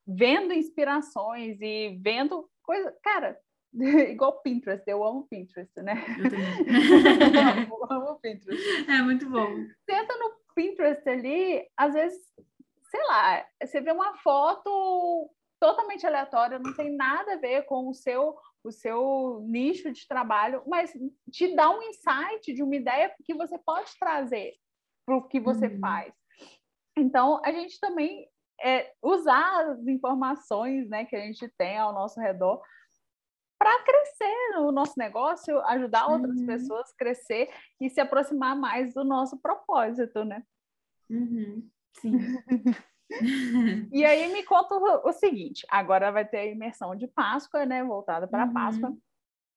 vendo 0.07 0.53
inspirações 0.53 1.59
e 1.61 1.97
vendo 2.01 2.49
coisa. 2.63 2.95
Cara, 3.03 3.37
igual 4.09 4.41
Pinterest, 4.41 4.83
eu 4.87 5.03
amo 5.03 5.27
Pinterest, 5.29 5.73
né? 5.81 6.03
Eu 6.17 6.29
também. 6.29 7.67
eu 7.69 7.91
amo 7.91 8.19
Pinterest. 8.19 8.89
É 8.89 9.01
muito 9.01 9.29
bom. 9.29 9.49
Senta 9.89 10.17
no 10.17 10.31
Pinterest 10.55 11.07
ali, 11.07 11.67
às 11.75 11.93
vezes, 11.93 12.19
sei 12.89 13.03
lá, 13.07 13.45
você 13.61 13.81
vê 13.81 13.91
uma 13.91 14.15
foto 14.15 15.29
totalmente 15.59 16.05
aleatória, 16.05 16.59
não 16.59 16.73
tem 16.75 16.95
nada 16.95 17.33
a 17.33 17.37
ver 17.37 17.63
com 17.63 17.89
o 17.89 17.93
seu 17.93 18.35
o 18.63 18.71
seu 18.71 19.39
nicho 19.47 19.93
de 19.93 20.05
trabalho, 20.07 20.61
mas 20.67 20.91
te 21.31 21.55
dá 21.55 21.69
um 21.69 21.81
insight 21.83 22.53
de 22.53 22.61
uma 22.61 22.75
ideia 22.75 23.13
que 23.23 23.33
você 23.33 23.57
pode 23.57 23.91
trazer 23.97 24.55
para 25.05 25.15
o 25.15 25.25
que 25.25 25.39
você 25.39 25.67
uhum. 25.67 25.79
faz. 25.79 26.13
Então, 26.97 27.39
a 27.45 27.51
gente 27.51 27.79
também 27.79 28.27
é, 28.61 28.91
usar 29.01 29.71
as 29.71 29.87
informações 29.87 30.89
né, 30.89 31.05
que 31.05 31.15
a 31.15 31.19
gente 31.19 31.47
tem 31.57 31.77
ao 31.77 31.93
nosso 31.93 32.19
redor 32.19 32.61
para 33.59 33.83
crescer 33.83 34.59
o 34.59 34.71
nosso 34.71 34.93
negócio, 34.97 35.59
ajudar 35.65 36.07
outras 36.07 36.39
uhum. 36.39 36.45
pessoas 36.45 36.91
a 36.91 36.97
crescer 36.97 37.49
e 37.81 37.89
se 37.89 37.99
aproximar 37.99 38.55
mais 38.55 38.93
do 38.93 39.03
nosso 39.03 39.37
propósito, 39.39 40.23
né? 40.23 40.43
Uhum. 41.09 41.67
Sim. 41.93 42.17
e 43.91 44.05
aí 44.05 44.31
me 44.31 44.43
conta 44.43 44.75
o, 44.75 45.11
seguinte: 45.11 45.65
agora 45.69 46.11
vai 46.11 46.25
ter 46.25 46.37
a 46.37 46.45
imersão 46.45 46.95
de 46.95 47.07
Páscoa, 47.07 47.65
né? 47.65 47.83
Voltada 47.83 48.27
para 48.27 48.43
a 48.43 48.45
uhum. 48.45 48.53
Páscoa. 48.53 48.97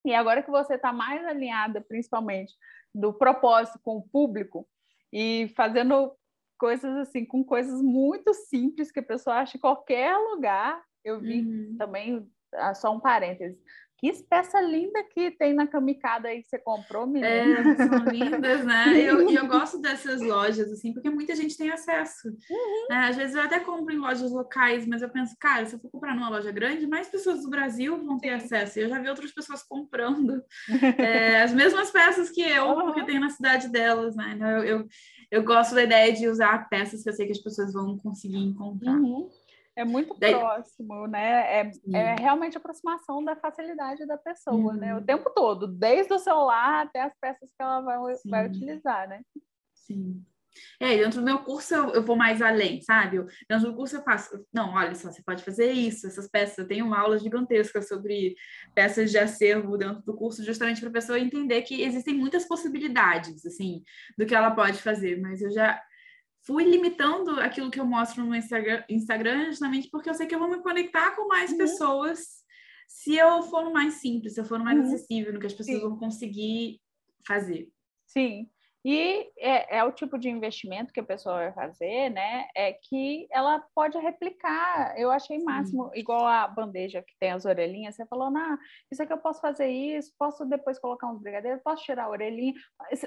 E 0.05 0.15
agora 0.15 0.43
que 0.43 0.51
você 0.51 0.75
está 0.75 0.93
mais 0.93 1.23
alinhada, 1.27 1.81
principalmente, 1.83 2.55
do 2.95 3.13
propósito 3.13 3.79
com 3.83 3.99
o 3.99 4.09
público 4.09 4.67
e 5.13 5.53
fazendo 5.55 6.17
coisas 6.61 6.95
assim, 6.99 7.25
com 7.25 7.43
coisas 7.43 7.81
muito 7.81 8.35
simples 8.35 8.93
que 8.93 9.01
a 9.01 9.03
pessoa 9.03 9.37
acha 9.37 9.57
em 9.57 9.61
qualquer 9.61 10.15
lugar. 10.15 10.81
Eu 11.03 11.19
vi 11.19 11.41
uhum. 11.41 11.77
também, 11.79 12.31
ah, 12.55 12.75
só 12.75 12.95
um 12.95 13.01
parêntese, 13.01 13.59
que 14.01 14.11
peça 14.25 14.59
linda 14.63 15.05
que 15.05 15.31
tem 15.31 15.53
na 15.53 15.67
camicada 15.67 16.29
aí 16.29 16.43
que 16.43 16.49
você 16.49 16.59
comprou, 16.59 17.07
menina. 17.07 17.29
É, 17.29 17.77
são 17.77 18.05
lindas, 18.05 18.65
né? 18.65 18.95
E 18.95 19.05
eu, 19.05 19.29
eu, 19.29 19.47
gosto 19.49 19.79
dessas 19.79 20.23
lojas, 20.23 20.73
assim, 20.73 20.95
porque 20.95 21.11
muita 21.11 21.37
gente 21.37 21.57
tem 21.57 21.71
acesso. 21.71 22.29
Uhum. 22.29 22.87
É, 22.93 23.09
às 23.09 23.17
vezes 23.17 23.37
eu 23.37 23.43
até 23.43 23.61
compro 23.61 23.93
em 23.93 23.99
lojas 23.99 24.33
locais, 24.33 24.87
mas 24.87 25.03
eu 25.03 25.11
penso, 25.11 25.37
cara, 25.39 25.67
se 25.67 25.75
eu 25.75 25.79
for 25.79 25.91
comprar 25.91 26.15
numa 26.15 26.31
loja 26.31 26.51
grande, 26.51 26.87
mais 26.87 27.09
pessoas 27.09 27.43
do 27.43 27.51
Brasil 27.51 28.03
vão 28.03 28.19
ter 28.19 28.31
acesso. 28.31 28.79
E 28.79 28.83
eu 28.83 28.89
já 28.89 28.99
vi 28.99 29.09
outras 29.09 29.33
pessoas 29.33 29.63
comprando 29.63 30.43
é, 30.99 31.43
as 31.43 31.53
mesmas 31.53 31.91
peças 31.91 32.31
que 32.31 32.41
eu, 32.41 32.69
uhum. 32.69 32.87
porque 32.87 33.05
tem 33.05 33.21
na 33.21 33.29
cidade 33.29 33.69
delas, 33.69 34.17
né? 34.17 34.33
Então, 34.35 34.49
eu, 34.49 34.65
eu, 34.65 34.89
eu, 35.31 35.45
gosto 35.45 35.75
da 35.75 35.83
ideia 35.83 36.13
de 36.13 36.29
usar 36.29 36.69
peças 36.69 37.03
que 37.03 37.09
eu 37.09 37.13
sei 37.13 37.27
que 37.27 37.33
as 37.33 37.39
pessoas 37.39 37.73
vão 37.73 37.99
conseguir 37.99 38.39
encontrar. 38.39 38.95
Uhum. 38.95 39.31
É 39.77 39.85
muito 39.85 40.15
Daí... 40.19 40.35
próximo, 40.35 41.07
né? 41.07 41.61
É, 41.61 41.71
é, 41.93 42.15
realmente 42.17 42.57
a 42.57 42.61
aproximação 42.61 43.25
da 43.25 43.37
facilidade 43.37 44.05
da 44.07 44.19
pessoa, 44.19 44.57
uhum. 44.57 44.73
né? 44.73 44.97
O 44.97 45.03
tempo 45.03 45.31
todo, 45.31 45.67
desde 45.67 46.13
o 46.13 46.19
celular 46.19 46.87
até 46.87 47.03
as 47.03 47.15
peças 47.21 47.51
que 47.51 47.63
ela 47.63 47.81
vai, 47.81 47.99
vai 48.27 48.47
utilizar, 48.47 49.09
né? 49.09 49.23
Sim. 49.75 50.25
É, 50.79 50.97
dentro 50.97 51.21
do 51.21 51.25
meu 51.25 51.39
curso 51.41 51.75
eu, 51.75 51.91
eu, 51.91 52.03
vou 52.05 52.17
mais 52.17 52.43
além, 52.43 52.81
sabe? 52.81 53.17
Eu, 53.17 53.27
dentro 53.49 53.71
do 53.71 53.77
curso 53.77 53.97
eu 53.97 54.03
faço, 54.03 54.45
não, 54.53 54.75
olha 54.75 54.95
só, 54.95 55.11
você 55.11 55.23
pode 55.23 55.45
fazer 55.45 55.73
isso, 55.73 56.07
essas 56.07 56.29
peças, 56.29 56.59
eu 56.59 56.67
tenho 56.67 56.87
uma 56.87 56.99
aula 56.99 57.19
gigantesca 57.19 57.81
sobre 57.83 58.35
peças 58.75 59.11
de 59.11 59.19
acervo 59.19 59.77
dentro 59.77 60.03
do 60.03 60.15
curso, 60.15 60.45
justamente 60.45 60.81
para 60.81 60.91
a 60.91 60.93
pessoa 60.93 61.19
entender 61.19 61.63
que 61.63 61.83
existem 61.83 62.15
muitas 62.15 62.47
possibilidades, 62.47 63.45
assim, 63.47 63.83
do 64.17 64.27
que 64.27 64.35
ela 64.35 64.51
pode 64.51 64.79
fazer, 64.83 65.21
mas 65.21 65.41
eu 65.43 65.51
já 65.51 65.81
fui 66.43 66.65
limitando 66.65 67.39
aquilo 67.41 67.71
que 67.71 67.79
eu 67.79 67.87
mostro 67.87 68.25
no 68.25 68.35
Instagram, 68.35 68.83
Instagram 68.89 69.47
justamente 69.47 69.89
porque 69.91 70.09
eu 70.09 70.15
sei 70.15 70.27
que 70.27 70.35
eu 70.35 70.39
vou 70.39 70.51
me 70.51 70.63
conectar 70.63 71.15
com 71.15 71.29
mais 71.29 71.51
uhum. 71.53 71.59
pessoas 71.59 72.41
se 72.89 73.15
eu 73.15 73.43
for 73.43 73.73
mais 73.73 73.95
simples, 73.95 74.35
se 74.35 74.41
eu 74.41 74.45
for 74.45 74.59
mais 74.59 74.79
uhum. 74.79 74.87
acessível, 74.87 75.33
no 75.33 75.39
que 75.39 75.47
as 75.47 75.55
pessoas 75.55 75.79
Sim. 75.79 75.89
vão 75.89 75.97
conseguir 75.97 76.81
fazer. 77.27 77.71
Sim. 78.05 78.51
E 78.83 79.31
é, 79.37 79.79
é, 79.79 79.85
o 79.85 79.93
tipo 79.93 80.19
de 80.19 80.31
investimento 80.31 80.93
que 80.93 81.01
a 81.01 81.05
pessoa 81.05 81.37
vai 81.37 81.53
fazer, 81.53 82.09
né? 82.09 82.49
É 82.57 82.73
que 82.73 83.29
ela 83.31 83.63
pode 83.75 83.99
replicar. 83.99 84.99
Eu 84.99 85.11
achei 85.11 85.39
máximo, 85.43 85.91
Sim. 85.93 86.01
igual 86.01 86.27
a 86.27 86.49
bandeja 86.49 87.03
que 87.03 87.15
tem 87.21 87.31
as 87.31 87.45
orelhinhas. 87.45 87.95
Você 87.95 88.07
falou, 88.07 88.31
nah, 88.31 88.59
isso 88.91 89.03
aqui 89.03 89.13
eu 89.13 89.19
posso 89.19 89.41
fazer 89.41 89.69
isso, 89.69 90.15
posso 90.19 90.47
depois 90.47 90.79
colocar 90.79 91.09
uns 91.09 91.21
brigadeiros, 91.21 91.63
posso 91.63 91.85
tirar 91.85 92.05
a 92.05 92.11
orelhinha. 92.11 92.55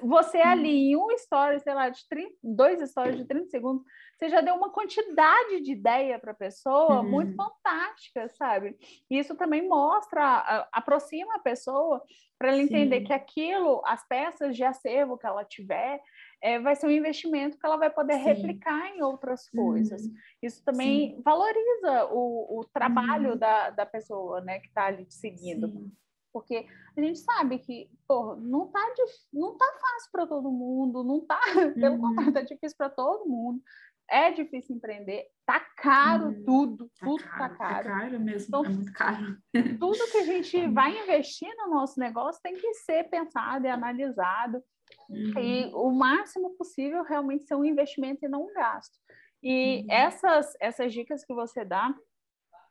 Você 0.04 0.38
ali 0.38 0.92
em 0.92 0.96
uma 0.96 1.14
história, 1.14 1.58
sei 1.60 1.74
lá, 1.74 1.90
de 1.90 2.08
30, 2.08 2.36
dois 2.44 2.80
histórias 2.80 3.18
de 3.18 3.26
30 3.26 3.48
segundos, 3.48 3.84
você 4.18 4.30
já 4.30 4.42
deu 4.42 4.54
uma 4.54 4.70
quantidade 4.72 5.62
de 5.62 5.72
ideia 5.72 6.20
para 6.20 6.32
a 6.32 6.36
pessoa 6.36 7.02
uhum. 7.02 7.10
muito 7.10 7.36
fantástica, 7.36 8.30
sabe? 8.30 8.78
E 9.10 9.18
isso 9.18 9.36
também 9.36 9.68
mostra, 9.68 10.68
aproxima 10.72 11.36
a 11.36 11.40
pessoa 11.40 12.02
para 12.44 12.52
ela 12.52 12.62
entender 12.62 13.00
Sim. 13.00 13.04
que 13.06 13.14
aquilo, 13.14 13.82
as 13.86 14.06
peças 14.06 14.54
de 14.54 14.66
acervo 14.66 15.18
que 15.18 15.26
ela 15.26 15.46
tiver, 15.46 16.02
é, 16.42 16.60
vai 16.60 16.76
ser 16.76 16.88
um 16.88 16.92
investimento 16.92 17.58
que 17.58 17.66
ela 17.66 17.78
vai 17.78 17.90
poder 17.90 18.16
Sim. 18.16 18.24
replicar 18.26 18.90
em 18.90 19.02
outras 19.02 19.50
coisas. 19.50 20.06
Uhum. 20.06 20.14
Isso 20.42 20.62
também 20.62 21.16
Sim. 21.16 21.22
valoriza 21.24 22.10
o, 22.12 22.60
o 22.60 22.66
trabalho 22.66 23.32
uhum. 23.32 23.38
da, 23.38 23.70
da 23.70 23.86
pessoa 23.86 24.42
né, 24.42 24.60
que 24.60 24.68
está 24.68 24.88
ali 24.88 25.06
te 25.06 25.14
seguindo. 25.14 25.90
Porque 26.34 26.68
a 26.98 27.02
gente 27.02 27.20
sabe 27.20 27.60
que, 27.60 27.90
pô, 28.06 28.36
não 28.36 28.68
tá, 28.68 28.94
não 29.32 29.58
tá 29.58 29.66
fácil 29.80 30.12
para 30.12 30.28
todo 30.28 30.52
mundo, 30.52 31.02
não 31.02 31.22
tá, 31.22 31.40
pelo 31.80 31.96
uhum. 31.96 32.02
contrário, 32.02 32.34
tá 32.34 32.42
difícil 32.42 32.76
para 32.78 32.90
todo 32.90 33.26
mundo 33.26 33.64
é 34.10 34.32
difícil 34.32 34.76
empreender, 34.76 35.26
tá 35.46 35.60
caro 35.78 36.30
hum, 36.30 36.44
tudo, 36.46 36.92
tá 37.00 37.06
tudo 37.06 37.24
caro, 37.24 37.38
tá 37.38 37.50
caro. 37.50 37.84
Tá 37.84 38.00
caro 38.00 38.20
mesmo, 38.20 38.48
então, 38.48 38.66
é 38.66 38.70
muito 38.70 38.94
caro. 38.94 39.38
Tudo 39.80 40.12
que 40.12 40.18
a 40.18 40.26
gente 40.26 40.68
vai 40.68 40.98
investir 41.02 41.50
no 41.58 41.70
nosso 41.70 42.00
negócio 42.00 42.42
tem 42.42 42.54
que 42.56 42.74
ser 42.76 43.06
pensado 43.10 43.66
e 43.66 43.70
analisado. 43.70 44.64
Uhum. 45.10 45.40
E 45.40 45.72
o 45.74 45.92
máximo 45.92 46.56
possível 46.58 47.04
realmente 47.04 47.46
ser 47.46 47.56
um 47.56 47.66
investimento 47.66 48.26
e 48.26 48.30
não 48.30 48.44
um 48.44 48.54
gasto. 48.54 48.98
E 49.42 49.82
uhum. 49.82 49.88
essas, 49.90 50.54
essas 50.60 50.94
dicas 50.94 51.26
que 51.26 51.34
você 51.34 51.66
dá 51.66 51.94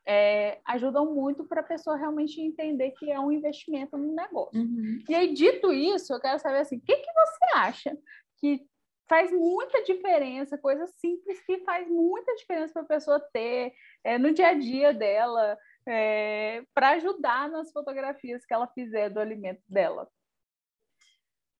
é, 0.05 0.59
ajudam 0.65 1.13
muito 1.13 1.45
para 1.45 1.61
a 1.61 1.65
pessoa 1.65 1.95
realmente 1.95 2.41
entender 2.41 2.91
que 2.91 3.09
é 3.11 3.19
um 3.19 3.31
investimento 3.31 3.97
no 3.97 4.13
negócio. 4.13 4.59
Uhum. 4.59 5.03
E 5.07 5.15
aí, 5.15 5.33
dito 5.33 5.71
isso, 5.71 6.13
eu 6.13 6.19
quero 6.19 6.39
saber 6.39 6.59
assim, 6.59 6.77
o 6.77 6.81
que, 6.81 6.95
que 6.95 7.11
você 7.13 7.57
acha 7.57 7.97
que 8.37 8.65
faz 9.07 9.31
muita 9.31 9.83
diferença, 9.83 10.57
coisa 10.57 10.87
simples 10.87 11.39
que 11.45 11.59
faz 11.59 11.87
muita 11.87 12.35
diferença 12.35 12.73
para 12.73 12.81
a 12.81 12.87
pessoa 12.87 13.19
ter 13.31 13.73
é, 14.03 14.17
no 14.17 14.33
dia 14.33 14.49
a 14.49 14.53
dia 14.53 14.93
dela, 14.93 15.57
é, 15.87 16.63
para 16.73 16.91
ajudar 16.91 17.49
nas 17.49 17.71
fotografias 17.71 18.45
que 18.45 18.53
ela 18.53 18.67
fizer 18.67 19.09
do 19.09 19.19
alimento 19.19 19.61
dela. 19.67 20.09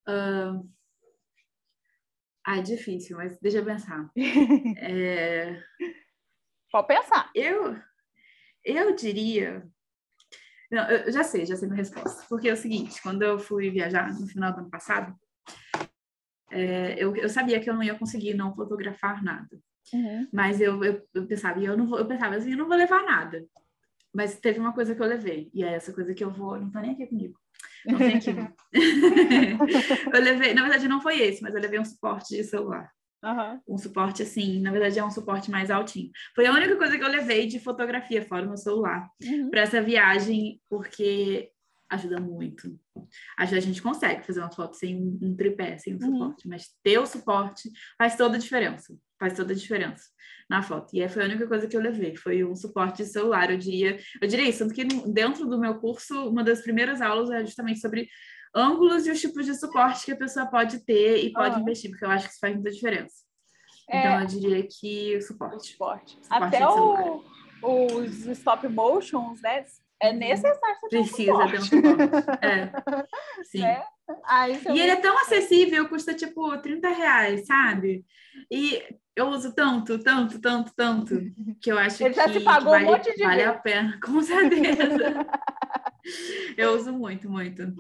Uh... 0.07 0.67
Ah, 2.45 2.57
é 2.57 2.61
difícil, 2.61 3.15
mas 3.15 3.39
deixa 3.39 3.59
eu 3.59 3.65
pensar. 3.65 4.11
é... 4.77 5.63
Pode 6.69 6.87
pensar. 6.87 7.31
Eu, 7.33 7.79
eu 8.65 8.95
diria. 8.95 9.65
Não, 10.69 10.89
eu 10.89 11.11
já 11.11 11.23
sei, 11.23 11.45
já 11.45 11.55
sei 11.55 11.69
minha 11.69 11.77
resposta. 11.77 12.25
Porque 12.27 12.49
é 12.49 12.53
o 12.53 12.57
seguinte: 12.57 13.01
quando 13.01 13.21
eu 13.21 13.39
fui 13.39 13.69
viajar 13.69 14.11
no 14.19 14.27
final 14.27 14.51
do 14.51 14.59
ano 14.59 14.69
passado, 14.69 15.15
é, 16.53 16.95
eu, 16.97 17.15
eu 17.15 17.29
sabia 17.29 17.59
que 17.59 17.69
eu 17.69 17.73
não 17.73 17.83
ia 17.83 17.95
conseguir 17.95 18.33
não 18.33 18.53
fotografar 18.55 19.23
nada. 19.23 19.59
Uhum. 19.93 20.27
Mas 20.31 20.61
eu, 20.61 20.83
eu, 20.83 21.01
eu, 21.13 21.27
pensava, 21.27 21.59
eu 21.59 21.77
não 21.77 21.85
vou, 21.85 21.99
eu 21.99 22.05
pensava 22.05 22.35
assim, 22.35 22.51
eu 22.51 22.57
não 22.57 22.67
vou 22.67 22.77
levar 22.77 23.03
nada. 23.03 23.45
Mas 24.13 24.39
teve 24.39 24.59
uma 24.59 24.73
coisa 24.73 24.93
que 24.93 25.01
eu 25.01 25.07
levei, 25.07 25.49
e 25.53 25.63
é 25.63 25.73
essa 25.73 25.91
coisa 25.91 26.13
que 26.13 26.23
eu 26.23 26.31
vou, 26.31 26.59
não 26.59 26.69
tá 26.71 26.81
nem 26.81 26.91
aqui 26.91 27.07
comigo. 27.07 27.37
Não 27.85 27.97
tem 27.97 28.15
aqui. 28.15 28.29
eu 30.13 30.21
levei, 30.21 30.53
na 30.53 30.61
verdade 30.61 30.87
não 30.87 31.01
foi 31.01 31.19
esse, 31.19 31.41
mas 31.41 31.53
eu 31.53 31.61
levei 31.61 31.79
um 31.79 31.85
suporte 31.85 32.35
de 32.35 32.43
celular. 32.43 32.89
Uhum. 33.23 33.61
Um 33.69 33.77
suporte 33.77 34.21
assim, 34.21 34.61
na 34.61 34.71
verdade 34.71 34.99
é 34.99 35.03
um 35.03 35.11
suporte 35.11 35.49
mais 35.49 35.71
altinho. 35.71 36.11
Foi 36.35 36.45
a 36.45 36.51
única 36.51 36.75
coisa 36.75 36.97
que 36.97 37.03
eu 37.03 37.09
levei 37.09 37.47
de 37.47 37.59
fotografia 37.59 38.21
fora 38.21 38.45
no 38.45 38.57
celular 38.57 39.09
uhum. 39.23 39.49
para 39.49 39.61
essa 39.61 39.81
viagem, 39.81 40.61
porque 40.69 41.49
ajuda 41.93 42.19
muito. 42.19 42.79
a 43.37 43.45
gente 43.45 43.81
consegue 43.81 44.25
fazer 44.25 44.39
uma 44.39 44.51
foto 44.51 44.75
sem 44.75 44.95
um, 44.95 45.19
um 45.21 45.35
tripé, 45.35 45.77
sem 45.77 45.95
um 45.95 45.97
uhum. 45.97 46.11
suporte, 46.11 46.47
mas 46.47 46.69
ter 46.83 46.97
o 46.99 47.05
suporte 47.05 47.69
faz 47.97 48.15
toda 48.15 48.35
a 48.35 48.39
diferença. 48.39 48.95
Faz 49.19 49.33
toda 49.33 49.53
a 49.53 49.55
diferença 49.55 50.03
na 50.49 50.61
foto. 50.61 50.95
E 50.95 51.07
foi 51.07 51.23
a 51.23 51.25
única 51.25 51.47
coisa 51.47 51.67
que 51.67 51.75
eu 51.75 51.81
levei, 51.81 52.15
foi 52.15 52.43
um 52.43 52.55
suporte 52.55 53.03
de 53.03 53.09
celular. 53.09 53.49
Eu 53.49 53.57
diria, 53.57 53.97
eu 54.21 54.27
diria 54.27 54.49
isso, 54.49 54.59
tanto 54.59 54.73
que 54.73 54.83
dentro 55.11 55.47
do 55.47 55.59
meu 55.59 55.79
curso, 55.79 56.29
uma 56.29 56.43
das 56.43 56.61
primeiras 56.61 57.01
aulas 57.01 57.29
é 57.31 57.45
justamente 57.45 57.79
sobre 57.79 58.09
ângulos 58.55 59.07
e 59.07 59.11
os 59.11 59.19
tipos 59.19 59.45
de 59.45 59.55
suporte 59.55 60.05
que 60.05 60.11
a 60.11 60.17
pessoa 60.17 60.45
pode 60.45 60.85
ter 60.85 61.23
e 61.23 61.31
pode 61.31 61.55
uhum. 61.55 61.61
investir, 61.61 61.89
porque 61.89 62.05
eu 62.05 62.09
acho 62.09 62.25
que 62.25 62.31
isso 62.31 62.39
faz 62.39 62.53
muita 62.53 62.71
diferença. 62.71 63.15
É... 63.89 63.99
Então 63.99 64.21
eu 64.21 64.27
diria 64.27 64.67
que 64.67 65.17
o 65.17 65.21
suporte. 65.21 65.55
O 65.55 65.71
suporte. 65.71 66.19
suporte 66.21 66.55
Até 66.55 66.67
o, 66.67 67.23
os 67.63 68.25
stop 68.27 68.67
motions, 68.67 69.41
né? 69.41 69.65
É 70.03 70.11
necessário 70.11 70.75
você 70.81 70.89
Precisa 70.89 71.47
ter 71.47 71.59
um 71.59 71.61
suporte. 71.61 72.45
É. 72.45 72.71
Sim. 73.45 73.63
É? 73.63 73.85
e 74.73 74.79
ele 74.81 74.91
é 74.91 74.95
tão 74.97 75.17
acessível, 75.17 75.87
custa 75.87 76.13
tipo 76.13 76.57
30 76.57 76.89
reais, 76.89 77.45
sabe? 77.45 78.05
E 78.51 78.83
eu 79.15 79.27
uso 79.27 79.55
tanto, 79.55 79.97
tanto, 79.99 80.41
tanto, 80.41 80.73
tanto, 80.75 81.15
que 81.61 81.71
eu 81.71 81.77
acho 81.77 82.03
ele 82.03 82.13
já 82.13 82.27
que, 82.27 82.41
pagou 82.41 82.71
vale, 82.71 82.85
um 82.85 82.91
monte 82.91 83.15
de 83.15 83.23
vale 83.23 83.43
a 83.43 83.53
pena, 83.53 83.97
com 84.03 84.21
certeza. 84.21 85.25
eu 86.57 86.75
uso 86.75 86.91
muito, 86.91 87.29
muito. 87.29 87.73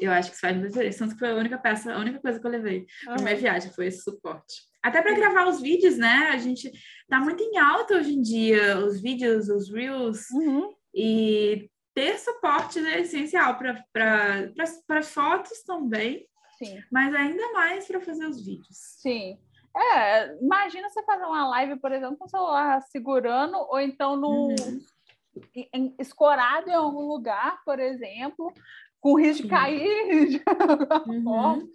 Eu 0.00 0.10
acho 0.10 0.30
que 0.30 0.34
isso 0.34 0.40
faz 0.40 0.56
muita 0.56 0.70
diferença. 0.70 0.98
Tanto 0.98 1.12
que 1.12 1.20
foi 1.20 1.30
a 1.30 1.36
única 1.36 1.58
peça, 1.58 1.94
a 1.94 1.98
única 1.98 2.18
coisa 2.18 2.40
que 2.40 2.46
eu 2.46 2.50
levei 2.50 2.80
uhum. 3.06 3.14
para 3.14 3.22
minha 3.22 3.36
viagem 3.36 3.72
foi 3.72 3.86
esse 3.86 4.02
suporte. 4.02 4.66
Até 4.82 5.00
para 5.00 5.14
gravar 5.14 5.46
os 5.46 5.60
vídeos, 5.60 5.96
né? 5.96 6.30
A 6.32 6.38
gente 6.38 6.70
tá 7.08 7.20
muito 7.20 7.42
em 7.42 7.56
alta 7.58 7.96
hoje 7.96 8.14
em 8.14 8.20
dia, 8.20 8.78
os 8.78 9.00
vídeos, 9.00 9.48
os 9.48 9.72
reels. 9.72 10.28
Uhum. 10.30 10.72
E 10.94 11.70
ter 11.94 12.18
suporte 12.18 12.78
é 12.78 13.00
essencial 13.00 13.58
para 13.58 15.02
fotos 15.02 15.62
também, 15.64 16.26
Sim. 16.58 16.80
mas 16.90 17.14
ainda 17.14 17.52
mais 17.52 17.86
para 17.86 18.00
fazer 18.00 18.26
os 18.26 18.44
vídeos. 18.44 18.76
Sim. 18.76 19.38
É, 19.76 20.36
imagina 20.40 20.88
você 20.88 21.02
fazer 21.02 21.24
uma 21.24 21.48
live, 21.48 21.76
por 21.76 21.92
exemplo, 21.92 22.16
com 22.16 22.24
o 22.24 22.28
celular 22.28 22.80
segurando, 22.82 23.56
ou 23.56 23.80
então 23.80 24.16
no, 24.16 24.48
uhum. 24.48 25.94
escorado 25.98 26.68
em 26.68 26.74
algum 26.74 27.06
lugar, 27.06 27.62
por 27.64 27.78
exemplo, 27.78 28.52
com 29.00 29.18
risco 29.18 29.44
de 29.44 29.48
cair 29.48 30.28
de 30.30 30.42
alguma 30.46 31.04
uhum. 31.06 31.22
forma. 31.22 31.68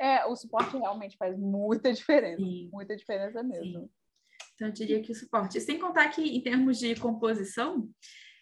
É, 0.00 0.24
o 0.26 0.36
suporte 0.36 0.76
realmente 0.76 1.16
faz 1.16 1.36
muita 1.36 1.92
diferença, 1.92 2.42
Sim. 2.42 2.68
muita 2.72 2.96
diferença 2.96 3.42
mesmo. 3.42 3.80
Sim. 3.80 3.90
Então, 4.54 4.68
eu 4.68 4.72
diria 4.72 5.00
que 5.00 5.12
o 5.12 5.14
suporte. 5.14 5.60
Sem 5.60 5.78
contar 5.78 6.08
que, 6.08 6.20
em 6.20 6.40
termos 6.40 6.78
de 6.78 6.96
composição, 6.96 7.88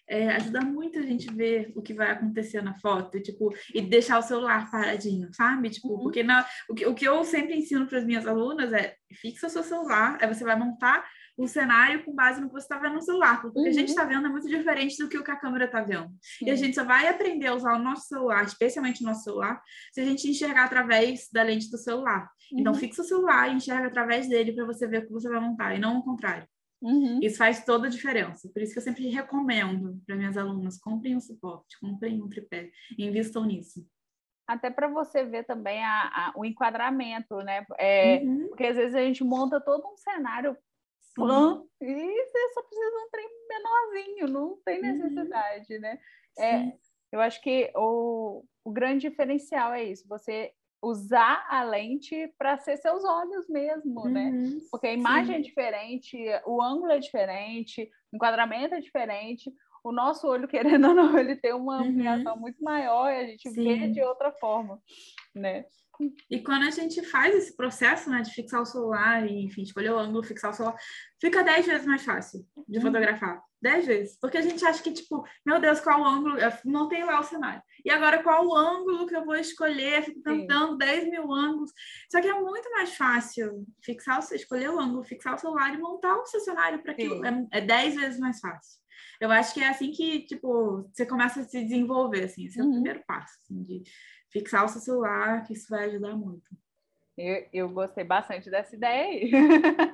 é, 0.08 0.28
ajuda 0.30 0.60
muito 0.60 0.98
a 0.98 1.02
gente 1.02 1.32
ver 1.32 1.72
o 1.74 1.82
que 1.82 1.92
vai 1.92 2.10
acontecer 2.10 2.62
na 2.62 2.78
foto, 2.78 3.20
tipo, 3.20 3.52
e 3.74 3.80
deixar 3.80 4.18
o 4.18 4.22
celular 4.22 4.70
paradinho, 4.70 5.28
sabe? 5.32 5.70
Tipo, 5.70 5.94
uhum. 5.94 6.02
porque 6.04 6.22
na, 6.22 6.46
o, 6.68 6.74
que, 6.74 6.86
o 6.86 6.94
que 6.94 7.06
eu 7.06 7.24
sempre 7.24 7.56
ensino 7.56 7.86
para 7.86 7.98
as 7.98 8.04
minhas 8.04 8.26
alunas 8.26 8.72
é 8.72 8.94
fixa 9.20 9.46
o 9.46 9.50
seu 9.50 9.62
celular, 9.62 10.18
aí 10.20 10.32
você 10.32 10.44
vai 10.44 10.56
montar 10.56 11.04
o 11.36 11.46
cenário 11.46 12.02
com 12.02 12.14
base 12.14 12.40
no 12.40 12.46
que 12.46 12.54
você 12.54 12.64
está 12.64 12.78
vendo 12.78 12.94
no 12.94 13.02
celular, 13.02 13.42
porque 13.42 13.58
o 13.58 13.62
que 13.62 13.68
a 13.68 13.72
gente 13.72 13.88
está 13.88 14.02
uhum. 14.02 14.08
vendo 14.08 14.26
é 14.26 14.30
muito 14.30 14.48
diferente 14.48 14.96
do 14.96 15.08
que 15.08 15.18
o 15.18 15.24
que 15.24 15.30
a 15.30 15.36
câmera 15.36 15.66
está 15.66 15.82
vendo. 15.82 16.10
Sim. 16.22 16.46
E 16.46 16.50
a 16.50 16.56
gente 16.56 16.74
só 16.74 16.84
vai 16.84 17.08
aprender 17.08 17.48
a 17.48 17.54
usar 17.54 17.74
o 17.74 17.82
nosso 17.82 18.06
celular, 18.06 18.44
especialmente 18.44 19.02
o 19.02 19.06
nosso 19.06 19.24
celular, 19.24 19.60
se 19.92 20.00
a 20.00 20.04
gente 20.04 20.28
enxergar 20.28 20.64
através 20.64 21.28
da 21.30 21.42
lente 21.42 21.70
do 21.70 21.76
celular. 21.76 22.30
Então, 22.52 22.56
uhum. 22.56 22.60
Então, 22.60 22.74
fixa 22.74 23.02
o 23.02 23.04
celular 23.04 23.48
e 23.48 23.54
enxerga 23.54 23.86
através 23.86 24.28
dele 24.28 24.52
para 24.52 24.64
você 24.64 24.86
ver 24.86 24.98
o 24.98 25.06
que 25.06 25.12
você 25.12 25.28
vai 25.28 25.40
montar, 25.40 25.74
e 25.74 25.78
não 25.78 25.98
o 25.98 26.02
contrário. 26.02 26.46
Uhum. 26.82 27.20
Isso 27.22 27.38
faz 27.38 27.64
toda 27.64 27.86
a 27.86 27.90
diferença. 27.90 28.48
Por 28.48 28.62
isso 28.62 28.72
que 28.72 28.78
eu 28.78 28.82
sempre 28.82 29.08
recomendo 29.08 30.00
para 30.06 30.16
minhas 30.16 30.36
alunas: 30.36 30.78
comprem 30.78 31.16
um 31.16 31.20
suporte, 31.20 31.78
comprem 31.80 32.22
um 32.22 32.28
tripé, 32.28 32.70
invistam 32.98 33.44
nisso. 33.44 33.86
Até 34.46 34.70
para 34.70 34.86
você 34.86 35.24
ver 35.24 35.44
também 35.44 35.82
a, 35.84 36.02
a, 36.02 36.32
o 36.36 36.44
enquadramento, 36.44 37.36
né? 37.38 37.66
É, 37.78 38.18
uhum. 38.18 38.48
Porque 38.48 38.64
às 38.64 38.76
vezes 38.76 38.94
a 38.94 39.00
gente 39.00 39.24
monta 39.24 39.60
todo 39.60 39.86
um 39.88 39.96
cenário 39.96 40.56
plan 41.14 41.64
e 41.80 41.86
você 41.86 42.52
só 42.52 42.62
precisa 42.62 42.90
de 42.90 42.96
um 42.96 43.10
trem 43.10 43.28
menorzinho, 43.48 44.28
não 44.28 44.58
tem 44.64 44.76
uhum. 44.76 44.82
necessidade, 44.82 45.74
uhum. 45.74 45.80
né? 45.80 45.98
É, 46.38 46.72
eu 47.10 47.20
acho 47.20 47.40
que 47.40 47.72
o, 47.74 48.44
o 48.62 48.70
grande 48.70 49.08
diferencial 49.08 49.72
é 49.72 49.82
isso: 49.82 50.06
você 50.06 50.52
usar 50.82 51.46
a 51.48 51.62
lente 51.62 52.32
para 52.38 52.58
ser 52.58 52.76
seus 52.76 53.04
olhos 53.04 53.48
mesmo, 53.48 54.08
né? 54.08 54.30
uhum, 54.30 54.54
né? 54.54 54.60
Porque 54.70 54.86
a 54.86 54.92
imagem 54.92 55.34
sim. 55.36 55.40
é 55.40 55.42
diferente, 55.42 56.18
o 56.46 56.62
ângulo 56.62 56.92
é 56.92 56.98
diferente, 56.98 57.90
o 58.12 58.16
enquadramento 58.16 58.74
é 58.74 58.80
diferente. 58.80 59.52
o 59.82 59.92
nosso 59.92 60.26
olho, 60.26 60.48
querendo 60.80 60.88
ou 60.88 60.94
não, 60.94 61.18
ele 61.18 61.36
tem 61.36 61.52
uma 61.52 61.80
uhum. 61.80 61.88
ampliação 61.88 62.36
muito 62.38 62.62
maior 62.62 63.10
e 63.10 63.16
a 63.16 63.26
gente 63.26 63.48
Sim. 63.50 63.62
vê 63.62 63.88
de 63.88 64.02
outra 64.02 64.32
forma, 64.32 64.80
né? 65.34 65.64
E 66.30 66.40
quando 66.40 66.66
a 66.66 66.70
gente 66.70 67.02
faz 67.04 67.34
esse 67.34 67.56
processo, 67.56 68.10
né, 68.10 68.20
de 68.20 68.30
fixar 68.30 68.60
o 68.60 68.66
celular 68.66 69.26
e, 69.26 69.44
enfim, 69.44 69.62
escolher 69.62 69.90
o 69.92 69.98
ângulo, 69.98 70.22
fixar 70.22 70.50
o 70.50 70.54
celular, 70.54 70.76
fica 71.20 71.42
dez 71.42 71.66
vezes 71.66 71.86
mais 71.86 72.02
fácil 72.02 72.46
de 72.68 72.78
uhum. 72.78 72.82
fotografar. 72.82 73.42
Dez 73.60 73.86
vezes. 73.86 74.18
Porque 74.20 74.36
a 74.36 74.42
gente 74.42 74.64
acha 74.64 74.82
que, 74.82 74.92
tipo, 74.92 75.24
meu 75.44 75.60
Deus, 75.60 75.80
qual 75.80 76.04
ângulo? 76.04 76.38
Eu 76.38 76.52
não 76.64 76.88
tem 76.88 77.04
lá 77.04 77.20
o 77.20 77.24
cenário. 77.24 77.62
E 77.84 77.90
agora, 77.90 78.22
qual 78.22 78.46
o 78.46 78.54
ângulo 78.54 79.06
que 79.06 79.16
eu 79.16 79.24
vou 79.24 79.36
escolher? 79.36 80.04
Fico 80.04 80.22
tentando 80.22 80.76
dez 80.76 81.08
mil 81.08 81.32
ângulos. 81.32 81.72
Só 82.10 82.20
que 82.20 82.28
é 82.28 82.40
muito 82.40 82.70
mais 82.70 82.94
fácil 82.94 83.66
fixar, 83.82 84.20
o, 84.20 84.34
escolher 84.34 84.70
o 84.70 84.78
ângulo, 84.78 85.04
fixar 85.04 85.34
o 85.34 85.38
celular 85.38 85.74
e 85.74 85.78
montar 85.78 86.16
o 86.16 86.26
seu 86.26 86.40
cenário 86.40 86.82
para 86.82 86.92
aquilo. 86.92 87.24
É, 87.24 87.46
é 87.52 87.60
dez 87.60 87.94
vezes 87.94 88.18
mais 88.18 88.38
fácil. 88.40 88.80
Eu 89.20 89.30
acho 89.30 89.54
que 89.54 89.60
é 89.60 89.68
assim 89.68 89.90
que, 89.90 90.20
tipo, 90.26 90.88
você 90.92 91.06
começa 91.06 91.40
a 91.40 91.44
se 91.44 91.62
desenvolver, 91.62 92.24
assim. 92.24 92.46
Esse 92.46 92.60
é 92.60 92.62
o 92.62 92.66
uhum. 92.66 92.72
primeiro 92.72 93.02
passo, 93.06 93.38
assim, 93.42 93.62
de 93.62 93.82
fixar 94.30 94.64
o 94.64 94.68
seu 94.68 94.80
celular, 94.80 95.42
que 95.44 95.54
isso 95.54 95.66
vai 95.70 95.86
ajudar 95.86 96.14
muito. 96.16 96.44
Eu, 97.16 97.48
eu 97.50 97.68
gostei 97.70 98.04
bastante 98.04 98.50
dessa 98.50 98.76
ideia 98.76 99.04
aí. 99.04 99.30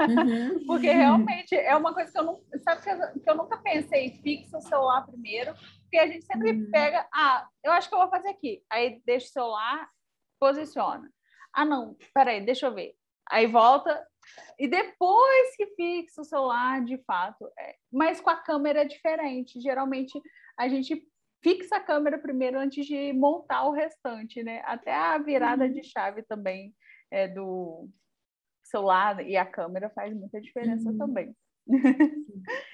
Uhum. 0.03 0.67
Porque 0.67 0.91
realmente 0.91 1.55
é 1.55 1.77
uma 1.77 1.95
coisa 1.95 2.11
que 2.11 2.19
eu 2.19 2.25
não. 2.25 2.41
Sabe 2.65 2.83
que 2.83 2.91
eu, 2.91 3.21
que 3.23 3.31
eu 3.31 3.37
nunca 3.37 3.57
pensei, 3.59 4.21
fixa 4.23 4.59
o 4.59 4.61
celular 4.61 5.07
primeiro, 5.07 5.55
porque 5.83 5.97
a 5.97 6.07
gente 6.09 6.25
sempre 6.25 6.51
uhum. 6.51 6.71
pega, 6.71 7.07
ah, 7.15 7.47
eu 7.63 7.71
acho 7.71 7.89
que 7.89 7.95
eu 7.95 8.01
vou 8.01 8.11
fazer 8.11 8.29
aqui. 8.29 8.63
Aí 8.69 9.01
deixa 9.07 9.29
o 9.29 9.31
celular, 9.31 9.89
posiciona. 10.41 11.09
Ah, 11.55 11.65
não, 11.65 11.97
peraí, 12.13 12.45
deixa 12.45 12.67
eu 12.67 12.75
ver. 12.75 12.95
Aí 13.31 13.47
volta, 13.47 14.05
e 14.59 14.69
depois 14.69 15.57
que 15.57 15.67
fixa 15.77 16.23
o 16.23 16.25
celular, 16.25 16.85
de 16.85 16.99
fato. 17.05 17.49
É. 17.59 17.77
Mas 17.93 18.21
com 18.21 18.31
a 18.31 18.37
câmera 18.37 18.83
é 18.83 18.85
diferente. 18.85 19.61
Geralmente 19.61 20.21
a 20.57 20.69
gente 20.69 21.07
fixa 21.43 21.77
a 21.77 21.81
câmera 21.81 22.19
primeiro 22.19 22.59
antes 22.59 22.87
de 22.87 23.13
montar 23.13 23.65
o 23.65 23.73
restante, 23.73 24.43
né? 24.43 24.63
Até 24.65 24.93
a 24.93 25.19
virada 25.19 25.65
uhum. 25.65 25.73
de 25.73 25.83
chave 25.83 26.23
também 26.23 26.75
é, 27.13 27.29
do 27.29 27.89
celular 28.65 29.25
e 29.27 29.37
a 29.37 29.45
câmera 29.45 29.91
faz 29.91 30.15
muita 30.15 30.41
diferença 30.41 30.91
uhum. 30.91 30.99
também. 30.99 31.37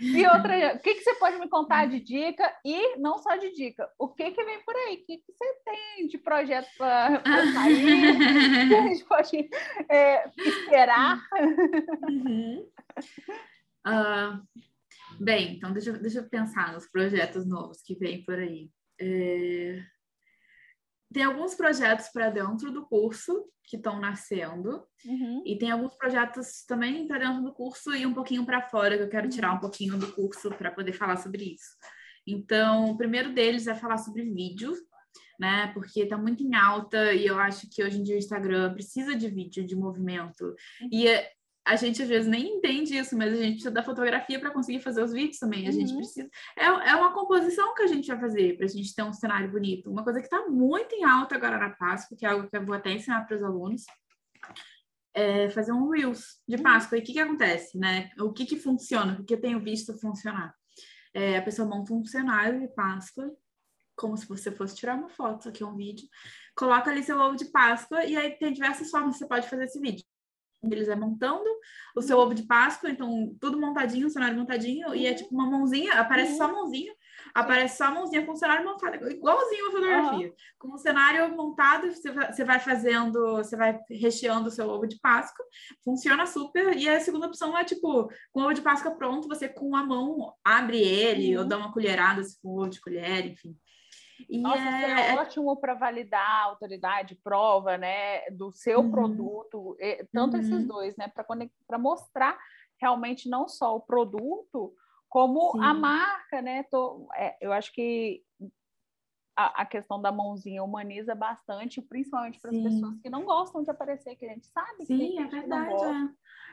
e 0.00 0.26
outra, 0.26 0.76
o 0.76 0.78
que, 0.78 0.94
que 0.94 1.02
você 1.02 1.14
pode 1.16 1.38
me 1.38 1.48
contar 1.48 1.86
de 1.86 2.00
dica 2.00 2.50
e 2.64 2.96
não 2.96 3.18
só 3.18 3.36
de 3.36 3.52
dica, 3.52 3.86
o 3.98 4.08
que 4.08 4.30
que 4.30 4.44
vem 4.44 4.64
por 4.64 4.74
aí? 4.74 4.94
O 4.94 5.06
que, 5.06 5.18
que 5.18 5.32
você 5.32 5.54
tem 5.64 6.06
de 6.06 6.16
projeto 6.16 6.68
para 6.78 7.52
sair? 7.52 8.16
que 8.68 8.74
a 8.74 8.82
gente 8.88 9.04
pode 9.04 9.50
é, 9.90 10.30
esperar? 10.38 11.20
Uhum. 12.08 12.66
Uh, 13.86 14.42
Bem, 15.20 15.56
então 15.56 15.72
deixa, 15.72 15.92
deixa 15.92 16.20
eu 16.20 16.28
pensar 16.28 16.72
nos 16.72 16.86
projetos 16.86 17.46
novos 17.46 17.82
que 17.82 17.94
vêm 17.96 18.24
por 18.24 18.38
aí. 18.38 18.70
É... 19.00 19.82
Tem 21.12 21.24
alguns 21.24 21.54
projetos 21.54 22.08
para 22.08 22.30
dentro 22.30 22.70
do 22.70 22.86
curso 22.86 23.46
que 23.64 23.76
estão 23.76 24.00
nascendo, 24.00 24.82
uhum. 25.04 25.42
e 25.44 25.58
tem 25.58 25.70
alguns 25.70 25.94
projetos 25.94 26.64
também 26.66 27.06
para 27.06 27.18
dentro 27.18 27.42
do 27.42 27.52
curso 27.52 27.94
e 27.94 28.06
um 28.06 28.14
pouquinho 28.14 28.44
para 28.46 28.62
fora, 28.62 28.96
que 28.96 29.02
eu 29.02 29.08
quero 29.08 29.28
tirar 29.28 29.52
um 29.52 29.60
pouquinho 29.60 29.98
do 29.98 30.10
curso 30.12 30.50
para 30.50 30.70
poder 30.70 30.92
falar 30.92 31.16
sobre 31.16 31.54
isso. 31.54 31.76
Então, 32.26 32.90
o 32.90 32.96
primeiro 32.96 33.32
deles 33.32 33.66
é 33.66 33.74
falar 33.74 33.98
sobre 33.98 34.22
vídeo, 34.22 34.72
né? 35.38 35.70
Porque 35.72 36.00
está 36.00 36.16
muito 36.16 36.42
em 36.42 36.54
alta 36.54 37.12
e 37.12 37.26
eu 37.26 37.38
acho 37.38 37.68
que 37.70 37.82
hoje 37.82 37.98
em 37.98 38.02
dia 38.02 38.16
o 38.16 38.18
Instagram 38.18 38.72
precisa 38.74 39.14
de 39.14 39.28
vídeo, 39.28 39.66
de 39.66 39.76
movimento. 39.76 40.44
Uhum. 40.80 40.88
E 40.90 41.06
é, 41.06 41.30
a 41.68 41.76
gente 41.76 42.02
às 42.02 42.08
vezes 42.08 42.26
nem 42.26 42.56
entende 42.56 42.96
isso, 42.96 43.14
mas 43.14 43.30
a 43.30 43.36
gente 43.36 43.52
precisa 43.52 43.70
da 43.70 43.82
fotografia 43.82 44.40
para 44.40 44.50
conseguir 44.50 44.80
fazer 44.80 45.02
os 45.02 45.12
vídeos 45.12 45.38
também. 45.38 45.66
A 45.66 45.70
uhum. 45.70 45.72
gente 45.72 45.94
precisa. 45.94 46.30
É, 46.56 46.64
é 46.64 46.96
uma 46.96 47.12
composição 47.12 47.74
que 47.74 47.82
a 47.82 47.86
gente 47.86 48.08
vai 48.08 48.18
fazer 48.18 48.56
para 48.56 48.64
a 48.64 48.68
gente 48.68 48.94
ter 48.94 49.02
um 49.02 49.12
cenário 49.12 49.50
bonito. 49.50 49.90
Uma 49.90 50.02
coisa 50.02 50.18
que 50.18 50.24
está 50.24 50.48
muito 50.48 50.94
em 50.94 51.04
alta 51.04 51.34
agora 51.34 51.58
na 51.58 51.68
Páscoa, 51.68 52.16
que 52.16 52.24
é 52.24 52.30
algo 52.30 52.48
que 52.48 52.56
eu 52.56 52.64
vou 52.64 52.74
até 52.74 52.90
ensinar 52.90 53.26
para 53.26 53.36
os 53.36 53.42
alunos, 53.42 53.84
é 55.12 55.50
fazer 55.50 55.72
um 55.72 55.90
Reels 55.90 56.40
de 56.48 56.56
uhum. 56.56 56.62
Páscoa. 56.62 56.96
E 56.96 57.02
o 57.02 57.04
que, 57.04 57.12
que 57.12 57.20
acontece, 57.20 57.76
né? 57.76 58.08
O 58.18 58.32
que, 58.32 58.46
que 58.46 58.56
funciona? 58.56 59.20
O 59.20 59.24
que 59.24 59.34
eu 59.34 59.40
tenho 59.40 59.62
visto 59.62 59.92
funcionar? 59.98 60.54
É, 61.12 61.36
a 61.36 61.42
pessoa 61.42 61.68
monta 61.68 61.92
um 61.92 62.02
cenário 62.02 62.60
de 62.60 62.68
Páscoa, 62.68 63.30
como 63.94 64.16
se 64.16 64.26
você 64.26 64.50
fosse 64.50 64.74
tirar 64.74 64.94
uma 64.94 65.10
foto, 65.10 65.50
aqui 65.50 65.62
é 65.62 65.66
um 65.66 65.76
vídeo, 65.76 66.08
coloca 66.56 66.90
ali 66.90 67.02
seu 67.02 67.18
ovo 67.18 67.36
de 67.36 67.46
Páscoa, 67.46 68.04
e 68.06 68.16
aí 68.16 68.30
tem 68.38 68.54
diversas 68.54 68.90
formas 68.90 69.14
que 69.14 69.18
você 69.18 69.28
pode 69.28 69.48
fazer 69.48 69.64
esse 69.64 69.78
vídeo 69.78 70.04
eles 70.62 70.88
é 70.88 70.96
montando 70.96 71.48
o 71.96 72.02
seu 72.02 72.18
ovo 72.18 72.34
de 72.34 72.42
Páscoa, 72.44 72.90
então 72.90 73.34
tudo 73.40 73.60
montadinho, 73.60 74.06
o 74.06 74.10
cenário 74.10 74.36
montadinho, 74.36 74.94
e 74.94 75.06
é 75.06 75.14
tipo 75.14 75.34
uma 75.34 75.48
mãozinha, 75.48 75.94
aparece 75.94 76.36
só 76.36 76.44
a 76.44 76.52
mãozinha, 76.52 76.92
aparece 77.34 77.76
só 77.76 77.84
a 77.84 77.90
mãozinha 77.90 78.26
com 78.26 78.32
o 78.32 78.36
cenário 78.36 78.64
montado, 78.64 79.08
igualzinho 79.10 79.68
a 79.68 79.70
fotografia. 79.70 80.28
Uhum. 80.28 80.34
Com 80.58 80.74
o 80.74 80.78
cenário 80.78 81.36
montado, 81.36 81.88
você 81.92 82.44
vai 82.44 82.58
fazendo, 82.58 83.36
você 83.36 83.56
vai 83.56 83.78
recheando 83.88 84.48
o 84.48 84.50
seu 84.50 84.68
ovo 84.68 84.86
de 84.86 84.98
Páscoa, 85.00 85.44
funciona 85.84 86.26
super, 86.26 86.76
e 86.76 86.88
a 86.88 87.00
segunda 87.00 87.26
opção 87.26 87.56
é 87.56 87.64
tipo, 87.64 88.10
com 88.32 88.40
o 88.40 88.44
ovo 88.44 88.54
de 88.54 88.62
Páscoa 88.62 88.96
pronto, 88.96 89.28
você 89.28 89.48
com 89.48 89.76
a 89.76 89.84
mão 89.84 90.32
abre 90.44 90.80
ele, 90.80 91.36
uhum. 91.36 91.42
ou 91.42 91.48
dá 91.48 91.56
uma 91.56 91.72
colherada 91.72 92.22
se 92.24 92.40
for 92.40 92.62
ovo 92.62 92.70
de 92.70 92.80
colher, 92.80 93.26
enfim. 93.26 93.56
E 94.28 94.40
Nossa, 94.40 94.60
é... 94.60 95.10
é 95.10 95.14
ótimo 95.16 95.56
para 95.56 95.74
validar 95.74 96.26
a 96.26 96.44
autoridade, 96.44 97.14
prova, 97.16 97.76
né, 97.76 98.28
do 98.30 98.50
seu 98.50 98.80
uhum. 98.80 98.90
produto, 98.90 99.76
tanto 100.12 100.34
uhum. 100.34 100.40
esses 100.40 100.66
dois, 100.66 100.96
né, 100.96 101.12
para 101.66 101.78
mostrar 101.78 102.38
realmente 102.80 103.28
não 103.28 103.48
só 103.48 103.76
o 103.76 103.80
produto, 103.80 104.72
como 105.08 105.52
Sim. 105.52 105.62
a 105.62 105.74
marca, 105.74 106.42
né? 106.42 106.62
Tô, 106.64 107.08
é, 107.16 107.36
eu 107.40 107.52
acho 107.52 107.72
que 107.72 108.22
a, 109.36 109.62
a, 109.62 109.66
questão 109.66 110.00
da 110.00 110.12
mãozinha 110.12 110.62
humaniza 110.62 111.14
bastante, 111.14 111.80
principalmente 111.80 112.40
para 112.40 112.50
as 112.50 112.56
pessoas 112.56 112.98
que 113.00 113.08
não 113.08 113.24
gostam 113.24 113.62
de 113.62 113.70
aparecer, 113.70 114.16
que 114.16 114.26
a 114.26 114.28
gente 114.28 114.46
sabe 114.46 114.84
Sim, 114.84 114.98
que 114.98 115.18
é 115.18 115.26
verdade. 115.26 115.70
Gosta, 115.70 115.88
é. 115.88 116.08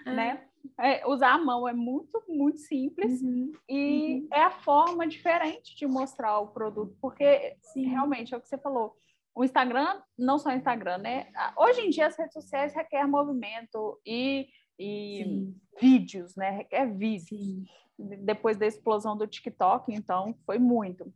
Né? 0.05 0.45
É, 0.79 1.05
usar 1.07 1.33
a 1.33 1.37
mão 1.37 1.67
é 1.67 1.73
muito, 1.73 2.23
muito 2.27 2.59
simples 2.59 3.21
uhum. 3.21 3.51
e 3.69 4.21
uhum. 4.21 4.27
é 4.33 4.41
a 4.41 4.51
forma 4.51 5.07
diferente 5.07 5.75
de 5.75 5.85
mostrar 5.85 6.39
o 6.39 6.47
produto, 6.47 6.97
porque 6.99 7.55
Sim. 7.61 7.87
realmente 7.87 8.33
é 8.33 8.37
o 8.37 8.41
que 8.41 8.47
você 8.47 8.57
falou. 8.57 8.95
O 9.33 9.43
Instagram, 9.43 10.01
não 10.17 10.39
só 10.39 10.49
o 10.49 10.53
Instagram, 10.53 10.97
né? 10.99 11.27
Hoje 11.57 11.81
em 11.81 11.89
dia 11.89 12.07
as 12.07 12.17
redes 12.17 12.33
sociais 12.33 12.73
requer 12.73 13.05
movimento 13.05 13.99
e, 14.05 14.47
e 14.79 15.51
vídeos, 15.79 16.35
né? 16.35 16.51
Requer 16.51 16.85
vídeos. 16.85 17.41
Sim. 17.41 17.65
Depois 17.97 18.57
da 18.57 18.65
explosão 18.65 19.15
do 19.15 19.27
TikTok, 19.27 19.93
então, 19.93 20.35
foi 20.45 20.57
muito. 20.57 21.13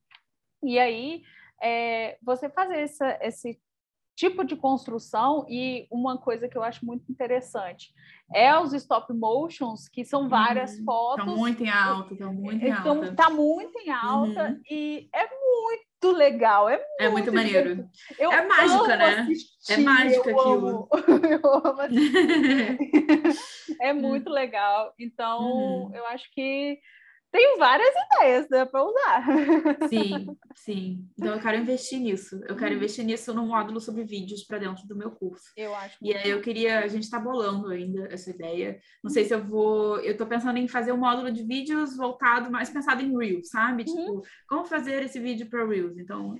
E 0.63 0.77
aí, 0.77 1.23
é, 1.61 2.17
você 2.21 2.49
fazer 2.49 2.79
essa, 2.79 3.17
esse 3.21 3.59
tipo 4.19 4.43
de 4.43 4.53
construção 4.53 5.45
e 5.47 5.87
uma 5.89 6.17
coisa 6.17 6.49
que 6.49 6.57
eu 6.57 6.61
acho 6.61 6.85
muito 6.85 7.09
interessante 7.09 7.93
é 8.35 8.53
os 8.59 8.73
stop 8.73 9.13
motions, 9.13 9.87
que 9.87 10.03
são 10.03 10.27
várias 10.27 10.77
uhum. 10.77 10.83
fotos. 10.83 11.19
Estão 11.25 11.37
muito 11.37 11.63
em 11.63 11.69
alta, 11.69 12.13
estão 12.13 12.33
muito 12.33 12.65
em 12.65 12.71
alta. 12.71 13.05
Está 13.05 13.29
muito 13.29 13.79
em 13.79 13.89
alta 13.89 14.49
uhum. 14.49 14.61
e 14.69 15.09
é 15.15 15.21
muito 15.21 16.17
legal, 16.17 16.67
é 16.69 16.75
muito, 16.75 16.91
é 16.99 17.09
muito 17.09 17.33
maneiro. 17.33 17.89
é 18.19 18.45
mágica, 18.45 18.97
né? 18.97 19.19
Assistir, 19.21 19.73
é 19.73 19.77
mágica 19.77 20.31
aquilo. 20.31 20.89
Amo, 20.91 21.25
eu 21.25 21.41
amo 21.43 21.79
é 23.81 23.93
muito 23.93 24.29
legal. 24.29 24.93
Então, 24.99 25.39
uhum. 25.43 25.95
eu 25.95 26.05
acho 26.07 26.29
que 26.33 26.77
tem 27.31 27.57
várias 27.57 27.93
ideias 28.07 28.49
né, 28.49 28.65
para 28.65 28.83
usar. 28.83 29.25
Sim, 29.87 30.27
sim. 30.55 31.05
Então 31.17 31.33
eu 31.33 31.39
quero 31.39 31.57
investir 31.57 31.99
nisso. 31.99 32.41
Eu 32.47 32.55
quero 32.55 32.71
uhum. 32.71 32.77
investir 32.77 33.05
nisso 33.05 33.33
no 33.33 33.45
módulo 33.45 33.79
sobre 33.79 34.03
vídeos 34.03 34.43
para 34.43 34.57
dentro 34.57 34.87
do 34.87 34.95
meu 34.95 35.11
curso. 35.11 35.45
Eu 35.55 35.73
acho. 35.75 35.97
E 36.01 36.13
aí 36.13 36.29
eu 36.29 36.41
queria, 36.41 36.79
a 36.79 36.87
gente 36.87 37.03
está 37.03 37.19
bolando 37.19 37.67
ainda 37.69 38.07
essa 38.11 38.31
ideia. 38.31 38.79
Não 39.03 39.11
sei 39.11 39.25
se 39.25 39.33
eu 39.33 39.43
vou, 39.43 39.99
eu 39.99 40.13
estou 40.13 40.25
pensando 40.25 40.57
em 40.57 40.67
fazer 40.67 40.91
um 40.91 40.97
módulo 40.97 41.31
de 41.31 41.43
vídeos 41.43 41.95
voltado 41.95 42.51
mais 42.51 42.69
pensado 42.69 43.01
em 43.01 43.15
Reels, 43.15 43.49
sabe? 43.49 43.85
Uhum. 43.87 43.95
Tipo, 43.95 44.23
como 44.47 44.65
fazer 44.65 45.03
esse 45.03 45.19
vídeo 45.19 45.47
para 45.49 45.67
Reels? 45.67 45.97
Então, 45.97 46.35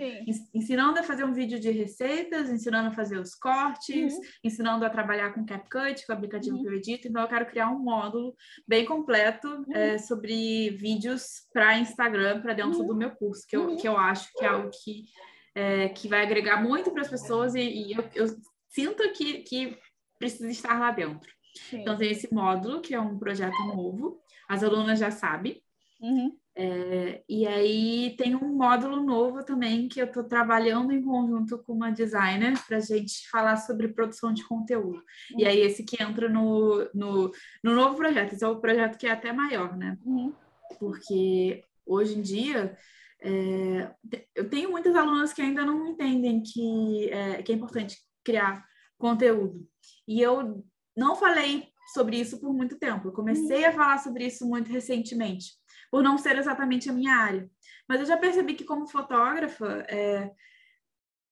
ensinando 0.53 0.99
a 0.99 1.03
fazer 1.03 1.23
um 1.23 1.33
vídeo 1.33 1.59
de 1.59 1.69
receitas, 1.69 2.49
ensinando 2.49 2.89
a 2.89 2.93
fazer 2.93 3.19
os 3.19 3.35
cortes, 3.35 4.13
uhum. 4.13 4.21
ensinando 4.43 4.85
a 4.85 4.89
trabalhar 4.89 5.33
com 5.33 5.45
CapCut, 5.45 6.05
com 6.05 6.13
o 6.13 6.15
aplicativo 6.15 6.55
uhum. 6.55 6.63
que 6.63 6.67
eu 6.67 6.73
edito. 6.73 7.07
Então 7.07 7.21
eu 7.21 7.27
quero 7.27 7.45
criar 7.45 7.69
um 7.69 7.79
módulo 7.79 8.35
bem 8.67 8.85
completo 8.85 9.65
é, 9.71 9.97
sobre 9.97 10.78
vídeos 10.80 11.45
para 11.53 11.77
Instagram, 11.77 12.41
para 12.41 12.53
dentro 12.53 12.80
uhum. 12.80 12.88
do 12.88 12.95
meu 12.95 13.11
curso, 13.11 13.45
que 13.47 13.55
eu, 13.55 13.69
uhum. 13.69 13.77
que 13.77 13.88
eu 13.88 13.97
acho 13.97 14.30
que 14.34 14.45
é 14.45 14.47
algo 14.47 14.71
que, 14.84 15.05
é, 15.53 15.89
que 15.89 16.07
vai 16.07 16.23
agregar 16.23 16.63
muito 16.63 16.91
para 16.91 17.01
as 17.01 17.09
pessoas 17.09 17.53
e, 17.53 17.61
e 17.61 17.93
eu, 17.93 18.09
eu, 18.15 18.27
sinto 18.69 19.11
que, 19.13 19.39
que 19.39 19.77
precisa 20.17 20.49
estar 20.49 20.80
lá 20.80 20.91
dentro. 20.91 21.30
Sim. 21.55 21.82
Então, 21.82 21.97
tem 21.97 22.11
esse 22.11 22.34
módulo, 22.34 22.82
que 22.82 22.93
é 22.93 22.99
um 22.99 23.17
projeto 23.17 23.57
novo, 23.65 24.21
as 24.47 24.63
alunas 24.63 24.99
já 24.99 25.11
sabem. 25.11 25.61
Uhum. 26.01 26.38
É, 26.55 27.23
e 27.27 27.47
aí 27.47 28.15
tem 28.17 28.36
um 28.36 28.53
módulo 28.53 29.01
novo 29.01 29.43
também 29.43 29.88
que 29.88 30.01
eu 30.01 30.05
estou 30.05 30.23
trabalhando 30.23 30.91
em 30.91 31.01
conjunto 31.01 31.57
com 31.59 31.73
uma 31.73 31.89
designer 31.89 32.53
para 32.67 32.77
a 32.77 32.82
gente 32.82 33.30
falar 33.30 33.55
sobre 33.57 33.88
produção 33.88 34.34
de 34.34 34.43
conteúdo. 34.43 34.97
Uhum. 35.32 35.39
E 35.39 35.45
aí 35.45 35.59
esse 35.59 35.84
que 35.84 36.01
entra 36.01 36.30
no, 36.30 36.88
no, 36.93 37.32
no, 37.63 37.75
novo 37.75 37.95
projeto, 37.95 38.34
esse 38.34 38.43
é 38.43 38.47
o 38.47 38.59
projeto 38.59 38.97
que 38.97 39.07
é 39.07 39.11
até 39.11 39.32
maior, 39.32 39.75
né? 39.75 39.97
Uhum 40.05 40.34
porque 40.78 41.63
hoje 41.86 42.17
em 42.17 42.22
dia, 42.22 42.78
é, 43.22 43.91
eu 44.36 44.49
tenho 44.49 44.70
muitas 44.70 44.95
alunas 44.95 45.34
que 45.34 45.41
ainda 45.41 45.65
não 45.65 45.88
entendem 45.88 46.41
que 46.41 47.09
é, 47.11 47.41
que 47.41 47.51
é 47.51 47.55
importante 47.55 47.97
criar 48.24 48.63
conteúdo. 48.97 49.67
E 50.07 50.22
eu 50.22 50.63
não 50.95 51.15
falei 51.15 51.67
sobre 51.93 52.20
isso 52.20 52.39
por 52.39 52.53
muito 52.53 52.78
tempo. 52.78 53.07
Eu 53.07 53.13
comecei 53.13 53.65
a 53.65 53.72
falar 53.72 53.97
sobre 53.97 54.26
isso 54.26 54.47
muito 54.47 54.72
recentemente, 54.72 55.53
por 55.89 56.03
não 56.03 56.17
ser 56.17 56.38
exatamente 56.38 56.89
a 56.89 56.93
minha 56.93 57.15
área. 57.15 57.49
Mas 57.88 57.99
eu 57.99 58.05
já 58.05 58.17
percebi 58.17 58.53
que, 58.53 58.63
como 58.63 58.88
fotógrafa, 58.88 59.86
é, 59.89 60.32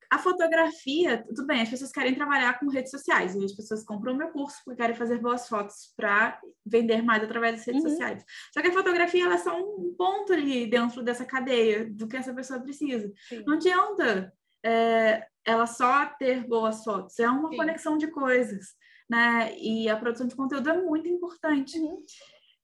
a 0.09 0.17
fotografia, 0.17 1.23
tudo 1.27 1.45
bem, 1.45 1.61
as 1.61 1.69
pessoas 1.69 1.91
querem 1.91 2.15
trabalhar 2.15 2.59
com 2.59 2.69
redes 2.69 2.91
sociais, 2.91 3.35
e 3.35 3.43
as 3.43 3.51
pessoas 3.51 3.83
compram 3.83 4.13
o 4.13 4.17
meu 4.17 4.29
curso 4.29 4.57
porque 4.63 4.81
querem 4.81 4.95
fazer 4.95 5.19
boas 5.19 5.47
fotos 5.47 5.93
para 5.95 6.39
vender 6.65 7.01
mais 7.01 7.23
através 7.23 7.57
das 7.57 7.65
redes 7.65 7.83
uhum. 7.83 7.89
sociais. 7.89 8.23
Só 8.53 8.61
que 8.61 8.69
a 8.69 8.73
fotografia 8.73 9.25
ela 9.25 9.35
é 9.35 9.39
só 9.39 9.57
um 9.57 9.93
ponto 9.97 10.33
ali 10.33 10.67
dentro 10.67 11.03
dessa 11.03 11.25
cadeia 11.25 11.89
do 11.89 12.07
que 12.07 12.17
essa 12.17 12.33
pessoa 12.33 12.59
precisa. 12.59 13.11
Sim. 13.27 13.43
Não 13.45 13.55
adianta 13.55 14.33
é, 14.63 15.25
ela 15.45 15.65
só 15.65 16.05
ter 16.17 16.47
boas 16.47 16.83
fotos, 16.83 17.19
é 17.19 17.29
uma 17.29 17.49
Sim. 17.49 17.57
conexão 17.57 17.97
de 17.97 18.07
coisas, 18.07 18.75
né? 19.09 19.57
E 19.57 19.89
a 19.89 19.97
produção 19.97 20.27
de 20.27 20.35
conteúdo 20.35 20.69
é 20.69 20.81
muito 20.81 21.07
importante. 21.09 21.77
Uhum. 21.79 22.03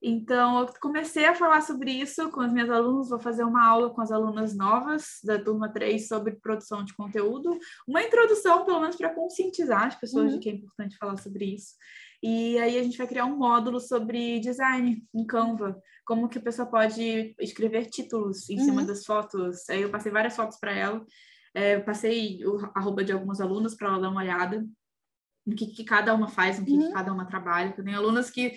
Então, 0.06 0.60
eu 0.60 0.74
comecei 0.82 1.26
a 1.26 1.34
falar 1.34 1.62
sobre 1.62 1.90
isso 1.90 2.30
com 2.30 2.42
as 2.42 2.52
minhas 2.52 2.70
alunas, 2.70 3.10
vou 3.10 3.20
fazer 3.20 3.46
uma 3.46 3.66
aula 3.66 3.90
com 3.90 4.02
as 4.02 4.12
alunas 4.12 4.54
novas 4.54 5.20
da 5.24 5.42
turma 5.42 5.72
3 5.72 6.06
sobre 6.06 6.36
produção 6.36 6.84
de 6.84 6.94
conteúdo, 6.94 7.58
uma 7.88 8.04
introdução, 8.04 8.66
pelo 8.66 8.82
menos, 8.82 8.98
para 8.98 9.16
conscientizar 9.16 9.86
as 9.86 9.96
pessoas 9.96 10.34
uhum. 10.34 10.40
de 10.40 10.44
que 10.44 10.50
é 10.50 10.54
importante 10.56 10.98
falar 10.98 11.16
sobre 11.16 11.46
isso. 11.46 11.76
E 12.22 12.60
aí 12.60 12.78
a 12.78 12.84
gente 12.84 12.98
vai 12.98 13.08
criar 13.08 13.24
um 13.24 13.38
módulo 13.38 13.80
sobre 13.80 14.42
design 14.42 15.02
em 15.14 15.26
Canva, 15.26 15.82
como 16.06 16.28
que 16.28 16.38
a 16.38 16.42
pessoa 16.42 16.66
pode 16.66 17.34
escrever 17.40 17.86
títulos 17.86 18.50
em 18.50 18.60
uhum. 18.60 18.66
cima 18.66 18.84
das 18.84 19.06
fotos. 19.06 19.70
Aí 19.70 19.84
eu 19.84 19.90
passei 19.90 20.12
várias 20.12 20.36
fotos 20.36 20.58
para 20.60 20.74
ela, 20.74 21.06
é, 21.54 21.80
passei 21.80 22.46
o 22.46 22.58
arroba 22.76 23.06
de 23.06 23.14
alguns 23.14 23.40
alunos 23.40 23.74
para 23.74 23.88
ela 23.88 24.02
dar 24.02 24.10
uma 24.10 24.22
olhada 24.22 24.66
no 25.46 25.56
que, 25.56 25.68
que 25.68 25.84
cada 25.84 26.14
uma 26.14 26.28
faz, 26.28 26.60
no 26.60 26.66
que, 26.66 26.74
uhum. 26.74 26.88
que 26.88 26.94
cada 26.94 27.14
uma 27.14 27.26
trabalha. 27.26 27.72
Tenho 27.72 27.98
alunas 27.98 28.30
que 28.30 28.54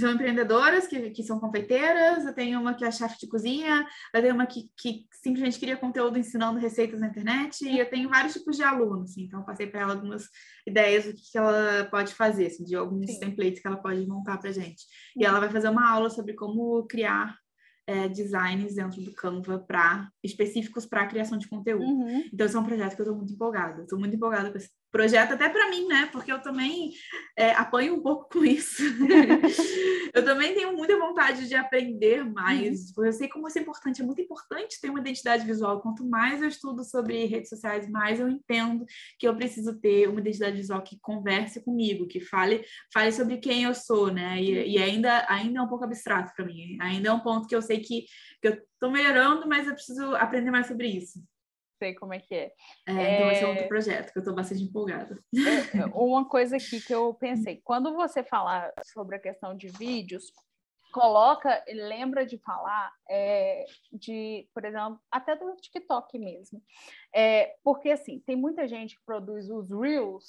são 0.00 0.12
empreendedoras, 0.12 0.86
que, 0.86 1.10
que 1.10 1.22
são 1.22 1.38
confeiteiras, 1.38 2.24
eu 2.24 2.34
tenho 2.34 2.60
uma 2.60 2.74
que 2.74 2.84
é 2.84 2.90
chefe 2.90 3.18
de 3.20 3.28
cozinha, 3.28 3.86
eu 4.14 4.20
tenho 4.20 4.34
uma 4.34 4.46
que, 4.46 4.70
que 4.76 5.06
simplesmente 5.12 5.58
cria 5.58 5.76
conteúdo 5.76 6.18
ensinando 6.18 6.58
receitas 6.58 7.00
na 7.00 7.08
internet, 7.08 7.64
e 7.64 7.78
eu 7.78 7.88
tenho 7.88 8.08
vários 8.08 8.32
tipos 8.34 8.56
de 8.56 8.62
alunos, 8.62 9.10
assim, 9.10 9.22
então 9.22 9.44
passei 9.44 9.66
para 9.66 9.80
ela 9.80 9.92
algumas 9.94 10.28
ideias 10.66 11.04
do 11.04 11.14
que, 11.14 11.30
que 11.30 11.38
ela 11.38 11.84
pode 11.90 12.14
fazer, 12.14 12.46
assim, 12.46 12.64
de 12.64 12.74
alguns 12.74 13.10
Sim. 13.10 13.20
templates 13.20 13.60
que 13.60 13.66
ela 13.66 13.76
pode 13.76 14.06
montar 14.06 14.38
para 14.38 14.52
gente. 14.52 14.84
E 15.16 15.24
ela 15.24 15.40
vai 15.40 15.50
fazer 15.50 15.68
uma 15.68 15.90
aula 15.90 16.10
sobre 16.10 16.34
como 16.34 16.86
criar 16.86 17.36
é, 17.86 18.08
designs 18.08 18.74
dentro 18.74 19.00
do 19.00 19.12
Canva 19.12 19.60
para 19.60 20.10
específicos 20.22 20.84
para 20.84 21.02
a 21.02 21.06
criação 21.06 21.38
de 21.38 21.48
conteúdo. 21.48 21.84
Uhum. 21.84 22.24
Então, 22.32 22.46
esse 22.46 22.56
é 22.56 22.58
um 22.58 22.64
projeto 22.64 22.96
que 22.96 23.00
eu 23.00 23.04
estou 23.04 23.16
muito 23.16 23.32
empolgada. 23.32 23.82
Estou 23.82 23.98
muito 23.98 24.16
empolgada 24.16 24.50
com 24.50 24.56
esse 24.56 24.70
projeto, 24.96 25.32
até 25.32 25.46
para 25.50 25.68
mim, 25.68 25.86
né? 25.86 26.08
Porque 26.10 26.32
eu 26.32 26.40
também 26.40 26.92
é, 27.36 27.50
apanho 27.52 27.94
um 27.94 28.00
pouco 28.00 28.30
com 28.30 28.42
isso. 28.42 28.82
eu 30.14 30.24
também 30.24 30.54
tenho 30.54 30.74
muita 30.74 30.98
vontade 30.98 31.46
de 31.46 31.54
aprender 31.54 32.24
mais. 32.24 32.92
Uhum. 32.96 33.04
Eu 33.04 33.12
sei 33.12 33.28
como 33.28 33.46
isso 33.46 33.58
é 33.58 33.62
importante. 33.62 34.00
É 34.00 34.04
muito 34.04 34.22
importante 34.22 34.80
ter 34.80 34.88
uma 34.88 35.00
identidade 35.00 35.44
visual. 35.44 35.82
Quanto 35.82 36.02
mais 36.08 36.40
eu 36.40 36.48
estudo 36.48 36.82
sobre 36.82 37.26
redes 37.26 37.50
sociais, 37.50 37.86
mais 37.90 38.18
eu 38.18 38.26
entendo 38.26 38.86
que 39.18 39.28
eu 39.28 39.36
preciso 39.36 39.78
ter 39.78 40.08
uma 40.08 40.20
identidade 40.20 40.56
visual 40.56 40.82
que 40.82 40.98
converse 41.00 41.62
comigo, 41.62 42.06
que 42.06 42.18
fale, 42.18 42.64
fale 42.90 43.12
sobre 43.12 43.36
quem 43.36 43.64
eu 43.64 43.74
sou, 43.74 44.10
né? 44.10 44.40
E, 44.40 44.76
e 44.76 44.78
ainda, 44.78 45.26
ainda 45.28 45.58
é 45.58 45.62
um 45.62 45.68
pouco 45.68 45.84
abstrato 45.84 46.32
para 46.34 46.46
mim. 46.46 46.78
Ainda 46.80 47.10
é 47.10 47.12
um 47.12 47.20
ponto 47.20 47.46
que 47.46 47.54
eu 47.54 47.60
sei 47.60 47.80
que, 47.80 48.06
que 48.40 48.48
eu 48.48 48.52
estou 48.54 48.90
melhorando, 48.90 49.46
mas 49.46 49.66
eu 49.66 49.74
preciso 49.74 50.16
aprender 50.16 50.50
mais 50.50 50.66
sobre 50.66 50.88
isso 50.88 51.20
sei 51.78 51.94
como 51.94 52.14
é 52.14 52.18
que 52.18 52.34
é. 52.34 52.52
é, 52.86 52.92
é... 52.92 53.14
Então, 53.16 53.30
esse 53.30 53.44
é 53.44 53.46
outro 53.46 53.68
projeto 53.68 54.12
que 54.12 54.18
eu 54.18 54.20
estou 54.20 54.34
bastante 54.34 54.62
empolgada. 54.62 55.18
É, 55.34 55.78
é, 55.78 55.84
uma 55.94 56.28
coisa 56.28 56.56
aqui 56.56 56.80
que 56.80 56.94
eu 56.94 57.14
pensei, 57.14 57.60
quando 57.64 57.94
você 57.94 58.22
falar 58.22 58.72
sobre 58.84 59.16
a 59.16 59.20
questão 59.20 59.56
de 59.56 59.68
vídeos, 59.68 60.32
coloca, 60.92 61.62
lembra 61.68 62.24
de 62.24 62.38
falar 62.38 62.90
é, 63.08 63.66
de, 63.92 64.48
por 64.54 64.64
exemplo, 64.64 64.98
até 65.10 65.36
do 65.36 65.54
TikTok 65.56 66.18
mesmo. 66.18 66.62
É, 67.14 67.54
porque, 67.62 67.90
assim, 67.90 68.20
tem 68.20 68.36
muita 68.36 68.66
gente 68.66 68.96
que 68.96 69.04
produz 69.04 69.50
os 69.50 69.70
Reels 69.70 70.24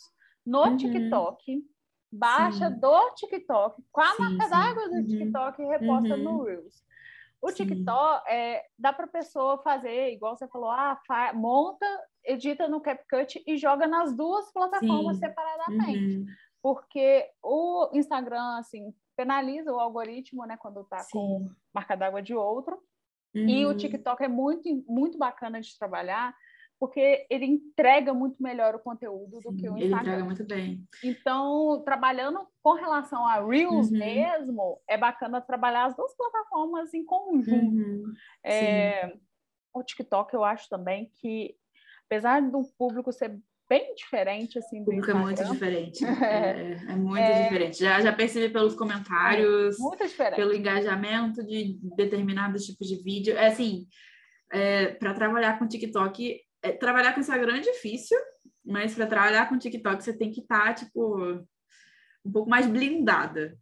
no 0.46 0.64
uhum. 0.64 0.78
TikTok, 0.78 1.64
baixa 2.12 2.70
sim. 2.70 2.80
do 2.80 3.12
TikTok, 3.16 3.82
com 3.92 4.02
a 4.02 4.14
sim, 4.14 4.24
marca 4.24 4.50
d'água 4.50 4.90
do 4.90 4.96
uhum. 4.96 5.06
TikTok 5.06 5.62
e 5.62 5.66
reposta 5.66 6.16
uhum. 6.16 6.24
no 6.24 6.44
Reels. 6.44 6.84
O 7.42 7.52
TikTok, 7.52 8.28
é, 8.28 8.66
dá 8.78 8.92
para 8.92 9.06
a 9.06 9.10
pessoa 9.10 9.60
fazer, 9.60 10.12
igual 10.12 10.36
você 10.36 10.48
falou, 10.48 10.72
ah, 10.72 11.00
monta, 11.34 11.86
edita 12.26 12.68
no 12.68 12.82
CapCut 12.82 13.44
e 13.46 13.58
joga 13.58 13.88
nas 13.88 14.16
duas 14.16 14.52
plataformas 14.52 15.18
Sim. 15.18 15.26
separadamente. 15.26 16.18
Uhum. 16.18 16.26
Porque 16.62 17.30
o 17.44 17.90
Instagram, 17.94 18.58
assim, 18.58 18.94
penaliza 19.16 19.72
o 19.72 19.80
algoritmo, 19.80 20.46
né, 20.46 20.58
quando 20.58 20.82
está 20.82 21.06
com 21.12 21.50
marca 21.74 21.96
d'água 21.96 22.22
de 22.22 22.34
outro. 22.34 22.82
Uhum. 23.36 23.48
E 23.48 23.66
o 23.66 23.70
uhum. 23.70 23.78
TikTok 23.78 24.24
é 24.24 24.28
muito, 24.28 24.84
muito 24.88 25.18
bacana 25.18 25.62
de 25.62 25.78
trabalhar, 25.78 26.36
porque 26.80 27.26
ele 27.30 27.46
entrega 27.46 28.14
muito 28.14 28.42
melhor 28.42 28.76
o 28.76 28.80
conteúdo 28.80 29.40
do 29.40 29.52
Sim, 29.52 29.58
que 29.58 29.70
o 29.70 29.78
Instagram. 29.78 29.82
Ele 29.82 29.96
entrega 29.96 30.26
muito 30.26 30.44
bem. 30.46 30.84
Então, 31.04 31.82
trabalhando 31.84 32.48
com 32.62 32.74
relação 32.74 33.26
a 33.26 33.44
Reels 33.44 33.90
uhum. 33.90 33.98
mesmo, 33.98 34.80
é 34.88 34.98
bacana 34.98 35.42
trabalhar 35.42 35.86
as 35.86 35.96
duas 35.96 36.16
plataformas 36.16 36.94
em 36.94 37.04
conjunto. 37.04 37.78
Uhum. 37.78 38.14
É, 38.44 39.14
o 39.74 39.84
TikTok, 39.84 40.34
eu 40.34 40.44
acho 40.44 40.70
também 40.70 41.12
que, 41.20 41.56
apesar 42.06 42.42
do 42.42 42.62
público 42.78 43.12
ser 43.12 43.40
bem 43.70 43.94
diferente 43.96 44.58
assim 44.58 44.84
do 44.84 44.94
Instagram. 44.94 45.20
é 45.20 45.24
muito 45.24 45.44
diferente. 45.44 46.00
É, 46.24 46.78
é 46.90 46.96
muito 46.96 47.18
é, 47.18 47.44
diferente. 47.44 47.80
Já, 47.80 48.02
já 48.02 48.14
percebi 48.14 48.52
pelos 48.52 48.76
comentários, 48.76 49.78
é, 49.80 50.06
diferente. 50.06 50.36
pelo 50.36 50.54
engajamento 50.54 51.44
de 51.44 51.78
determinados 51.96 52.66
tipos 52.66 52.88
de 52.88 53.02
vídeo. 53.04 53.36
É 53.36 53.48
assim, 53.48 53.88
é, 54.52 54.88
para 54.88 55.14
trabalhar 55.14 55.60
com 55.60 55.68
TikTok 55.68 56.47
é, 56.62 56.72
trabalhar 56.72 57.14
com 57.14 57.20
Instagram 57.20 57.58
é 57.58 57.62
difícil, 57.62 58.18
mas 58.66 58.94
para 58.94 59.08
trabalhar 59.08 59.48
com 59.48 59.58
TikTok 59.58 60.04
você 60.04 60.14
tem 60.14 60.32
que 60.32 60.42
estar, 60.42 60.66
tá, 60.66 60.74
tipo, 60.74 61.46
um 62.26 62.32
pouco 62.32 62.50
mais 62.50 62.66
blindada. 62.66 63.58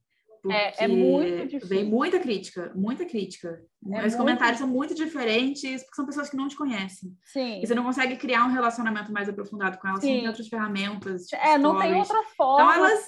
É, 0.52 0.86
é 0.86 0.88
muito 0.88 1.48
difícil. 1.48 1.68
Vem 1.68 1.86
muita 1.86 2.20
crítica, 2.20 2.72
muita 2.76 3.06
crítica. 3.06 3.60
É 3.94 4.06
Os 4.06 4.16
comentários 4.16 4.60
são 4.60 4.68
muito 4.68 4.94
diferentes, 4.94 5.82
porque 5.82 5.96
são 5.96 6.06
pessoas 6.06 6.30
que 6.30 6.38
não 6.38 6.48
te 6.48 6.56
conhecem. 6.56 7.16
Sim. 7.24 7.62
E 7.62 7.68
você 7.68 7.74
não 7.74 7.84
consegue 7.84 8.16
criar 8.16 8.46
um 8.46 8.52
relacionamento 8.52 9.12
mais 9.12 9.28
aprofundado 9.28 9.78
com 9.80 9.88
elas, 9.88 10.02
Sim. 10.02 10.20
tem 10.20 10.28
outras 10.28 10.48
ferramentas. 10.48 11.26
Tipo 11.26 11.44
é, 11.44 11.58
não 11.58 11.80
tem 11.80 11.96
outra 11.96 12.22
forma. 12.38 12.64
Então 12.64 12.86
elas 12.86 13.06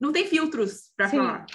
não 0.00 0.12
têm 0.12 0.26
filtros 0.26 0.92
para 0.96 1.08
falar. 1.08 1.46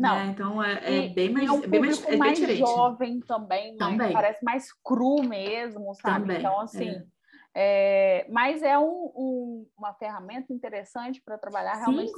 Não. 0.00 0.14
Né? 0.16 0.26
Então 0.26 0.62
é, 0.62 0.80
é 0.82 1.06
e, 1.06 1.08
bem 1.10 1.30
mais, 1.30 1.46
é 1.46 1.52
um 1.52 1.62
é 1.62 1.66
bem 1.66 1.80
mais, 1.80 2.06
é 2.06 2.16
mais 2.16 2.38
jovem 2.58 3.20
também, 3.20 3.76
também. 3.76 4.12
parece 4.12 4.42
mais 4.42 4.72
cru 4.82 5.22
mesmo, 5.22 5.94
sabe? 5.94 6.20
Também. 6.20 6.38
Então, 6.38 6.60
assim. 6.60 6.88
É. 6.88 7.04
É, 7.52 8.26
mas 8.30 8.62
é 8.62 8.78
um, 8.78 9.10
um, 9.12 9.66
uma 9.76 9.92
ferramenta 9.94 10.52
interessante 10.52 11.20
para 11.20 11.36
trabalhar 11.36 11.74
realmente 11.74 12.12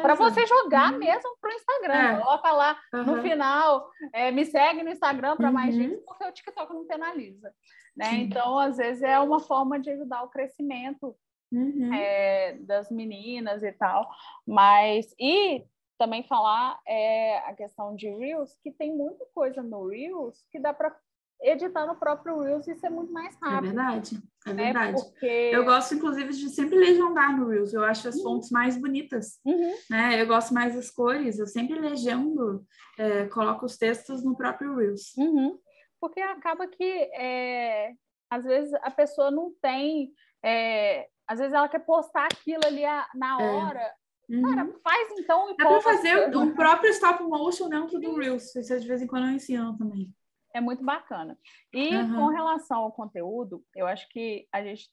para 0.00 0.14
você 0.14 0.46
jogar 0.46 0.92
uhum. 0.92 0.98
mesmo 1.00 1.36
para 1.40 1.50
o 1.50 1.54
Instagram. 1.54 2.20
Coloca 2.20 2.52
lá 2.52 2.78
uhum. 2.94 3.02
no 3.02 3.20
final, 3.20 3.90
me 4.32 4.44
segue 4.44 4.84
no 4.84 4.90
Instagram 4.90 5.36
para 5.36 5.48
uhum. 5.48 5.54
mais 5.54 5.74
gente, 5.74 5.96
porque 6.06 6.24
o 6.24 6.32
TikTok 6.32 6.72
não 6.72 6.86
penaliza. 6.86 7.52
Né? 7.96 8.14
Então, 8.18 8.60
às 8.60 8.76
vezes, 8.76 9.02
é 9.02 9.18
uma 9.18 9.40
forma 9.40 9.80
de 9.80 9.90
ajudar 9.90 10.22
o 10.22 10.28
crescimento 10.28 11.16
uhum. 11.50 11.92
é, 11.92 12.56
das 12.60 12.88
meninas 12.88 13.64
e 13.64 13.72
tal. 13.72 14.08
Mas, 14.46 15.12
e 15.18 15.64
também 15.98 16.22
falar 16.24 16.78
é, 16.86 17.38
a 17.38 17.54
questão 17.54 17.94
de 17.94 18.08
Reels, 18.08 18.56
que 18.62 18.70
tem 18.70 18.94
muita 18.94 19.24
coisa 19.34 19.62
no 19.62 19.88
Reels 19.88 20.44
que 20.50 20.58
dá 20.58 20.72
para 20.72 20.94
editar 21.40 21.86
no 21.86 21.96
próprio 21.96 22.40
Reels 22.40 22.66
e 22.66 22.74
ser 22.76 22.88
muito 22.88 23.12
mais 23.12 23.34
é 23.34 23.38
rápido. 23.44 23.58
É 23.58 23.60
verdade, 23.60 24.22
é 24.46 24.52
né? 24.52 24.64
verdade. 24.64 25.02
Porque... 25.02 25.26
Eu 25.26 25.64
gosto, 25.64 25.94
inclusive, 25.94 26.32
de 26.32 26.48
sempre 26.48 26.78
legendar 26.78 27.36
no 27.36 27.48
Reels. 27.48 27.72
Eu 27.72 27.84
acho 27.84 28.08
as 28.08 28.16
uhum. 28.16 28.22
fontes 28.22 28.50
mais 28.50 28.76
bonitas, 28.76 29.38
uhum. 29.44 29.74
né? 29.90 30.20
Eu 30.20 30.26
gosto 30.26 30.54
mais 30.54 30.74
das 30.74 30.90
cores. 30.90 31.38
Eu 31.38 31.46
sempre 31.46 31.78
legendo, 31.78 32.64
é, 32.98 33.26
coloco 33.26 33.66
os 33.66 33.76
textos 33.76 34.24
no 34.24 34.36
próprio 34.36 34.74
Reels. 34.76 35.14
Uhum. 35.16 35.58
Porque 36.00 36.20
acaba 36.20 36.66
que, 36.66 37.10
é, 37.14 37.92
às 38.30 38.44
vezes, 38.44 38.72
a 38.82 38.90
pessoa 38.90 39.30
não 39.30 39.52
tem... 39.60 40.12
É, 40.42 41.08
às 41.26 41.38
vezes 41.38 41.52
ela 41.52 41.68
quer 41.68 41.80
postar 41.80 42.26
aquilo 42.26 42.64
ali 42.64 42.82
na 43.14 43.42
é. 43.42 43.44
hora 43.44 43.94
Uhum. 44.28 44.42
Cara, 44.42 44.72
faz 44.82 45.18
então. 45.18 45.54
Dá 45.56 45.66
para 45.66 45.80
fazer 45.80 46.36
um 46.36 46.54
próprio 46.54 46.90
stop 46.90 47.22
motion 47.22 47.68
dentro 47.68 47.98
do 48.00 48.16
Reels. 48.16 48.54
Isso 48.54 48.80
de 48.80 48.86
vez 48.86 49.00
em 49.02 49.06
quando 49.06 49.26
eu 49.26 49.32
ensino 49.32 49.76
também. 49.76 50.12
É 50.52 50.60
muito 50.60 50.84
bacana. 50.84 51.38
E 51.72 51.94
uhum. 51.94 52.14
com 52.14 52.26
relação 52.28 52.78
ao 52.78 52.92
conteúdo, 52.92 53.64
eu 53.74 53.86
acho 53.86 54.08
que 54.08 54.48
a 54.52 54.62
gente 54.62 54.90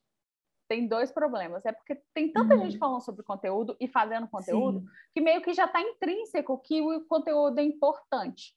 tem 0.68 0.88
dois 0.88 1.12
problemas. 1.12 1.66
É 1.66 1.72
porque 1.72 2.02
tem 2.14 2.32
tanta 2.32 2.56
uhum. 2.56 2.66
gente 2.66 2.78
falando 2.78 3.02
sobre 3.02 3.24
conteúdo 3.24 3.76
e 3.80 3.88
fazendo 3.88 4.28
conteúdo 4.28 4.80
Sim. 4.80 4.86
que 5.14 5.22
meio 5.22 5.42
que 5.42 5.54
já 5.54 5.66
está 5.66 5.82
intrínseco 5.82 6.60
que 6.60 6.82
o 6.82 7.06
conteúdo 7.06 7.60
é 7.60 7.64
importante. 7.64 8.54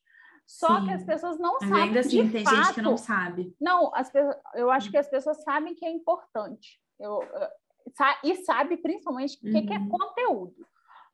Só 0.46 0.80
Sim. 0.80 0.86
que 0.86 0.92
as 0.92 1.04
pessoas 1.04 1.38
não 1.38 1.58
sabem. 1.58 1.82
Ainda 1.82 2.00
assim, 2.00 2.30
tem 2.30 2.44
fato, 2.44 2.56
gente 2.56 2.74
que 2.74 2.82
não 2.82 2.96
sabe. 2.96 3.54
Não, 3.60 3.94
as 3.94 4.12
eu 4.54 4.70
acho 4.70 4.90
que 4.90 4.96
as 4.96 5.08
pessoas 5.08 5.42
sabem 5.42 5.74
que 5.74 5.84
é 5.84 5.90
importante. 5.90 6.80
Eu, 6.98 7.20
e 8.24 8.34
sabe 8.36 8.76
principalmente 8.76 9.38
o 9.42 9.46
uhum. 9.46 9.52
que, 9.52 9.66
que 9.66 9.72
é 9.72 9.78
uhum. 9.78 9.88
conteúdo. 9.88 10.66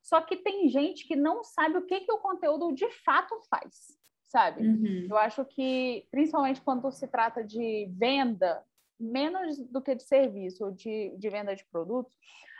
Só 0.03 0.21
que 0.21 0.37
tem 0.37 0.69
gente 0.69 1.07
que 1.07 1.15
não 1.15 1.45
sabe 1.45 1.79
o 1.79 1.87
que, 1.87 2.01
que 2.01 2.13
o 2.13 2.19
conteúdo 2.19 2.73
de 2.73 2.89
fato 3.05 3.39
faz, 3.49 3.97
sabe? 4.27 4.67
Uhum. 4.67 5.07
Eu 5.09 5.17
acho 5.17 5.45
que, 5.45 6.07
principalmente 6.11 6.61
quando 6.61 6.91
se 6.91 7.07
trata 7.07 7.45
de 7.45 7.89
venda, 7.93 8.65
menos 8.99 9.59
do 9.69 9.81
que 9.81 9.95
de 9.95 10.03
serviço 10.03 10.65
ou 10.65 10.71
de, 10.73 11.15
de 11.17 11.31
venda 11.31 11.55
de 11.55 11.65
produtos, 11.67 12.13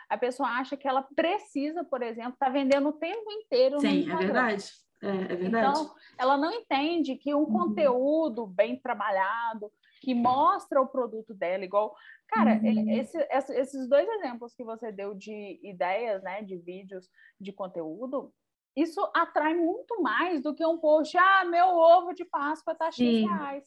a 0.09 0.17
pessoa 0.17 0.49
acha 0.49 0.77
que 0.77 0.87
ela 0.87 1.01
precisa, 1.15 1.83
por 1.83 2.01
exemplo, 2.01 2.33
estar 2.33 2.45
tá 2.45 2.51
vendendo 2.51 2.89
o 2.89 2.93
tempo 2.93 3.31
inteiro. 3.31 3.79
Sim, 3.79 4.09
é 4.09 4.15
verdade. 4.15 4.71
É, 5.01 5.07
é, 5.07 5.35
verdade. 5.35 5.79
Então, 5.79 5.95
ela 6.17 6.37
não 6.37 6.51
entende 6.51 7.15
que 7.15 7.33
um 7.33 7.39
uhum. 7.39 7.51
conteúdo 7.51 8.47
bem 8.47 8.79
trabalhado, 8.79 9.69
que 10.03 10.13
mostra 10.13 10.81
o 10.81 10.87
produto 10.87 11.33
dela, 11.33 11.63
igual. 11.63 11.95
Cara, 12.27 12.59
uhum. 12.61 12.89
esse, 12.91 13.17
esses 13.31 13.87
dois 13.87 14.07
exemplos 14.07 14.53
que 14.53 14.63
você 14.63 14.91
deu 14.91 15.15
de 15.15 15.59
ideias, 15.63 16.21
né, 16.21 16.41
de 16.41 16.57
vídeos 16.57 17.07
de 17.39 17.53
conteúdo, 17.53 18.33
isso 18.75 18.99
atrai 19.15 19.55
muito 19.55 20.01
mais 20.01 20.41
do 20.41 20.53
que 20.53 20.65
um 20.65 20.77
post, 20.77 21.17
ah, 21.17 21.45
meu 21.45 21.67
ovo 21.67 22.13
de 22.13 22.25
Páscoa 22.25 22.75
tá 22.75 22.91
X 22.91 22.99
reais. 22.99 23.65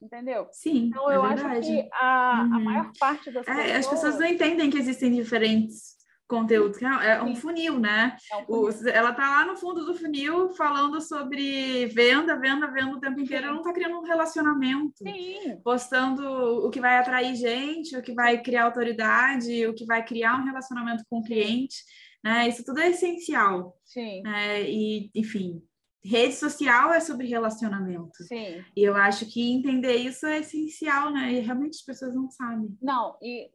Entendeu? 0.00 0.46
Sim. 0.52 0.86
Então, 0.86 1.10
eu 1.10 1.22
acho 1.24 1.42
que 1.60 1.88
a, 1.92 2.46
uhum. 2.48 2.54
a 2.54 2.60
maior 2.60 2.92
parte 2.98 3.30
das 3.30 3.44
pessoas. 3.44 3.66
É, 3.66 3.76
as 3.76 3.86
pessoas 3.86 4.18
não 4.18 4.26
entendem 4.26 4.70
que 4.70 4.78
existem 4.78 5.12
diferentes 5.12 5.97
conteúdos. 6.28 6.80
É 6.82 7.22
um 7.22 7.34
funil, 7.34 7.78
né? 7.78 8.16
É 8.30 8.36
um 8.36 8.44
funil. 8.44 8.62
O, 8.62 8.88
ela 8.88 9.12
tá 9.12 9.28
lá 9.28 9.46
no 9.46 9.56
fundo 9.56 9.84
do 9.84 9.94
funil 9.94 10.50
falando 10.50 11.00
sobre 11.00 11.86
venda, 11.86 12.36
venda, 12.36 12.70
venda 12.70 12.96
o 12.96 13.00
tempo 13.00 13.18
inteiro. 13.18 13.46
Ela 13.46 13.56
não 13.56 13.62
tá 13.62 13.72
criando 13.72 13.98
um 13.98 14.04
relacionamento. 14.04 14.98
Sim. 15.02 15.60
Postando 15.64 16.22
o 16.66 16.70
que 16.70 16.80
vai 16.80 16.98
atrair 16.98 17.34
gente, 17.34 17.96
o 17.96 18.02
que 18.02 18.12
vai 18.12 18.42
criar 18.42 18.64
autoridade, 18.64 19.66
o 19.66 19.74
que 19.74 19.86
vai 19.86 20.04
criar 20.04 20.38
um 20.38 20.44
relacionamento 20.44 21.04
com 21.08 21.18
o 21.18 21.24
cliente. 21.24 21.76
Né? 22.22 22.48
Isso 22.48 22.64
tudo 22.64 22.80
é 22.80 22.90
essencial. 22.90 23.76
Sim. 23.84 24.22
É, 24.26 24.68
e, 24.68 25.10
enfim, 25.14 25.62
rede 26.04 26.34
social 26.34 26.92
é 26.92 27.00
sobre 27.00 27.26
relacionamento. 27.26 28.22
Sim. 28.24 28.62
E 28.76 28.82
eu 28.82 28.96
acho 28.96 29.26
que 29.26 29.52
entender 29.52 29.96
isso 29.96 30.26
é 30.26 30.38
essencial, 30.40 31.10
né? 31.10 31.32
E 31.32 31.40
realmente 31.40 31.76
as 31.76 31.82
pessoas 31.82 32.14
não 32.14 32.30
sabem. 32.30 32.76
Não, 32.80 33.16
e 33.22 33.50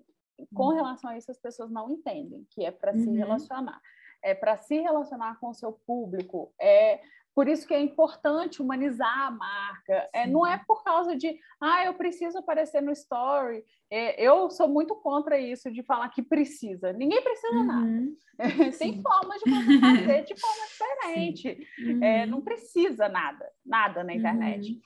com 0.54 0.68
uhum. 0.68 0.76
relação 0.76 1.10
a 1.10 1.18
isso 1.18 1.32
as 1.32 1.40
pessoas 1.40 1.72
não 1.72 1.90
entendem 1.90 2.46
que 2.50 2.64
é 2.64 2.72
para 2.72 2.94
uhum. 2.94 3.00
se 3.00 3.12
relacionar. 3.12 3.82
É 4.22 4.34
para 4.34 4.58
se 4.58 4.80
relacionar 4.80 5.38
com 5.40 5.50
o 5.50 5.54
seu 5.54 5.74
público, 5.74 6.54
é 6.60 7.02
por 7.36 7.48
isso 7.48 7.68
que 7.68 7.74
é 7.74 7.82
importante 7.82 8.62
humanizar 8.62 9.28
a 9.28 9.32
marca. 9.32 10.10
É, 10.14 10.28
não 10.28 10.46
é 10.46 10.62
por 10.68 10.84
causa 10.84 11.16
de, 11.16 11.36
ah, 11.60 11.84
eu 11.84 11.96
preciso 11.96 12.38
aparecer 12.38 12.82
no 12.82 12.92
story. 12.92 13.64
É, 13.90 14.22
eu 14.22 14.50
sou 14.50 14.68
muito 14.68 14.96
contra 14.96 15.40
isso 15.40 15.72
de 15.72 15.82
falar 15.84 16.10
que 16.10 16.22
precisa. 16.22 16.94
Ninguém 16.94 17.22
precisa 17.24 17.56
uhum. 17.56 17.66
nada. 17.66 18.02
Tem 18.78 19.02
formas 19.02 19.42
de 19.42 19.50
você 19.50 19.80
fazer 19.80 20.24
de 20.26 20.36
forma 20.40 20.66
diferente. 20.68 21.68
Uhum. 21.80 22.04
É, 22.04 22.26
não 22.28 22.42
precisa 22.42 23.10
nada, 23.10 23.50
nada 23.66 24.04
na 24.04 24.14
internet. 24.14 24.80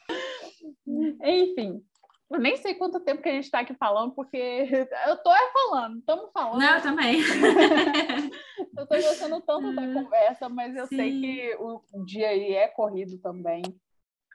Uhum. 0.85 1.17
Enfim, 1.21 1.83
eu 2.29 2.39
nem 2.39 2.57
sei 2.57 2.75
quanto 2.75 2.99
tempo 2.99 3.21
que 3.21 3.29
a 3.29 3.33
gente 3.33 3.45
está 3.45 3.59
aqui 3.59 3.73
falando, 3.75 4.13
porque 4.13 4.37
eu 5.07 5.17
tô 5.17 5.33
é 5.33 5.51
falando, 5.51 5.99
estamos 5.99 6.29
falando. 6.33 6.59
Não, 6.59 6.75
eu 6.75 6.81
também. 6.81 7.19
eu 8.77 8.83
estou 8.83 9.01
gostando 9.01 9.41
tanto 9.41 9.73
da 9.73 9.81
uhum. 9.81 9.93
conversa, 9.93 10.49
mas 10.49 10.75
eu 10.75 10.85
Sim. 10.87 10.97
sei 10.97 11.21
que 11.21 11.55
o 11.59 11.81
dia 12.05 12.29
aí 12.29 12.53
é 12.53 12.67
corrido 12.67 13.17
também. 13.19 13.61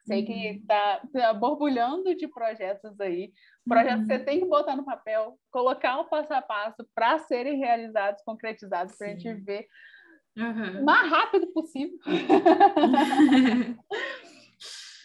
Sei 0.06 0.20
uhum. 0.20 0.27
que 0.27 0.48
está 0.48 1.02
tá 1.12 1.35
borbulhando 1.35 2.14
de 2.16 2.27
projetos 2.27 2.98
aí. 3.01 3.32
Projetos 3.64 4.01
uhum. 4.01 4.09
que 4.09 4.14
você 4.14 4.19
uhum. 4.19 4.24
tem 4.24 4.40
que 4.40 4.47
botar 4.47 4.74
no 4.74 4.85
papel, 4.85 5.39
colocar 5.51 6.01
o 6.01 6.06
passo 6.06 6.35
a 6.35 6.43
passo 6.43 6.85
para 6.94 7.20
serem 7.20 7.59
realizados, 7.59 8.23
concretizados, 8.24 8.97
para 8.97 9.06
a 9.06 9.10
gente 9.10 9.32
ver 9.35 9.69
uhum. 10.36 10.81
o 10.81 10.85
mais 10.85 11.09
rápido 11.09 11.47
possível. 11.52 11.97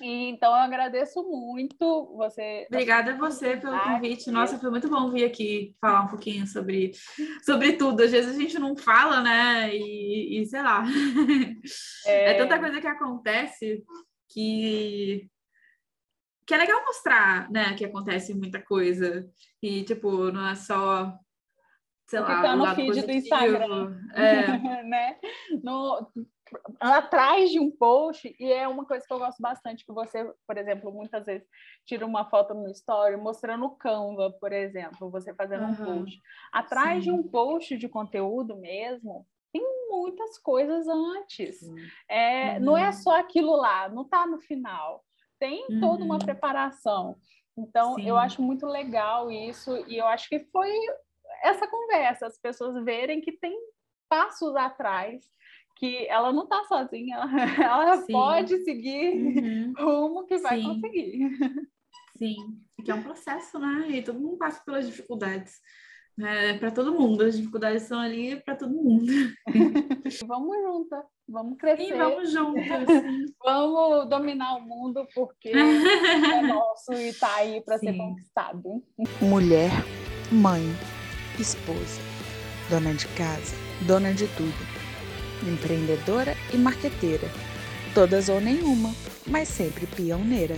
Então, 0.01 0.51
eu 0.51 0.61
agradeço 0.61 1.23
muito 1.23 2.13
você. 2.15 2.65
Obrigada 2.69 3.13
a 3.13 3.17
você 3.17 3.57
pelo 3.57 3.79
convite. 3.79 4.31
Nossa, 4.31 4.59
foi 4.59 4.69
muito 4.69 4.89
bom 4.89 5.09
vir 5.11 5.25
aqui 5.25 5.75
falar 5.79 6.01
um 6.01 6.07
pouquinho 6.07 6.45
sobre, 6.47 6.91
sobre 7.43 7.73
tudo. 7.73 8.03
Às 8.03 8.11
vezes 8.11 8.35
a 8.35 8.39
gente 8.39 8.59
não 8.59 8.75
fala, 8.75 9.21
né? 9.21 9.75
E, 9.75 10.41
e 10.41 10.45
sei 10.45 10.61
lá. 10.61 10.83
É... 12.05 12.31
é 12.31 12.33
tanta 12.35 12.59
coisa 12.59 12.79
que 12.79 12.87
acontece 12.87 13.83
que 14.29 15.29
que 16.45 16.53
é 16.53 16.57
legal 16.57 16.81
mostrar, 16.85 17.51
né, 17.51 17.73
que 17.73 17.83
acontece 17.83 18.33
muita 18.33 18.61
coisa 18.61 19.29
e 19.61 19.83
tipo 19.83 20.31
não 20.31 20.47
é 20.47 20.55
só 20.55 21.13
sei 22.07 22.21
lá, 22.21 22.41
tá 22.41 22.55
no 22.55 22.73
feed 22.73 22.87
positivo. 22.87 23.07
do 23.07 23.11
Instagram, 23.11 24.01
é. 24.13 24.47
né? 24.87 25.17
No, 25.61 26.09
atrás 26.79 27.49
de 27.49 27.59
um 27.59 27.69
post, 27.69 28.35
e 28.39 28.51
é 28.51 28.67
uma 28.67 28.85
coisa 28.85 29.05
que 29.05 29.13
eu 29.13 29.19
gosto 29.19 29.41
bastante, 29.41 29.85
que 29.85 29.91
você, 29.91 30.23
por 30.45 30.57
exemplo, 30.57 30.91
muitas 30.91 31.25
vezes 31.25 31.47
tira 31.85 32.05
uma 32.05 32.29
foto 32.29 32.53
no 32.53 32.69
story 32.69 33.17
mostrando 33.17 33.65
o 33.65 33.75
Canva, 33.75 34.31
por 34.39 34.51
exemplo, 34.51 35.09
você 35.09 35.33
fazendo 35.33 35.63
uhum. 35.63 35.71
um 35.71 35.99
post. 35.99 36.21
Atrás 36.51 37.03
Sim. 37.03 37.11
de 37.11 37.11
um 37.11 37.23
post 37.23 37.77
de 37.77 37.89
conteúdo 37.89 38.55
mesmo, 38.55 39.25
tem 39.51 39.61
muitas 39.89 40.37
coisas 40.37 40.87
antes. 40.87 41.61
É, 42.09 42.53
uhum. 42.53 42.59
Não 42.59 42.77
é 42.77 42.91
só 42.91 43.17
aquilo 43.19 43.55
lá, 43.55 43.89
não 43.89 44.03
está 44.03 44.25
no 44.25 44.39
final. 44.39 45.03
Tem 45.39 45.65
uhum. 45.69 45.79
toda 45.79 46.03
uma 46.03 46.15
uhum. 46.15 46.19
preparação. 46.19 47.15
Então, 47.57 47.95
Sim. 47.95 48.07
eu 48.07 48.17
acho 48.17 48.41
muito 48.41 48.67
legal 48.67 49.31
isso, 49.31 49.75
e 49.87 49.97
eu 49.97 50.05
acho 50.05 50.29
que 50.29 50.39
foi 50.51 50.71
essa 51.43 51.67
conversa, 51.67 52.27
as 52.27 52.37
pessoas 52.37 52.83
verem 52.83 53.21
que 53.21 53.31
tem 53.31 53.57
passos 54.09 54.55
atrás 54.55 55.29
que 55.77 56.07
ela 56.07 56.33
não 56.33 56.43
está 56.43 56.63
sozinha, 56.65 57.17
ela, 57.63 57.93
ela 57.93 58.05
pode 58.07 58.63
seguir 58.63 59.13
uhum. 59.15 59.73
rumo 59.77 60.25
que 60.25 60.37
vai 60.37 60.59
Sim. 60.59 60.67
conseguir. 60.67 61.29
Sim, 62.17 62.35
que 62.83 62.91
é 62.91 62.95
um 62.95 63.03
processo, 63.03 63.59
né? 63.59 63.87
E 63.89 64.01
todo 64.01 64.19
mundo 64.19 64.37
passa 64.37 64.61
pelas 64.65 64.87
dificuldades. 64.87 65.53
É, 66.19 66.57
para 66.57 66.71
todo 66.71 66.95
mundo, 66.95 67.23
as 67.23 67.37
dificuldades 67.37 67.83
são 67.83 67.99
ali 67.99 68.41
para 68.43 68.55
todo 68.55 68.73
mundo. 68.73 69.05
vamos 70.27 70.57
juntas, 70.63 71.03
vamos 71.29 71.59
crescer. 71.59 71.93
E 71.93 71.97
vamos 71.97 72.31
juntas. 72.31 72.87
vamos 73.43 74.09
dominar 74.09 74.55
o 74.55 74.61
mundo 74.61 75.07
porque 75.13 75.49
é 75.49 76.41
nosso 76.41 76.93
e 76.93 77.09
está 77.09 77.35
aí 77.35 77.61
para 77.63 77.77
ser 77.77 77.95
conquistado. 77.95 78.83
Mulher, 79.21 79.69
mãe, 80.31 80.63
esposa, 81.39 82.01
dona 82.67 82.95
de 82.95 83.07
casa, 83.09 83.55
dona 83.85 84.11
de 84.11 84.25
tudo 84.29 84.86
empreendedora 85.43 86.35
e 86.53 86.57
marqueteira. 86.57 87.29
Todas 87.93 88.29
ou 88.29 88.39
nenhuma, 88.39 88.93
mas 89.25 89.47
sempre 89.47 89.85
pioneira. 89.87 90.57